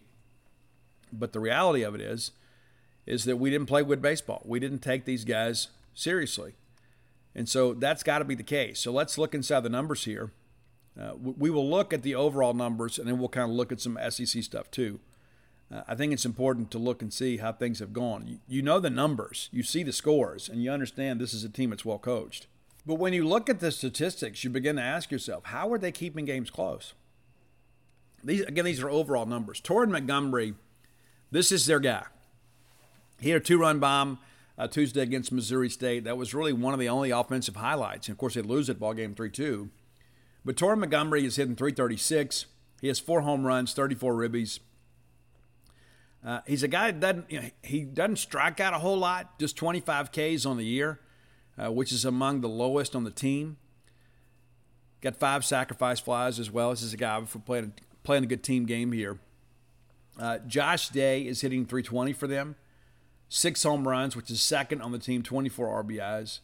But 1.11 1.33
the 1.33 1.39
reality 1.39 1.83
of 1.83 1.95
it 1.95 2.01
is, 2.01 2.31
is 3.05 3.25
that 3.25 3.37
we 3.37 3.49
didn't 3.49 3.67
play 3.67 3.83
good 3.83 4.01
baseball. 4.01 4.41
We 4.45 4.59
didn't 4.59 4.79
take 4.79 5.05
these 5.05 5.25
guys 5.25 5.69
seriously. 5.93 6.53
And 7.35 7.47
so 7.47 7.73
that's 7.73 8.03
got 8.03 8.19
to 8.19 8.25
be 8.25 8.35
the 8.35 8.43
case. 8.43 8.79
So 8.79 8.91
let's 8.91 9.17
look 9.17 9.33
inside 9.33 9.61
the 9.61 9.69
numbers 9.69 10.05
here. 10.05 10.31
Uh, 10.99 11.13
we 11.15 11.49
will 11.49 11.69
look 11.69 11.93
at 11.93 12.03
the 12.03 12.15
overall 12.15 12.53
numbers 12.53 12.99
and 12.99 13.07
then 13.07 13.19
we'll 13.19 13.29
kind 13.29 13.49
of 13.49 13.55
look 13.55 13.71
at 13.71 13.79
some 13.79 13.97
SEC 14.09 14.43
stuff 14.43 14.69
too. 14.69 14.99
Uh, 15.71 15.81
I 15.87 15.95
think 15.95 16.11
it's 16.11 16.25
important 16.25 16.71
to 16.71 16.79
look 16.79 17.01
and 17.01 17.13
see 17.13 17.37
how 17.37 17.51
things 17.51 17.79
have 17.79 17.93
gone. 17.93 18.25
You, 18.27 18.39
you 18.47 18.61
know 18.61 18.79
the 18.79 18.89
numbers, 18.89 19.49
you 19.51 19.63
see 19.63 19.83
the 19.83 19.93
scores, 19.93 20.49
and 20.49 20.63
you 20.63 20.71
understand 20.71 21.21
this 21.21 21.33
is 21.33 21.43
a 21.43 21.49
team 21.49 21.69
that's 21.69 21.85
well 21.85 21.99
coached. 21.99 22.47
But 22.85 22.95
when 22.95 23.13
you 23.13 23.27
look 23.27 23.49
at 23.49 23.59
the 23.59 23.71
statistics, 23.71 24.43
you 24.43 24.49
begin 24.49 24.77
to 24.77 24.81
ask 24.81 25.11
yourself, 25.11 25.45
how 25.45 25.71
are 25.71 25.77
they 25.77 25.91
keeping 25.91 26.25
games 26.25 26.49
close? 26.49 26.93
These 28.23 28.41
again, 28.41 28.65
these 28.65 28.81
are 28.81 28.89
overall 28.89 29.25
numbers. 29.25 29.61
Torin 29.61 29.91
Montgomery 29.91 30.55
this 31.31 31.51
is 31.51 31.65
their 31.65 31.79
guy. 31.79 32.05
He 33.19 33.29
had 33.29 33.41
a 33.41 33.43
two 33.43 33.59
run 33.59 33.79
bomb 33.79 34.19
uh, 34.57 34.67
Tuesday 34.67 35.01
against 35.01 35.31
Missouri 35.31 35.69
State. 35.69 36.03
That 36.03 36.17
was 36.17 36.33
really 36.33 36.53
one 36.53 36.73
of 36.73 36.79
the 36.79 36.89
only 36.89 37.11
offensive 37.11 37.55
highlights. 37.55 38.07
And 38.07 38.13
of 38.13 38.17
course, 38.17 38.33
they 38.33 38.41
lose 38.41 38.69
it 38.69 38.79
ball 38.79 38.93
game 38.93 39.15
3 39.15 39.29
2. 39.29 39.69
But 40.45 40.55
Torin 40.55 40.79
Montgomery 40.79 41.25
is 41.25 41.35
hitting 41.35 41.55
336. 41.55 42.45
He 42.81 42.87
has 42.87 42.99
four 42.99 43.21
home 43.21 43.45
runs, 43.45 43.73
34 43.73 44.13
ribbies. 44.13 44.59
Uh, 46.25 46.41
he's 46.45 46.63
a 46.63 46.67
guy 46.67 46.91
that 46.91 46.99
doesn't, 46.99 47.31
you 47.31 47.41
know, 47.41 47.49
he 47.63 47.83
doesn't 47.83 48.17
strike 48.17 48.59
out 48.59 48.73
a 48.73 48.79
whole 48.79 48.97
lot, 48.97 49.39
just 49.39 49.55
25 49.55 50.11
Ks 50.11 50.45
on 50.45 50.57
the 50.57 50.65
year, 50.65 50.99
uh, 51.57 51.71
which 51.71 51.91
is 51.91 52.03
among 52.03 52.41
the 52.41 52.49
lowest 52.49 52.95
on 52.95 53.05
the 53.05 53.11
team. 53.11 53.57
Got 55.01 55.15
five 55.15 55.45
sacrifice 55.45 55.99
flies 56.01 56.39
as 56.39 56.51
well. 56.51 56.71
This 56.71 56.81
is 56.81 56.93
a 56.93 56.97
guy 56.97 57.23
for 57.23 57.39
playing, 57.39 57.73
playing 58.03 58.25
a 58.25 58.27
good 58.27 58.43
team 58.43 58.65
game 58.65 58.91
here. 58.91 59.17
Uh, 60.19 60.39
Josh 60.39 60.89
Day 60.89 61.21
is 61.21 61.41
hitting 61.41 61.65
320 61.65 62.11
for 62.11 62.27
them, 62.27 62.57
six 63.29 63.63
home 63.63 63.87
runs, 63.87 64.17
which 64.17 64.29
is 64.29 64.41
second 64.41 64.81
on 64.81 64.91
the 64.91 64.99
team, 64.99 65.23
24 65.23 65.83
RBIs. 65.83 66.39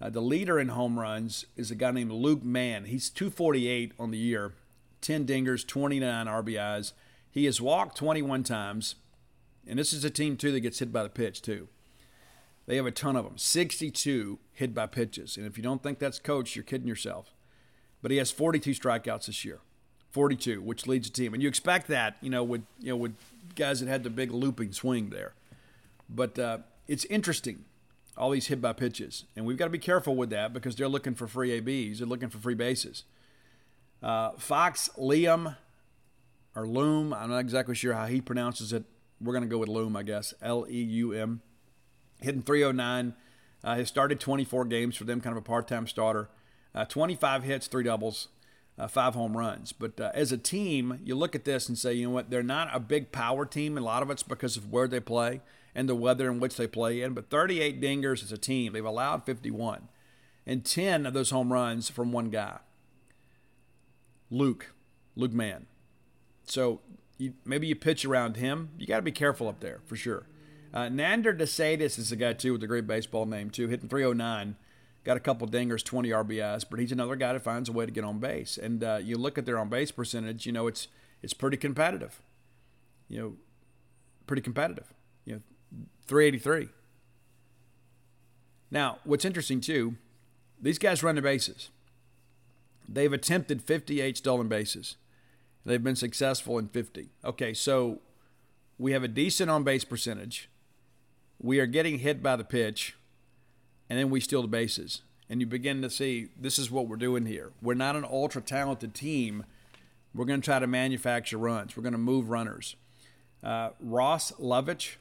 Uh, 0.00 0.10
the 0.10 0.20
leader 0.20 0.58
in 0.58 0.68
home 0.68 0.98
runs 0.98 1.46
is 1.56 1.70
a 1.70 1.76
guy 1.76 1.92
named 1.92 2.10
Luke 2.10 2.42
Mann. 2.42 2.86
He's 2.86 3.08
248 3.08 3.92
on 4.00 4.10
the 4.10 4.18
year, 4.18 4.54
10 5.00 5.26
dingers, 5.26 5.64
29 5.64 6.26
RBIs. 6.26 6.92
He 7.30 7.44
has 7.44 7.60
walked 7.60 7.96
21 7.96 8.42
times, 8.42 8.96
and 9.66 9.78
this 9.78 9.92
is 9.92 10.04
a 10.04 10.10
team 10.10 10.36
too 10.36 10.50
that 10.50 10.60
gets 10.60 10.80
hit 10.80 10.92
by 10.92 11.04
the 11.04 11.08
pitch 11.08 11.40
too. 11.40 11.68
They 12.66 12.76
have 12.76 12.86
a 12.86 12.90
ton 12.90 13.14
of 13.14 13.24
them, 13.24 13.38
62 13.38 14.40
hit 14.52 14.74
by 14.74 14.86
pitches. 14.86 15.36
And 15.36 15.46
if 15.46 15.56
you 15.56 15.62
don't 15.62 15.82
think 15.82 16.00
that's 16.00 16.18
coach, 16.18 16.56
you're 16.56 16.64
kidding 16.64 16.88
yourself. 16.88 17.32
But 18.02 18.10
he 18.10 18.16
has 18.16 18.30
42 18.30 18.72
strikeouts 18.72 19.26
this 19.26 19.44
year. 19.44 19.60
42, 20.14 20.62
which 20.62 20.86
leads 20.86 21.08
a 21.08 21.10
team. 21.10 21.34
And 21.34 21.42
you 21.42 21.48
expect 21.48 21.88
that, 21.88 22.16
you 22.20 22.30
know, 22.30 22.44
with 22.44 22.62
you 22.78 22.90
know 22.90 22.96
with 22.96 23.16
guys 23.56 23.80
that 23.80 23.88
had 23.88 24.04
the 24.04 24.10
big 24.10 24.30
looping 24.30 24.72
swing 24.72 25.10
there. 25.10 25.34
But 26.08 26.38
uh, 26.38 26.58
it's 26.86 27.04
interesting, 27.06 27.64
all 28.16 28.30
these 28.30 28.46
hit 28.46 28.60
by 28.60 28.74
pitches, 28.74 29.24
and 29.34 29.44
we've 29.44 29.56
got 29.56 29.64
to 29.64 29.70
be 29.70 29.78
careful 29.78 30.14
with 30.14 30.30
that 30.30 30.52
because 30.52 30.76
they're 30.76 30.88
looking 30.88 31.16
for 31.16 31.26
free 31.26 31.58
abs, 31.58 31.98
they're 31.98 32.06
looking 32.06 32.28
for 32.28 32.38
free 32.38 32.54
bases. 32.54 33.02
Uh, 34.02 34.30
Fox 34.38 34.88
Liam 34.96 35.56
or 36.54 36.64
Loom, 36.68 37.12
I'm 37.12 37.30
not 37.30 37.38
exactly 37.38 37.74
sure 37.74 37.94
how 37.94 38.06
he 38.06 38.20
pronounces 38.20 38.72
it. 38.72 38.84
We're 39.20 39.32
going 39.32 39.42
to 39.44 39.50
go 39.50 39.58
with 39.58 39.68
Loom, 39.68 39.96
I 39.96 40.04
guess. 40.04 40.32
L 40.40 40.64
E 40.70 40.80
U 40.80 41.12
M, 41.12 41.42
hitting 42.20 42.42
309. 42.42 43.14
Uh, 43.64 43.76
has 43.76 43.88
started 43.88 44.20
24 44.20 44.66
games 44.66 44.94
for 44.94 45.04
them, 45.04 45.22
kind 45.22 45.34
of 45.34 45.42
a 45.42 45.46
part-time 45.46 45.86
starter. 45.86 46.28
Uh, 46.74 46.84
25 46.84 47.44
hits, 47.44 47.66
three 47.66 47.82
doubles 47.82 48.28
uh, 48.78 48.88
five 48.88 49.14
home 49.14 49.36
runs. 49.36 49.72
But 49.72 50.00
uh, 50.00 50.10
as 50.14 50.32
a 50.32 50.38
team, 50.38 51.00
you 51.04 51.14
look 51.14 51.34
at 51.34 51.44
this 51.44 51.68
and 51.68 51.78
say, 51.78 51.94
you 51.94 52.06
know 52.06 52.12
what, 52.12 52.30
they're 52.30 52.42
not 52.42 52.68
a 52.72 52.80
big 52.80 53.12
power 53.12 53.46
team. 53.46 53.78
A 53.78 53.80
lot 53.80 54.02
of 54.02 54.10
it's 54.10 54.22
because 54.22 54.56
of 54.56 54.70
where 54.70 54.88
they 54.88 55.00
play 55.00 55.40
and 55.74 55.88
the 55.88 55.94
weather 55.94 56.30
in 56.30 56.40
which 56.40 56.56
they 56.56 56.66
play 56.66 57.00
in. 57.00 57.14
But 57.14 57.30
38 57.30 57.80
dingers 57.80 58.22
as 58.22 58.32
a 58.32 58.38
team, 58.38 58.72
they've 58.72 58.84
allowed 58.84 59.24
51, 59.24 59.88
and 60.46 60.64
10 60.64 61.06
of 61.06 61.14
those 61.14 61.30
home 61.30 61.52
runs 61.52 61.88
from 61.88 62.12
one 62.12 62.30
guy, 62.30 62.58
Luke, 64.30 64.72
Luke 65.16 65.32
Mann. 65.32 65.66
So 66.44 66.80
you, 67.18 67.34
maybe 67.44 67.66
you 67.66 67.76
pitch 67.76 68.04
around 68.04 68.36
him. 68.36 68.70
You 68.78 68.86
got 68.86 68.96
to 68.96 69.02
be 69.02 69.12
careful 69.12 69.48
up 69.48 69.60
there 69.60 69.80
for 69.86 69.96
sure. 69.96 70.26
Uh, 70.72 70.88
Nander 70.88 71.36
De 71.36 71.44
Sedas 71.44 71.98
is 71.98 72.10
a 72.10 72.16
guy, 72.16 72.32
too, 72.32 72.52
with 72.52 72.62
a 72.64 72.66
great 72.66 72.86
baseball 72.86 73.26
name, 73.26 73.48
too, 73.48 73.68
hitting 73.68 73.88
309. 73.88 74.56
Got 75.04 75.18
a 75.18 75.20
couple 75.20 75.46
dingers, 75.46 75.84
20 75.84 76.08
RBIs, 76.08 76.64
but 76.68 76.80
he's 76.80 76.90
another 76.90 77.14
guy 77.14 77.34
that 77.34 77.42
finds 77.42 77.68
a 77.68 77.72
way 77.72 77.84
to 77.84 77.92
get 77.92 78.04
on 78.04 78.18
base. 78.18 78.56
And 78.56 78.82
uh, 78.82 79.00
you 79.02 79.16
look 79.18 79.36
at 79.36 79.44
their 79.44 79.58
on 79.58 79.68
base 79.68 79.90
percentage, 79.90 80.46
you 80.46 80.52
know, 80.52 80.66
it's 80.66 80.88
it's 81.22 81.34
pretty 81.34 81.56
competitive. 81.56 82.20
You 83.08 83.20
know, 83.20 83.32
pretty 84.26 84.42
competitive. 84.42 84.92
You 85.24 85.34
know, 85.34 85.40
383. 86.06 86.68
Now, 88.70 88.98
what's 89.04 89.24
interesting, 89.24 89.60
too, 89.60 89.96
these 90.60 90.78
guys 90.78 91.02
run 91.02 91.14
the 91.14 91.22
bases. 91.22 91.70
They've 92.88 93.12
attempted 93.12 93.62
58 93.62 94.16
stolen 94.16 94.48
bases. 94.48 94.96
They've 95.64 95.82
been 95.82 95.96
successful 95.96 96.58
in 96.58 96.68
50. 96.68 97.08
Okay, 97.24 97.54
so 97.54 98.00
we 98.78 98.92
have 98.92 99.02
a 99.02 99.08
decent 99.08 99.50
on 99.50 99.64
base 99.64 99.84
percentage. 99.84 100.50
We 101.40 101.58
are 101.58 101.66
getting 101.66 102.00
hit 102.00 102.22
by 102.22 102.36
the 102.36 102.44
pitch, 102.44 102.96
and 103.94 104.00
then 104.00 104.10
we 104.10 104.18
steal 104.18 104.42
the 104.42 104.48
bases. 104.48 105.02
And 105.30 105.40
you 105.40 105.46
begin 105.46 105.80
to 105.82 105.88
see 105.88 106.26
this 106.36 106.58
is 106.58 106.68
what 106.68 106.88
we're 106.88 106.96
doing 106.96 107.26
here. 107.26 107.52
We're 107.62 107.74
not 107.74 107.94
an 107.94 108.04
ultra 108.04 108.42
talented 108.42 108.92
team. 108.92 109.44
We're 110.12 110.24
going 110.24 110.40
to 110.40 110.44
try 110.44 110.58
to 110.58 110.66
manufacture 110.66 111.38
runs. 111.38 111.76
We're 111.76 111.84
going 111.84 111.92
to 111.92 111.98
move 111.98 112.28
runners. 112.28 112.74
Uh, 113.40 113.70
Ross 113.78 114.32
Lovich, 114.32 114.96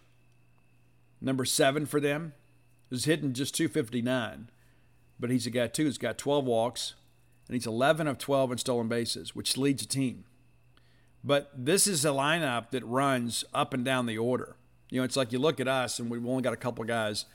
number 1.19 1.43
seven 1.43 1.87
for 1.87 1.99
them, 1.99 2.33
is 2.91 3.05
hitting 3.05 3.33
just 3.33 3.55
259, 3.55 4.51
but 5.19 5.31
he's 5.31 5.47
a 5.47 5.49
guy 5.49 5.65
too 5.65 5.85
He's 5.85 5.97
got 5.97 6.19
12 6.19 6.45
walks, 6.45 6.93
and 7.47 7.55
he's 7.55 7.65
11 7.65 8.07
of 8.07 8.19
12 8.19 8.51
in 8.51 8.57
stolen 8.59 8.87
bases, 8.89 9.33
which 9.33 9.57
leads 9.57 9.81
the 9.81 9.87
team. 9.87 10.25
But 11.23 11.49
this 11.57 11.87
is 11.87 12.05
a 12.05 12.09
lineup 12.09 12.69
that 12.69 12.85
runs 12.85 13.43
up 13.55 13.73
and 13.73 13.83
down 13.83 14.05
the 14.05 14.19
order. 14.19 14.55
You 14.91 14.99
know, 14.99 15.03
it's 15.03 15.17
like 15.17 15.31
you 15.31 15.39
look 15.39 15.59
at 15.59 15.67
us, 15.67 15.97
and 15.97 16.11
we've 16.11 16.23
only 16.27 16.43
got 16.43 16.53
a 16.53 16.57
couple 16.57 16.85
guys. 16.85 17.25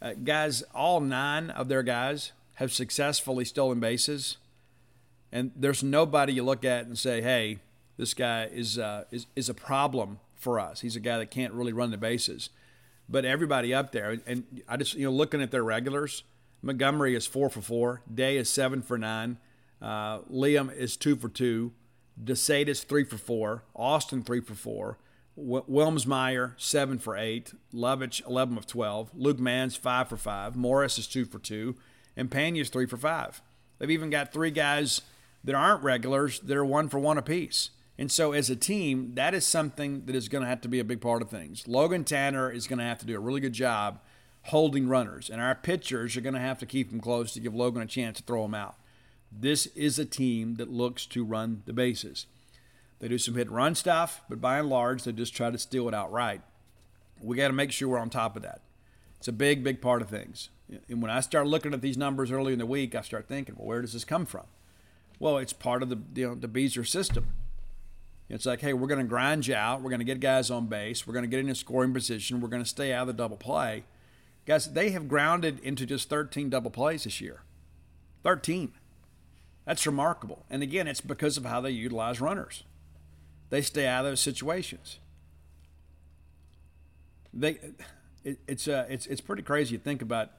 Uh, 0.00 0.12
guys, 0.12 0.62
all 0.74 1.00
nine 1.00 1.50
of 1.50 1.68
their 1.68 1.82
guys 1.82 2.32
have 2.56 2.72
successfully 2.72 3.44
stolen 3.44 3.80
bases, 3.80 4.36
and 5.32 5.50
there's 5.56 5.82
nobody 5.82 6.32
you 6.32 6.42
look 6.42 6.64
at 6.64 6.86
and 6.86 6.98
say, 6.98 7.20
"Hey, 7.20 7.58
this 7.96 8.14
guy 8.14 8.44
is 8.44 8.78
uh, 8.78 9.04
is 9.10 9.26
is 9.34 9.48
a 9.48 9.54
problem 9.54 10.20
for 10.36 10.60
us. 10.60 10.80
He's 10.80 10.96
a 10.96 11.00
guy 11.00 11.18
that 11.18 11.30
can't 11.30 11.52
really 11.52 11.72
run 11.72 11.90
the 11.90 11.96
bases." 11.96 12.50
But 13.08 13.24
everybody 13.24 13.74
up 13.74 13.92
there, 13.92 14.18
and 14.26 14.62
I 14.68 14.76
just 14.76 14.94
you 14.94 15.04
know 15.04 15.12
looking 15.12 15.42
at 15.42 15.50
their 15.50 15.64
regulars, 15.64 16.22
Montgomery 16.62 17.14
is 17.14 17.26
four 17.26 17.50
for 17.50 17.60
four, 17.60 18.02
Day 18.12 18.36
is 18.36 18.48
seven 18.48 18.82
for 18.82 18.96
nine, 18.96 19.38
uh, 19.82 20.20
Liam 20.20 20.74
is 20.74 20.96
two 20.96 21.16
for 21.16 21.28
two. 21.28 21.72
De 22.22 22.34
Sedas 22.34 22.84
three 22.84 23.04
for 23.04 23.18
four, 23.18 23.64
Austin 23.74 24.22
three 24.22 24.40
for 24.40 24.54
four, 24.54 24.98
Wilmsmeyer 25.38 26.52
seven 26.56 26.98
for 26.98 27.16
eight, 27.16 27.52
Lovich 27.74 28.24
eleven 28.26 28.56
of 28.56 28.66
twelve, 28.66 29.10
Luke 29.14 29.40
Mann's 29.40 29.76
five 29.76 30.08
for 30.08 30.16
five, 30.16 30.54
Morris 30.54 30.98
is 30.98 31.06
two 31.06 31.24
for 31.24 31.38
two, 31.38 31.74
and 32.16 32.30
Pena's 32.30 32.68
three 32.68 32.86
for 32.86 32.96
five. 32.96 33.42
They've 33.78 33.90
even 33.90 34.10
got 34.10 34.32
three 34.32 34.52
guys 34.52 35.02
that 35.42 35.54
aren't 35.54 35.82
regulars 35.82 36.40
that 36.40 36.56
are 36.56 36.64
one 36.64 36.88
for 36.88 36.98
one 36.98 37.18
apiece. 37.18 37.70
And 37.96 38.10
so, 38.10 38.32
as 38.32 38.50
a 38.50 38.56
team, 38.56 39.14
that 39.14 39.34
is 39.34 39.46
something 39.46 40.06
that 40.06 40.16
is 40.16 40.28
going 40.28 40.42
to 40.42 40.48
have 40.48 40.60
to 40.62 40.68
be 40.68 40.80
a 40.80 40.84
big 40.84 41.00
part 41.00 41.22
of 41.22 41.30
things. 41.30 41.68
Logan 41.68 42.04
Tanner 42.04 42.50
is 42.50 42.66
going 42.66 42.80
to 42.80 42.84
have 42.84 42.98
to 42.98 43.06
do 43.06 43.16
a 43.16 43.20
really 43.20 43.40
good 43.40 43.52
job 43.52 44.00
holding 44.44 44.88
runners, 44.88 45.30
and 45.30 45.40
our 45.40 45.54
pitchers 45.54 46.16
are 46.16 46.20
going 46.20 46.34
to 46.34 46.40
have 46.40 46.58
to 46.58 46.66
keep 46.66 46.90
them 46.90 47.00
close 47.00 47.32
to 47.32 47.40
give 47.40 47.54
Logan 47.54 47.82
a 47.82 47.86
chance 47.86 48.18
to 48.18 48.22
throw 48.24 48.42
them 48.42 48.54
out. 48.54 48.76
This 49.30 49.66
is 49.68 49.98
a 49.98 50.04
team 50.04 50.56
that 50.56 50.70
looks 50.70 51.06
to 51.06 51.24
run 51.24 51.62
the 51.66 51.72
bases. 51.72 52.26
They 53.00 53.08
do 53.08 53.18
some 53.18 53.34
hit 53.34 53.50
run 53.50 53.74
stuff, 53.74 54.22
but 54.28 54.40
by 54.40 54.58
and 54.58 54.68
large, 54.68 55.04
they 55.04 55.12
just 55.12 55.34
try 55.34 55.50
to 55.50 55.58
steal 55.58 55.88
it 55.88 55.94
outright. 55.94 56.42
We 57.20 57.36
got 57.36 57.48
to 57.48 57.54
make 57.54 57.72
sure 57.72 57.88
we're 57.88 57.98
on 57.98 58.10
top 58.10 58.36
of 58.36 58.42
that. 58.42 58.62
It's 59.18 59.28
a 59.28 59.32
big, 59.32 59.64
big 59.64 59.80
part 59.80 60.02
of 60.02 60.08
things. 60.08 60.50
And 60.88 61.02
when 61.02 61.10
I 61.10 61.20
start 61.20 61.46
looking 61.46 61.74
at 61.74 61.82
these 61.82 61.96
numbers 61.96 62.30
early 62.30 62.52
in 62.52 62.58
the 62.58 62.66
week, 62.66 62.94
I 62.94 63.02
start 63.02 63.28
thinking, 63.28 63.54
well, 63.56 63.66
where 63.66 63.82
does 63.82 63.92
this 63.92 64.04
come 64.04 64.26
from? 64.26 64.44
Well, 65.18 65.38
it's 65.38 65.52
part 65.52 65.82
of 65.82 65.88
the 65.88 65.98
you 66.14 66.28
know 66.28 66.34
the 66.34 66.48
Bieser 66.48 66.86
system. 66.86 67.28
It's 68.28 68.46
like, 68.46 68.62
hey, 68.62 68.72
we're 68.72 68.88
going 68.88 69.00
to 69.00 69.06
grind 69.06 69.46
you 69.46 69.54
out. 69.54 69.82
We're 69.82 69.90
going 69.90 70.00
to 70.00 70.04
get 70.04 70.20
guys 70.20 70.50
on 70.50 70.66
base. 70.66 71.06
We're 71.06 71.12
going 71.12 71.24
to 71.24 71.30
get 71.30 71.40
in 71.40 71.50
a 71.50 71.54
scoring 71.54 71.92
position. 71.92 72.40
We're 72.40 72.48
going 72.48 72.62
to 72.62 72.68
stay 72.68 72.92
out 72.92 73.02
of 73.02 73.06
the 73.08 73.12
double 73.12 73.36
play. 73.36 73.84
Guys, 74.46 74.72
they 74.72 74.90
have 74.90 75.08
grounded 75.08 75.60
into 75.60 75.86
just 75.86 76.08
13 76.08 76.50
double 76.50 76.70
plays 76.70 77.04
this 77.04 77.20
year. 77.20 77.42
13. 78.22 78.72
That's 79.66 79.86
remarkable. 79.86 80.44
And 80.50 80.62
again, 80.62 80.88
it's 80.88 81.00
because 81.00 81.36
of 81.36 81.44
how 81.44 81.60
they 81.60 81.70
utilize 81.70 82.20
runners. 82.20 82.64
They 83.54 83.62
stay 83.62 83.86
out 83.86 84.04
of 84.04 84.10
those 84.10 84.20
situations. 84.20 84.98
They, 87.32 87.60
it, 88.24 88.40
it's 88.48 88.66
uh, 88.66 88.84
it's 88.88 89.06
it's 89.06 89.20
pretty 89.20 89.44
crazy 89.44 89.78
to 89.78 89.82
think 89.84 90.02
about. 90.02 90.32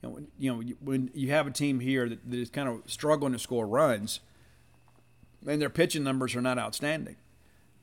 You 0.00 0.08
know, 0.08 0.14
when, 0.14 0.28
you 0.38 0.52
know, 0.52 0.62
when 0.78 1.10
you 1.14 1.32
have 1.32 1.48
a 1.48 1.50
team 1.50 1.80
here 1.80 2.08
that, 2.08 2.30
that 2.30 2.38
is 2.38 2.48
kind 2.48 2.68
of 2.68 2.82
struggling 2.86 3.32
to 3.32 3.40
score 3.40 3.66
runs, 3.66 4.20
and 5.48 5.60
their 5.60 5.68
pitching 5.68 6.04
numbers 6.04 6.36
are 6.36 6.40
not 6.40 6.60
outstanding. 6.60 7.16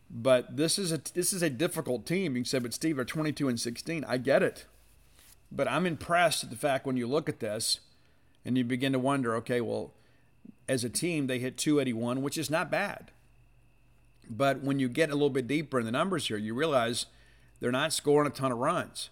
But 0.10 0.56
this 0.56 0.80
is 0.80 0.94
a 0.94 1.02
this 1.14 1.34
is 1.34 1.42
a 1.42 1.50
difficult 1.50 2.06
team. 2.06 2.38
You 2.38 2.46
said, 2.46 2.64
but 2.64 2.74
Steve, 2.74 2.98
are 2.98 3.04
22 3.04 3.50
and 3.50 3.60
16. 3.60 4.06
I 4.06 4.16
get 4.16 4.42
it, 4.42 4.68
but 5.52 5.70
I'm 5.70 5.86
impressed 5.86 6.46
at 6.46 6.50
the 6.50 6.56
fact 6.56 6.86
when 6.86 6.96
you 6.96 7.08
look 7.08 7.28
at 7.28 7.42
this, 7.42 7.82
and 8.46 8.58
you 8.58 8.64
begin 8.64 8.94
to 8.94 9.00
wonder, 9.00 9.36
okay, 9.36 9.60
well 9.60 9.92
as 10.70 10.86
a 10.86 10.90
team, 10.90 11.28
they 11.28 11.40
hit 11.40 11.58
281, 11.58 12.22
which 12.22 12.38
is 12.38 12.50
not 12.50 12.72
bad. 12.72 13.12
But 14.30 14.64
when 14.64 14.80
you 14.80 14.90
get 14.90 15.10
a 15.10 15.14
little 15.14 15.30
bit 15.30 15.48
deeper 15.48 15.80
in 15.80 15.86
the 15.86 15.92
numbers 15.92 16.28
here, 16.28 16.38
you 16.38 16.54
realize 16.54 17.06
they're 17.60 17.72
not 17.72 17.94
scoring 17.94 18.28
a 18.28 18.34
ton 18.34 18.52
of 18.52 18.58
runs. 18.58 19.10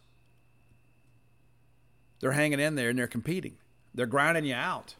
They're 2.20 2.32
hanging 2.32 2.60
in 2.60 2.76
there 2.76 2.90
and 2.90 2.98
they're 2.98 3.08
competing. 3.08 3.58
They're 3.94 4.06
grinding 4.06 4.46
you 4.46 4.56
out. 4.56 4.96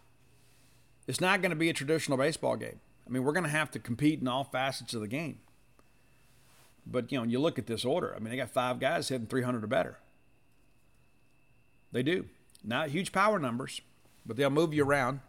It's 1.08 1.22
not 1.22 1.42
going 1.42 1.52
to 1.52 1.56
be 1.56 1.70
a 1.70 1.74
traditional 1.74 2.18
baseball 2.18 2.56
game. 2.56 2.80
I 3.06 3.10
mean, 3.10 3.24
we're 3.24 3.34
going 3.34 3.44
to 3.44 3.50
have 3.50 3.72
to 3.72 3.80
compete 3.80 4.22
in 4.22 4.28
all 4.28 4.44
facets 4.44 4.94
of 4.94 5.02
the 5.02 5.08
game. 5.08 5.40
But, 6.86 7.12
you 7.12 7.18
know, 7.18 7.24
you 7.24 7.40
look 7.40 7.58
at 7.58 7.68
this 7.68 7.86
order. 7.86 8.14
I 8.16 8.20
mean, 8.20 8.30
they 8.30 8.38
got 8.38 8.50
five 8.50 8.80
guys 8.80 9.10
hitting 9.10 9.28
300 9.28 9.64
or 9.64 9.68
better. 9.68 10.00
They 11.92 12.04
do. 12.04 12.26
Not 12.64 12.90
huge 12.90 13.12
power 13.12 13.40
numbers, 13.40 13.82
but 14.26 14.38
they'll 14.38 14.50
move 14.50 14.74
you 14.74 14.84
around. 14.84 15.22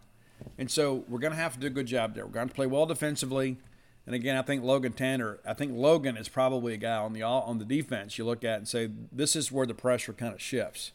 And 0.58 0.70
so 0.70 1.04
we're 1.08 1.18
going 1.18 1.32
to 1.32 1.38
have 1.38 1.54
to 1.54 1.60
do 1.60 1.66
a 1.68 1.70
good 1.70 1.86
job 1.86 2.14
there. 2.14 2.26
We're 2.26 2.32
going 2.32 2.48
to 2.48 2.54
play 2.54 2.66
well 2.66 2.86
defensively. 2.86 3.58
And 4.06 4.14
again, 4.14 4.36
I 4.36 4.42
think 4.42 4.62
Logan 4.62 4.92
Tanner, 4.92 5.38
I 5.46 5.54
think 5.54 5.72
Logan 5.74 6.16
is 6.16 6.28
probably 6.28 6.74
a 6.74 6.76
guy 6.76 6.96
on 6.96 7.14
the 7.14 7.22
on 7.22 7.58
the 7.58 7.64
defense 7.64 8.18
you 8.18 8.24
look 8.24 8.44
at 8.44 8.58
and 8.58 8.68
say 8.68 8.90
this 9.10 9.34
is 9.34 9.50
where 9.50 9.66
the 9.66 9.74
pressure 9.74 10.12
kind 10.12 10.34
of 10.34 10.42
shifts. 10.42 10.92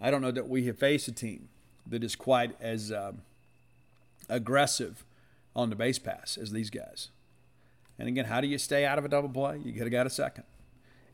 I 0.00 0.10
don't 0.10 0.22
know 0.22 0.32
that 0.32 0.48
we 0.48 0.66
have 0.66 0.78
faced 0.78 1.06
a 1.08 1.12
team 1.12 1.48
that 1.86 2.02
is 2.02 2.16
quite 2.16 2.56
as 2.60 2.90
um, 2.90 3.22
aggressive 4.28 5.04
on 5.54 5.70
the 5.70 5.76
base 5.76 5.98
pass 5.98 6.36
as 6.36 6.50
these 6.50 6.70
guys. 6.70 7.08
And 7.98 8.08
again, 8.08 8.24
how 8.24 8.40
do 8.40 8.46
you 8.46 8.56
stay 8.56 8.86
out 8.86 8.98
of 8.98 9.04
a 9.04 9.08
double 9.08 9.28
play? 9.28 9.60
You 9.62 9.72
got 9.72 9.84
to 9.84 9.90
get 9.90 10.06
a 10.06 10.10
second. 10.10 10.44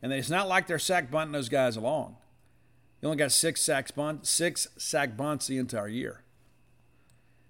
And 0.01 0.13
it's 0.13 0.29
not 0.29 0.47
like 0.47 0.67
they're 0.67 0.79
sack 0.79 1.11
bunting 1.11 1.33
those 1.33 1.49
guys 1.49 1.75
along. 1.75 2.15
You 3.01 3.09
only 3.09 3.17
got 3.17 3.31
six 3.31 3.61
sack 3.61 3.93
bunts, 3.93 4.29
six 4.29 4.67
sack 4.77 5.17
bunts 5.17 5.47
the 5.47 5.57
entire 5.57 5.87
year. 5.87 6.21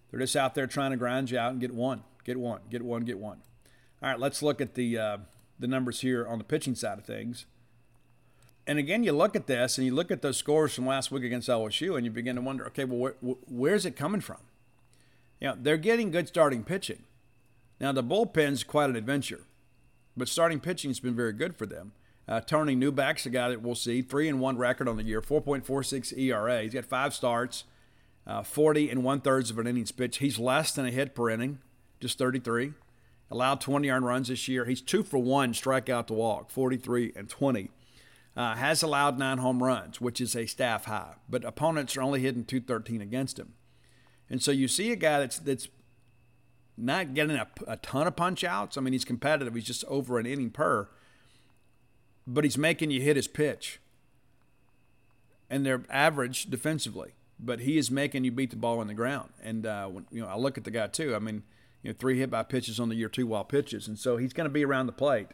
They're 0.10 0.20
just 0.20 0.36
out 0.36 0.56
there 0.56 0.68
trying 0.68 0.92
to 0.92 0.98
grind 0.98 1.30
you 1.30 1.38
out 1.38 1.52
and 1.52 1.62
get 1.62 1.74
one, 1.74 2.04
get 2.28 2.38
one, 2.38 2.62
get 2.70 2.84
one, 2.84 3.04
get 3.04 3.18
one. 3.18 3.42
All 4.04 4.10
right, 4.10 4.20
let's 4.20 4.44
look 4.44 4.62
at 4.62 4.76
the 4.76 4.98
uh, 5.00 5.18
the 5.58 5.68
numbers 5.68 6.02
here 6.02 6.28
on 6.28 6.38
the 6.38 6.44
pitching 6.44 6.76
side 6.76 7.00
of 7.00 7.06
things. 7.06 7.48
And 8.68 8.78
again, 8.78 9.04
you 9.04 9.14
look 9.14 9.36
at 9.36 9.48
this 9.48 9.78
and 9.78 9.88
you 9.88 9.96
look 9.96 10.12
at 10.12 10.22
those 10.22 10.38
scores 10.38 10.76
from 10.76 10.86
last 10.86 11.10
week 11.10 11.24
against 11.24 11.48
LSU, 11.48 11.96
and 11.96 12.06
you 12.06 12.12
begin 12.12 12.36
to 12.36 12.42
wonder, 12.42 12.68
okay, 12.68 12.84
well, 12.84 13.00
where, 13.00 13.36
where's 13.48 13.86
it 13.86 13.96
coming 13.96 14.20
from? 14.20 14.42
You 15.40 15.48
know, 15.48 15.58
they're 15.58 15.78
getting 15.78 16.12
good 16.12 16.28
starting 16.28 16.64
pitching. 16.64 17.04
Now 17.80 17.94
the 17.94 18.04
bullpen's 18.04 18.64
quite 18.64 18.90
an 18.90 18.96
adventure, 18.96 19.46
but 20.16 20.28
starting 20.28 20.60
pitching's 20.60 21.00
been 21.00 21.16
very 21.16 21.34
good 21.34 21.56
for 21.56 21.66
them. 21.66 21.94
Uh, 22.28 22.42
Tony 22.42 22.76
Neubeck's 22.76 23.26
a 23.26 23.30
guy 23.30 23.48
that 23.50 23.62
we'll 23.62 23.74
see 23.74 24.02
three 24.02 24.28
and 24.28 24.42
one 24.42 24.58
record 24.58 24.90
on 24.90 24.98
the 24.98 25.04
year, 25.04 25.22
4.46 25.22 26.18
ERA. 26.18 26.62
He's 26.62 26.74
got 26.74 26.86
five 26.86 27.14
starts 27.14 27.64
uh, 28.28 28.44
40 28.44 28.90
and 28.90 29.04
one 29.04 29.22
thirds 29.22 29.50
of 29.50 29.58
an 29.58 29.66
innings 29.66 29.92
pitch. 29.92 30.18
He's 30.18 30.38
less 30.38 30.74
than 30.74 30.86
a 30.86 30.92
hit 30.92 31.16
per 31.16 31.30
inning, 31.30 31.60
just 32.00 32.18
33. 32.18 32.74
Allowed 33.30 33.60
20 33.60 33.90
earned 33.90 34.06
runs 34.06 34.28
this 34.30 34.48
year. 34.48 34.66
He's 34.66 34.82
two 34.82 35.04
for 35.04 35.18
one 35.18 35.54
strikeout 35.54 36.08
to 36.08 36.14
walk, 36.14 36.50
43 36.50 37.14
and 37.16 37.30
20. 37.30 37.72
Uh, 38.36 38.56
has 38.56 38.84
allowed 38.84 39.18
nine 39.18 39.40
home 39.40 39.64
runs, 39.64 40.00
which 40.00 40.22
is 40.22 40.36
a 40.36 40.46
staff 40.46 40.86
high, 40.86 41.16
but 41.28 41.44
opponents 41.44 41.98
are 41.98 42.04
only 42.04 42.22
hitting 42.22 42.46
213 42.46 43.02
against 43.02 43.40
him. 43.40 43.54
And 44.30 44.42
so 44.42 44.52
you 44.52 44.68
see 44.68 44.92
a 44.92 44.96
guy 44.96 45.20
that's 45.20 45.40
that's 45.40 45.68
not 46.78 47.16
getting 47.16 47.36
a, 47.36 47.48
a 47.66 47.78
ton 47.78 48.06
of 48.06 48.16
punch 48.16 48.44
outs. 48.44 48.78
I 48.78 48.82
mean, 48.82 48.94
he's 48.94 49.06
competitive. 49.06 49.56
He's 49.56 49.66
just 49.66 49.84
over 49.86 50.20
an 50.20 50.28
inning 50.28 50.52
per, 50.52 50.88
but 52.28 52.44
he's 52.44 52.58
making 52.58 52.92
you 52.92 53.02
hit 53.02 53.16
his 53.16 53.28
pitch. 53.28 53.80
And 55.50 55.66
they're 55.66 55.84
average 55.90 56.46
defensively 56.46 57.14
but 57.40 57.62
he 57.62 57.78
is 57.78 57.92
making 57.92 58.24
you 58.24 58.32
beat 58.32 58.50
the 58.50 58.56
ball 58.56 58.80
on 58.80 58.88
the 58.88 58.94
ground. 58.94 59.30
And 59.44 59.66
uh, 59.66 59.88
when, 59.88 60.06
you 60.12 60.22
know, 60.22 60.28
I 60.28 60.38
look 60.38 60.58
at 60.58 60.64
the 60.64 60.72
guy 60.72 60.88
too. 60.88 61.16
I 61.16 61.20
mean, 61.20 61.44
you 61.84 61.92
know, 61.92 61.96
three 61.98 62.20
hit 62.20 62.30
by 62.30 62.44
pitches 62.44 62.80
on 62.80 62.90
the 62.90 62.96
year, 62.96 63.10
two 63.10 63.28
wild 63.28 63.50
pitches, 63.50 63.88
and 63.88 63.98
so 63.98 64.18
he's 64.18 64.34
going 64.34 64.46
to 64.48 64.54
be 64.54 64.66
around 64.66 64.88
the 64.88 64.92
plate. 64.92 65.28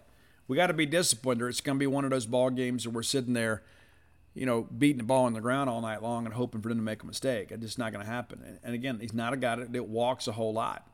we 0.47 0.57
got 0.57 0.67
to 0.67 0.73
be 0.73 0.85
disciplined, 0.85 1.41
or 1.41 1.49
it's 1.49 1.61
going 1.61 1.77
to 1.77 1.79
be 1.79 1.87
one 1.87 2.03
of 2.03 2.11
those 2.11 2.25
ball 2.25 2.49
games 2.49 2.85
where 2.85 2.93
we're 2.93 3.03
sitting 3.03 3.33
there, 3.33 3.63
you 4.33 4.45
know, 4.45 4.63
beating 4.77 4.97
the 4.97 5.03
ball 5.03 5.25
on 5.25 5.33
the 5.33 5.41
ground 5.41 5.69
all 5.69 5.81
night 5.81 6.03
long 6.03 6.25
and 6.25 6.33
hoping 6.33 6.61
for 6.61 6.69
them 6.69 6.77
to 6.77 6.83
make 6.83 7.03
a 7.03 7.05
mistake. 7.05 7.51
It's 7.51 7.61
just 7.61 7.79
not 7.79 7.91
going 7.91 8.05
to 8.05 8.11
happen. 8.11 8.59
And 8.63 8.75
again, 8.75 8.99
he's 8.99 9.13
not 9.13 9.33
a 9.33 9.37
guy 9.37 9.55
that 9.55 9.87
walks 9.87 10.27
a 10.27 10.33
whole 10.33 10.53
lot. 10.53 10.87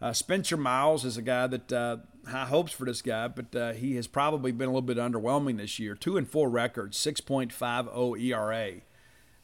Uh, 0.00 0.12
Spencer 0.12 0.56
Miles 0.56 1.04
is 1.04 1.16
a 1.16 1.22
guy 1.22 1.48
that 1.48 1.72
uh, 1.72 1.96
high 2.28 2.46
hopes 2.46 2.72
for 2.72 2.84
this 2.84 3.02
guy, 3.02 3.26
but 3.26 3.54
uh, 3.54 3.72
he 3.72 3.96
has 3.96 4.06
probably 4.06 4.52
been 4.52 4.68
a 4.68 4.70
little 4.70 4.82
bit 4.82 4.96
underwhelming 4.96 5.56
this 5.56 5.78
year. 5.78 5.94
Two 5.94 6.16
and 6.16 6.28
four 6.28 6.48
records, 6.48 6.96
6.50 6.98 8.20
ERA, 8.20 8.72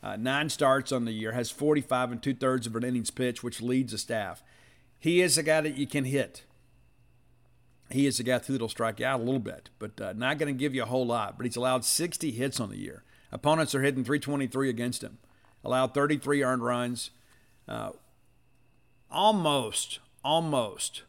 uh, 0.02 0.16
nine 0.16 0.48
starts 0.48 0.92
on 0.92 1.06
the 1.06 1.12
year, 1.12 1.32
has 1.32 1.50
45 1.50 2.12
and 2.12 2.22
two 2.22 2.34
thirds 2.34 2.66
of 2.66 2.76
an 2.76 2.84
innings 2.84 3.10
pitch, 3.10 3.42
which 3.42 3.60
leads 3.60 3.92
the 3.92 3.98
staff. 3.98 4.44
He 5.04 5.20
is 5.20 5.36
a 5.36 5.42
guy 5.42 5.60
that 5.60 5.76
you 5.76 5.86
can 5.86 6.06
hit. 6.06 6.44
He 7.90 8.06
is 8.06 8.18
a 8.18 8.22
guy 8.22 8.38
that'll 8.38 8.70
strike 8.70 9.00
you 9.00 9.04
out 9.04 9.20
a 9.20 9.22
little 9.22 9.38
bit, 9.38 9.68
but 9.78 10.00
uh, 10.00 10.14
not 10.14 10.38
going 10.38 10.50
to 10.50 10.58
give 10.58 10.74
you 10.74 10.82
a 10.82 10.86
whole 10.86 11.04
lot. 11.04 11.36
But 11.36 11.44
he's 11.44 11.56
allowed 11.56 11.84
60 11.84 12.30
hits 12.30 12.58
on 12.58 12.70
the 12.70 12.78
year. 12.78 13.04
Opponents 13.30 13.74
are 13.74 13.82
hitting 13.82 14.02
323 14.02 14.70
against 14.70 15.04
him. 15.04 15.18
Allowed 15.62 15.92
33 15.92 16.42
earned 16.42 16.64
runs. 16.64 17.10
Uh, 17.68 17.90
almost 19.10 19.98
almost 20.24 21.02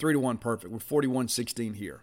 three 0.00 0.14
to 0.14 0.18
one 0.18 0.36
perfect. 0.36 0.72
We're 0.72 0.80
41 0.80 1.28
16 1.28 1.74
here. 1.74 2.02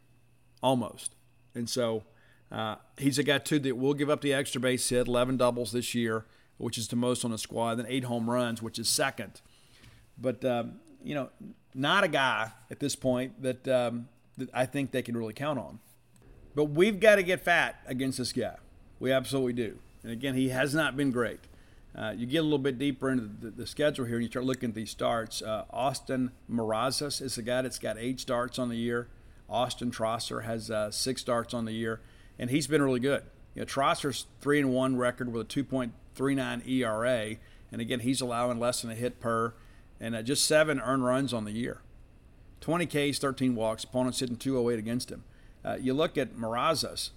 Almost. 0.63 1.15
And 1.53 1.69
so 1.69 2.05
uh, 2.49 2.75
he's 2.97 3.19
a 3.19 3.23
guy, 3.23 3.39
too, 3.39 3.59
that 3.59 3.75
will 3.75 3.93
give 3.93 4.09
up 4.09 4.21
the 4.21 4.31
extra 4.31 4.61
base 4.61 4.87
hit, 4.87 5.09
11 5.09 5.35
doubles 5.35 5.73
this 5.73 5.93
year, 5.93 6.23
which 6.55 6.77
is 6.77 6.87
the 6.87 6.95
most 6.95 7.25
on 7.25 7.31
the 7.31 7.37
squad, 7.37 7.75
then 7.75 7.87
eight 7.89 8.05
home 8.05 8.29
runs, 8.29 8.61
which 8.61 8.79
is 8.79 8.87
second. 8.87 9.41
But, 10.17 10.43
um, 10.45 10.79
you 11.03 11.15
know, 11.15 11.29
not 11.73 12.03
a 12.03 12.07
guy 12.07 12.51
at 12.71 12.79
this 12.79 12.95
point 12.95 13.41
that, 13.41 13.67
um, 13.67 14.07
that 14.37 14.49
I 14.53 14.65
think 14.65 14.91
they 14.91 15.01
can 15.01 15.15
really 15.17 15.33
count 15.33 15.59
on. 15.59 15.79
But 16.55 16.65
we've 16.65 16.99
got 16.99 17.15
to 17.15 17.23
get 17.23 17.41
fat 17.41 17.81
against 17.85 18.17
this 18.17 18.31
guy. 18.31 18.55
We 18.99 19.11
absolutely 19.11 19.53
do. 19.53 19.79
And 20.03 20.11
again, 20.11 20.35
he 20.35 20.49
has 20.49 20.73
not 20.73 20.95
been 20.95 21.11
great. 21.11 21.39
Uh, 21.97 22.13
you 22.15 22.25
get 22.25 22.39
a 22.39 22.43
little 22.43 22.57
bit 22.57 22.77
deeper 22.77 23.09
into 23.09 23.29
the, 23.39 23.51
the, 23.51 23.65
schedule 23.65 24.03
here 24.05 24.15
and 24.15 24.23
you 24.23 24.29
start 24.29 24.45
looking 24.45 24.69
at 24.69 24.75
these 24.75 24.91
starts. 24.91 25.41
Uh, 25.41 25.63
Austin 25.69 26.31
Marozas 26.51 27.21
is 27.21 27.35
the 27.35 27.41
guy 27.41 27.61
that's 27.61 27.79
got 27.79 27.97
eight 27.97 28.19
starts 28.19 28.59
on 28.59 28.67
the 28.67 28.75
year. 28.75 29.07
Austin 29.49 29.91
Troesser 29.91 30.43
has 30.43 30.69
uh, 30.69 30.91
six 30.91 31.21
starts 31.21 31.53
on 31.53 31.65
the 31.65 31.71
year, 31.71 32.01
and 32.39 32.49
he's 32.49 32.67
been 32.67 32.81
really 32.81 32.99
good. 32.99 33.23
You 33.53 33.61
know, 33.61 33.65
Troesser's 33.65 34.25
three 34.41 34.59
and 34.59 34.73
one 34.73 34.97
record 34.97 35.31
with 35.31 35.43
a 35.43 35.63
2.39 35.63 36.67
ERA, 36.67 37.35
and 37.71 37.81
again, 37.81 38.01
he's 38.01 38.21
allowing 38.21 38.59
less 38.59 38.81
than 38.81 38.91
a 38.91 38.95
hit 38.95 39.19
per, 39.19 39.53
and 39.99 40.15
uh, 40.15 40.21
just 40.21 40.45
seven 40.45 40.79
earned 40.79 41.05
runs 41.05 41.33
on 41.33 41.45
the 41.45 41.51
year. 41.51 41.81
20 42.61 42.85
Ks, 43.11 43.19
13 43.19 43.55
walks. 43.55 43.83
Opponents 43.83 44.19
hitting 44.19 44.37
208 44.37 44.79
against 44.79 45.11
him. 45.11 45.23
Uh, 45.63 45.77
you 45.79 45.93
look 45.93 46.17
at 46.17 46.35
Marozas, 46.35 47.11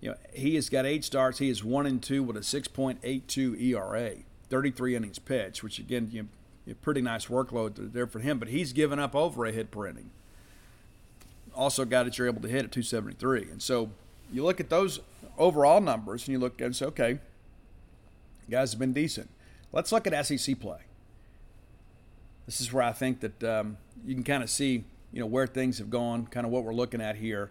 you 0.00 0.10
know, 0.10 0.16
he 0.32 0.54
has 0.56 0.68
got 0.68 0.84
eight 0.84 1.04
starts. 1.04 1.38
He 1.38 1.48
is 1.48 1.64
one 1.64 1.86
and 1.86 2.02
two 2.02 2.22
with 2.22 2.36
a 2.36 2.40
6.82 2.40 3.60
ERA, 3.60 4.12
33 4.48 4.96
innings 4.96 5.18
pitched, 5.18 5.62
which 5.62 5.78
again, 5.78 6.10
you 6.12 6.28
know, 6.66 6.74
pretty 6.82 7.00
nice 7.00 7.26
workload 7.26 7.92
there 7.92 8.06
for 8.06 8.20
him. 8.20 8.38
But 8.38 8.48
he's 8.48 8.72
given 8.72 8.98
up 8.98 9.14
over 9.14 9.46
a 9.46 9.52
hit 9.52 9.70
per 9.70 9.86
inning. 9.86 10.10
Also, 11.54 11.86
got 11.86 12.04
that 12.04 12.18
you're 12.18 12.26
able 12.26 12.42
to 12.42 12.48
hit 12.48 12.64
at 12.64 12.72
273, 12.72 13.50
and 13.50 13.62
so 13.62 13.90
you 14.30 14.44
look 14.44 14.60
at 14.60 14.68
those 14.68 15.00
overall 15.38 15.80
numbers 15.80 16.26
and 16.26 16.32
you 16.32 16.38
look 16.38 16.60
and 16.60 16.76
say, 16.76 16.84
okay, 16.86 17.18
guys 18.50 18.72
have 18.72 18.78
been 18.78 18.92
decent. 18.92 19.30
Let's 19.72 19.90
look 19.90 20.06
at 20.06 20.26
SEC 20.26 20.60
play. 20.60 20.78
This 22.46 22.60
is 22.60 22.72
where 22.72 22.84
I 22.84 22.92
think 22.92 23.20
that 23.20 23.42
um, 23.44 23.76
you 24.04 24.14
can 24.14 24.22
kind 24.22 24.42
of 24.42 24.48
see, 24.48 24.84
you 25.12 25.20
know, 25.20 25.26
where 25.26 25.46
things 25.46 25.78
have 25.78 25.90
gone, 25.90 26.26
kind 26.28 26.46
of 26.46 26.52
what 26.52 26.64
we're 26.64 26.74
looking 26.74 27.00
at 27.00 27.16
here, 27.16 27.50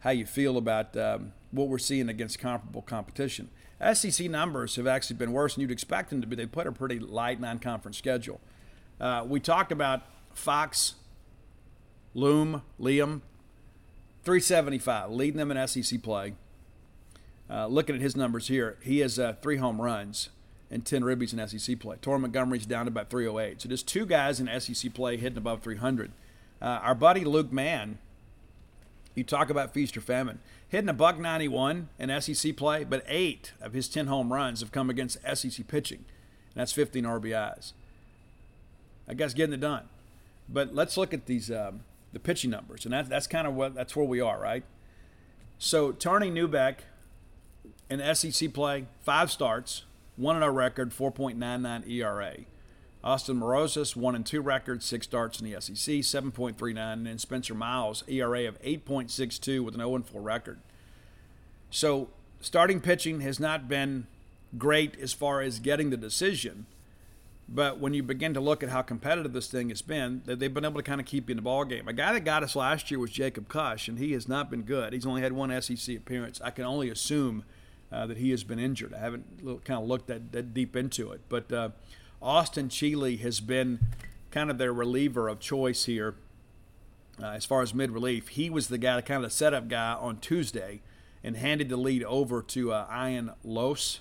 how 0.00 0.10
you 0.10 0.26
feel 0.26 0.58
about 0.58 0.96
um, 0.96 1.32
what 1.52 1.68
we're 1.68 1.78
seeing 1.78 2.08
against 2.08 2.40
comparable 2.40 2.82
competition. 2.82 3.48
SEC 3.94 4.28
numbers 4.28 4.76
have 4.76 4.86
actually 4.86 5.16
been 5.16 5.32
worse 5.32 5.54
than 5.54 5.62
you'd 5.62 5.70
expect 5.70 6.10
them 6.10 6.20
to 6.20 6.26
be. 6.26 6.36
They 6.36 6.46
put 6.46 6.66
a 6.66 6.72
pretty 6.72 6.98
light 6.98 7.40
non-conference 7.40 7.98
schedule. 7.98 8.40
Uh, 9.00 9.24
we 9.26 9.40
talked 9.40 9.72
about 9.72 10.02
Fox, 10.34 10.94
Loom, 12.14 12.62
Liam, 12.80 13.22
375, 14.24 15.10
leading 15.10 15.38
them 15.38 15.50
in 15.50 15.68
SEC 15.68 16.02
play. 16.02 16.34
Uh, 17.50 17.66
looking 17.66 17.94
at 17.94 18.00
his 18.00 18.16
numbers 18.16 18.48
here, 18.48 18.78
he 18.82 19.00
has 19.00 19.18
uh, 19.18 19.34
three 19.42 19.56
home 19.56 19.80
runs 19.80 20.30
and 20.72 20.84
10 20.86 21.02
ribbies 21.02 21.32
in 21.32 21.46
SEC 21.46 21.78
play. 21.78 21.96
Torin 21.96 22.22
Montgomery's 22.22 22.66
down 22.66 22.86
to 22.86 22.90
about 22.90 23.10
308. 23.10 23.60
So 23.60 23.68
just 23.68 23.86
two 23.86 24.06
guys 24.06 24.40
in 24.40 24.48
SEC 24.58 24.92
play 24.94 25.18
hitting 25.18 25.36
above 25.38 25.62
300. 25.62 26.10
Uh, 26.60 26.64
our 26.64 26.94
buddy 26.94 27.24
Luke 27.24 27.52
Mann, 27.52 27.98
you 29.14 29.22
talk 29.22 29.50
about 29.50 29.74
feast 29.74 29.96
or 29.96 30.00
famine 30.00 30.38
hitting 30.72 30.88
a 30.88 30.94
buck 30.94 31.18
91 31.18 31.90
in 31.98 32.20
SEC 32.22 32.56
play, 32.56 32.82
but 32.82 33.04
eight 33.06 33.52
of 33.60 33.74
his 33.74 33.86
10 33.86 34.06
home 34.06 34.32
runs 34.32 34.60
have 34.60 34.72
come 34.72 34.88
against 34.88 35.18
SEC 35.34 35.68
pitching, 35.68 35.98
and 35.98 36.60
that's 36.62 36.72
15 36.72 37.04
RBIs. 37.04 37.72
I 39.06 39.12
guess 39.12 39.34
getting 39.34 39.52
it 39.52 39.60
done. 39.60 39.84
But 40.48 40.74
let's 40.74 40.96
look 40.96 41.12
at 41.12 41.26
these 41.26 41.50
um, 41.50 41.80
the 42.14 42.18
pitching 42.18 42.50
numbers, 42.50 42.86
and 42.86 42.94
that, 42.94 43.10
that's 43.10 43.26
kind 43.26 43.46
of 43.46 43.54
what 43.54 43.74
that's 43.74 43.94
where 43.94 44.06
we 44.06 44.20
are, 44.20 44.40
right? 44.40 44.64
So 45.58 45.92
Tony 45.92 46.30
Neubeck 46.30 46.76
in 47.90 48.14
SEC 48.14 48.52
play, 48.54 48.86
five 49.02 49.30
starts, 49.30 49.84
one 50.16 50.36
in 50.36 50.42
our 50.42 50.52
record, 50.52 50.90
4.99 50.90 51.88
ERA. 51.88 52.36
Austin 53.04 53.40
Marozas, 53.40 53.96
one 53.96 54.14
and 54.14 54.24
two 54.24 54.40
records, 54.40 54.84
six 54.84 55.06
starts 55.06 55.40
in 55.40 55.50
the 55.50 55.60
SEC, 55.60 55.96
7.39, 55.96 56.92
and 56.92 57.06
then 57.06 57.18
Spencer 57.18 57.54
Miles, 57.54 58.04
ERA 58.06 58.46
of 58.46 58.60
8.62 58.62 59.64
with 59.64 59.74
an 59.74 59.80
0 59.80 60.02
4 60.02 60.20
record. 60.20 60.60
So 61.70 62.10
starting 62.40 62.80
pitching 62.80 63.20
has 63.20 63.40
not 63.40 63.68
been 63.68 64.06
great 64.56 64.98
as 65.00 65.12
far 65.12 65.40
as 65.40 65.58
getting 65.58 65.90
the 65.90 65.96
decision. 65.96 66.66
But 67.48 67.78
when 67.78 67.92
you 67.92 68.02
begin 68.02 68.34
to 68.34 68.40
look 68.40 68.62
at 68.62 68.68
how 68.68 68.82
competitive 68.82 69.32
this 69.32 69.48
thing 69.48 69.68
has 69.70 69.82
been, 69.82 70.22
they've 70.24 70.52
been 70.52 70.64
able 70.64 70.80
to 70.80 70.82
kind 70.82 71.00
of 71.00 71.06
keep 71.06 71.28
you 71.28 71.32
in 71.32 71.36
the 71.36 71.42
ball 71.42 71.64
game. 71.64 71.88
A 71.88 71.92
guy 71.92 72.12
that 72.12 72.20
got 72.20 72.42
us 72.42 72.56
last 72.56 72.90
year 72.90 73.00
was 73.00 73.10
Jacob 73.10 73.48
Cush, 73.48 73.88
and 73.88 73.98
he 73.98 74.12
has 74.12 74.28
not 74.28 74.50
been 74.50 74.62
good. 74.62 74.92
He's 74.92 75.04
only 75.04 75.22
had 75.22 75.32
one 75.32 75.60
SEC 75.60 75.96
appearance. 75.96 76.40
I 76.42 76.50
can 76.50 76.64
only 76.64 76.88
assume 76.88 77.44
uh, 77.92 78.06
that 78.06 78.16
he 78.16 78.30
has 78.30 78.42
been 78.44 78.58
injured. 78.58 78.94
I 78.94 78.98
haven't 78.98 79.44
kind 79.64 79.82
of 79.82 79.86
looked 79.86 80.06
that, 80.06 80.32
that 80.32 80.54
deep 80.54 80.74
into 80.76 81.12
it, 81.12 81.20
but 81.28 81.52
uh, 81.52 81.70
Austin 82.20 82.68
Chiele 82.68 83.18
has 83.20 83.40
been 83.40 83.80
kind 84.30 84.50
of 84.50 84.58
their 84.58 84.72
reliever 84.72 85.28
of 85.28 85.40
choice 85.40 85.84
here 85.84 86.14
uh, 87.22 87.26
as 87.26 87.44
far 87.44 87.62
as 87.62 87.74
mid 87.74 87.90
relief. 87.90 88.28
He 88.28 88.48
was 88.48 88.68
the 88.68 88.78
guy, 88.78 89.00
kind 89.02 89.24
of 89.24 89.30
the 89.30 89.36
setup 89.36 89.68
guy 89.68 89.92
on 89.94 90.18
Tuesday, 90.18 90.80
and 91.22 91.36
handed 91.36 91.68
the 91.68 91.76
lead 91.76 92.02
over 92.04 92.42
to 92.42 92.72
uh, 92.72 92.86
Ian 92.90 93.32
Lohse, 93.44 93.98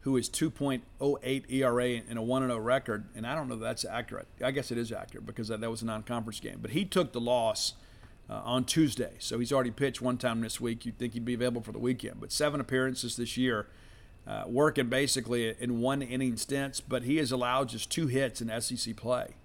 who 0.00 0.16
is 0.16 0.28
2.08 0.28 1.44
ERA 1.52 2.02
and 2.08 2.18
a 2.18 2.22
1 2.22 2.42
0 2.48 2.58
record. 2.58 3.04
And 3.14 3.26
I 3.26 3.34
don't 3.34 3.48
know 3.48 3.54
if 3.54 3.60
that's 3.60 3.84
accurate. 3.84 4.26
I 4.42 4.50
guess 4.50 4.70
it 4.70 4.78
is 4.78 4.90
accurate 4.90 5.26
because 5.26 5.48
that, 5.48 5.60
that 5.60 5.70
was 5.70 5.82
a 5.82 5.86
non 5.86 6.02
conference 6.02 6.40
game. 6.40 6.58
But 6.62 6.72
he 6.72 6.84
took 6.84 7.12
the 7.12 7.20
loss. 7.20 7.74
Uh, 8.30 8.42
on 8.44 8.62
Tuesday. 8.62 9.12
So 9.20 9.38
he's 9.38 9.54
already 9.54 9.70
pitched 9.70 10.02
one 10.02 10.18
time 10.18 10.42
this 10.42 10.60
week. 10.60 10.84
You'd 10.84 10.98
think 10.98 11.14
he'd 11.14 11.24
be 11.24 11.32
available 11.32 11.62
for 11.62 11.72
the 11.72 11.78
weekend. 11.78 12.20
But 12.20 12.30
seven 12.30 12.60
appearances 12.60 13.16
this 13.16 13.38
year 13.38 13.68
uh, 14.26 14.42
working 14.46 14.90
basically 14.90 15.56
in 15.58 15.80
one 15.80 16.02
inning 16.02 16.36
stints, 16.36 16.82
but 16.82 17.04
he 17.04 17.16
has 17.16 17.32
allowed 17.32 17.70
just 17.70 17.90
two 17.90 18.08
hits 18.08 18.42
in 18.42 18.60
SEC 18.60 18.94
play. 18.96 19.36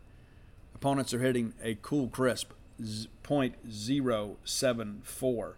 Opponents 0.76 1.14
are 1.14 1.20
hitting 1.20 1.54
a 1.64 1.78
cool, 1.82 2.10
crisp 2.10 2.52
0.074. 2.82 5.54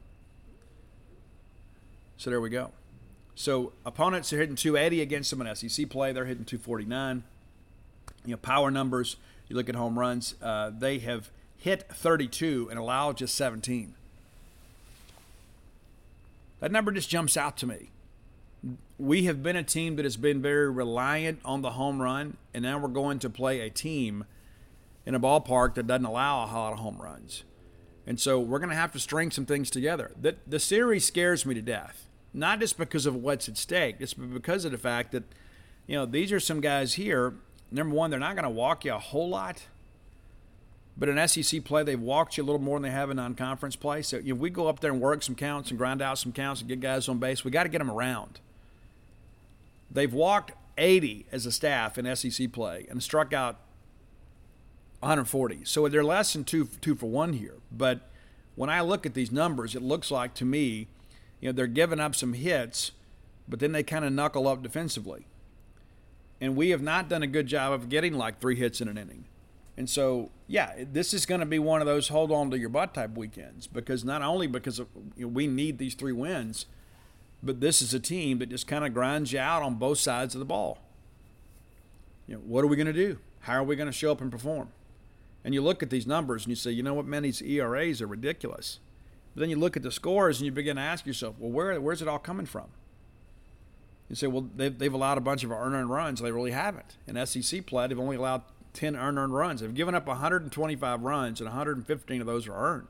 So 2.17 2.29
there 2.29 2.39
we 2.39 2.51
go. 2.51 2.73
So 3.33 3.73
opponents 3.83 4.31
are 4.31 4.37
hitting 4.37 4.55
280 4.55 5.01
against 5.01 5.31
them 5.31 5.41
in 5.41 5.55
SEC 5.55 5.89
play. 5.89 6.13
They're 6.13 6.25
hitting 6.25 6.45
249. 6.45 7.23
You 8.23 8.31
know, 8.31 8.37
power 8.37 8.69
numbers. 8.69 9.15
You 9.47 9.55
look 9.55 9.67
at 9.67 9.73
home 9.75 9.97
runs. 9.97 10.35
Uh, 10.41 10.71
they 10.77 10.99
have 10.99 11.31
hit 11.65 11.83
32 11.91 12.67
and 12.69 12.79
allow 12.79 13.11
just 13.11 13.35
17. 13.35 13.95
That 16.59 16.71
number 16.71 16.91
just 16.91 17.09
jumps 17.09 17.35
out 17.35 17.57
to 17.57 17.67
me 17.67 17.91
we 18.97 19.25
have 19.25 19.43
been 19.43 19.55
a 19.55 19.63
team 19.63 19.95
that 19.97 20.05
has 20.05 20.17
been 20.17 20.41
very 20.41 20.69
reliant 20.69 21.39
on 21.43 21.61
the 21.61 21.71
home 21.71 22.01
run, 22.01 22.37
and 22.53 22.63
now 22.63 22.77
we're 22.77 22.87
going 22.87 23.19
to 23.19 23.29
play 23.29 23.59
a 23.59 23.69
team 23.69 24.25
in 25.05 25.13
a 25.13 25.19
ballpark 25.19 25.75
that 25.75 25.85
doesn't 25.85 26.05
allow 26.05 26.45
a 26.45 26.47
lot 26.47 26.73
of 26.73 26.79
home 26.79 26.97
runs. 26.99 27.43
And 28.07 28.19
so 28.19 28.39
we're 28.39 28.59
going 28.59 28.69
to 28.69 28.75
have 28.75 28.91
to 28.93 28.99
string 28.99 29.31
some 29.31 29.45
things 29.45 29.69
together. 29.69 30.11
The, 30.19 30.35
the 30.47 30.59
series 30.59 31.05
scares 31.05 31.45
me 31.45 31.55
to 31.55 31.61
death, 31.61 32.07
not 32.33 32.59
just 32.59 32.77
because 32.77 33.05
of 33.05 33.15
what's 33.15 33.49
at 33.49 33.57
stake, 33.57 33.97
it's 33.99 34.13
because 34.13 34.65
of 34.65 34.71
the 34.71 34.77
fact 34.77 35.11
that, 35.11 35.23
you 35.87 35.95
know, 35.95 36.05
these 36.05 36.31
are 36.31 36.39
some 36.39 36.61
guys 36.61 36.93
here. 36.93 37.33
Number 37.71 37.95
one, 37.95 38.11
they're 38.11 38.19
not 38.19 38.35
going 38.35 38.43
to 38.43 38.49
walk 38.49 38.85
you 38.85 38.93
a 38.93 38.99
whole 38.99 39.29
lot. 39.29 39.63
But 40.97 41.09
in 41.09 41.27
SEC 41.27 41.63
play, 41.65 41.83
they've 41.83 41.99
walked 41.99 42.37
you 42.37 42.43
a 42.43 42.45
little 42.45 42.61
more 42.61 42.77
than 42.77 42.83
they 42.83 42.91
have 42.91 43.09
in 43.09 43.17
non-conference 43.17 43.75
play. 43.75 44.01
So 44.01 44.21
if 44.23 44.37
we 44.37 44.49
go 44.49 44.67
up 44.67 44.79
there 44.79 44.91
and 44.91 45.01
work 45.01 45.23
some 45.23 45.35
counts 45.35 45.69
and 45.69 45.77
grind 45.77 46.01
out 46.01 46.17
some 46.17 46.31
counts 46.31 46.61
and 46.61 46.69
get 46.69 46.79
guys 46.79 47.09
on 47.09 47.17
base, 47.17 47.43
we 47.43 47.51
got 47.51 47.63
to 47.63 47.69
get 47.69 47.79
them 47.79 47.91
around. 47.91 48.39
They've 49.91 50.13
walked 50.13 50.53
80 50.77 51.25
as 51.31 51.45
a 51.45 51.51
staff 51.51 51.97
in 51.97 52.15
SEC 52.15 52.51
play 52.51 52.85
and 52.89 53.03
struck 53.03 53.33
out 53.33 53.57
140. 54.99 55.65
So 55.65 55.87
they're 55.87 56.03
less 56.03 56.33
than 56.33 56.43
two 56.43 56.67
two 56.81 56.95
for 56.95 57.07
one 57.07 57.33
here. 57.33 57.55
But 57.71 58.01
when 58.55 58.69
I 58.69 58.81
look 58.81 59.05
at 59.05 59.13
these 59.13 59.31
numbers, 59.31 59.75
it 59.75 59.81
looks 59.81 60.09
like 60.09 60.33
to 60.35 60.45
me, 60.45 60.87
you 61.39 61.49
know, 61.49 61.51
they're 61.51 61.67
giving 61.67 61.99
up 61.99 62.15
some 62.15 62.33
hits, 62.33 62.91
but 63.47 63.59
then 63.59 63.71
they 63.71 63.83
kind 63.83 64.05
of 64.05 64.13
knuckle 64.13 64.47
up 64.47 64.63
defensively. 64.63 65.27
And 66.41 66.55
we 66.55 66.69
have 66.69 66.81
not 66.81 67.09
done 67.09 67.23
a 67.23 67.27
good 67.27 67.47
job 67.47 67.73
of 67.73 67.89
getting 67.89 68.13
like 68.13 68.39
three 68.39 68.55
hits 68.55 68.81
in 68.81 68.87
an 68.87 68.97
inning. 68.97 69.25
And 69.77 69.89
so, 69.89 70.31
yeah, 70.47 70.73
this 70.91 71.13
is 71.13 71.25
going 71.25 71.41
to 71.41 71.45
be 71.45 71.59
one 71.59 71.81
of 71.81 71.87
those 71.87 72.07
hold 72.07 72.31
on 72.31 72.49
to 72.51 72.57
your 72.57 72.69
butt 72.69 72.93
type 72.93 73.17
weekends 73.17 73.67
because 73.67 74.05
not 74.05 74.21
only 74.21 74.47
because 74.47 74.79
of, 74.79 74.87
you 75.17 75.25
know, 75.25 75.31
we 75.31 75.47
need 75.47 75.77
these 75.77 75.95
three 75.95 76.13
wins, 76.13 76.65
but 77.43 77.59
this 77.59 77.81
is 77.81 77.93
a 77.93 77.99
team 77.99 78.39
that 78.39 78.49
just 78.49 78.67
kind 78.67 78.85
of 78.85 78.93
grinds 78.93 79.33
you 79.33 79.39
out 79.39 79.61
on 79.61 79.75
both 79.75 79.97
sides 79.97 80.33
of 80.33 80.39
the 80.39 80.45
ball. 80.45 80.79
You 82.27 82.35
know, 82.35 82.41
what 82.41 82.63
are 82.63 82.67
we 82.67 82.77
going 82.77 82.87
to 82.87 82.93
do? 82.93 83.19
How 83.41 83.55
are 83.55 83.63
we 83.63 83.75
going 83.75 83.87
to 83.87 83.93
show 83.93 84.11
up 84.11 84.21
and 84.21 84.31
perform? 84.31 84.69
And 85.43 85.53
you 85.53 85.61
look 85.61 85.83
at 85.83 85.89
these 85.89 86.07
numbers 86.07 86.45
and 86.45 86.49
you 86.49 86.55
say, 86.55 86.71
you 86.71 86.81
know 86.81 86.95
what, 86.95 87.05
man, 87.05 87.23
these 87.23 87.41
ERAs 87.41 88.01
are 88.01 88.07
ridiculous. 88.07 88.79
But 89.35 89.41
then 89.41 89.49
you 89.49 89.57
look 89.57 89.77
at 89.77 89.83
the 89.83 89.91
scores 89.91 90.39
and 90.39 90.45
you 90.45 90.51
begin 90.51 90.77
to 90.77 90.81
ask 90.81 91.05
yourself, 91.05 91.35
well, 91.37 91.51
where, 91.51 91.79
where's 91.79 92.01
it 92.01 92.07
all 92.07 92.17
coming 92.17 92.45
from? 92.45 92.65
You 94.09 94.15
say, 94.15 94.27
well, 94.27 94.49
they've, 94.55 94.77
they've 94.77 94.93
allowed 94.93 95.17
a 95.17 95.21
bunch 95.21 95.43
of 95.43 95.51
earned 95.51 95.89
runs. 95.89 96.21
They 96.21 96.31
really 96.31 96.51
haven't. 96.51 96.97
In 97.05 97.23
SEC 97.25 97.65
play, 97.65 97.87
they've 97.87 97.99
only 97.99 98.15
allowed 98.15 98.43
10 98.75 98.95
earned 98.95 99.33
runs. 99.33 99.61
They've 99.61 99.73
given 99.73 99.95
up 99.95 100.05
125 100.05 101.01
runs, 101.01 101.39
and 101.39 101.47
115 101.47 102.21
of 102.21 102.27
those 102.27 102.47
are 102.47 102.53
earned. 102.53 102.89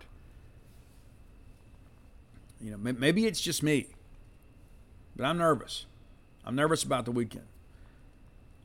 You 2.60 2.72
know, 2.72 2.78
maybe 2.78 3.28
it's 3.28 3.40
just 3.40 3.62
me, 3.62 3.88
but 5.16 5.26
I'm 5.26 5.38
nervous. 5.38 5.86
I'm 6.44 6.56
nervous 6.56 6.84
about 6.84 7.06
the 7.06 7.12
weekend. 7.12 7.46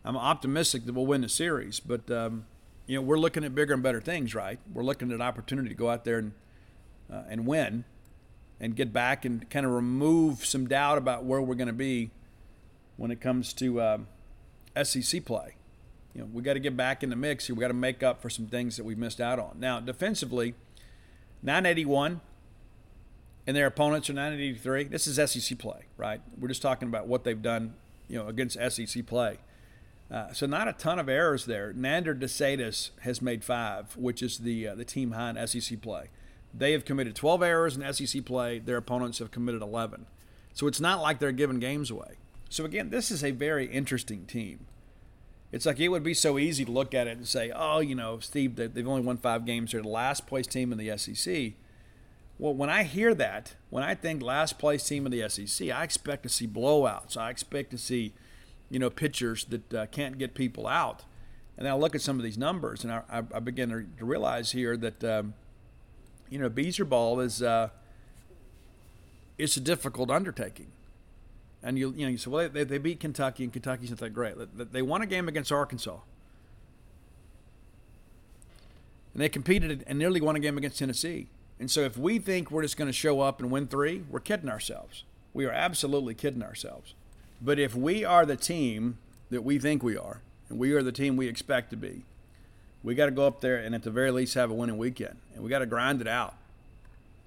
I'm 0.04 0.16
optimistic 0.16 0.86
that 0.86 0.94
we'll 0.94 1.06
win 1.06 1.20
the 1.20 1.28
series, 1.28 1.80
but 1.80 2.10
um, 2.10 2.46
you 2.86 2.96
know 2.96 3.02
we're 3.02 3.18
looking 3.18 3.44
at 3.44 3.54
bigger 3.54 3.74
and 3.74 3.82
better 3.82 4.00
things, 4.00 4.34
right? 4.34 4.58
We're 4.72 4.82
looking 4.82 5.12
at 5.12 5.20
opportunity 5.20 5.68
to 5.68 5.74
go 5.74 5.90
out 5.90 6.04
there 6.04 6.18
and 6.18 6.32
uh, 7.12 7.24
and 7.28 7.46
win, 7.46 7.84
and 8.58 8.74
get 8.74 8.92
back 8.92 9.26
and 9.26 9.48
kind 9.50 9.66
of 9.66 9.72
remove 9.72 10.46
some 10.46 10.66
doubt 10.66 10.96
about 10.96 11.24
where 11.24 11.42
we're 11.42 11.54
going 11.54 11.66
to 11.66 11.74
be 11.74 12.10
when 12.96 13.10
it 13.10 13.20
comes 13.20 13.52
to 13.54 13.82
um, 13.82 14.06
SEC 14.82 15.24
play 15.26 15.56
you 16.14 16.20
know, 16.22 16.28
we 16.32 16.42
got 16.42 16.54
to 16.54 16.60
get 16.60 16.76
back 16.76 17.02
in 17.02 17.10
the 17.10 17.16
mix 17.16 17.46
here. 17.46 17.54
We 17.54 17.60
got 17.60 17.68
to 17.68 17.74
make 17.74 18.02
up 18.02 18.20
for 18.20 18.30
some 18.30 18.46
things 18.46 18.76
that 18.76 18.84
we've 18.84 18.98
missed 18.98 19.20
out 19.20 19.38
on. 19.38 19.56
Now, 19.58 19.80
defensively, 19.80 20.54
981 21.42 22.20
and 23.46 23.56
their 23.56 23.66
opponents 23.66 24.10
are 24.10 24.12
983. 24.12 24.84
This 24.84 25.06
is 25.06 25.30
SEC 25.30 25.58
play, 25.58 25.86
right? 25.96 26.20
We're 26.38 26.48
just 26.48 26.62
talking 26.62 26.88
about 26.88 27.06
what 27.06 27.24
they've 27.24 27.40
done, 27.40 27.74
you 28.08 28.18
know, 28.18 28.28
against 28.28 28.58
SEC 28.70 29.06
play. 29.06 29.38
Uh, 30.10 30.32
so 30.32 30.44
not 30.46 30.66
a 30.66 30.72
ton 30.72 30.98
of 30.98 31.08
errors 31.08 31.46
there. 31.46 31.72
Nander 31.72 32.18
De 32.18 32.26
Sedas 32.26 32.90
has 33.02 33.22
made 33.22 33.44
five, 33.44 33.96
which 33.96 34.22
is 34.22 34.38
the 34.38 34.68
uh, 34.68 34.74
the 34.74 34.84
team 34.84 35.12
high 35.12 35.30
in 35.30 35.46
SEC 35.46 35.80
play. 35.80 36.08
They 36.52 36.72
have 36.72 36.84
committed 36.84 37.14
12 37.14 37.42
errors 37.44 37.76
in 37.76 37.92
SEC 37.92 38.24
play. 38.24 38.58
Their 38.58 38.76
opponents 38.76 39.20
have 39.20 39.30
committed 39.30 39.62
11. 39.62 40.06
So 40.52 40.66
it's 40.66 40.80
not 40.80 41.00
like 41.00 41.20
they're 41.20 41.30
giving 41.30 41.60
games 41.60 41.92
away. 41.92 42.16
So 42.48 42.64
again, 42.64 42.90
this 42.90 43.12
is 43.12 43.22
a 43.22 43.30
very 43.30 43.66
interesting 43.66 44.26
team. 44.26 44.66
It's 45.52 45.66
like 45.66 45.80
it 45.80 45.88
would 45.88 46.04
be 46.04 46.14
so 46.14 46.38
easy 46.38 46.64
to 46.64 46.70
look 46.70 46.94
at 46.94 47.08
it 47.08 47.16
and 47.16 47.26
say, 47.26 47.50
oh, 47.54 47.80
you 47.80 47.94
know, 47.94 48.20
Steve, 48.20 48.54
they've 48.56 48.86
only 48.86 49.02
won 49.02 49.16
five 49.16 49.44
games. 49.44 49.72
They're 49.72 49.82
the 49.82 49.88
last 49.88 50.26
place 50.26 50.46
team 50.46 50.72
in 50.72 50.78
the 50.78 50.96
SEC. 50.96 51.52
Well, 52.38 52.54
when 52.54 52.70
I 52.70 52.84
hear 52.84 53.14
that, 53.14 53.54
when 53.68 53.82
I 53.82 53.94
think 53.94 54.22
last 54.22 54.58
place 54.58 54.86
team 54.86 55.06
in 55.06 55.12
the 55.12 55.28
SEC, 55.28 55.68
I 55.70 55.82
expect 55.82 56.22
to 56.22 56.28
see 56.28 56.46
blowouts. 56.46 57.16
I 57.16 57.30
expect 57.30 57.70
to 57.72 57.78
see, 57.78 58.12
you 58.70 58.78
know, 58.78 58.90
pitchers 58.90 59.44
that 59.46 59.74
uh, 59.74 59.86
can't 59.86 60.18
get 60.18 60.34
people 60.34 60.66
out. 60.66 61.04
And 61.58 61.68
I 61.68 61.74
look 61.74 61.94
at 61.94 62.00
some 62.00 62.16
of 62.16 62.22
these 62.22 62.38
numbers, 62.38 62.84
and 62.84 62.92
I, 62.92 63.02
I 63.10 63.40
begin 63.40 63.68
to, 63.70 63.84
to 63.98 64.04
realize 64.06 64.52
here 64.52 64.76
that, 64.78 65.04
um, 65.04 65.34
you 66.30 66.38
know, 66.38 66.48
Bieser 66.48 66.88
ball 66.88 67.20
is 67.20 67.42
uh, 67.42 67.68
it's 69.36 69.56
a 69.56 69.60
difficult 69.60 70.10
undertaking 70.10 70.68
and 71.62 71.78
you 71.78 71.92
you 71.96 72.04
know 72.06 72.10
you 72.10 72.18
say, 72.18 72.30
well, 72.30 72.48
they, 72.48 72.64
they 72.64 72.78
beat 72.78 73.00
Kentucky, 73.00 73.44
and 73.44 73.52
Kentucky's 73.52 73.90
not 73.90 73.98
that 74.00 74.10
great. 74.10 74.34
They 74.72 74.82
won 74.82 75.02
a 75.02 75.06
game 75.06 75.28
against 75.28 75.52
Arkansas, 75.52 75.98
and 79.12 79.22
they 79.22 79.28
competed 79.28 79.84
and 79.86 79.98
nearly 79.98 80.20
won 80.20 80.36
a 80.36 80.40
game 80.40 80.56
against 80.56 80.78
Tennessee. 80.78 81.28
And 81.58 81.70
so, 81.70 81.82
if 81.82 81.98
we 81.98 82.18
think 82.18 82.50
we're 82.50 82.62
just 82.62 82.76
going 82.76 82.88
to 82.88 82.92
show 82.92 83.20
up 83.20 83.40
and 83.40 83.50
win 83.50 83.66
three, 83.66 84.04
we're 84.08 84.20
kidding 84.20 84.48
ourselves. 84.48 85.04
We 85.34 85.44
are 85.44 85.52
absolutely 85.52 86.14
kidding 86.14 86.42
ourselves. 86.42 86.94
But 87.42 87.58
if 87.58 87.74
we 87.74 88.04
are 88.04 88.26
the 88.26 88.36
team 88.36 88.98
that 89.30 89.42
we 89.42 89.58
think 89.58 89.82
we 89.82 89.96
are, 89.96 90.22
and 90.48 90.58
we 90.58 90.72
are 90.72 90.82
the 90.82 90.92
team 90.92 91.16
we 91.16 91.28
expect 91.28 91.70
to 91.70 91.76
be, 91.76 92.04
we 92.82 92.94
got 92.94 93.06
to 93.06 93.12
go 93.12 93.26
up 93.26 93.40
there 93.40 93.56
and 93.56 93.74
at 93.74 93.82
the 93.82 93.90
very 93.90 94.10
least 94.10 94.34
have 94.34 94.50
a 94.50 94.54
winning 94.54 94.78
weekend, 94.78 95.16
and 95.34 95.44
we 95.44 95.50
got 95.50 95.58
to 95.58 95.66
grind 95.66 96.00
it 96.00 96.08
out. 96.08 96.34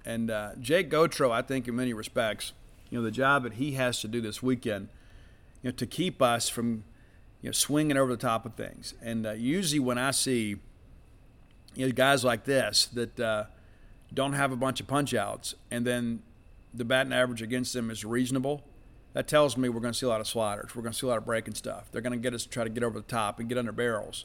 And 0.04 0.30
uh, 0.30 0.50
Jake 0.60 0.90
Gautreau, 0.90 1.30
I 1.30 1.40
think, 1.40 1.66
in 1.66 1.76
many 1.76 1.92
respects 1.92 2.52
you 2.94 3.00
know, 3.00 3.04
the 3.04 3.10
job 3.10 3.42
that 3.42 3.54
he 3.54 3.72
has 3.72 4.00
to 4.02 4.06
do 4.06 4.20
this 4.20 4.40
weekend, 4.40 4.88
you 5.62 5.70
know, 5.70 5.74
to 5.74 5.84
keep 5.84 6.22
us 6.22 6.48
from, 6.48 6.84
you 7.42 7.48
know, 7.48 7.52
swinging 7.52 7.96
over 7.96 8.12
the 8.12 8.16
top 8.16 8.46
of 8.46 8.54
things. 8.54 8.94
And 9.02 9.26
uh, 9.26 9.32
usually 9.32 9.80
when 9.80 9.98
I 9.98 10.12
see, 10.12 10.60
you 11.74 11.86
know, 11.86 11.90
guys 11.90 12.22
like 12.22 12.44
this 12.44 12.86
that 12.92 13.18
uh, 13.18 13.44
don't 14.14 14.34
have 14.34 14.52
a 14.52 14.56
bunch 14.56 14.80
of 14.80 14.86
punch 14.86 15.12
outs 15.12 15.56
and 15.72 15.84
then 15.84 16.22
the 16.72 16.84
batting 16.84 17.12
average 17.12 17.42
against 17.42 17.72
them 17.72 17.90
is 17.90 18.04
reasonable, 18.04 18.62
that 19.12 19.26
tells 19.26 19.56
me 19.56 19.68
we're 19.68 19.80
going 19.80 19.92
to 19.92 19.98
see 19.98 20.06
a 20.06 20.08
lot 20.08 20.20
of 20.20 20.28
sliders. 20.28 20.76
We're 20.76 20.82
going 20.82 20.92
to 20.92 20.98
see 21.00 21.08
a 21.08 21.10
lot 21.10 21.18
of 21.18 21.26
breaking 21.26 21.54
stuff. 21.54 21.88
They're 21.90 22.00
going 22.00 22.12
to 22.12 22.18
get 22.20 22.32
us 22.32 22.44
to 22.44 22.48
try 22.48 22.62
to 22.62 22.70
get 22.70 22.84
over 22.84 23.00
the 23.00 23.06
top 23.06 23.40
and 23.40 23.48
get 23.48 23.58
under 23.58 23.72
barrels. 23.72 24.24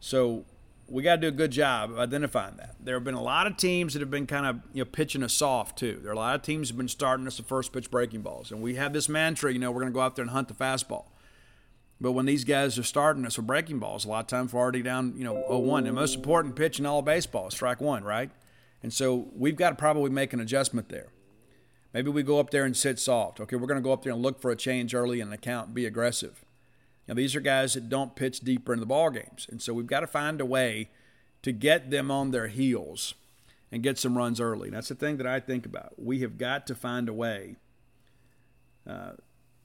So 0.00 0.46
we 0.88 1.02
got 1.02 1.16
to 1.16 1.20
do 1.22 1.28
a 1.28 1.32
good 1.32 1.50
job 1.50 1.90
of 1.90 1.98
identifying 1.98 2.56
that. 2.56 2.76
There 2.80 2.94
have 2.94 3.04
been 3.04 3.14
a 3.14 3.22
lot 3.22 3.46
of 3.46 3.56
teams 3.56 3.94
that 3.94 4.00
have 4.00 4.10
been 4.10 4.26
kind 4.26 4.46
of 4.46 4.60
you 4.72 4.82
know 4.82 4.90
pitching 4.90 5.22
us 5.22 5.32
soft 5.32 5.78
too. 5.78 5.98
There 6.02 6.10
are 6.10 6.14
a 6.14 6.18
lot 6.18 6.34
of 6.34 6.42
teams 6.42 6.68
that 6.68 6.74
have 6.74 6.78
been 6.78 6.88
starting 6.88 7.26
us 7.26 7.36
the 7.36 7.42
first 7.42 7.72
pitch 7.72 7.90
breaking 7.90 8.22
balls, 8.22 8.52
and 8.52 8.62
we 8.62 8.76
have 8.76 8.92
this 8.92 9.08
mantra, 9.08 9.52
you 9.52 9.58
know, 9.58 9.70
we're 9.70 9.80
going 9.80 9.92
to 9.92 9.94
go 9.94 10.00
out 10.00 10.16
there 10.16 10.22
and 10.22 10.30
hunt 10.30 10.48
the 10.48 10.54
fastball. 10.54 11.06
But 12.00 12.12
when 12.12 12.26
these 12.26 12.44
guys 12.44 12.78
are 12.78 12.82
starting 12.82 13.24
us 13.24 13.36
with 13.38 13.46
breaking 13.46 13.78
balls, 13.78 14.04
a 14.04 14.08
lot 14.08 14.20
of 14.20 14.26
times 14.26 14.52
we're 14.52 14.60
already 14.60 14.82
down, 14.82 15.14
you 15.16 15.24
know, 15.24 15.44
0-1. 15.50 15.84
The 15.84 15.92
most 15.92 16.14
important 16.14 16.54
pitch 16.54 16.78
in 16.78 16.84
all 16.84 17.00
baseball 17.00 17.48
is 17.48 17.54
strike 17.54 17.80
one, 17.80 18.04
right? 18.04 18.30
And 18.82 18.92
so 18.92 19.28
we've 19.34 19.56
got 19.56 19.70
to 19.70 19.76
probably 19.76 20.10
make 20.10 20.34
an 20.34 20.40
adjustment 20.40 20.90
there. 20.90 21.08
Maybe 21.94 22.10
we 22.10 22.22
go 22.22 22.38
up 22.38 22.50
there 22.50 22.66
and 22.66 22.76
sit 22.76 22.98
soft. 22.98 23.40
Okay, 23.40 23.56
we're 23.56 23.66
going 23.66 23.80
to 23.80 23.82
go 23.82 23.92
up 23.92 24.02
there 24.02 24.12
and 24.12 24.20
look 24.20 24.38
for 24.38 24.50
a 24.50 24.56
change 24.56 24.94
early 24.94 25.20
in 25.20 25.30
the 25.30 25.38
count, 25.38 25.72
be 25.72 25.86
aggressive. 25.86 26.44
Now, 27.08 27.14
these 27.14 27.36
are 27.36 27.40
guys 27.40 27.74
that 27.74 27.88
don't 27.88 28.16
pitch 28.16 28.40
deeper 28.40 28.72
in 28.72 28.80
the 28.80 28.86
ball 28.86 29.10
games, 29.10 29.46
and 29.50 29.62
so 29.62 29.72
we've 29.72 29.86
got 29.86 30.00
to 30.00 30.06
find 30.06 30.40
a 30.40 30.46
way 30.46 30.90
to 31.42 31.52
get 31.52 31.90
them 31.90 32.10
on 32.10 32.32
their 32.32 32.48
heels 32.48 33.14
and 33.70 33.82
get 33.82 33.98
some 33.98 34.16
runs 34.16 34.40
early. 34.40 34.70
That's 34.70 34.88
the 34.88 34.94
thing 34.94 35.16
that 35.18 35.26
I 35.26 35.38
think 35.38 35.66
about. 35.66 35.92
We 35.96 36.20
have 36.20 36.38
got 36.38 36.66
to 36.66 36.74
find 36.74 37.08
a 37.08 37.12
way. 37.12 37.56
Uh, 38.88 39.12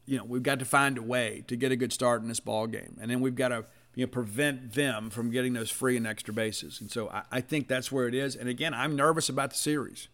you 0.06 0.18
know, 0.18 0.24
we've 0.24 0.44
got 0.44 0.60
to 0.60 0.66
find 0.66 0.98
a 0.98 1.02
way 1.02 1.44
to 1.48 1.56
get 1.56 1.72
a 1.72 1.76
good 1.76 1.94
start 1.94 2.22
in 2.22 2.28
this 2.28 2.40
ball 2.40 2.68
game, 2.68 2.98
and 3.02 3.10
then 3.10 3.22
we've 3.22 3.36
got 3.36 3.50
to 3.50 3.66
you 3.96 4.06
know 4.06 4.12
prevent 4.12 4.74
them 4.74 5.10
from 5.10 5.32
getting 5.32 5.54
those 5.54 5.72
free 5.72 5.98
and 5.98 6.06
extra 6.06 6.34
bases. 6.34 6.80
And 6.80 6.92
so 6.92 7.10
I, 7.10 7.24
I 7.32 7.42
think 7.42 7.68
that's 7.68 7.92
where 7.92 8.08
it 8.08 8.14
is. 8.14 8.36
And 8.36 8.48
again, 8.48 8.74
I'm 8.74 8.96
nervous 8.96 9.30
about 9.30 9.52
the 9.52 9.58
series. 9.58 10.08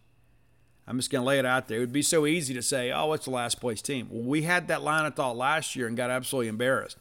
I'm 0.88 0.98
just 0.98 1.12
going 1.12 1.22
to 1.22 1.28
lay 1.28 1.38
it 1.38 1.45
out 1.45 1.68
there. 1.68 1.78
It 1.78 1.82
would 1.82 1.91
be 1.91 2.02
so 2.02 2.26
easy 2.26 2.54
to 2.54 2.62
say, 2.62 2.91
"Oh, 2.91 3.12
it's 3.14 3.26
the 3.26 3.32
last 3.32 3.60
place 3.60 3.82
team." 3.82 4.08
Well, 4.10 4.24
we 4.24 4.44
had 4.44 4.70
that 4.70 4.84
line 4.84 5.06
of 5.06 5.16
thought 5.16 5.36
last 5.36 5.76
year 5.76 5.88
and 5.88 5.98
got 5.98 6.10
absolutely 6.10 6.48
embarrassed 6.48 6.98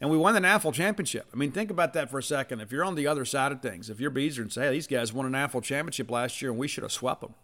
and 0.00 0.10
we 0.10 0.16
won 0.16 0.34
the 0.34 0.40
NAFL 0.40 0.74
championship. 0.74 1.26
I 1.32 1.36
mean, 1.36 1.52
think 1.52 1.70
about 1.70 1.94
that 1.94 2.10
for 2.10 2.18
a 2.18 2.22
second. 2.22 2.60
If 2.60 2.70
you're 2.70 2.84
on 2.84 2.96
the 2.96 3.06
other 3.06 3.24
side 3.24 3.52
of 3.52 3.62
things, 3.62 3.88
if 3.88 3.98
you're 3.98 4.10
Bieser 4.10 4.40
and 4.40 4.52
say, 4.52 4.66
hey, 4.66 4.72
these 4.72 4.86
guys 4.86 5.12
won 5.12 5.26
a 5.26 5.38
NAFL 5.38 5.62
championship 5.62 6.10
last 6.10 6.42
year 6.42 6.50
and 6.50 6.60
we 6.60 6.68
should 6.68 6.82
have 6.82 6.92
swept 6.92 7.22
them. 7.22 7.34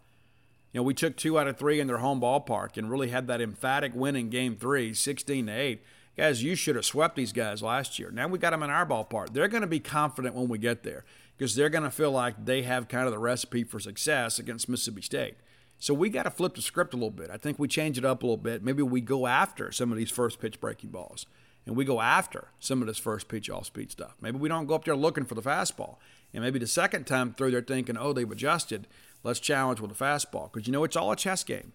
You 0.71 0.79
know, 0.79 0.83
we 0.83 0.93
took 0.93 1.15
two 1.15 1.39
out 1.39 1.47
of 1.47 1.57
three 1.57 1.79
in 1.79 1.87
their 1.87 1.97
home 1.97 2.21
ballpark 2.21 2.77
and 2.77 2.89
really 2.89 3.09
had 3.09 3.27
that 3.27 3.41
emphatic 3.41 3.93
win 3.95 4.15
in 4.15 4.29
game 4.29 4.55
three, 4.55 4.93
16 4.93 5.47
to 5.47 5.51
8. 5.51 5.83
Guys, 6.15 6.43
you 6.43 6.55
should 6.55 6.75
have 6.75 6.85
swept 6.85 7.15
these 7.15 7.33
guys 7.33 7.63
last 7.63 7.97
year. 7.97 8.11
Now 8.11 8.27
we 8.27 8.37
got 8.37 8.51
them 8.51 8.63
in 8.63 8.69
our 8.69 8.85
ballpark. 8.85 9.33
They're 9.33 9.47
going 9.47 9.61
to 9.61 9.67
be 9.67 9.79
confident 9.79 10.35
when 10.35 10.47
we 10.47 10.59
get 10.59 10.83
there 10.83 11.05
because 11.37 11.55
they're 11.55 11.69
going 11.69 11.83
to 11.83 11.91
feel 11.91 12.11
like 12.11 12.45
they 12.45 12.61
have 12.63 12.87
kind 12.87 13.05
of 13.05 13.11
the 13.11 13.19
recipe 13.19 13.63
for 13.63 13.79
success 13.79 14.37
against 14.37 14.69
Mississippi 14.69 15.01
State. 15.01 15.35
So 15.79 15.93
we 15.93 16.09
got 16.09 16.23
to 16.23 16.31
flip 16.31 16.55
the 16.55 16.61
script 16.61 16.93
a 16.93 16.97
little 16.97 17.11
bit. 17.11 17.29
I 17.31 17.37
think 17.37 17.57
we 17.57 17.67
change 17.67 17.97
it 17.97 18.05
up 18.05 18.21
a 18.21 18.25
little 18.25 18.37
bit. 18.37 18.63
Maybe 18.63 18.83
we 18.83 19.01
go 19.01 19.25
after 19.25 19.71
some 19.71 19.91
of 19.91 19.97
these 19.97 20.11
first 20.11 20.39
pitch 20.39 20.61
breaking 20.61 20.91
balls 20.91 21.25
and 21.65 21.75
we 21.75 21.85
go 21.85 22.01
after 22.01 22.49
some 22.59 22.81
of 22.81 22.87
this 22.87 22.97
first 22.97 23.27
pitch 23.27 23.49
off 23.49 23.65
speed 23.65 23.91
stuff. 23.91 24.15
Maybe 24.21 24.37
we 24.37 24.49
don't 24.49 24.65
go 24.65 24.75
up 24.75 24.85
there 24.85 24.95
looking 24.95 25.25
for 25.25 25.35
the 25.35 25.41
fastball. 25.41 25.97
And 26.33 26.43
maybe 26.43 26.59
the 26.59 26.67
second 26.67 27.05
time 27.05 27.33
through, 27.33 27.51
they're 27.51 27.61
thinking, 27.61 27.97
oh, 27.97 28.11
they've 28.11 28.29
adjusted. 28.29 28.87
Let's 29.23 29.39
challenge 29.39 29.79
with 29.79 29.95
the 29.95 30.03
fastball. 30.03 30.51
Because 30.51 30.67
you 30.67 30.73
know, 30.73 30.83
it's 30.83 30.95
all 30.95 31.11
a 31.11 31.15
chess 31.15 31.43
game. 31.43 31.73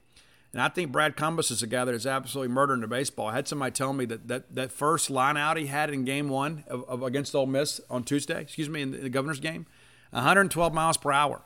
And 0.52 0.62
I 0.62 0.68
think 0.68 0.92
Brad 0.92 1.16
Cumbest 1.16 1.50
is 1.50 1.62
a 1.62 1.66
guy 1.66 1.84
that 1.84 1.94
is 1.94 2.06
absolutely 2.06 2.52
murdering 2.52 2.80
the 2.80 2.86
baseball. 2.86 3.28
I 3.28 3.34
had 3.34 3.46
somebody 3.46 3.72
tell 3.72 3.92
me 3.92 4.06
that 4.06 4.28
that, 4.28 4.54
that 4.54 4.72
first 4.72 5.10
line 5.10 5.36
out 5.36 5.56
he 5.56 5.66
had 5.66 5.90
in 5.90 6.04
game 6.04 6.28
one 6.28 6.64
of, 6.68 6.84
of 6.88 7.02
against 7.02 7.34
Ole 7.34 7.46
Miss 7.46 7.80
on 7.90 8.02
Tuesday, 8.02 8.40
excuse 8.40 8.68
me, 8.68 8.80
in 8.80 8.90
the, 8.90 8.98
the 8.98 9.10
governor's 9.10 9.40
game, 9.40 9.66
112 10.10 10.72
miles 10.72 10.96
per 10.96 11.12
hour 11.12 11.42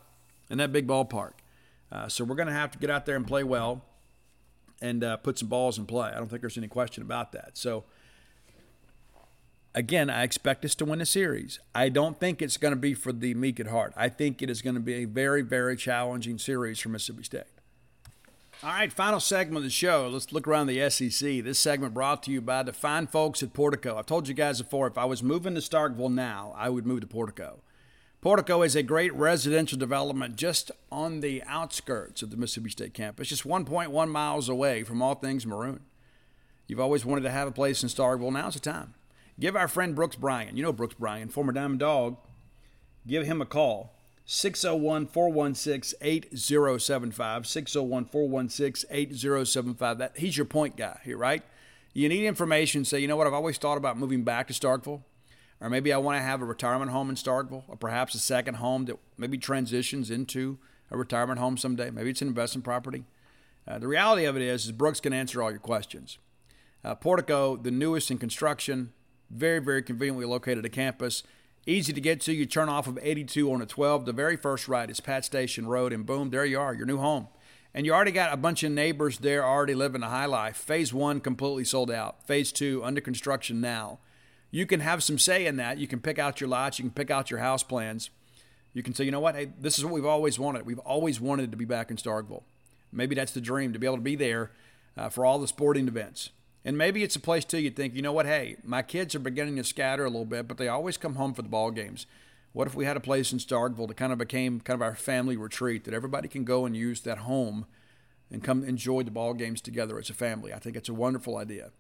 in 0.51 0.59
that 0.59 0.73
big 0.73 0.87
ballpark. 0.87 1.33
Uh, 1.91 2.09
so 2.09 2.25
we're 2.25 2.37
going 2.37 2.49
to 2.49 2.55
have 2.55 2.71
to 2.71 2.79
get 2.79 2.91
out 2.91 3.05
there 3.05 3.17
and 3.17 3.27
play 3.27 3.43
well 3.43 3.85
and 4.81 5.03
uh, 5.03 5.17
put 5.17 5.39
some 5.39 5.49
balls 5.49 5.79
in 5.79 5.87
play. 5.87 6.11
I 6.11 6.19
don't 6.19 6.29
think 6.29 6.41
there's 6.41 6.57
any 6.59 6.69
question 6.69 7.03
about 7.03 7.33
that. 7.33 7.59
So 7.59 7.85
again, 9.75 10.11
I 10.11 10.23
expect 10.23 10.65
us 10.65 10.75
to 10.77 10.85
win 10.85 10.99
the 10.99 11.07
series. 11.07 11.59
I 11.75 11.89
don't 11.89 12.19
think 12.19 12.43
it's 12.43 12.57
going 12.57 12.73
to 12.73 12.81
be 12.81 12.95
for 12.95 13.13
the 13.13 13.35
meek 13.35 13.61
at 13.61 13.69
heart. 13.69 13.93
I 13.97 14.09
think 14.09 14.43
it 14.43 14.51
is 14.51 14.63
going 14.63 14.75
to 14.75 14.81
be 14.81 14.95
a 14.95 15.05
very, 15.05 15.43
very 15.43 15.77
challenging 15.77 16.39
series 16.39 16.79
for 16.81 16.89
Mississippi 16.89 17.25
State. 17.25 17.45
All 18.65 18.71
right, 18.71 18.93
final 18.93 19.19
segment 19.19 19.57
of 19.59 19.65
the 19.65 19.71
show. 19.71 20.09
Let's 20.09 20.33
look 20.33 20.47
around 20.47 20.69
the 20.69 20.89
SEC. 20.89 21.43
This 21.43 21.59
segment 21.59 21.95
brought 21.95 22.23
to 22.25 22.31
you 22.31 22.41
by 22.41 22.63
the 22.63 22.73
fine 22.73 23.09
folks 23.09 23.43
at 23.43 23.53
Portico. 23.53 23.99
I've 23.99 24.07
told 24.07 24.29
you 24.29 24.35
guys 24.35 24.63
before, 24.63 24.87
if 24.87 24.97
I 24.97 25.05
was 25.05 25.21
moving 25.21 25.57
to 25.57 25.61
Starkville 25.61 26.13
now, 26.13 26.55
I 26.57 26.69
would 26.69 26.87
move 26.87 27.01
to 27.01 27.09
Portico. 27.09 27.59
Portico 28.21 28.63
is 28.63 28.77
a 28.77 28.85
great 28.85 29.13
residential 29.15 29.77
development 29.77 30.37
just 30.37 30.71
on 30.93 31.23
the 31.23 31.43
outskirts 31.45 32.23
of 32.23 32.31
the 32.31 32.37
Mississippi 32.37 32.71
State 32.71 32.95
campus, 32.95 33.31
just 33.31 33.43
1.1 33.43 34.09
miles 34.09 34.49
away 34.49 34.85
from 34.85 35.03
all 35.03 35.17
things 35.17 35.45
maroon. 35.45 35.81
You've 36.69 36.79
always 36.79 37.05
wanted 37.05 37.23
to 37.23 37.31
have 37.33 37.49
a 37.49 37.53
place 37.53 37.83
in 37.83 37.89
Starkville. 37.89 38.33
Now's 38.33 38.55
the 38.55 38.61
time. 38.61 38.95
Give 39.39 39.57
our 39.57 39.69
friend 39.69 39.95
Brooks 39.95 40.17
Bryan, 40.17 40.57
you 40.57 40.63
know 40.63 40.73
Brooks 40.73 40.95
Bryan, 40.95 41.29
former 41.29 41.53
Diamond 41.53 41.81
Dog, 41.81 42.17
give 43.07 43.27
him 43.27 43.41
a 43.41 43.47
call. 43.47 43.99
601 44.25 45.07
416 45.07 45.99
8075. 46.01 47.47
601 47.47 48.05
416 48.05 48.91
8075. 48.91 49.99
That 49.99 50.17
He's 50.17 50.37
your 50.37 50.47
point 50.47 50.77
guy 50.77 51.01
here, 51.05 51.19
right? 51.19 51.43
You 51.93 52.09
need 52.09 52.27
information. 52.27 52.85
Say, 52.85 53.01
you 53.01 53.09
know 53.09 53.17
what? 53.17 53.27
I've 53.27 53.33
always 53.33 53.59
thought 53.59 53.77
about 53.79 53.99
moving 53.99 54.23
back 54.23 54.47
to 54.49 54.55
Starkville. 54.55 55.03
Or 55.61 55.71
maybe 55.71 55.93
I 55.93 55.99
want 55.99 56.19
to 56.19 56.23
have 56.23 56.43
a 56.43 56.45
retirement 56.45 56.91
home 56.91 57.09
in 57.09 57.15
Starkville, 57.15 57.63
or 57.69 57.77
perhaps 57.77 58.17
a 58.17 58.19
second 58.19 58.55
home 58.55 58.87
that 58.87 58.99
maybe 59.17 59.39
transitions 59.39 60.11
into 60.11 60.59
a 60.91 60.97
retirement 60.97 61.39
home 61.39 61.57
someday. 61.57 61.91
Maybe 61.91 62.11
it's 62.11 62.21
an 62.21 62.29
investment 62.29 62.65
property. 62.65 63.05
Uh, 63.67 63.79
the 63.79 63.87
reality 63.87 64.25
of 64.25 64.37
it 64.37 64.43
is, 64.43 64.65
is 64.65 64.73
Brooks 64.73 64.99
can 64.99 65.13
answer 65.13 65.41
all 65.41 65.51
your 65.51 65.61
questions. 65.61 66.19
Uh, 66.85 66.97
Portico, 66.97 67.57
the 67.57 67.71
newest 67.71 68.11
in 68.11 68.19
construction, 68.19 68.93
very, 69.33 69.59
very 69.59 69.83
conveniently 69.83 70.27
located 70.27 70.65
at 70.65 70.73
campus. 70.73 71.23
Easy 71.67 71.93
to 71.93 72.01
get 72.01 72.21
to. 72.23 72.33
You 72.33 72.47
turn 72.47 72.69
off 72.69 72.87
of 72.87 72.99
82 73.01 73.53
on 73.53 73.63
a 73.63 73.67
12. 73.67 74.05
The 74.05 74.13
very 74.13 74.37
first 74.37 74.69
right 74.69 74.91
is 74.91 75.01
Pat 75.01 75.25
Station 75.25 75.67
Road, 75.67 75.93
and 75.93 76.05
boom, 76.05 76.31
there 76.31 76.45
you 76.45 76.61
are, 76.61 76.75
your 76.75 76.87
new 76.87 76.99
home. 76.99 77.29
And 77.75 77.87
you 77.87 77.95
already 77.95 78.13
got 78.13 78.33
a 78.33 78.37
bunch 78.37 78.63
of 78.63 78.73
neighbors 78.73 79.19
there 79.19 79.45
already 79.45 79.75
living 79.75 80.03
a 80.03 80.09
high 80.09 80.27
life. 80.27 80.57
Phase 80.57 80.93
one 80.93 81.21
completely 81.21 81.65
sold 81.65 81.91
out. 81.91 82.27
Phase 82.27 82.53
two 82.53 82.85
under 82.85 83.01
construction 83.01 83.61
now. 83.61 83.99
You 84.51 84.67
can 84.67 84.81
have 84.81 85.03
some 85.03 85.19
say 85.19 85.47
in 85.47 85.57
that. 85.57 85.79
You 85.79 85.89
can 85.89 86.01
pick 86.01 86.19
out 86.19 86.41
your 86.41 86.49
lots. 86.49 86.79
You 86.79 86.85
can 86.85 86.93
pick 86.93 87.11
out 87.11 87.31
your 87.31 87.41
house 87.41 87.63
plans. 87.63 88.11
You 88.75 88.83
can 88.83 88.95
say, 88.95 89.05
you 89.05 89.11
know 89.11 89.21
what? 89.21 89.35
Hey, 89.35 89.53
this 89.59 89.79
is 89.79 89.85
what 89.85 89.95
we've 89.95 90.05
always 90.05 90.39
wanted. 90.39 90.67
We've 90.67 90.79
always 90.81 91.21
wanted 91.21 91.51
to 91.51 91.57
be 91.57 91.65
back 91.65 91.91
in 91.91 91.97
Starkville. 91.97 92.43
Maybe 92.93 93.15
that's 93.15 93.33
the 93.33 93.41
dream 93.41 93.73
to 93.73 93.79
be 93.79 93.87
able 93.87 93.97
to 93.97 94.03
be 94.03 94.17
there 94.17 94.51
uh, 94.97 95.09
for 95.09 95.25
all 95.25 95.39
the 95.39 95.49
sporting 95.49 95.89
events. 95.89 96.31
And 96.65 96.79
maybe 96.79 97.03
it's 97.03 97.17
a 97.17 97.21
place 97.21 97.45
too 97.45 97.59
you 97.59 97.71
think, 97.71 97.95
you 97.95 98.03
know 98.03 98.13
what, 98.13 98.27
hey, 98.27 98.57
my 98.63 98.83
kids 98.83 99.15
are 99.15 99.21
beginning 99.21 99.57
to 99.57 99.65
scatter 99.65 100.05
a 100.05 100.11
little 100.11 100.25
bit, 100.25 100.47
but 100.47 100.59
they 100.59 100.69
always 100.69 100.97
come 100.97 101.17
home 101.17 101.35
for 101.35 101.43
the 101.43 101.49
ball 101.49 101.71
games. 101.71 102.07
What 102.53 102.67
if 102.67 102.75
we 102.75 102.85
had 102.85 102.97
a 102.97 103.01
place 103.01 103.33
in 103.33 103.39
Starkville 103.39 103.89
that 103.89 103.97
kind 103.97 104.13
of 104.13 104.19
became 104.19 104.61
kind 104.61 104.77
of 104.77 104.83
our 104.83 104.95
family 104.95 105.37
retreat 105.37 105.85
that 105.85 105.95
everybody 105.95 106.29
can 106.29 106.45
go 106.45 106.67
and 106.67 106.77
use 106.77 107.01
that 107.01 107.19
home 107.19 107.67
and 108.31 108.45
come 108.45 108.63
enjoy 108.63 109.03
the 109.03 109.11
ball 109.11 109.35
games 109.35 109.61
together 109.61 109.99
as 109.99 110.11
a 110.11 110.15
family? 110.15 110.53
I 110.53 110.59
think 110.59 110.77
it's 110.77 110.89
a 110.89 110.95
wonderful 110.95 111.37
idea. 111.37 111.71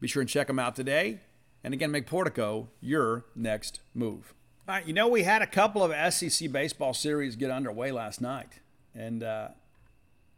Be 0.00 0.08
sure 0.08 0.22
and 0.22 0.30
check 0.30 0.46
them 0.46 0.58
out 0.58 0.76
today. 0.76 1.20
And 1.62 1.74
again, 1.74 1.90
make 1.90 2.06
Portico 2.06 2.68
your 2.80 3.26
next 3.34 3.80
move. 3.92 4.32
All 4.68 4.76
right, 4.76 4.86
you 4.86 4.94
know, 4.94 5.08
we 5.08 5.24
had 5.24 5.42
a 5.42 5.46
couple 5.46 5.82
of 5.82 6.14
SEC 6.14 6.50
baseball 6.52 6.94
series 6.94 7.36
get 7.36 7.50
underway 7.50 7.90
last 7.90 8.20
night. 8.20 8.60
And 8.94 9.22
uh, 9.22 9.48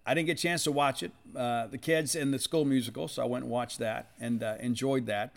I 0.04 0.14
didn't 0.14 0.26
get 0.26 0.38
a 0.38 0.42
chance 0.42 0.64
to 0.64 0.72
watch 0.72 1.02
it. 1.02 1.12
Uh, 1.36 1.68
the 1.68 1.78
kids 1.78 2.14
in 2.14 2.30
the 2.30 2.38
school 2.38 2.64
musical, 2.64 3.08
so 3.08 3.22
I 3.22 3.26
went 3.26 3.44
and 3.44 3.52
watched 3.52 3.78
that 3.78 4.10
and 4.18 4.42
uh, 4.42 4.56
enjoyed 4.60 5.06
that. 5.06 5.36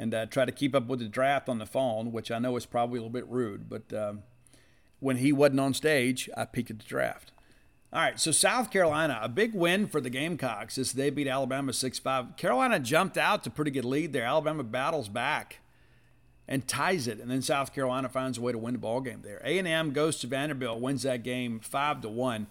And 0.00 0.14
uh, 0.14 0.26
tried 0.26 0.44
to 0.44 0.52
keep 0.52 0.76
up 0.76 0.86
with 0.86 1.00
the 1.00 1.08
draft 1.08 1.48
on 1.48 1.58
the 1.58 1.66
phone, 1.66 2.12
which 2.12 2.30
I 2.30 2.38
know 2.38 2.56
is 2.56 2.66
probably 2.66 2.98
a 2.98 3.02
little 3.02 3.10
bit 3.10 3.26
rude, 3.28 3.68
but 3.68 3.92
um, 3.92 4.22
when 5.00 5.16
he 5.16 5.32
wasn't 5.32 5.58
on 5.58 5.74
stage, 5.74 6.30
I 6.36 6.44
peeked 6.44 6.70
at 6.70 6.78
the 6.78 6.84
draft. 6.84 7.32
All 7.92 8.02
right, 8.02 8.20
so 8.20 8.30
South 8.30 8.70
Carolina, 8.70 9.18
a 9.22 9.28
big 9.28 9.54
win 9.54 9.86
for 9.86 10.00
the 10.00 10.10
Gamecocks 10.10 10.76
as 10.76 10.92
they 10.92 11.08
beat 11.08 11.26
Alabama 11.26 11.72
6 11.72 11.98
5. 11.98 12.36
Carolina 12.36 12.78
jumped 12.78 13.16
out 13.16 13.42
to 13.44 13.50
pretty 13.50 13.70
good 13.70 13.84
lead 13.84 14.12
there. 14.12 14.24
Alabama 14.24 14.62
battles 14.62 15.08
back 15.08 15.60
and 16.46 16.68
ties 16.68 17.08
it, 17.08 17.18
and 17.18 17.30
then 17.30 17.40
South 17.40 17.74
Carolina 17.74 18.08
finds 18.08 18.36
a 18.36 18.40
way 18.42 18.52
to 18.52 18.58
win 18.58 18.74
the 18.74 18.78
ball 18.78 19.00
game 19.00 19.22
there. 19.22 19.40
A&M 19.42 19.92
goes 19.92 20.18
to 20.18 20.26
Vanderbilt, 20.26 20.80
wins 20.80 21.02
that 21.02 21.22
game 21.22 21.60
5 21.60 22.02
to 22.02 22.08
1. 22.08 22.46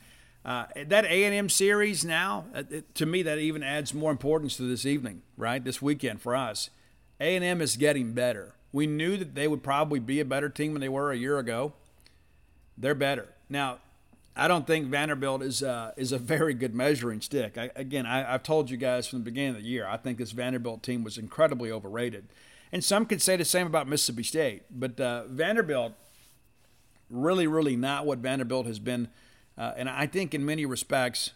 Uh, 0.48 0.66
that 0.86 1.04
A&M 1.04 1.50
series 1.50 2.06
now, 2.06 2.46
uh, 2.56 2.64
to 2.94 3.06
me, 3.06 3.22
that 3.22 3.38
even 3.38 3.62
adds 3.62 3.94
more 3.94 4.12
importance 4.12 4.56
to 4.56 4.64
this 4.64 4.86
evening, 4.86 5.22
right? 5.36 5.62
This 5.62 5.82
weekend 5.82 6.22
for 6.22 6.38
us. 6.38 6.70
A&M 7.20 7.62
is 7.62 7.76
getting 7.76 8.14
better. 8.14 8.56
We 8.72 8.88
knew 8.88 9.18
that 9.18 9.36
they 9.36 9.50
would 9.50 9.62
probably 9.62 10.00
be 10.00 10.22
a 10.22 10.26
better 10.26 10.48
team 10.48 10.72
than 10.72 10.80
they 10.80 10.88
were 10.88 11.12
a 11.12 11.18
year 11.18 11.38
ago. 11.38 11.74
They're 12.78 12.96
better 12.96 13.28
now. 13.50 13.80
I 14.38 14.48
don't 14.48 14.66
think 14.66 14.88
Vanderbilt 14.88 15.42
is 15.42 15.64
uh, 15.64 15.92
is 15.98 16.12
a 16.12 16.20
very 16.20 16.54
good 16.54 16.76
measuring 16.76 17.22
stick. 17.22 17.58
I, 17.58 17.72
again, 17.76 18.06
I, 18.06 18.20
have 18.20 18.44
told 18.44 18.70
you 18.70 18.78
guys 18.78 19.08
from 19.08 19.20
the 19.20 19.26
beginning 19.26 19.50
of 19.50 19.56
the 19.58 19.68
year, 19.68 19.88
I 19.88 19.98
think 19.98 20.20
this 20.20 20.32
Vanderbilt 20.32 20.84
team 20.84 21.04
was 21.04 21.18
incredibly 21.18 21.72
overrated, 21.72 22.26
and 22.72 22.84
some 22.84 23.06
could 23.08 23.22
say 23.22 23.36
the 23.36 23.44
same 23.44 23.66
about 23.66 23.88
Mississippi 23.88 24.24
State. 24.24 24.64
But 24.70 25.00
uh, 25.00 25.24
Vanderbilt, 25.26 25.94
really, 27.10 27.48
really 27.48 27.76
not 27.76 28.06
what 28.06 28.20
Vanderbilt 28.20 28.68
has 28.68 28.78
been 28.78 29.10
uh, 29.58 29.74
and 29.76 29.90
I 29.90 30.06
think 30.06 30.34
in 30.34 30.46
many 30.46 30.66
respects, 30.66 31.32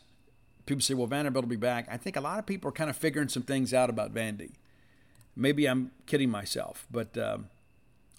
people 0.65 0.81
say, 0.81 0.93
well, 0.93 1.07
Vanderbilt 1.07 1.45
will 1.45 1.49
be 1.49 1.55
back. 1.55 1.87
I 1.89 1.97
think 1.97 2.15
a 2.15 2.21
lot 2.21 2.39
of 2.39 2.45
people 2.45 2.69
are 2.69 2.73
kind 2.73 2.89
of 2.89 2.95
figuring 2.95 3.29
some 3.29 3.43
things 3.43 3.73
out 3.73 3.89
about 3.89 4.13
Vandy. 4.13 4.51
Maybe 5.35 5.65
I'm 5.65 5.91
kidding 6.05 6.29
myself, 6.29 6.85
but 6.91 7.17
um, 7.17 7.49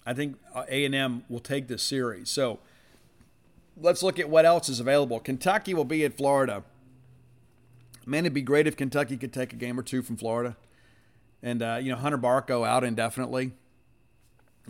I 0.05 0.13
think 0.13 0.37
A&M 0.67 1.23
will 1.29 1.39
take 1.39 1.67
this 1.67 1.83
series. 1.83 2.29
So 2.29 2.59
let's 3.79 4.03
look 4.03 4.19
at 4.19 4.29
what 4.29 4.45
else 4.45 4.67
is 4.67 4.79
available. 4.79 5.19
Kentucky 5.19 5.73
will 5.73 5.85
be 5.85 6.03
at 6.03 6.17
Florida. 6.17 6.63
Man, 8.05 8.25
it'd 8.25 8.33
be 8.33 8.41
great 8.41 8.67
if 8.67 8.75
Kentucky 8.75 9.15
could 9.15 9.31
take 9.31 9.53
a 9.53 9.55
game 9.55 9.79
or 9.79 9.83
two 9.83 10.01
from 10.01 10.17
Florida. 10.17 10.57
And, 11.41 11.61
uh, 11.61 11.79
you 11.81 11.91
know, 11.91 11.97
Hunter 11.97 12.17
Barco 12.17 12.67
out 12.67 12.83
indefinitely. 12.83 13.51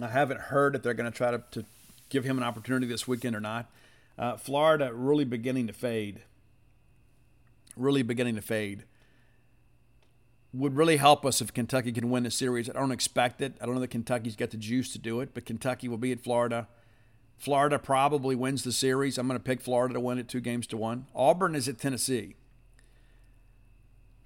I 0.01 0.07
haven't 0.07 0.39
heard 0.39 0.75
if 0.75 0.83
they're 0.83 0.93
going 0.93 1.11
to 1.11 1.15
try 1.15 1.31
to 1.31 1.65
give 2.09 2.23
him 2.23 2.37
an 2.37 2.43
opportunity 2.43 2.87
this 2.87 3.07
weekend 3.07 3.35
or 3.35 3.39
not. 3.39 3.71
Uh, 4.17 4.37
Florida 4.37 4.91
really 4.93 5.25
beginning 5.25 5.67
to 5.67 5.73
fade. 5.73 6.21
Really 7.75 8.03
beginning 8.03 8.35
to 8.35 8.41
fade. 8.41 8.83
Would 10.53 10.75
really 10.75 10.97
help 10.97 11.25
us 11.25 11.41
if 11.41 11.53
Kentucky 11.53 11.91
can 11.91 12.11
win 12.11 12.23
the 12.23 12.31
series. 12.31 12.69
I 12.69 12.73
don't 12.73 12.91
expect 12.91 13.41
it. 13.41 13.55
I 13.59 13.65
don't 13.65 13.75
know 13.75 13.81
that 13.81 13.87
Kentucky's 13.87 14.35
got 14.35 14.51
the 14.51 14.57
juice 14.57 14.93
to 14.93 14.99
do 14.99 15.19
it, 15.19 15.33
but 15.33 15.45
Kentucky 15.45 15.87
will 15.87 15.97
be 15.97 16.11
at 16.11 16.19
Florida. 16.21 16.67
Florida 17.37 17.79
probably 17.79 18.35
wins 18.35 18.63
the 18.63 18.71
series. 18.71 19.17
I'm 19.17 19.27
going 19.27 19.39
to 19.39 19.43
pick 19.43 19.61
Florida 19.61 19.95
to 19.95 19.99
win 19.99 20.19
it 20.19 20.27
two 20.27 20.39
games 20.39 20.67
to 20.67 20.77
one. 20.77 21.07
Auburn 21.15 21.55
is 21.55 21.67
at 21.67 21.79
Tennessee. 21.79 22.35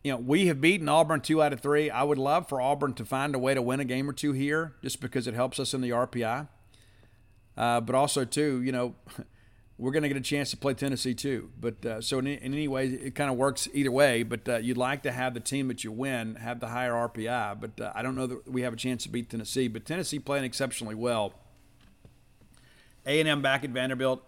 You 0.03 0.11
know, 0.11 0.17
we 0.17 0.47
have 0.47 0.61
beaten 0.61 0.87
Auburn 0.87 1.21
two 1.21 1.41
out 1.41 1.53
of 1.53 1.61
three. 1.61 1.89
I 1.89 2.03
would 2.03 2.17
love 2.17 2.47
for 2.47 2.61
Auburn 2.61 2.93
to 2.93 3.05
find 3.05 3.33
a 3.33 3.39
way 3.39 3.53
to 3.53 3.61
win 3.61 3.79
a 3.79 3.85
game 3.85 4.09
or 4.09 4.13
two 4.13 4.33
here 4.33 4.75
just 4.83 5.01
because 5.01 5.27
it 5.27 5.33
helps 5.33 5.59
us 5.59 5.73
in 5.73 5.81
the 5.81 5.89
RPI. 5.89 6.47
Uh, 7.57 7.81
but 7.81 7.95
also, 7.95 8.23
too, 8.23 8.61
you 8.61 8.71
know, 8.71 8.95
we're 9.79 9.91
going 9.91 10.03
to 10.03 10.09
get 10.09 10.17
a 10.17 10.21
chance 10.21 10.49
to 10.51 10.57
play 10.57 10.73
Tennessee 10.73 11.13
too. 11.13 11.51
But 11.59 11.85
uh, 11.85 12.01
so 12.01 12.17
in, 12.19 12.27
in, 12.27 12.53
any 12.53 12.67
way, 12.67 12.87
it 12.87 13.13
kind 13.13 13.29
of 13.29 13.37
works 13.37 13.67
either 13.73 13.91
way. 13.91 14.23
But 14.23 14.49
uh, 14.49 14.57
you'd 14.57 14.77
like 14.77 15.03
to 15.03 15.11
have 15.11 15.33
the 15.33 15.39
team 15.39 15.67
that 15.67 15.83
you 15.83 15.91
win 15.91 16.35
have 16.35 16.59
the 16.59 16.67
higher 16.67 16.93
RPI. 16.93 17.59
But 17.59 17.79
uh, 17.79 17.91
I 17.93 18.01
don't 18.01 18.15
know 18.15 18.27
that 18.27 18.51
we 18.51 18.63
have 18.63 18.73
a 18.73 18.77
chance 18.77 19.03
to 19.03 19.09
beat 19.09 19.29
Tennessee. 19.29 19.67
But 19.67 19.85
Tennessee 19.85 20.19
playing 20.19 20.45
exceptionally 20.45 20.95
well. 20.95 21.33
A 23.05 23.19
and 23.19 23.29
M 23.29 23.41
back 23.41 23.63
at 23.63 23.69
Vanderbilt. 23.69 24.23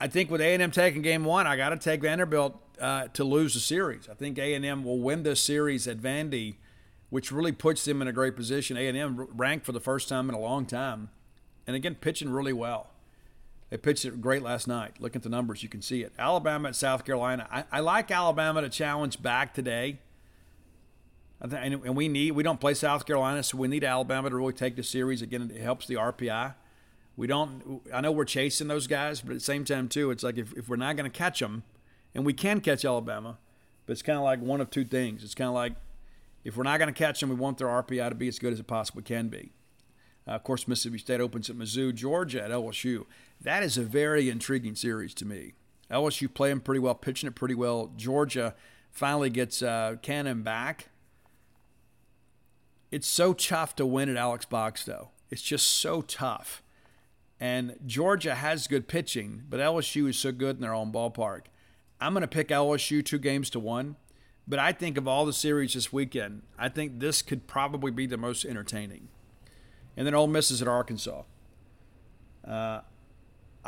I 0.00 0.06
think 0.06 0.30
with 0.30 0.40
A 0.40 0.54
and 0.54 0.62
M 0.62 0.70
taking 0.70 1.02
game 1.02 1.24
one, 1.24 1.46
I 1.46 1.56
got 1.56 1.70
to 1.70 1.76
take 1.76 2.00
Vanderbilt 2.00 2.56
uh, 2.80 3.08
to 3.08 3.24
lose 3.24 3.54
the 3.54 3.60
series. 3.60 4.08
I 4.08 4.14
think 4.14 4.38
A 4.38 4.54
and 4.54 4.64
M 4.64 4.82
will 4.82 5.00
win 5.00 5.24
this 5.24 5.42
series 5.42 5.86
at 5.86 5.98
Vandy, 5.98 6.56
which 7.10 7.30
really 7.30 7.52
puts 7.52 7.84
them 7.84 8.00
in 8.00 8.08
a 8.08 8.12
great 8.12 8.34
position. 8.34 8.76
A 8.76 8.88
and 8.88 8.96
M 8.96 9.28
ranked 9.34 9.66
for 9.66 9.72
the 9.72 9.80
first 9.80 10.08
time 10.08 10.28
in 10.28 10.34
a 10.34 10.40
long 10.40 10.64
time, 10.64 11.10
and 11.66 11.76
again 11.76 11.96
pitching 11.96 12.30
really 12.30 12.52
well. 12.52 12.90
They 13.70 13.76
pitched 13.76 14.04
it 14.04 14.20
great 14.20 14.42
last 14.42 14.66
night. 14.66 14.94
Look 14.98 15.14
at 15.14 15.22
the 15.22 15.28
numbers, 15.28 15.62
you 15.62 15.68
can 15.68 15.82
see 15.82 16.02
it. 16.02 16.12
Alabama 16.18 16.68
at 16.68 16.76
South 16.76 17.04
Carolina. 17.04 17.46
I, 17.50 17.64
I 17.70 17.80
like 17.80 18.10
Alabama 18.10 18.62
to 18.62 18.68
challenge 18.68 19.22
back 19.22 19.52
today. 19.52 19.98
And 21.40 21.94
we 21.94 22.08
need 22.08 22.32
we 22.32 22.42
don't 22.42 22.60
play 22.60 22.74
South 22.74 23.06
Carolina, 23.06 23.44
so 23.44 23.58
we 23.58 23.68
need 23.68 23.84
Alabama 23.84 24.28
to 24.28 24.34
really 24.34 24.52
take 24.52 24.74
the 24.74 24.82
series. 24.82 25.22
Again, 25.22 25.52
it 25.54 25.60
helps 25.60 25.86
the 25.86 25.94
RPI. 25.94 26.54
We 27.16 27.28
don't. 27.28 27.80
I 27.94 28.00
know 28.00 28.10
we're 28.10 28.24
chasing 28.24 28.66
those 28.66 28.88
guys, 28.88 29.20
but 29.20 29.30
at 29.30 29.34
the 29.34 29.44
same 29.44 29.64
time 29.64 29.88
too, 29.88 30.10
it's 30.10 30.24
like 30.24 30.36
if, 30.36 30.52
if 30.54 30.68
we're 30.68 30.74
not 30.74 30.96
going 30.96 31.08
to 31.08 31.16
catch 31.16 31.38
them, 31.38 31.62
and 32.12 32.26
we 32.26 32.32
can 32.32 32.60
catch 32.60 32.84
Alabama, 32.84 33.38
but 33.86 33.92
it's 33.92 34.02
kind 34.02 34.18
of 34.18 34.24
like 34.24 34.40
one 34.40 34.60
of 34.60 34.70
two 34.70 34.84
things. 34.84 35.22
It's 35.22 35.36
kind 35.36 35.46
of 35.46 35.54
like 35.54 35.74
if 36.42 36.56
we're 36.56 36.64
not 36.64 36.78
going 36.78 36.92
to 36.92 36.98
catch 36.98 37.20
them, 37.20 37.28
we 37.28 37.36
want 37.36 37.58
their 37.58 37.68
RPI 37.68 38.08
to 38.08 38.14
be 38.16 38.26
as 38.26 38.40
good 38.40 38.52
as 38.52 38.58
it 38.58 38.66
possibly 38.66 39.04
can 39.04 39.28
be. 39.28 39.52
Uh, 40.26 40.32
of 40.32 40.42
course, 40.42 40.66
Mississippi 40.66 40.98
State 40.98 41.20
opens 41.20 41.48
at 41.48 41.56
Mizzou, 41.56 41.94
Georgia 41.94 42.42
at 42.42 42.50
LSU. 42.50 43.06
That 43.40 43.62
is 43.62 43.78
a 43.78 43.82
very 43.82 44.28
intriguing 44.28 44.74
series 44.74 45.14
to 45.14 45.24
me. 45.24 45.52
LSU 45.90 46.32
playing 46.32 46.60
pretty 46.60 46.80
well, 46.80 46.94
pitching 46.94 47.28
it 47.28 47.34
pretty 47.34 47.54
well. 47.54 47.92
Georgia 47.96 48.54
finally 48.90 49.30
gets 49.30 49.62
uh, 49.62 49.96
Cannon 50.02 50.42
back. 50.42 50.88
it's 52.90 53.06
so 53.06 53.32
tough 53.32 53.76
to 53.76 53.86
win 53.86 54.08
at 54.08 54.16
Alex 54.16 54.44
Box, 54.44 54.84
though. 54.84 55.10
It's 55.30 55.42
just 55.42 55.66
so 55.66 56.02
tough. 56.02 56.62
And 57.40 57.76
Georgia 57.86 58.34
has 58.34 58.66
good 58.66 58.88
pitching, 58.88 59.44
but 59.48 59.60
LSU 59.60 60.08
is 60.08 60.18
so 60.18 60.32
good 60.32 60.56
in 60.56 60.62
their 60.62 60.74
own 60.74 60.92
ballpark. 60.92 61.42
I'm 62.00 62.12
going 62.12 62.22
to 62.22 62.28
pick 62.28 62.48
LSU 62.48 63.04
two 63.04 63.18
games 63.18 63.50
to 63.50 63.60
one. 63.60 63.96
But 64.48 64.58
I 64.58 64.72
think 64.72 64.96
of 64.96 65.06
all 65.06 65.26
the 65.26 65.32
series 65.34 65.74
this 65.74 65.92
weekend, 65.92 66.40
I 66.58 66.70
think 66.70 67.00
this 67.00 67.20
could 67.20 67.46
probably 67.46 67.90
be 67.90 68.06
the 68.06 68.16
most 68.16 68.46
entertaining. 68.46 69.08
And 69.94 70.06
then 70.06 70.14
Ole 70.14 70.26
Miss 70.26 70.50
is 70.50 70.62
at 70.62 70.68
Arkansas. 70.68 71.22
Uh, 72.46 72.80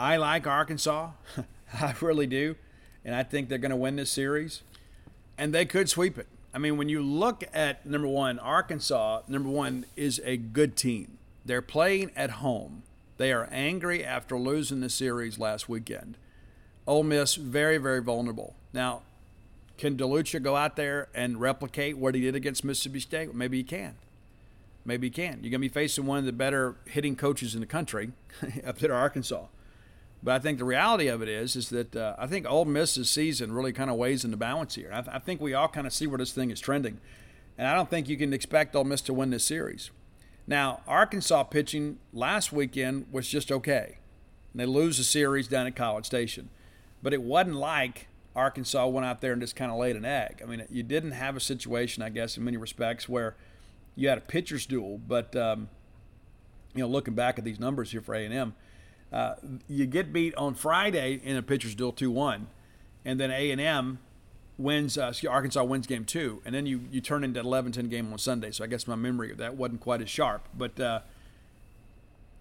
I 0.01 0.17
like 0.17 0.47
Arkansas. 0.47 1.11
I 1.75 1.95
really 2.01 2.27
do. 2.27 2.57
And 3.05 3.15
I 3.15 3.23
think 3.23 3.51
they're 3.51 3.59
going 3.59 3.71
to 3.71 3.77
win 3.77 3.97
this 3.97 4.11
series. 4.11 4.63
And 5.37 5.53
they 5.53 5.67
could 5.67 5.91
sweep 5.91 6.17
it. 6.17 6.27
I 6.55 6.59
mean, 6.59 6.79
when 6.79 6.89
you 6.89 7.03
look 7.03 7.45
at 7.53 7.85
number 7.85 8.09
one, 8.09 8.39
Arkansas, 8.39 9.21
number 9.29 9.51
one, 9.51 9.85
is 9.97 10.19
a 10.25 10.39
good 10.39 10.75
team. 10.75 11.19
They're 11.45 11.61
playing 11.61 12.13
at 12.17 12.31
home. 12.31 12.83
They 13.19 13.31
are 13.31 13.47
angry 13.53 14.03
after 14.03 14.39
losing 14.39 14.81
the 14.81 14.89
series 14.89 15.39
last 15.39 15.69
weekend. 15.69 16.17
Ole 16.87 17.03
Miss, 17.03 17.35
very, 17.35 17.77
very 17.77 18.01
vulnerable. 18.01 18.55
Now, 18.73 19.03
can 19.77 19.99
DeLucia 19.99 20.43
go 20.43 20.57
out 20.57 20.77
there 20.77 21.09
and 21.15 21.43
replicate 21.43 21.99
what 21.99 22.15
he 22.15 22.23
did 22.23 22.35
against 22.35 22.65
Mississippi 22.65 23.01
State? 23.01 23.35
Maybe 23.35 23.59
he 23.59 23.65
can. 23.65 23.97
Maybe 24.87 25.09
he 25.09 25.11
can. 25.11 25.41
You're 25.43 25.51
going 25.51 25.53
to 25.53 25.59
be 25.59 25.69
facing 25.69 26.07
one 26.07 26.19
of 26.19 26.25
the 26.25 26.33
better 26.33 26.77
hitting 26.87 27.17
coaches 27.17 27.55
in 27.55 27.61
the 27.61 27.67
country 27.67 28.13
up 28.67 28.79
there, 28.79 28.95
Arkansas. 28.95 29.45
But 30.23 30.35
I 30.35 30.39
think 30.39 30.59
the 30.59 30.65
reality 30.65 31.09
of 31.09 31.23
it 31.23 31.29
is, 31.29 31.57
is 31.57 31.71
that 31.71 31.97
uh, 31.97 32.15
I 32.19 32.27
think 32.27 32.47
Ole 32.47 32.67
Miss's 32.67 33.09
season 33.09 33.53
really 33.53 33.73
kind 33.73 33.91
of 33.91 33.97
weighs 33.97 34.25
in 34.25 34.31
the 34.31 34.37
balance 34.37 34.75
here. 34.75 34.91
I, 34.93 35.01
th- 35.01 35.17
I 35.17 35.19
think 35.19 35.41
we 35.41 35.55
all 35.55 35.69
kind 35.69 35.87
of 35.87 35.95
see 35.95 36.07
where 36.07 36.19
this 36.19 36.33
thing 36.33 36.51
is 36.51 36.61
trending, 36.61 37.01
and 37.57 37.67
I 37.67 37.75
don't 37.75 37.89
think 37.89 38.09
you 38.09 38.19
can 38.19 38.33
expect 38.33 38.77
Ole 38.77 38.85
Miss 38.85 39.01
to 39.03 39.15
win 39.15 39.31
this 39.31 39.45
series. 39.45 39.91
Now, 40.47 40.81
Arkansas 40.87 41.45
pitching 41.45 41.99
last 42.13 42.53
weekend 42.53 43.07
was 43.13 43.29
just 43.29 43.53
okay. 43.53 43.99
And 44.53 44.61
they 44.61 44.67
lose 44.67 44.99
the 44.99 45.05
series 45.05 45.47
down 45.47 45.67
at 45.67 45.77
College 45.77 46.05
Station, 46.07 46.51
but 47.03 47.15
it 47.15 47.23
wasn't 47.23 47.57
like 47.57 48.09
Arkansas 48.35 48.87
went 48.89 49.07
out 49.07 49.21
there 49.21 49.33
and 49.33 49.41
just 49.41 49.57
kind 49.57 49.71
of 49.71 49.79
laid 49.79 49.97
an 49.97 50.05
egg. 50.05 50.41
I 50.43 50.47
mean, 50.47 50.65
you 50.71 50.83
didn't 50.83 51.13
have 51.13 51.37
a 51.37 51.41
situation, 51.41 52.03
I 52.03 52.09
guess, 52.09 52.37
in 52.37 52.45
many 52.45 52.57
respects, 52.57 53.09
where 53.09 53.37
you 53.95 54.09
had 54.09 54.19
a 54.19 54.23
pitcher's 54.23 54.67
duel. 54.67 55.01
But 55.07 55.35
um, 55.37 55.69
you 56.75 56.81
know, 56.81 56.89
looking 56.89 57.15
back 57.15 57.39
at 57.39 57.45
these 57.45 57.61
numbers 57.61 57.93
here 57.93 58.01
for 58.01 58.15
A 58.15 58.25
and 58.25 58.35
M, 58.35 58.55
uh, 59.13 59.35
you 59.69 59.87
get 59.87 60.13
beat 60.13 60.35
on 60.37 60.55
Friday 60.55 61.21
in 61.23 61.37
a 61.37 61.43
pitcher's 61.43 61.75
duel 61.75 61.93
two 61.93 62.11
one, 62.11 62.49
and 63.05 63.19
then 63.19 63.31
A 63.31 63.51
and 63.51 63.61
M 63.61 63.99
wins. 64.59 64.97
Uh, 64.99 65.13
Arkansas 65.29 65.65
wins 65.65 65.87
game 65.87 66.05
two, 66.05 66.43
and 66.45 66.55
then 66.55 66.67
you 66.67 66.83
you 66.91 67.01
turn 67.01 67.25
into 67.25 67.41
an 67.41 67.47
11-10 67.47 67.91
game 67.91 68.13
on 68.13 68.19
Sunday. 68.19 68.51
So 68.51 68.65
I 68.65 68.67
guess 68.67 68.87
my 68.87 68.97
memory 68.97 69.33
of 69.33 69.39
that 69.39 69.57
wasn't 69.57 69.81
quite 69.81 70.01
as 70.01 70.11
sharp, 70.11 70.49
but. 70.57 70.79
Uh, 70.79 71.01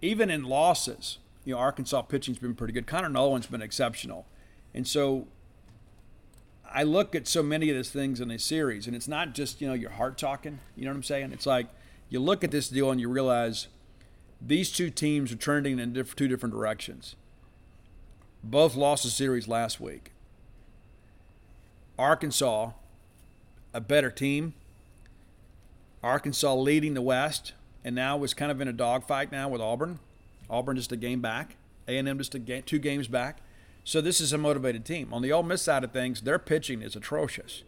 even 0.02 0.30
in 0.30 0.44
losses, 0.44 1.18
you 1.44 1.54
know, 1.54 1.60
Arkansas 1.60 2.02
pitching's 2.02 2.38
been 2.38 2.54
pretty 2.54 2.72
good. 2.72 2.86
Connor 2.86 3.08
Noland's 3.08 3.46
been 3.46 3.62
exceptional. 3.62 4.26
And 4.74 4.86
so 4.86 5.26
I 6.72 6.82
look 6.84 7.14
at 7.14 7.26
so 7.26 7.42
many 7.42 7.70
of 7.70 7.76
these 7.76 7.90
things 7.90 8.20
in 8.20 8.30
a 8.30 8.38
series, 8.38 8.86
and 8.86 8.94
it's 8.94 9.08
not 9.08 9.34
just 9.34 9.60
you 9.60 9.68
know 9.68 9.74
your 9.74 9.90
heart 9.90 10.16
talking. 10.16 10.60
You 10.76 10.84
know 10.84 10.90
what 10.90 10.96
I'm 10.96 11.02
saying? 11.02 11.32
It's 11.32 11.46
like 11.46 11.66
you 12.08 12.20
look 12.20 12.44
at 12.44 12.50
this 12.50 12.68
deal 12.68 12.90
and 12.90 13.00
you 13.00 13.08
realize 13.08 13.68
these 14.40 14.70
two 14.70 14.90
teams 14.90 15.32
are 15.32 15.36
trending 15.36 15.78
in 15.78 15.92
two 15.94 16.28
different 16.28 16.54
directions. 16.54 17.16
Both 18.42 18.74
lost 18.74 19.04
the 19.04 19.10
series 19.10 19.48
last 19.48 19.80
week. 19.80 20.12
Arkansas, 21.98 22.70
a 23.74 23.80
better 23.80 24.10
team. 24.10 24.54
Arkansas 26.02 26.54
leading 26.54 26.94
the 26.94 27.02
West, 27.02 27.52
and 27.84 27.94
now 27.94 28.16
was 28.16 28.32
kind 28.32 28.50
of 28.50 28.60
in 28.60 28.68
a 28.68 28.72
dogfight 28.72 29.30
now 29.30 29.48
with 29.50 29.60
Auburn. 29.60 29.98
Auburn 30.48 30.76
just 30.76 30.92
a 30.92 30.96
game 30.96 31.20
back. 31.20 31.56
A&M 31.86 32.18
just 32.18 32.34
a 32.34 32.38
game, 32.38 32.62
two 32.62 32.78
games 32.78 33.08
back. 33.08 33.40
So 33.84 34.00
this 34.00 34.20
is 34.20 34.32
a 34.32 34.38
motivated 34.38 34.84
team. 34.84 35.12
On 35.12 35.20
the 35.20 35.32
Ole 35.32 35.42
Miss 35.42 35.62
side 35.62 35.84
of 35.84 35.92
things, 35.92 36.22
their 36.22 36.38
pitching 36.38 36.80
is 36.80 36.96
atrocious, 36.96 37.64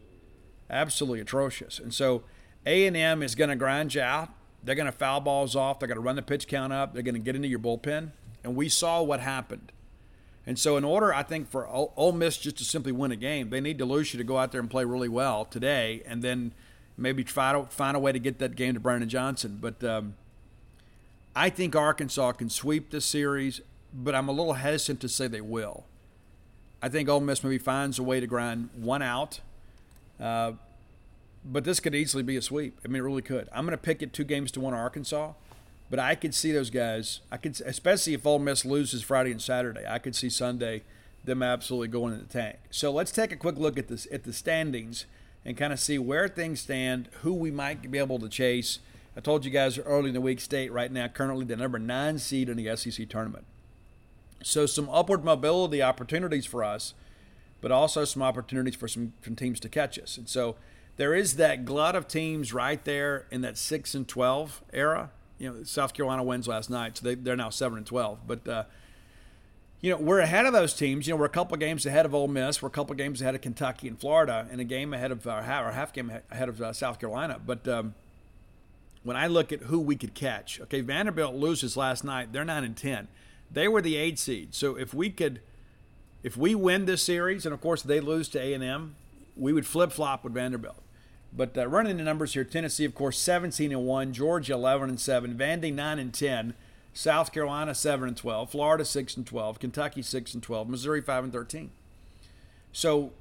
absolutely 0.70 1.20
atrocious. 1.20 1.78
And 1.78 1.92
so 1.92 2.22
A&M 2.64 3.22
is 3.22 3.34
going 3.34 3.50
to 3.50 3.56
grind 3.56 3.94
you 3.94 4.02
out. 4.02 4.30
They're 4.62 4.74
going 4.74 4.86
to 4.86 4.93
foul 4.93 5.20
balls 5.20 5.56
off. 5.56 5.78
They're 5.78 5.89
going 5.89 5.97
to 5.97 6.02
run 6.02 6.16
the 6.16 6.22
pitch 6.22 6.47
count 6.47 6.72
up. 6.72 6.94
They're 6.94 7.02
going 7.02 7.14
to 7.14 7.20
get 7.20 7.34
into 7.34 7.48
your 7.48 7.59
bullpen. 7.59 8.10
And 8.44 8.55
we 8.56 8.68
saw 8.68 9.02
what 9.02 9.20
happened. 9.20 9.72
And 10.47 10.59
so, 10.59 10.76
in 10.76 10.84
order, 10.84 11.14
I 11.14 11.22
think, 11.22 11.51
for 11.51 11.66
Ole 11.68 12.12
Miss 12.12 12.36
just 12.36 12.59
to 12.59 12.64
simply 12.64 12.90
win 12.90 13.12
a 13.12 13.16
game, 13.16 13.51
they 13.51 13.60
need 13.60 13.78
DeLucia 13.78 14.16
to 14.16 14.24
go 14.24 14.39
out 14.39 14.51
there 14.51 14.60
and 14.60 14.68
play 14.68 14.84
really 14.84 15.09
well 15.09 15.44
today, 15.44 16.02
and 16.05 16.20
then 16.20 16.52
maybe 16.97 17.22
try 17.22 17.52
to 17.52 17.64
find 17.66 17.97
a 17.97 18.01
way 18.01 18.10
to 18.10 18.18
get 18.18 18.39
that 18.40 18.56
game 18.56 18.74
to 18.74 18.80
Brandon 18.80 19.09
Johnson. 19.09 19.59
But 19.60 19.84
um, 19.84 20.14
I 21.36 21.48
think 21.48 21.76
Arkansas 21.76 22.32
can 22.32 22.51
sweep 22.51 22.90
this 22.90 23.06
series, 23.06 23.60
but 23.94 24.16
I'm 24.16 24.28
a 24.28 24.32
little 24.32 24.55
hesitant 24.55 25.01
to 25.02 25.09
say 25.09 25.28
they 25.28 25.40
will. 25.40 25.84
I 26.82 26.89
think 26.89 27.09
Ole 27.09 27.20
Miss 27.20 27.44
maybe 27.44 27.59
finds 27.59 28.01
a 28.01 28.02
way 28.02 28.18
to 28.18 28.26
grind 28.26 28.70
one 28.74 29.02
out. 29.02 29.40
Uh, 30.18 30.52
but 31.44 31.64
this 31.64 31.81
could 31.81 31.94
easily 31.94 32.23
be 32.23 32.36
a 32.36 32.43
sweep. 32.43 32.78
I 32.85 32.89
mean, 32.89 32.97
it 32.97 33.05
really 33.05 33.23
could. 33.23 33.48
I'm 33.52 33.64
going 33.64 33.77
to 33.77 33.82
pick 33.82 34.02
it 34.02 34.12
two 34.12 34.24
games 34.24 34.51
to 34.52 34.60
one 34.60 34.74
Arkansas, 34.74 35.32
but 35.90 35.98
I 35.98 36.14
could 36.14 36.35
see 36.35 36.52
those 36.52 36.70
guys. 36.70 37.20
I 37.31 37.36
could, 37.36 37.60
especially 37.60 38.14
if 38.14 38.27
Ole 38.27 38.39
Miss 38.39 38.64
loses 38.64 39.02
Friday 39.02 39.31
and 39.31 39.43
Saturday. 39.43 39.85
I 39.89 39.98
could 39.98 40.14
see 40.14 40.31
Sunday 40.31 40.82
them 41.24 41.43
absolutely 41.43 41.89
going 41.89 42.14
in 42.14 42.20
the 42.20 42.27
tank. 42.27 42.56
So 42.70 42.90
let's 42.90 43.12
take 43.12 43.32
a 43.32 43.36
quick 43.36 43.56
look 43.56 43.78
at 43.78 43.89
this 43.89 44.06
at 44.12 44.24
the 44.24 44.32
standings 44.32 45.06
and 45.44 45.56
kind 45.56 45.73
of 45.73 45.81
see 45.81 45.98
where 45.98 46.28
things 46.28 46.60
stand, 46.60 47.09
who 47.23 47.32
we 47.32 47.51
might 47.51 47.90
be 47.90 47.98
able 47.98 48.19
to 48.20 48.28
chase. 48.28 48.78
I 49.16 49.20
told 49.20 49.44
you 49.44 49.51
guys 49.51 49.78
early 49.78 50.09
in 50.09 50.14
the 50.14 50.20
week, 50.20 50.40
State 50.40 50.73
right 50.73 50.90
now 50.90 51.09
currently 51.09 51.44
the 51.44 51.56
number 51.56 51.78
nine 51.78 52.19
seed 52.19 52.48
in 52.48 52.56
the 52.56 52.77
SEC 52.77 53.09
tournament. 53.09 53.44
So 54.43 54.66
some 54.66 54.89
upward 54.89 55.24
mobility 55.24 55.82
opportunities 55.82 56.47
for 56.47 56.64
us, 56.64 56.94
but 57.60 57.70
also 57.70 58.05
some 58.05 58.23
opportunities 58.23 58.74
for 58.74 58.89
some, 58.89 59.12
some 59.24 59.36
teams 59.36 59.60
to 59.60 59.69
catch 59.69 59.98
us. 59.98 60.16
And 60.16 60.28
so 60.28 60.56
there 60.97 61.14
is 61.14 61.36
that 61.36 61.64
glut 61.64 61.97
of 61.97 62.06
teams 62.06 62.52
right 62.52 62.82
there 62.85 63.27
in 63.31 63.40
that 63.43 63.59
six 63.59 63.94
and 63.94 64.06
twelve 64.06 64.62
era. 64.73 65.10
You 65.39 65.51
know, 65.51 65.62
South 65.64 65.94
Carolina 65.94 66.23
wins 66.23 66.47
last 66.47 66.70
night, 66.70 66.98
so 66.98 67.05
they, 67.05 67.14
they're 67.14 67.36
now 67.36 67.51
seven 67.51 67.78
and 67.78 67.86
twelve. 67.86 68.20
But 68.27 68.47
uh, 68.47 68.64
you 69.81 69.90
know, 69.90 69.97
we're 69.97 70.20
ahead 70.20 70.47
of 70.47 70.52
those 70.52 70.74
teams. 70.74 71.06
You 71.06 71.14
know, 71.14 71.19
we're 71.19 71.27
a 71.27 71.31
couple 71.31 71.56
games 71.56 71.85
ahead 71.86 72.06
of 72.06 72.14
Ole 72.14 72.28
Miss. 72.28 72.62
We're 72.62 72.69
a 72.69 72.70
couple 72.70 72.94
games 72.94 73.20
ahead 73.20 73.35
of 73.35 73.40
Kentucky 73.40 73.89
and 73.89 73.98
Florida, 73.98 74.47
and 74.51 74.60
a 74.60 74.64
game 74.64 74.94
ahead 74.94 75.10
of 75.10 75.27
our 75.27 75.43
half, 75.43 75.64
or 75.64 75.73
half 75.73 75.93
game 75.93 76.12
ahead 76.31 76.48
of 76.48 76.62
uh, 76.62 76.73
South 76.73 77.01
Carolina. 77.01 77.40
But 77.44 77.66
um, 77.66 77.94
when 79.02 79.16
I 79.16 79.27
look 79.27 79.51
at 79.52 79.62
who 79.62 79.81
we 79.81 79.97
could 79.97 80.14
catch, 80.14 80.60
okay, 80.60 80.81
Vanderbilt 80.81 81.35
loses 81.35 81.77
last 81.77 82.05
night. 82.05 82.32
They're 82.32 82.44
nine 82.44 82.62
and 82.62 82.77
ten. 82.77 83.09
They 83.51 83.66
were 83.66 83.82
the 83.82 83.97
eight 83.97 84.19
seed. 84.19 84.55
So 84.55 84.77
if 84.77 84.94
we 84.94 85.10
could, 85.10 85.40
if 86.23 86.36
we 86.36 86.55
win 86.55 86.85
this 86.85 87.02
series, 87.02 87.44
and 87.44 87.52
of 87.52 87.60
course 87.60 87.82
they 87.82 87.98
lose 87.98 88.28
to 88.31 88.40
A 88.40 88.55
and 88.55 88.62
M, 88.62 88.94
we 89.36 89.52
would 89.52 89.66
flip 89.66 89.90
flop 89.90 90.23
with 90.23 90.35
Vanderbilt. 90.35 90.81
But 91.34 91.56
uh, 91.56 91.66
running 91.66 91.96
the 91.96 92.02
numbers 92.02 92.34
here, 92.34 92.44
Tennessee, 92.44 92.84
of 92.84 92.94
course, 92.94 93.18
17 93.18 93.72
and 93.72 93.86
one, 93.86 94.12
Georgia 94.12 94.52
11 94.52 94.90
and 94.90 95.00
seven, 95.00 95.34
Vandy 95.34 95.72
9 95.72 95.98
and 95.98 96.12
10, 96.12 96.54
South 96.92 97.32
Carolina 97.32 97.74
7 97.74 98.06
and 98.06 98.16
12, 98.16 98.50
Florida 98.50 98.84
6 98.84 99.16
and 99.16 99.26
12, 99.26 99.59
Kentucky 99.59 100.02
6 100.02 100.34
and 100.34 100.42
12, 100.42 100.68
Missouri 100.68 101.00
5 101.00 101.24
and 101.24 101.32
13. 101.32 101.70
So 102.70 103.12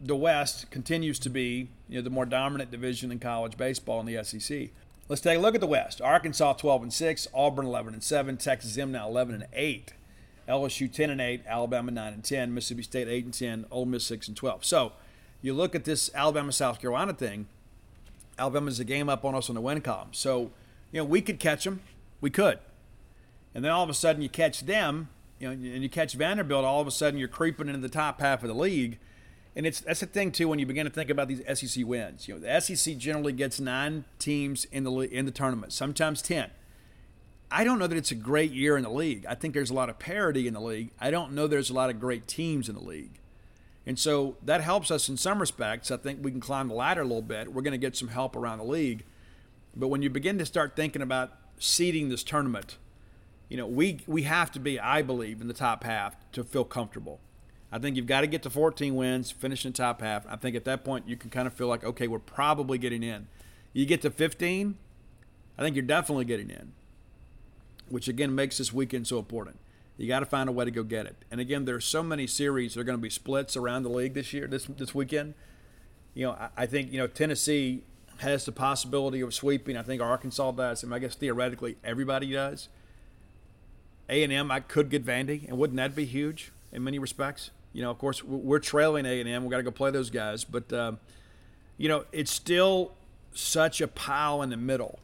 the 0.00 0.16
West 0.16 0.70
continues 0.70 1.18
to 1.20 1.30
be 1.30 1.68
you 1.88 1.96
know, 1.98 2.02
the 2.02 2.10
more 2.10 2.26
dominant 2.26 2.72
division 2.72 3.12
in 3.12 3.20
college 3.20 3.56
baseball 3.56 4.00
in 4.00 4.06
the 4.06 4.22
SEC. 4.24 4.70
Let's 5.08 5.22
take 5.22 5.38
a 5.38 5.40
look 5.40 5.54
at 5.54 5.60
the 5.60 5.66
West. 5.66 6.00
Arkansas 6.00 6.54
12 6.54 6.82
and 6.82 6.92
6, 6.92 7.28
Auburn 7.32 7.66
11 7.66 7.94
and 7.94 8.02
7, 8.02 8.36
Texas 8.38 8.76
M 8.76 8.90
now 8.90 9.08
11 9.08 9.34
and 9.36 9.46
8, 9.52 9.92
LSU 10.48 10.92
10 10.92 11.10
and 11.10 11.20
8, 11.20 11.42
Alabama 11.46 11.92
9 11.92 12.12
and 12.12 12.24
10, 12.24 12.52
Mississippi 12.52 12.82
State 12.82 13.08
8 13.08 13.24
and 13.26 13.34
10, 13.34 13.66
Ole 13.70 13.86
Miss 13.86 14.04
6 14.06 14.28
and 14.28 14.36
12. 14.36 14.64
So 14.64 14.92
you 15.42 15.52
look 15.52 15.74
at 15.74 15.84
this 15.84 16.10
Alabama 16.14 16.52
South 16.52 16.80
Carolina 16.80 17.12
thing. 17.12 17.46
Alabama's 18.38 18.80
a 18.80 18.84
game 18.84 19.08
up 19.08 19.24
on 19.24 19.34
us 19.34 19.48
on 19.48 19.54
the 19.54 19.60
win 19.60 19.80
column. 19.82 20.08
So 20.12 20.50
you 20.90 21.00
know 21.00 21.04
we 21.04 21.20
could 21.20 21.38
catch 21.38 21.64
them, 21.64 21.80
we 22.20 22.30
could, 22.30 22.58
and 23.54 23.64
then 23.64 23.70
all 23.70 23.84
of 23.84 23.90
a 23.90 23.94
sudden 23.94 24.22
you 24.22 24.28
catch 24.28 24.60
them, 24.60 25.08
you 25.38 25.48
know, 25.48 25.52
and 25.52 25.82
you 25.82 25.88
catch 25.88 26.14
Vanderbilt. 26.14 26.64
All 26.64 26.80
of 26.80 26.86
a 26.86 26.92
sudden 26.92 27.18
you're 27.18 27.28
creeping 27.28 27.68
into 27.68 27.80
the 27.80 27.88
top 27.90 28.20
half 28.20 28.42
of 28.42 28.48
the 28.48 28.54
league 28.54 28.98
and 29.54 29.66
it's 29.66 29.80
that's 29.80 30.00
the 30.00 30.06
thing 30.06 30.32
too 30.32 30.48
when 30.48 30.58
you 30.58 30.66
begin 30.66 30.86
to 30.86 30.92
think 30.92 31.10
about 31.10 31.28
these 31.28 31.42
SEC 31.58 31.84
wins. 31.84 32.26
You 32.26 32.34
know, 32.34 32.40
the 32.40 32.60
SEC 32.60 32.96
generally 32.96 33.32
gets 33.32 33.60
nine 33.60 34.04
teams 34.18 34.64
in 34.66 34.84
the 34.84 34.92
in 34.92 35.26
the 35.26 35.30
tournament, 35.30 35.72
sometimes 35.72 36.22
ten. 36.22 36.50
I 37.50 37.64
don't 37.64 37.78
know 37.78 37.86
that 37.86 37.98
it's 37.98 38.10
a 38.10 38.16
great 38.16 38.52
year 38.52 38.78
in 38.78 38.82
the 38.82 38.90
league. 38.90 39.26
I 39.28 39.34
think 39.34 39.52
there's 39.52 39.68
a 39.68 39.74
lot 39.74 39.90
of 39.90 39.98
parity 39.98 40.48
in 40.48 40.54
the 40.54 40.60
league. 40.60 40.90
I 40.98 41.10
don't 41.10 41.32
know 41.32 41.46
there's 41.46 41.68
a 41.68 41.74
lot 41.74 41.90
of 41.90 42.00
great 42.00 42.26
teams 42.26 42.68
in 42.68 42.74
the 42.74 42.82
league. 42.82 43.18
And 43.86 43.98
so 43.98 44.36
that 44.44 44.60
helps 44.60 44.90
us 44.90 45.08
in 45.08 45.16
some 45.16 45.40
respects. 45.40 45.90
I 45.90 45.96
think 45.96 46.20
we 46.22 46.30
can 46.30 46.40
climb 46.40 46.68
the 46.68 46.74
ladder 46.74 47.00
a 47.00 47.04
little 47.04 47.22
bit. 47.22 47.52
We're 47.52 47.62
going 47.62 47.72
to 47.72 47.78
get 47.78 47.96
some 47.96 48.08
help 48.08 48.36
around 48.36 48.58
the 48.58 48.64
league. 48.64 49.04
But 49.74 49.88
when 49.88 50.02
you 50.02 50.10
begin 50.10 50.38
to 50.38 50.46
start 50.46 50.76
thinking 50.76 51.02
about 51.02 51.32
seeding 51.58 52.08
this 52.08 52.22
tournament, 52.22 52.76
you 53.48 53.56
know, 53.56 53.66
we 53.66 54.00
we 54.06 54.22
have 54.22 54.50
to 54.52 54.60
be, 54.60 54.78
I 54.78 55.02
believe, 55.02 55.40
in 55.40 55.48
the 55.48 55.54
top 55.54 55.84
half 55.84 56.16
to 56.32 56.44
feel 56.44 56.64
comfortable. 56.64 57.20
I 57.72 57.78
think 57.78 57.96
you've 57.96 58.06
got 58.06 58.20
to 58.20 58.26
get 58.26 58.42
to 58.42 58.50
14 58.50 58.94
wins, 58.94 59.30
finish 59.30 59.64
in 59.64 59.72
the 59.72 59.76
top 59.76 60.02
half. 60.02 60.26
I 60.28 60.36
think 60.36 60.54
at 60.54 60.64
that 60.64 60.84
point 60.84 61.08
you 61.08 61.16
can 61.16 61.30
kind 61.30 61.46
of 61.46 61.54
feel 61.54 61.68
like, 61.68 61.82
okay, 61.82 62.06
we're 62.06 62.18
probably 62.18 62.76
getting 62.76 63.02
in. 63.02 63.28
You 63.72 63.86
get 63.86 64.02
to 64.02 64.10
15, 64.10 64.76
I 65.56 65.62
think 65.62 65.74
you're 65.74 65.84
definitely 65.84 66.26
getting 66.26 66.50
in, 66.50 66.72
which 67.88 68.08
again 68.08 68.34
makes 68.34 68.58
this 68.58 68.74
weekend 68.74 69.06
so 69.06 69.18
important. 69.18 69.56
You 69.96 70.08
got 70.08 70.20
to 70.20 70.26
find 70.26 70.48
a 70.48 70.52
way 70.52 70.64
to 70.64 70.70
go 70.70 70.82
get 70.82 71.06
it. 71.06 71.16
And 71.30 71.40
again, 71.40 71.64
there's 71.64 71.84
so 71.84 72.02
many 72.02 72.26
series 72.26 72.74
that 72.74 72.80
are 72.80 72.84
going 72.84 72.98
to 72.98 73.02
be 73.02 73.10
splits 73.10 73.56
around 73.56 73.82
the 73.82 73.90
league 73.90 74.14
this 74.14 74.32
year, 74.32 74.46
this 74.46 74.64
this 74.64 74.94
weekend. 74.94 75.34
You 76.14 76.26
know, 76.26 76.32
I, 76.32 76.48
I 76.56 76.66
think 76.66 76.92
you 76.92 76.98
know 76.98 77.06
Tennessee 77.06 77.82
has 78.18 78.44
the 78.44 78.52
possibility 78.52 79.20
of 79.20 79.34
sweeping. 79.34 79.76
I 79.76 79.82
think 79.82 80.00
Arkansas 80.00 80.52
does, 80.52 80.82
and 80.82 80.94
I 80.94 80.98
guess 80.98 81.14
theoretically 81.14 81.76
everybody 81.84 82.32
does. 82.32 82.68
A 84.08 84.22
and 84.22 84.32
M, 84.32 84.50
I 84.50 84.60
could 84.60 84.90
get 84.90 85.04
Vandy, 85.04 85.48
and 85.48 85.58
wouldn't 85.58 85.76
that 85.76 85.94
be 85.94 86.04
huge 86.04 86.52
in 86.72 86.84
many 86.84 86.98
respects? 86.98 87.50
You 87.72 87.82
know, 87.82 87.90
of 87.90 87.98
course, 87.98 88.22
we're 88.22 88.58
trailing 88.58 89.06
A 89.06 89.20
and 89.20 89.28
M. 89.28 89.44
We 89.44 89.50
got 89.50 89.58
to 89.58 89.62
go 89.62 89.70
play 89.70 89.90
those 89.90 90.10
guys, 90.10 90.44
but 90.44 90.72
uh, 90.72 90.92
you 91.78 91.88
know, 91.88 92.04
it's 92.12 92.30
still 92.30 92.92
such 93.34 93.80
a 93.80 93.88
pile 93.88 94.42
in 94.42 94.50
the 94.50 94.56
middle. 94.56 94.98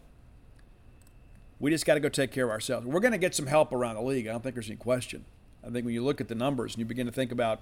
We 1.60 1.70
just 1.70 1.84
got 1.84 1.94
to 1.94 2.00
go 2.00 2.08
take 2.08 2.30
care 2.30 2.44
of 2.44 2.50
ourselves. 2.50 2.86
We're 2.86 3.00
going 3.00 3.12
to 3.12 3.18
get 3.18 3.34
some 3.34 3.46
help 3.46 3.72
around 3.72 3.96
the 3.96 4.02
league. 4.02 4.28
I 4.28 4.32
don't 4.32 4.42
think 4.42 4.54
there's 4.54 4.68
any 4.68 4.76
question. 4.76 5.24
I 5.66 5.70
think 5.70 5.84
when 5.84 5.94
you 5.94 6.04
look 6.04 6.20
at 6.20 6.28
the 6.28 6.34
numbers 6.34 6.74
and 6.74 6.78
you 6.78 6.84
begin 6.84 7.06
to 7.06 7.12
think 7.12 7.32
about, 7.32 7.60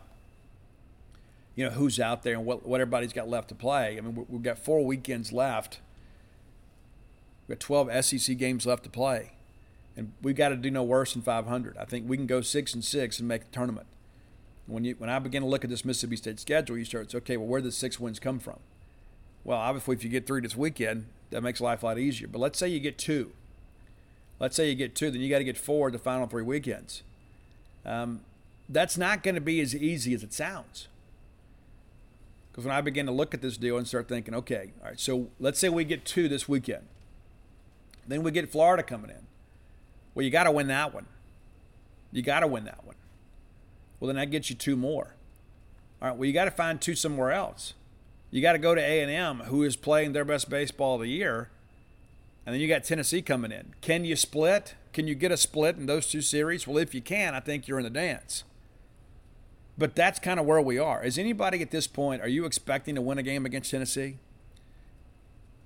you 1.54 1.64
know, 1.64 1.70
who's 1.70 1.98
out 1.98 2.22
there 2.22 2.34
and 2.34 2.44
what, 2.44 2.66
what 2.66 2.80
everybody's 2.80 3.14
got 3.14 3.28
left 3.28 3.48
to 3.48 3.54
play. 3.54 3.96
I 3.96 4.00
mean, 4.02 4.26
we've 4.28 4.42
got 4.42 4.58
four 4.58 4.84
weekends 4.84 5.32
left. 5.32 5.80
We've 7.48 7.58
got 7.58 7.64
12 7.64 8.04
SEC 8.04 8.36
games 8.36 8.66
left 8.66 8.84
to 8.84 8.90
play, 8.90 9.32
and 9.96 10.12
we've 10.20 10.36
got 10.36 10.50
to 10.50 10.56
do 10.56 10.70
no 10.70 10.82
worse 10.82 11.14
than 11.14 11.22
500. 11.22 11.76
I 11.78 11.84
think 11.84 12.08
we 12.08 12.16
can 12.16 12.26
go 12.26 12.42
six 12.42 12.74
and 12.74 12.84
six 12.84 13.18
and 13.18 13.28
make 13.28 13.44
the 13.44 13.50
tournament. 13.50 13.86
When 14.66 14.84
you 14.84 14.96
when 14.98 15.08
I 15.08 15.20
begin 15.20 15.42
to 15.42 15.48
look 15.48 15.62
at 15.62 15.70
this 15.70 15.84
Mississippi 15.84 16.16
State 16.16 16.40
schedule, 16.40 16.76
you 16.76 16.84
start 16.84 17.08
to 17.10 17.18
okay, 17.18 17.36
well, 17.36 17.46
where 17.46 17.60
did 17.60 17.68
the 17.68 17.72
six 17.72 18.00
wins 18.00 18.18
come 18.18 18.40
from? 18.40 18.58
Well, 19.44 19.58
obviously, 19.58 19.94
if 19.94 20.02
you 20.02 20.10
get 20.10 20.26
three 20.26 20.40
this 20.40 20.56
weekend, 20.56 21.06
that 21.30 21.40
makes 21.40 21.60
life 21.60 21.84
a 21.84 21.86
lot 21.86 21.98
easier. 22.00 22.26
But 22.26 22.40
let's 22.40 22.58
say 22.58 22.68
you 22.68 22.80
get 22.80 22.98
two. 22.98 23.30
Let's 24.38 24.56
say 24.56 24.68
you 24.68 24.74
get 24.74 24.94
two, 24.94 25.10
then 25.10 25.20
you 25.20 25.30
got 25.30 25.38
to 25.38 25.44
get 25.44 25.56
four 25.56 25.90
the 25.90 25.98
final 25.98 26.26
three 26.26 26.42
weekends. 26.42 27.02
Um, 27.84 28.20
that's 28.68 28.98
not 28.98 29.22
going 29.22 29.36
to 29.36 29.40
be 29.40 29.60
as 29.60 29.74
easy 29.74 30.12
as 30.14 30.22
it 30.22 30.32
sounds. 30.32 30.88
Because 32.50 32.64
when 32.64 32.74
I 32.74 32.80
begin 32.80 33.06
to 33.06 33.12
look 33.12 33.34
at 33.34 33.42
this 33.42 33.56
deal 33.56 33.76
and 33.76 33.86
start 33.86 34.08
thinking, 34.08 34.34
okay, 34.34 34.72
all 34.82 34.90
right, 34.90 35.00
so 35.00 35.28
let's 35.38 35.58
say 35.58 35.68
we 35.68 35.84
get 35.84 36.04
two 36.04 36.28
this 36.28 36.48
weekend. 36.48 36.86
Then 38.08 38.22
we 38.22 38.30
get 38.30 38.50
Florida 38.50 38.82
coming 38.82 39.10
in. 39.10 39.26
Well, 40.14 40.24
you 40.24 40.30
got 40.30 40.44
to 40.44 40.50
win 40.50 40.68
that 40.68 40.94
one. 40.94 41.06
You 42.12 42.22
got 42.22 42.40
to 42.40 42.46
win 42.46 42.64
that 42.64 42.84
one. 42.84 42.96
Well, 44.00 44.06
then 44.06 44.16
that 44.16 44.30
gets 44.30 44.48
you 44.48 44.56
two 44.56 44.76
more. 44.76 45.14
All 46.00 46.08
right, 46.08 46.16
well, 46.16 46.26
you 46.26 46.32
got 46.32 46.46
to 46.46 46.50
find 46.50 46.80
two 46.80 46.94
somewhere 46.94 47.32
else. 47.32 47.74
You 48.30 48.42
got 48.42 48.52
to 48.52 48.58
go 48.58 48.74
to 48.74 48.80
A&M, 48.80 49.40
who 49.40 49.62
is 49.62 49.76
playing 49.76 50.12
their 50.12 50.24
best 50.24 50.50
baseball 50.50 50.96
of 50.96 51.02
the 51.02 51.08
year, 51.08 51.50
and 52.46 52.54
then 52.54 52.60
you 52.60 52.68
got 52.68 52.84
Tennessee 52.84 53.22
coming 53.22 53.50
in. 53.50 53.74
Can 53.80 54.04
you 54.04 54.14
split? 54.14 54.76
Can 54.92 55.08
you 55.08 55.16
get 55.16 55.32
a 55.32 55.36
split 55.36 55.76
in 55.76 55.86
those 55.86 56.06
two 56.06 56.22
series? 56.22 56.66
Well, 56.66 56.78
if 56.78 56.94
you 56.94 57.02
can, 57.02 57.34
I 57.34 57.40
think 57.40 57.66
you're 57.66 57.78
in 57.78 57.84
the 57.84 57.90
dance. 57.90 58.44
But 59.76 59.96
that's 59.96 60.20
kind 60.20 60.38
of 60.38 60.46
where 60.46 60.60
we 60.60 60.78
are. 60.78 61.04
Is 61.04 61.18
anybody 61.18 61.60
at 61.60 61.72
this 61.72 61.86
point, 61.86 62.22
are 62.22 62.28
you 62.28 62.46
expecting 62.46 62.94
to 62.94 63.02
win 63.02 63.18
a 63.18 63.22
game 63.22 63.44
against 63.44 63.72
Tennessee? 63.72 64.18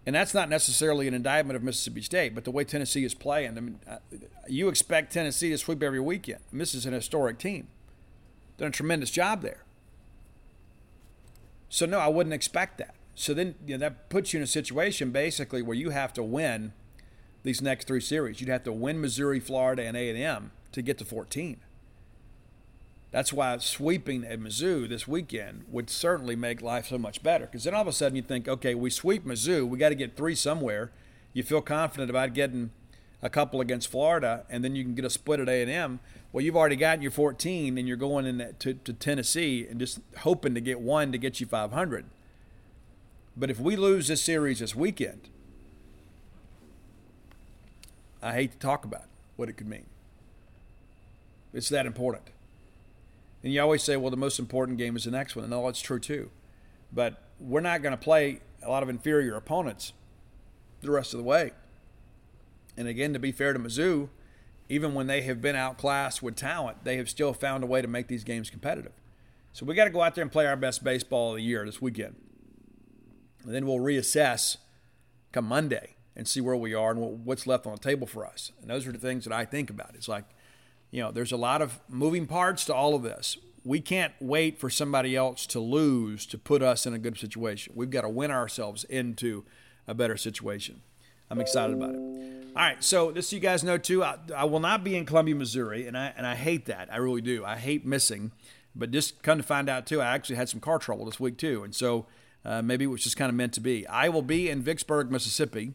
And 0.06 0.16
that's 0.16 0.32
not 0.32 0.48
necessarily 0.48 1.06
an 1.06 1.14
indictment 1.14 1.56
of 1.56 1.62
Mississippi 1.62 2.00
State, 2.00 2.34
but 2.34 2.44
the 2.44 2.50
way 2.50 2.64
Tennessee 2.64 3.04
is 3.04 3.14
playing, 3.14 3.58
I 3.58 3.60
mean, 3.60 3.78
uh, 3.86 3.98
you 4.48 4.68
expect 4.68 5.12
Tennessee 5.12 5.50
to 5.50 5.58
sweep 5.58 5.82
every 5.82 6.00
weekend. 6.00 6.40
This 6.50 6.74
is 6.74 6.86
an 6.86 6.94
historic 6.94 7.38
team. 7.38 7.68
Done 8.56 8.68
a 8.68 8.72
tremendous 8.72 9.10
job 9.10 9.42
there. 9.42 9.64
So 11.68 11.84
no, 11.84 11.98
I 11.98 12.08
wouldn't 12.08 12.34
expect 12.34 12.78
that. 12.78 12.94
So 13.20 13.34
then 13.34 13.54
you 13.66 13.74
know, 13.74 13.80
that 13.80 14.08
puts 14.08 14.32
you 14.32 14.38
in 14.38 14.44
a 14.44 14.46
situation 14.46 15.10
basically 15.10 15.60
where 15.60 15.76
you 15.76 15.90
have 15.90 16.14
to 16.14 16.22
win 16.22 16.72
these 17.42 17.60
next 17.60 17.86
three 17.86 18.00
series. 18.00 18.40
You'd 18.40 18.48
have 18.48 18.62
to 18.64 18.72
win 18.72 18.98
Missouri, 18.98 19.38
Florida, 19.40 19.82
and 19.84 19.94
A&M 19.94 20.52
to 20.72 20.80
get 20.80 20.96
to 20.98 21.04
14. 21.04 21.60
That's 23.10 23.30
why 23.30 23.58
sweeping 23.58 24.24
at 24.24 24.40
Mizzou 24.40 24.88
this 24.88 25.06
weekend 25.06 25.64
would 25.70 25.90
certainly 25.90 26.34
make 26.34 26.62
life 26.62 26.86
so 26.88 26.96
much 26.96 27.22
better. 27.22 27.44
Because 27.44 27.64
then 27.64 27.74
all 27.74 27.82
of 27.82 27.88
a 27.88 27.92
sudden 27.92 28.16
you 28.16 28.22
think, 28.22 28.48
okay, 28.48 28.74
we 28.74 28.88
sweep 28.88 29.26
Mizzou, 29.26 29.68
we 29.68 29.76
got 29.76 29.90
to 29.90 29.94
get 29.94 30.16
three 30.16 30.34
somewhere. 30.34 30.90
You 31.34 31.42
feel 31.42 31.60
confident 31.60 32.08
about 32.08 32.32
getting 32.32 32.70
a 33.20 33.28
couple 33.28 33.60
against 33.60 33.90
Florida, 33.90 34.46
and 34.48 34.64
then 34.64 34.74
you 34.74 34.82
can 34.82 34.94
get 34.94 35.04
a 35.04 35.10
split 35.10 35.40
at 35.40 35.48
A&M. 35.50 36.00
Well, 36.32 36.42
you've 36.42 36.56
already 36.56 36.76
gotten 36.76 37.02
your 37.02 37.10
14, 37.10 37.76
and 37.76 37.86
you're 37.86 37.98
going 37.98 38.24
in 38.24 38.54
to, 38.60 38.72
to 38.72 38.92
Tennessee 38.94 39.66
and 39.68 39.78
just 39.78 40.00
hoping 40.20 40.54
to 40.54 40.60
get 40.62 40.80
one 40.80 41.12
to 41.12 41.18
get 41.18 41.38
you 41.38 41.46
500. 41.46 42.06
But 43.40 43.50
if 43.50 43.58
we 43.58 43.74
lose 43.74 44.08
this 44.08 44.20
series 44.20 44.58
this 44.58 44.76
weekend, 44.76 45.30
I 48.22 48.34
hate 48.34 48.52
to 48.52 48.58
talk 48.58 48.84
about 48.84 49.04
what 49.36 49.48
it 49.48 49.54
could 49.54 49.66
mean. 49.66 49.86
It's 51.54 51.70
that 51.70 51.86
important. 51.86 52.24
And 53.42 53.50
you 53.50 53.62
always 53.62 53.82
say, 53.82 53.96
well, 53.96 54.10
the 54.10 54.18
most 54.18 54.38
important 54.38 54.76
game 54.76 54.94
is 54.94 55.04
the 55.04 55.10
next 55.10 55.36
one. 55.36 55.46
And 55.46 55.54
oh, 55.54 55.60
all 55.60 55.66
that's 55.66 55.80
true 55.80 55.98
too. 55.98 56.30
But 56.92 57.22
we're 57.40 57.62
not 57.62 57.80
going 57.80 57.92
to 57.92 57.96
play 57.96 58.40
a 58.62 58.68
lot 58.68 58.82
of 58.82 58.90
inferior 58.90 59.36
opponents 59.36 59.94
the 60.82 60.90
rest 60.90 61.14
of 61.14 61.18
the 61.18 61.24
way. 61.24 61.52
And 62.76 62.88
again, 62.88 63.14
to 63.14 63.18
be 63.18 63.32
fair 63.32 63.54
to 63.54 63.58
Mizzou, 63.58 64.10
even 64.68 64.92
when 64.92 65.06
they 65.06 65.22
have 65.22 65.40
been 65.40 65.56
outclassed 65.56 66.22
with 66.22 66.36
talent, 66.36 66.84
they 66.84 66.98
have 66.98 67.08
still 67.08 67.32
found 67.32 67.64
a 67.64 67.66
way 67.66 67.80
to 67.80 67.88
make 67.88 68.06
these 68.06 68.22
games 68.22 68.50
competitive. 68.50 68.92
So 69.54 69.64
we 69.64 69.74
got 69.74 69.84
to 69.84 69.90
go 69.90 70.02
out 70.02 70.14
there 70.14 70.22
and 70.22 70.30
play 70.30 70.46
our 70.46 70.56
best 70.56 70.84
baseball 70.84 71.30
of 71.30 71.36
the 71.36 71.42
year 71.42 71.64
this 71.64 71.80
weekend. 71.80 72.16
And 73.44 73.54
then 73.54 73.66
we'll 73.66 73.78
reassess 73.78 74.56
come 75.32 75.46
Monday 75.46 75.96
and 76.16 76.26
see 76.26 76.40
where 76.40 76.56
we 76.56 76.74
are 76.74 76.90
and 76.90 77.24
what's 77.24 77.46
left 77.46 77.66
on 77.66 77.72
the 77.72 77.78
table 77.78 78.06
for 78.06 78.26
us. 78.26 78.52
And 78.60 78.70
those 78.70 78.86
are 78.86 78.92
the 78.92 78.98
things 78.98 79.24
that 79.24 79.32
I 79.32 79.44
think 79.44 79.70
about. 79.70 79.92
It's 79.94 80.08
like, 80.08 80.24
you 80.90 81.02
know, 81.02 81.12
there's 81.12 81.32
a 81.32 81.36
lot 81.36 81.62
of 81.62 81.78
moving 81.88 82.26
parts 82.26 82.64
to 82.66 82.74
all 82.74 82.94
of 82.94 83.02
this. 83.02 83.38
We 83.64 83.80
can't 83.80 84.12
wait 84.20 84.58
for 84.58 84.70
somebody 84.70 85.14
else 85.14 85.46
to 85.46 85.60
lose 85.60 86.26
to 86.26 86.38
put 86.38 86.62
us 86.62 86.86
in 86.86 86.94
a 86.94 86.98
good 86.98 87.18
situation. 87.18 87.72
We've 87.76 87.90
got 87.90 88.02
to 88.02 88.08
win 88.08 88.30
ourselves 88.30 88.84
into 88.84 89.44
a 89.86 89.94
better 89.94 90.16
situation. 90.16 90.82
I'm 91.30 91.40
excited 91.40 91.76
about 91.76 91.90
it. 91.90 92.20
All 92.56 92.62
right, 92.62 92.82
so 92.82 93.12
this 93.12 93.32
you 93.32 93.38
guys 93.38 93.62
know 93.62 93.78
too. 93.78 94.02
I, 94.02 94.16
I, 94.36 94.44
will 94.44 94.58
not 94.58 94.82
be 94.82 94.96
in 94.96 95.06
Columbia, 95.06 95.36
Missouri, 95.36 95.86
and 95.86 95.96
I 95.96 96.12
and 96.16 96.26
I 96.26 96.34
hate 96.34 96.66
that. 96.66 96.92
I 96.92 96.96
really 96.96 97.20
do. 97.20 97.44
I 97.44 97.56
hate 97.56 97.86
missing. 97.86 98.32
But 98.74 98.90
just 98.90 99.22
come 99.22 99.38
to 99.38 99.44
find 99.44 99.68
out 99.68 99.86
too, 99.86 100.00
I 100.00 100.06
actually 100.06 100.36
had 100.36 100.48
some 100.48 100.58
car 100.58 100.80
trouble 100.80 101.04
this 101.04 101.20
week 101.20 101.38
too, 101.38 101.62
and 101.62 101.72
so 101.72 102.06
uh, 102.44 102.62
maybe 102.62 102.84
it 102.84 102.88
was 102.88 103.02
just 103.02 103.16
kind 103.16 103.28
of 103.28 103.34
meant 103.34 103.52
to 103.54 103.60
be. 103.60 103.86
I 103.86 104.08
will 104.08 104.22
be 104.22 104.48
in 104.48 104.62
Vicksburg, 104.62 105.10
Mississippi, 105.10 105.74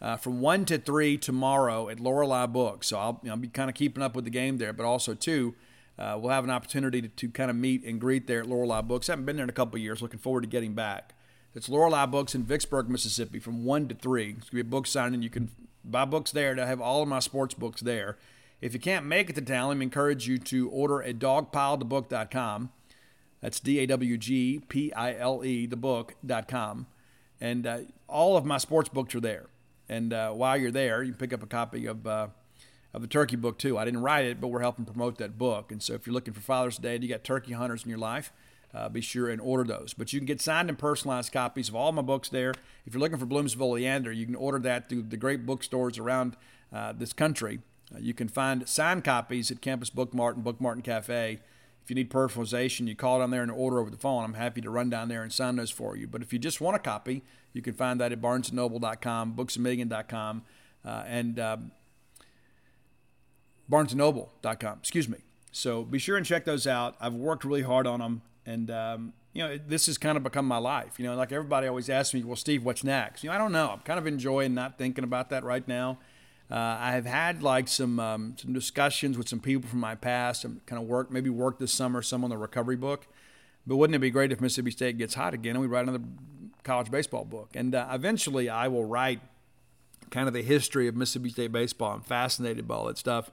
uh, 0.00 0.16
from 0.16 0.40
one 0.40 0.64
to 0.66 0.78
three 0.78 1.16
tomorrow 1.16 1.88
at 1.88 2.00
Lorelei 2.00 2.46
Books. 2.46 2.88
So 2.88 2.98
I'll, 2.98 3.20
you 3.22 3.30
know, 3.30 3.36
be 3.36 3.48
kind 3.48 3.70
of 3.70 3.76
keeping 3.76 4.02
up 4.02 4.14
with 4.14 4.24
the 4.24 4.30
game 4.30 4.58
there, 4.58 4.72
but 4.72 4.84
also 4.84 5.14
too. 5.14 5.54
Uh, 5.96 6.18
we'll 6.20 6.32
have 6.32 6.42
an 6.42 6.50
opportunity 6.50 7.00
to, 7.00 7.08
to, 7.08 7.28
kind 7.28 7.50
of 7.50 7.56
meet 7.56 7.84
and 7.84 8.00
greet 8.00 8.26
there 8.26 8.40
at 8.40 8.48
Lorelei 8.48 8.82
Books. 8.82 9.08
I 9.08 9.12
haven't 9.12 9.26
been 9.26 9.36
there 9.36 9.44
in 9.44 9.50
a 9.50 9.54
couple 9.54 9.78
years. 9.78 10.02
Looking 10.02 10.18
forward 10.18 10.40
to 10.40 10.48
getting 10.48 10.74
back. 10.74 11.14
It's 11.54 11.68
Lorelei 11.68 12.06
Books 12.06 12.34
in 12.34 12.42
Vicksburg, 12.42 12.88
Mississippi, 12.88 13.38
from 13.38 13.64
1 13.64 13.88
to 13.88 13.94
3. 13.94 14.30
It's 14.30 14.32
going 14.32 14.42
to 14.42 14.54
be 14.54 14.60
a 14.60 14.64
book 14.64 14.88
signing. 14.88 15.22
You 15.22 15.30
can 15.30 15.50
buy 15.84 16.04
books 16.04 16.32
there. 16.32 16.56
To 16.56 16.66
have 16.66 16.80
all 16.80 17.02
of 17.02 17.08
my 17.08 17.20
sports 17.20 17.54
books 17.54 17.80
there. 17.80 18.18
If 18.60 18.74
you 18.74 18.80
can't 18.80 19.06
make 19.06 19.30
it 19.30 19.36
to 19.36 19.42
town, 19.42 19.78
I 19.78 19.82
encourage 19.82 20.26
you 20.26 20.38
to 20.38 20.68
order 20.70 21.00
at 21.00 21.20
dawgpilethebook.com. 21.20 22.70
That's 23.44 23.60
D 23.60 23.80
A 23.80 23.86
W 23.86 24.16
G 24.16 24.62
P 24.70 24.90
I 24.94 25.14
L 25.18 25.44
E, 25.44 25.66
the 25.66 25.76
book.com. 25.76 26.86
And 27.42 27.66
uh, 27.66 27.78
all 28.08 28.38
of 28.38 28.46
my 28.46 28.56
sports 28.56 28.88
books 28.88 29.14
are 29.14 29.20
there. 29.20 29.48
And 29.86 30.14
uh, 30.14 30.30
while 30.30 30.56
you're 30.56 30.70
there, 30.70 31.02
you 31.02 31.12
pick 31.12 31.30
up 31.34 31.42
a 31.42 31.46
copy 31.46 31.84
of, 31.84 32.06
uh, 32.06 32.28
of 32.94 33.02
the 33.02 33.06
turkey 33.06 33.36
book 33.36 33.58
too. 33.58 33.76
I 33.76 33.84
didn't 33.84 34.00
write 34.00 34.24
it, 34.24 34.40
but 34.40 34.48
we're 34.48 34.62
helping 34.62 34.86
promote 34.86 35.18
that 35.18 35.36
book. 35.36 35.70
And 35.70 35.82
so 35.82 35.92
if 35.92 36.06
you're 36.06 36.14
looking 36.14 36.32
for 36.32 36.40
Father's 36.40 36.78
Day 36.78 36.94
and 36.94 37.04
you 37.04 37.10
got 37.10 37.22
turkey 37.22 37.52
hunters 37.52 37.84
in 37.84 37.90
your 37.90 37.98
life, 37.98 38.32
uh, 38.72 38.88
be 38.88 39.02
sure 39.02 39.28
and 39.28 39.42
order 39.42 39.64
those. 39.64 39.92
But 39.92 40.14
you 40.14 40.20
can 40.20 40.26
get 40.26 40.40
signed 40.40 40.70
and 40.70 40.78
personalized 40.78 41.30
copies 41.30 41.68
of 41.68 41.76
all 41.76 41.92
my 41.92 42.00
books 42.00 42.30
there. 42.30 42.54
If 42.86 42.94
you're 42.94 43.00
looking 43.00 43.18
for 43.18 43.26
Bloomsville 43.26 43.74
Leander, 43.74 44.10
you 44.10 44.24
can 44.24 44.36
order 44.36 44.58
that 44.60 44.88
through 44.88 45.02
the 45.02 45.18
great 45.18 45.44
bookstores 45.44 45.98
around 45.98 46.38
uh, 46.72 46.94
this 46.94 47.12
country. 47.12 47.60
Uh, 47.94 47.98
you 47.98 48.14
can 48.14 48.28
find 48.28 48.66
signed 48.66 49.04
copies 49.04 49.50
at 49.50 49.60
Campus 49.60 49.90
Bookmart 49.90 50.36
and 50.36 50.44
Book 50.44 50.62
Mart 50.62 50.76
and 50.76 50.84
Cafe. 50.84 51.40
If 51.84 51.90
you 51.90 51.96
need 51.96 52.10
personalization, 52.10 52.88
you 52.88 52.96
call 52.96 53.18
down 53.18 53.30
there 53.30 53.42
and 53.42 53.50
order 53.50 53.78
over 53.78 53.90
the 53.90 53.98
phone. 53.98 54.24
I'm 54.24 54.34
happy 54.34 54.62
to 54.62 54.70
run 54.70 54.88
down 54.88 55.08
there 55.08 55.22
and 55.22 55.30
sign 55.30 55.56
those 55.56 55.70
for 55.70 55.96
you. 55.96 56.06
But 56.06 56.22
if 56.22 56.32
you 56.32 56.38
just 56.38 56.58
want 56.58 56.76
a 56.76 56.78
copy, 56.78 57.22
you 57.52 57.60
can 57.60 57.74
find 57.74 58.00
that 58.00 58.10
at 58.10 58.22
barnesandnoble.com, 58.22 59.34
booksamillion.com, 59.34 60.42
uh, 60.82 61.04
and 61.06 61.38
um, 61.38 61.72
barnesandnoble.com. 63.70 64.78
Excuse 64.78 65.10
me. 65.10 65.18
So 65.52 65.82
be 65.82 65.98
sure 65.98 66.16
and 66.16 66.24
check 66.24 66.46
those 66.46 66.66
out. 66.66 66.96
I've 67.02 67.12
worked 67.12 67.44
really 67.44 67.62
hard 67.62 67.86
on 67.86 68.00
them. 68.00 68.22
And, 68.46 68.70
um, 68.70 69.12
you 69.34 69.42
know, 69.42 69.58
this 69.58 69.84
has 69.84 69.98
kind 69.98 70.16
of 70.16 70.22
become 70.22 70.48
my 70.48 70.56
life. 70.56 70.98
You 70.98 71.04
know, 71.04 71.14
like 71.14 71.32
everybody 71.32 71.66
always 71.66 71.90
asks 71.90 72.14
me, 72.14 72.24
well, 72.24 72.36
Steve, 72.36 72.64
what's 72.64 72.82
next? 72.82 73.22
You 73.22 73.28
know, 73.28 73.36
I 73.36 73.38
don't 73.38 73.52
know. 73.52 73.70
I'm 73.74 73.80
kind 73.80 73.98
of 73.98 74.06
enjoying 74.06 74.54
not 74.54 74.78
thinking 74.78 75.04
about 75.04 75.28
that 75.30 75.44
right 75.44 75.66
now. 75.68 75.98
Uh, 76.50 76.76
I 76.78 76.92
have 76.92 77.06
had 77.06 77.42
like 77.42 77.68
some 77.68 77.98
um, 77.98 78.36
some 78.38 78.52
discussions 78.52 79.16
with 79.16 79.28
some 79.28 79.40
people 79.40 79.68
from 79.68 79.80
my 79.80 79.94
past 79.94 80.44
and 80.44 80.64
kind 80.66 80.80
of 80.80 80.86
work, 80.86 81.10
maybe 81.10 81.30
work 81.30 81.58
this 81.58 81.72
summer, 81.72 82.02
some 82.02 82.22
on 82.22 82.30
the 82.30 82.36
recovery 82.36 82.76
book. 82.76 83.06
But 83.66 83.76
wouldn't 83.76 83.94
it 83.94 84.00
be 84.00 84.10
great 84.10 84.30
if 84.30 84.40
Mississippi 84.40 84.70
State 84.70 84.98
gets 84.98 85.14
hot 85.14 85.32
again 85.32 85.56
and 85.56 85.60
we 85.62 85.66
write 85.66 85.84
another 85.84 86.04
college 86.62 86.90
baseball 86.90 87.24
book? 87.24 87.50
And 87.54 87.74
uh, 87.74 87.88
eventually 87.92 88.50
I 88.50 88.68
will 88.68 88.84
write 88.84 89.20
kind 90.10 90.28
of 90.28 90.34
the 90.34 90.42
history 90.42 90.86
of 90.86 90.94
Mississippi 90.94 91.30
State 91.30 91.50
baseball. 91.50 91.92
I'm 91.92 92.02
fascinated 92.02 92.68
by 92.68 92.74
all 92.74 92.84
that 92.86 92.98
stuff. 92.98 93.30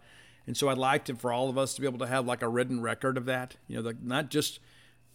And 0.47 0.55
so 0.55 0.69
I'd 0.69 0.77
like 0.77 1.05
to, 1.05 1.15
for 1.15 1.31
all 1.31 1.49
of 1.49 1.57
us 1.57 1.73
to 1.75 1.81
be 1.81 1.87
able 1.87 1.99
to 1.99 2.07
have 2.07 2.25
like 2.25 2.41
a 2.41 2.47
written 2.47 2.81
record 2.81 3.17
of 3.17 3.25
that, 3.25 3.57
you 3.67 3.75
know, 3.75 3.81
the, 3.81 3.97
not 4.01 4.29
just 4.29 4.59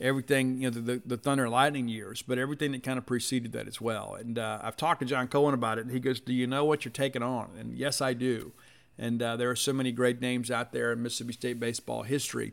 everything, 0.01 0.61
you 0.61 0.71
know, 0.71 0.71
the, 0.71 0.81
the, 0.81 1.03
the, 1.07 1.17
Thunder 1.17 1.45
and 1.45 1.53
Lightning 1.53 1.89
years, 1.89 2.23
but 2.23 2.39
everything 2.39 2.73
that 2.73 2.83
kind 2.83 2.99
of 2.99 3.07
preceded 3.07 3.53
that 3.53 3.67
as 3.67 3.81
well. 3.81 4.15
And 4.15 4.39
uh, 4.39 4.61
I've 4.63 4.77
talked 4.77 5.01
to 5.01 5.07
John 5.07 5.29
Cohen 5.29 5.55
about 5.55 5.79
it, 5.79 5.83
and 5.83 5.91
he 5.91 6.01
goes, 6.01 6.21
Do 6.21 6.33
you 6.33 6.47
know 6.47 6.65
what 6.65 6.85
you're 6.85 6.93
taking 6.93 7.23
on? 7.23 7.51
And 7.59 7.75
yes, 7.77 8.01
I 8.01 8.13
do. 8.13 8.53
And 8.99 9.23
uh, 9.23 9.37
there 9.37 9.51
are 9.51 9.57
so 9.57 9.73
many 9.73 9.93
great 9.93 10.21
names 10.21 10.51
out 10.51 10.73
there 10.73 10.93
in 10.93 11.03
Mississippi 11.03 11.33
State 11.33 11.61
baseball 11.61 12.03
history 12.03 12.53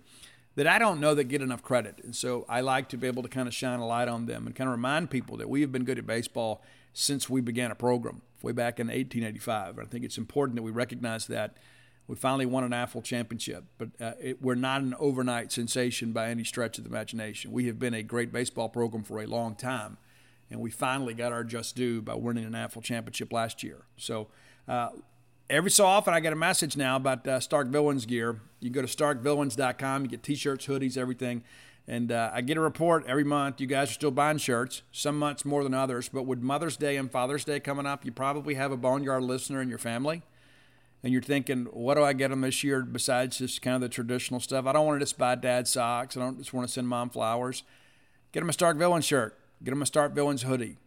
that 0.55 0.67
I 0.67 0.77
don't 0.77 0.99
know 0.99 1.15
that 1.15 1.25
get 1.25 1.41
enough 1.41 1.63
credit. 1.63 1.99
And 2.03 2.15
so 2.15 2.45
I 2.47 2.61
like 2.61 2.89
to 2.89 2.97
be 2.97 3.07
able 3.07 3.23
to 3.23 3.29
kind 3.29 3.47
of 3.47 3.53
shine 3.53 3.79
a 3.79 3.87
light 3.87 4.07
on 4.07 4.25
them 4.25 4.45
and 4.45 4.55
kind 4.55 4.67
of 4.67 4.73
remind 4.73 5.09
people 5.09 5.37
that 5.37 5.49
we 5.49 5.61
have 5.61 5.71
been 5.71 5.83
good 5.83 5.97
at 5.97 6.05
baseball 6.05 6.61
since 6.93 7.29
we 7.29 7.41
began 7.41 7.71
a 7.71 7.75
program 7.75 8.21
way 8.41 8.51
back 8.51 8.79
in 8.79 8.87
1885. 8.87 9.77
And 9.77 9.87
I 9.87 9.89
think 9.89 10.05
it's 10.05 10.17
important 10.17 10.57
that 10.57 10.63
we 10.63 10.71
recognize 10.71 11.27
that. 11.27 11.57
We 12.07 12.15
finally 12.17 12.45
won 12.45 12.65
an 12.65 12.71
AFL 12.71 13.03
championship, 13.03 13.63
but 13.77 13.89
uh, 13.99 14.11
it, 14.19 14.41
we're 14.41 14.55
not 14.55 14.81
an 14.81 14.93
overnight 14.99 15.51
sensation 15.51 16.11
by 16.11 16.29
any 16.29 16.43
stretch 16.43 16.77
of 16.77 16.83
the 16.83 16.89
imagination. 16.89 17.51
We 17.51 17.67
have 17.67 17.79
been 17.79 17.93
a 17.93 18.03
great 18.03 18.33
baseball 18.33 18.67
program 18.67 19.03
for 19.03 19.21
a 19.21 19.25
long 19.25 19.55
time, 19.55 19.97
and 20.51 20.59
we 20.59 20.69
finally 20.69 21.13
got 21.13 21.31
our 21.31 21.45
just 21.45 21.75
due 21.75 22.01
by 22.01 22.15
winning 22.15 22.43
an 22.43 22.51
AFL 22.51 22.83
championship 22.83 23.31
last 23.31 23.63
year. 23.63 23.85
So 23.95 24.27
uh, 24.67 24.89
every 25.49 25.71
so 25.71 25.85
often 25.85 26.13
I 26.13 26.19
get 26.19 26.33
a 26.33 26.37
message 26.37 26.75
now 26.75 26.97
about 26.97 27.25
uh, 27.25 27.39
Stark 27.39 27.69
Villains 27.69 28.05
gear. 28.05 28.41
You 28.59 28.69
go 28.69 28.81
to 28.81 28.87
starkvillains.com, 28.87 30.03
you 30.03 30.09
get 30.09 30.23
t-shirts, 30.23 30.65
hoodies, 30.67 30.97
everything. 30.97 31.43
And 31.87 32.11
uh, 32.11 32.31
I 32.33 32.41
get 32.41 32.57
a 32.57 32.61
report 32.61 33.05
every 33.07 33.25
month. 33.25 33.59
You 33.59 33.67
guys 33.67 33.89
are 33.89 33.93
still 33.93 34.11
buying 34.11 34.37
shirts, 34.37 34.83
some 34.91 35.19
months 35.19 35.43
more 35.43 35.63
than 35.63 35.73
others. 35.73 36.09
But 36.09 36.25
with 36.25 36.39
Mother's 36.39 36.77
Day 36.77 36.95
and 36.95 37.11
Father's 37.11 37.43
Day 37.43 37.59
coming 37.59 37.85
up, 37.85 38.05
you 38.05 38.11
probably 38.11 38.53
have 38.55 38.71
a 38.71 38.77
Boneyard 38.77 39.23
listener 39.23 39.61
in 39.61 39.67
your 39.67 39.77
family. 39.77 40.21
And 41.03 41.11
you're 41.11 41.21
thinking, 41.21 41.65
what 41.65 41.95
do 41.95 42.03
I 42.03 42.13
get 42.13 42.29
them 42.29 42.41
this 42.41 42.63
year 42.63 42.81
besides 42.81 43.39
just 43.39 43.61
kind 43.61 43.75
of 43.75 43.81
the 43.81 43.89
traditional 43.89 44.39
stuff? 44.39 44.65
I 44.65 44.71
don't 44.71 44.85
want 44.85 44.99
to 44.99 45.05
just 45.05 45.17
buy 45.17 45.35
dad 45.35 45.67
socks. 45.67 46.15
I 46.15 46.21
don't 46.21 46.37
just 46.37 46.53
want 46.53 46.65
to 46.65 46.73
send 46.73 46.87
mom 46.87 47.09
flowers. 47.09 47.63
Get 48.31 48.39
them 48.39 48.49
a 48.49 48.53
Stark 48.53 48.77
Villains 48.77 49.05
shirt. 49.05 49.37
Get 49.63 49.71
them 49.71 49.81
a 49.81 49.85
Stark 49.85 50.13
Villains 50.13 50.43
hoodie. 50.43 50.77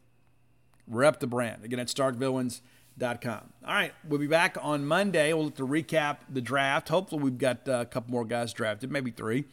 Rep 0.89 1.21
the 1.21 1.27
brand. 1.27 1.65
Again, 1.65 1.79
at 1.79 1.89
starkvillains.com 1.89 3.53
All 3.67 3.75
right, 3.75 3.93
we'll 4.09 4.21
be 4.21 4.27
back 4.27 4.57
on 4.63 4.87
Monday. 4.87 5.33
We'll 5.33 5.51
to 5.51 5.67
recap 5.67 6.19
the 6.31 6.41
draft. 6.41 6.89
Hopefully, 6.89 7.23
we've 7.23 7.39
got 7.39 7.69
uh, 7.69 7.81
a 7.81 7.87
couple 7.87 8.13
more 8.13 8.25
guys 8.25 8.53
drafted, 8.53 8.91
maybe 8.91 9.11
three. 9.11 9.45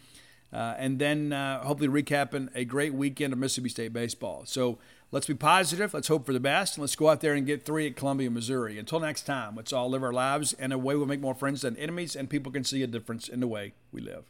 Uh, 0.52 0.76
and 0.77 0.99
then 0.99 1.34
uh, 1.34 1.64
hopefully 1.64 1.90
recapping 1.90 2.49
a 2.53 2.64
great 2.64 2.94
weekend 2.94 3.34
of 3.34 3.40
Mississippi 3.40 3.69
State 3.69 3.91
baseball. 3.91 4.44
So 4.45 4.77
let's 5.14 5.27
be 5.27 5.35
positive. 5.35 5.94
Let's 5.94 6.10
hope 6.10 6.26
for 6.26 6.34
the 6.34 6.40
best. 6.40 6.76
And 6.76 6.81
let's 6.81 6.95
go 6.95 7.07
out 7.07 7.22
there 7.22 7.35
and 7.35 7.45
get 7.45 7.65
three 7.65 7.88
at 7.88 7.95
Columbia, 7.95 8.30
Missouri. 8.31 8.77
Until 8.77 8.99
next 8.99 9.22
time, 9.22 9.56
let's 9.56 9.72
all 9.72 9.90
live 9.90 10.03
our 10.03 10.11
lives 10.11 10.53
in 10.53 10.73
a 10.73 10.77
way 10.77 10.95
we'll 10.95 11.06
make 11.06 11.22
more 11.22 11.35
friends 11.35 11.61
than 11.61 11.77
enemies, 11.77 12.15
and 12.15 12.30
people 12.30 12.52
can 12.52 12.64
see 12.64 12.81
a 12.84 12.88
difference 12.88 13.30
in 13.30 13.40
the 13.40 13.48
way 13.48 13.73
we 13.91 14.02
live. 14.02 14.26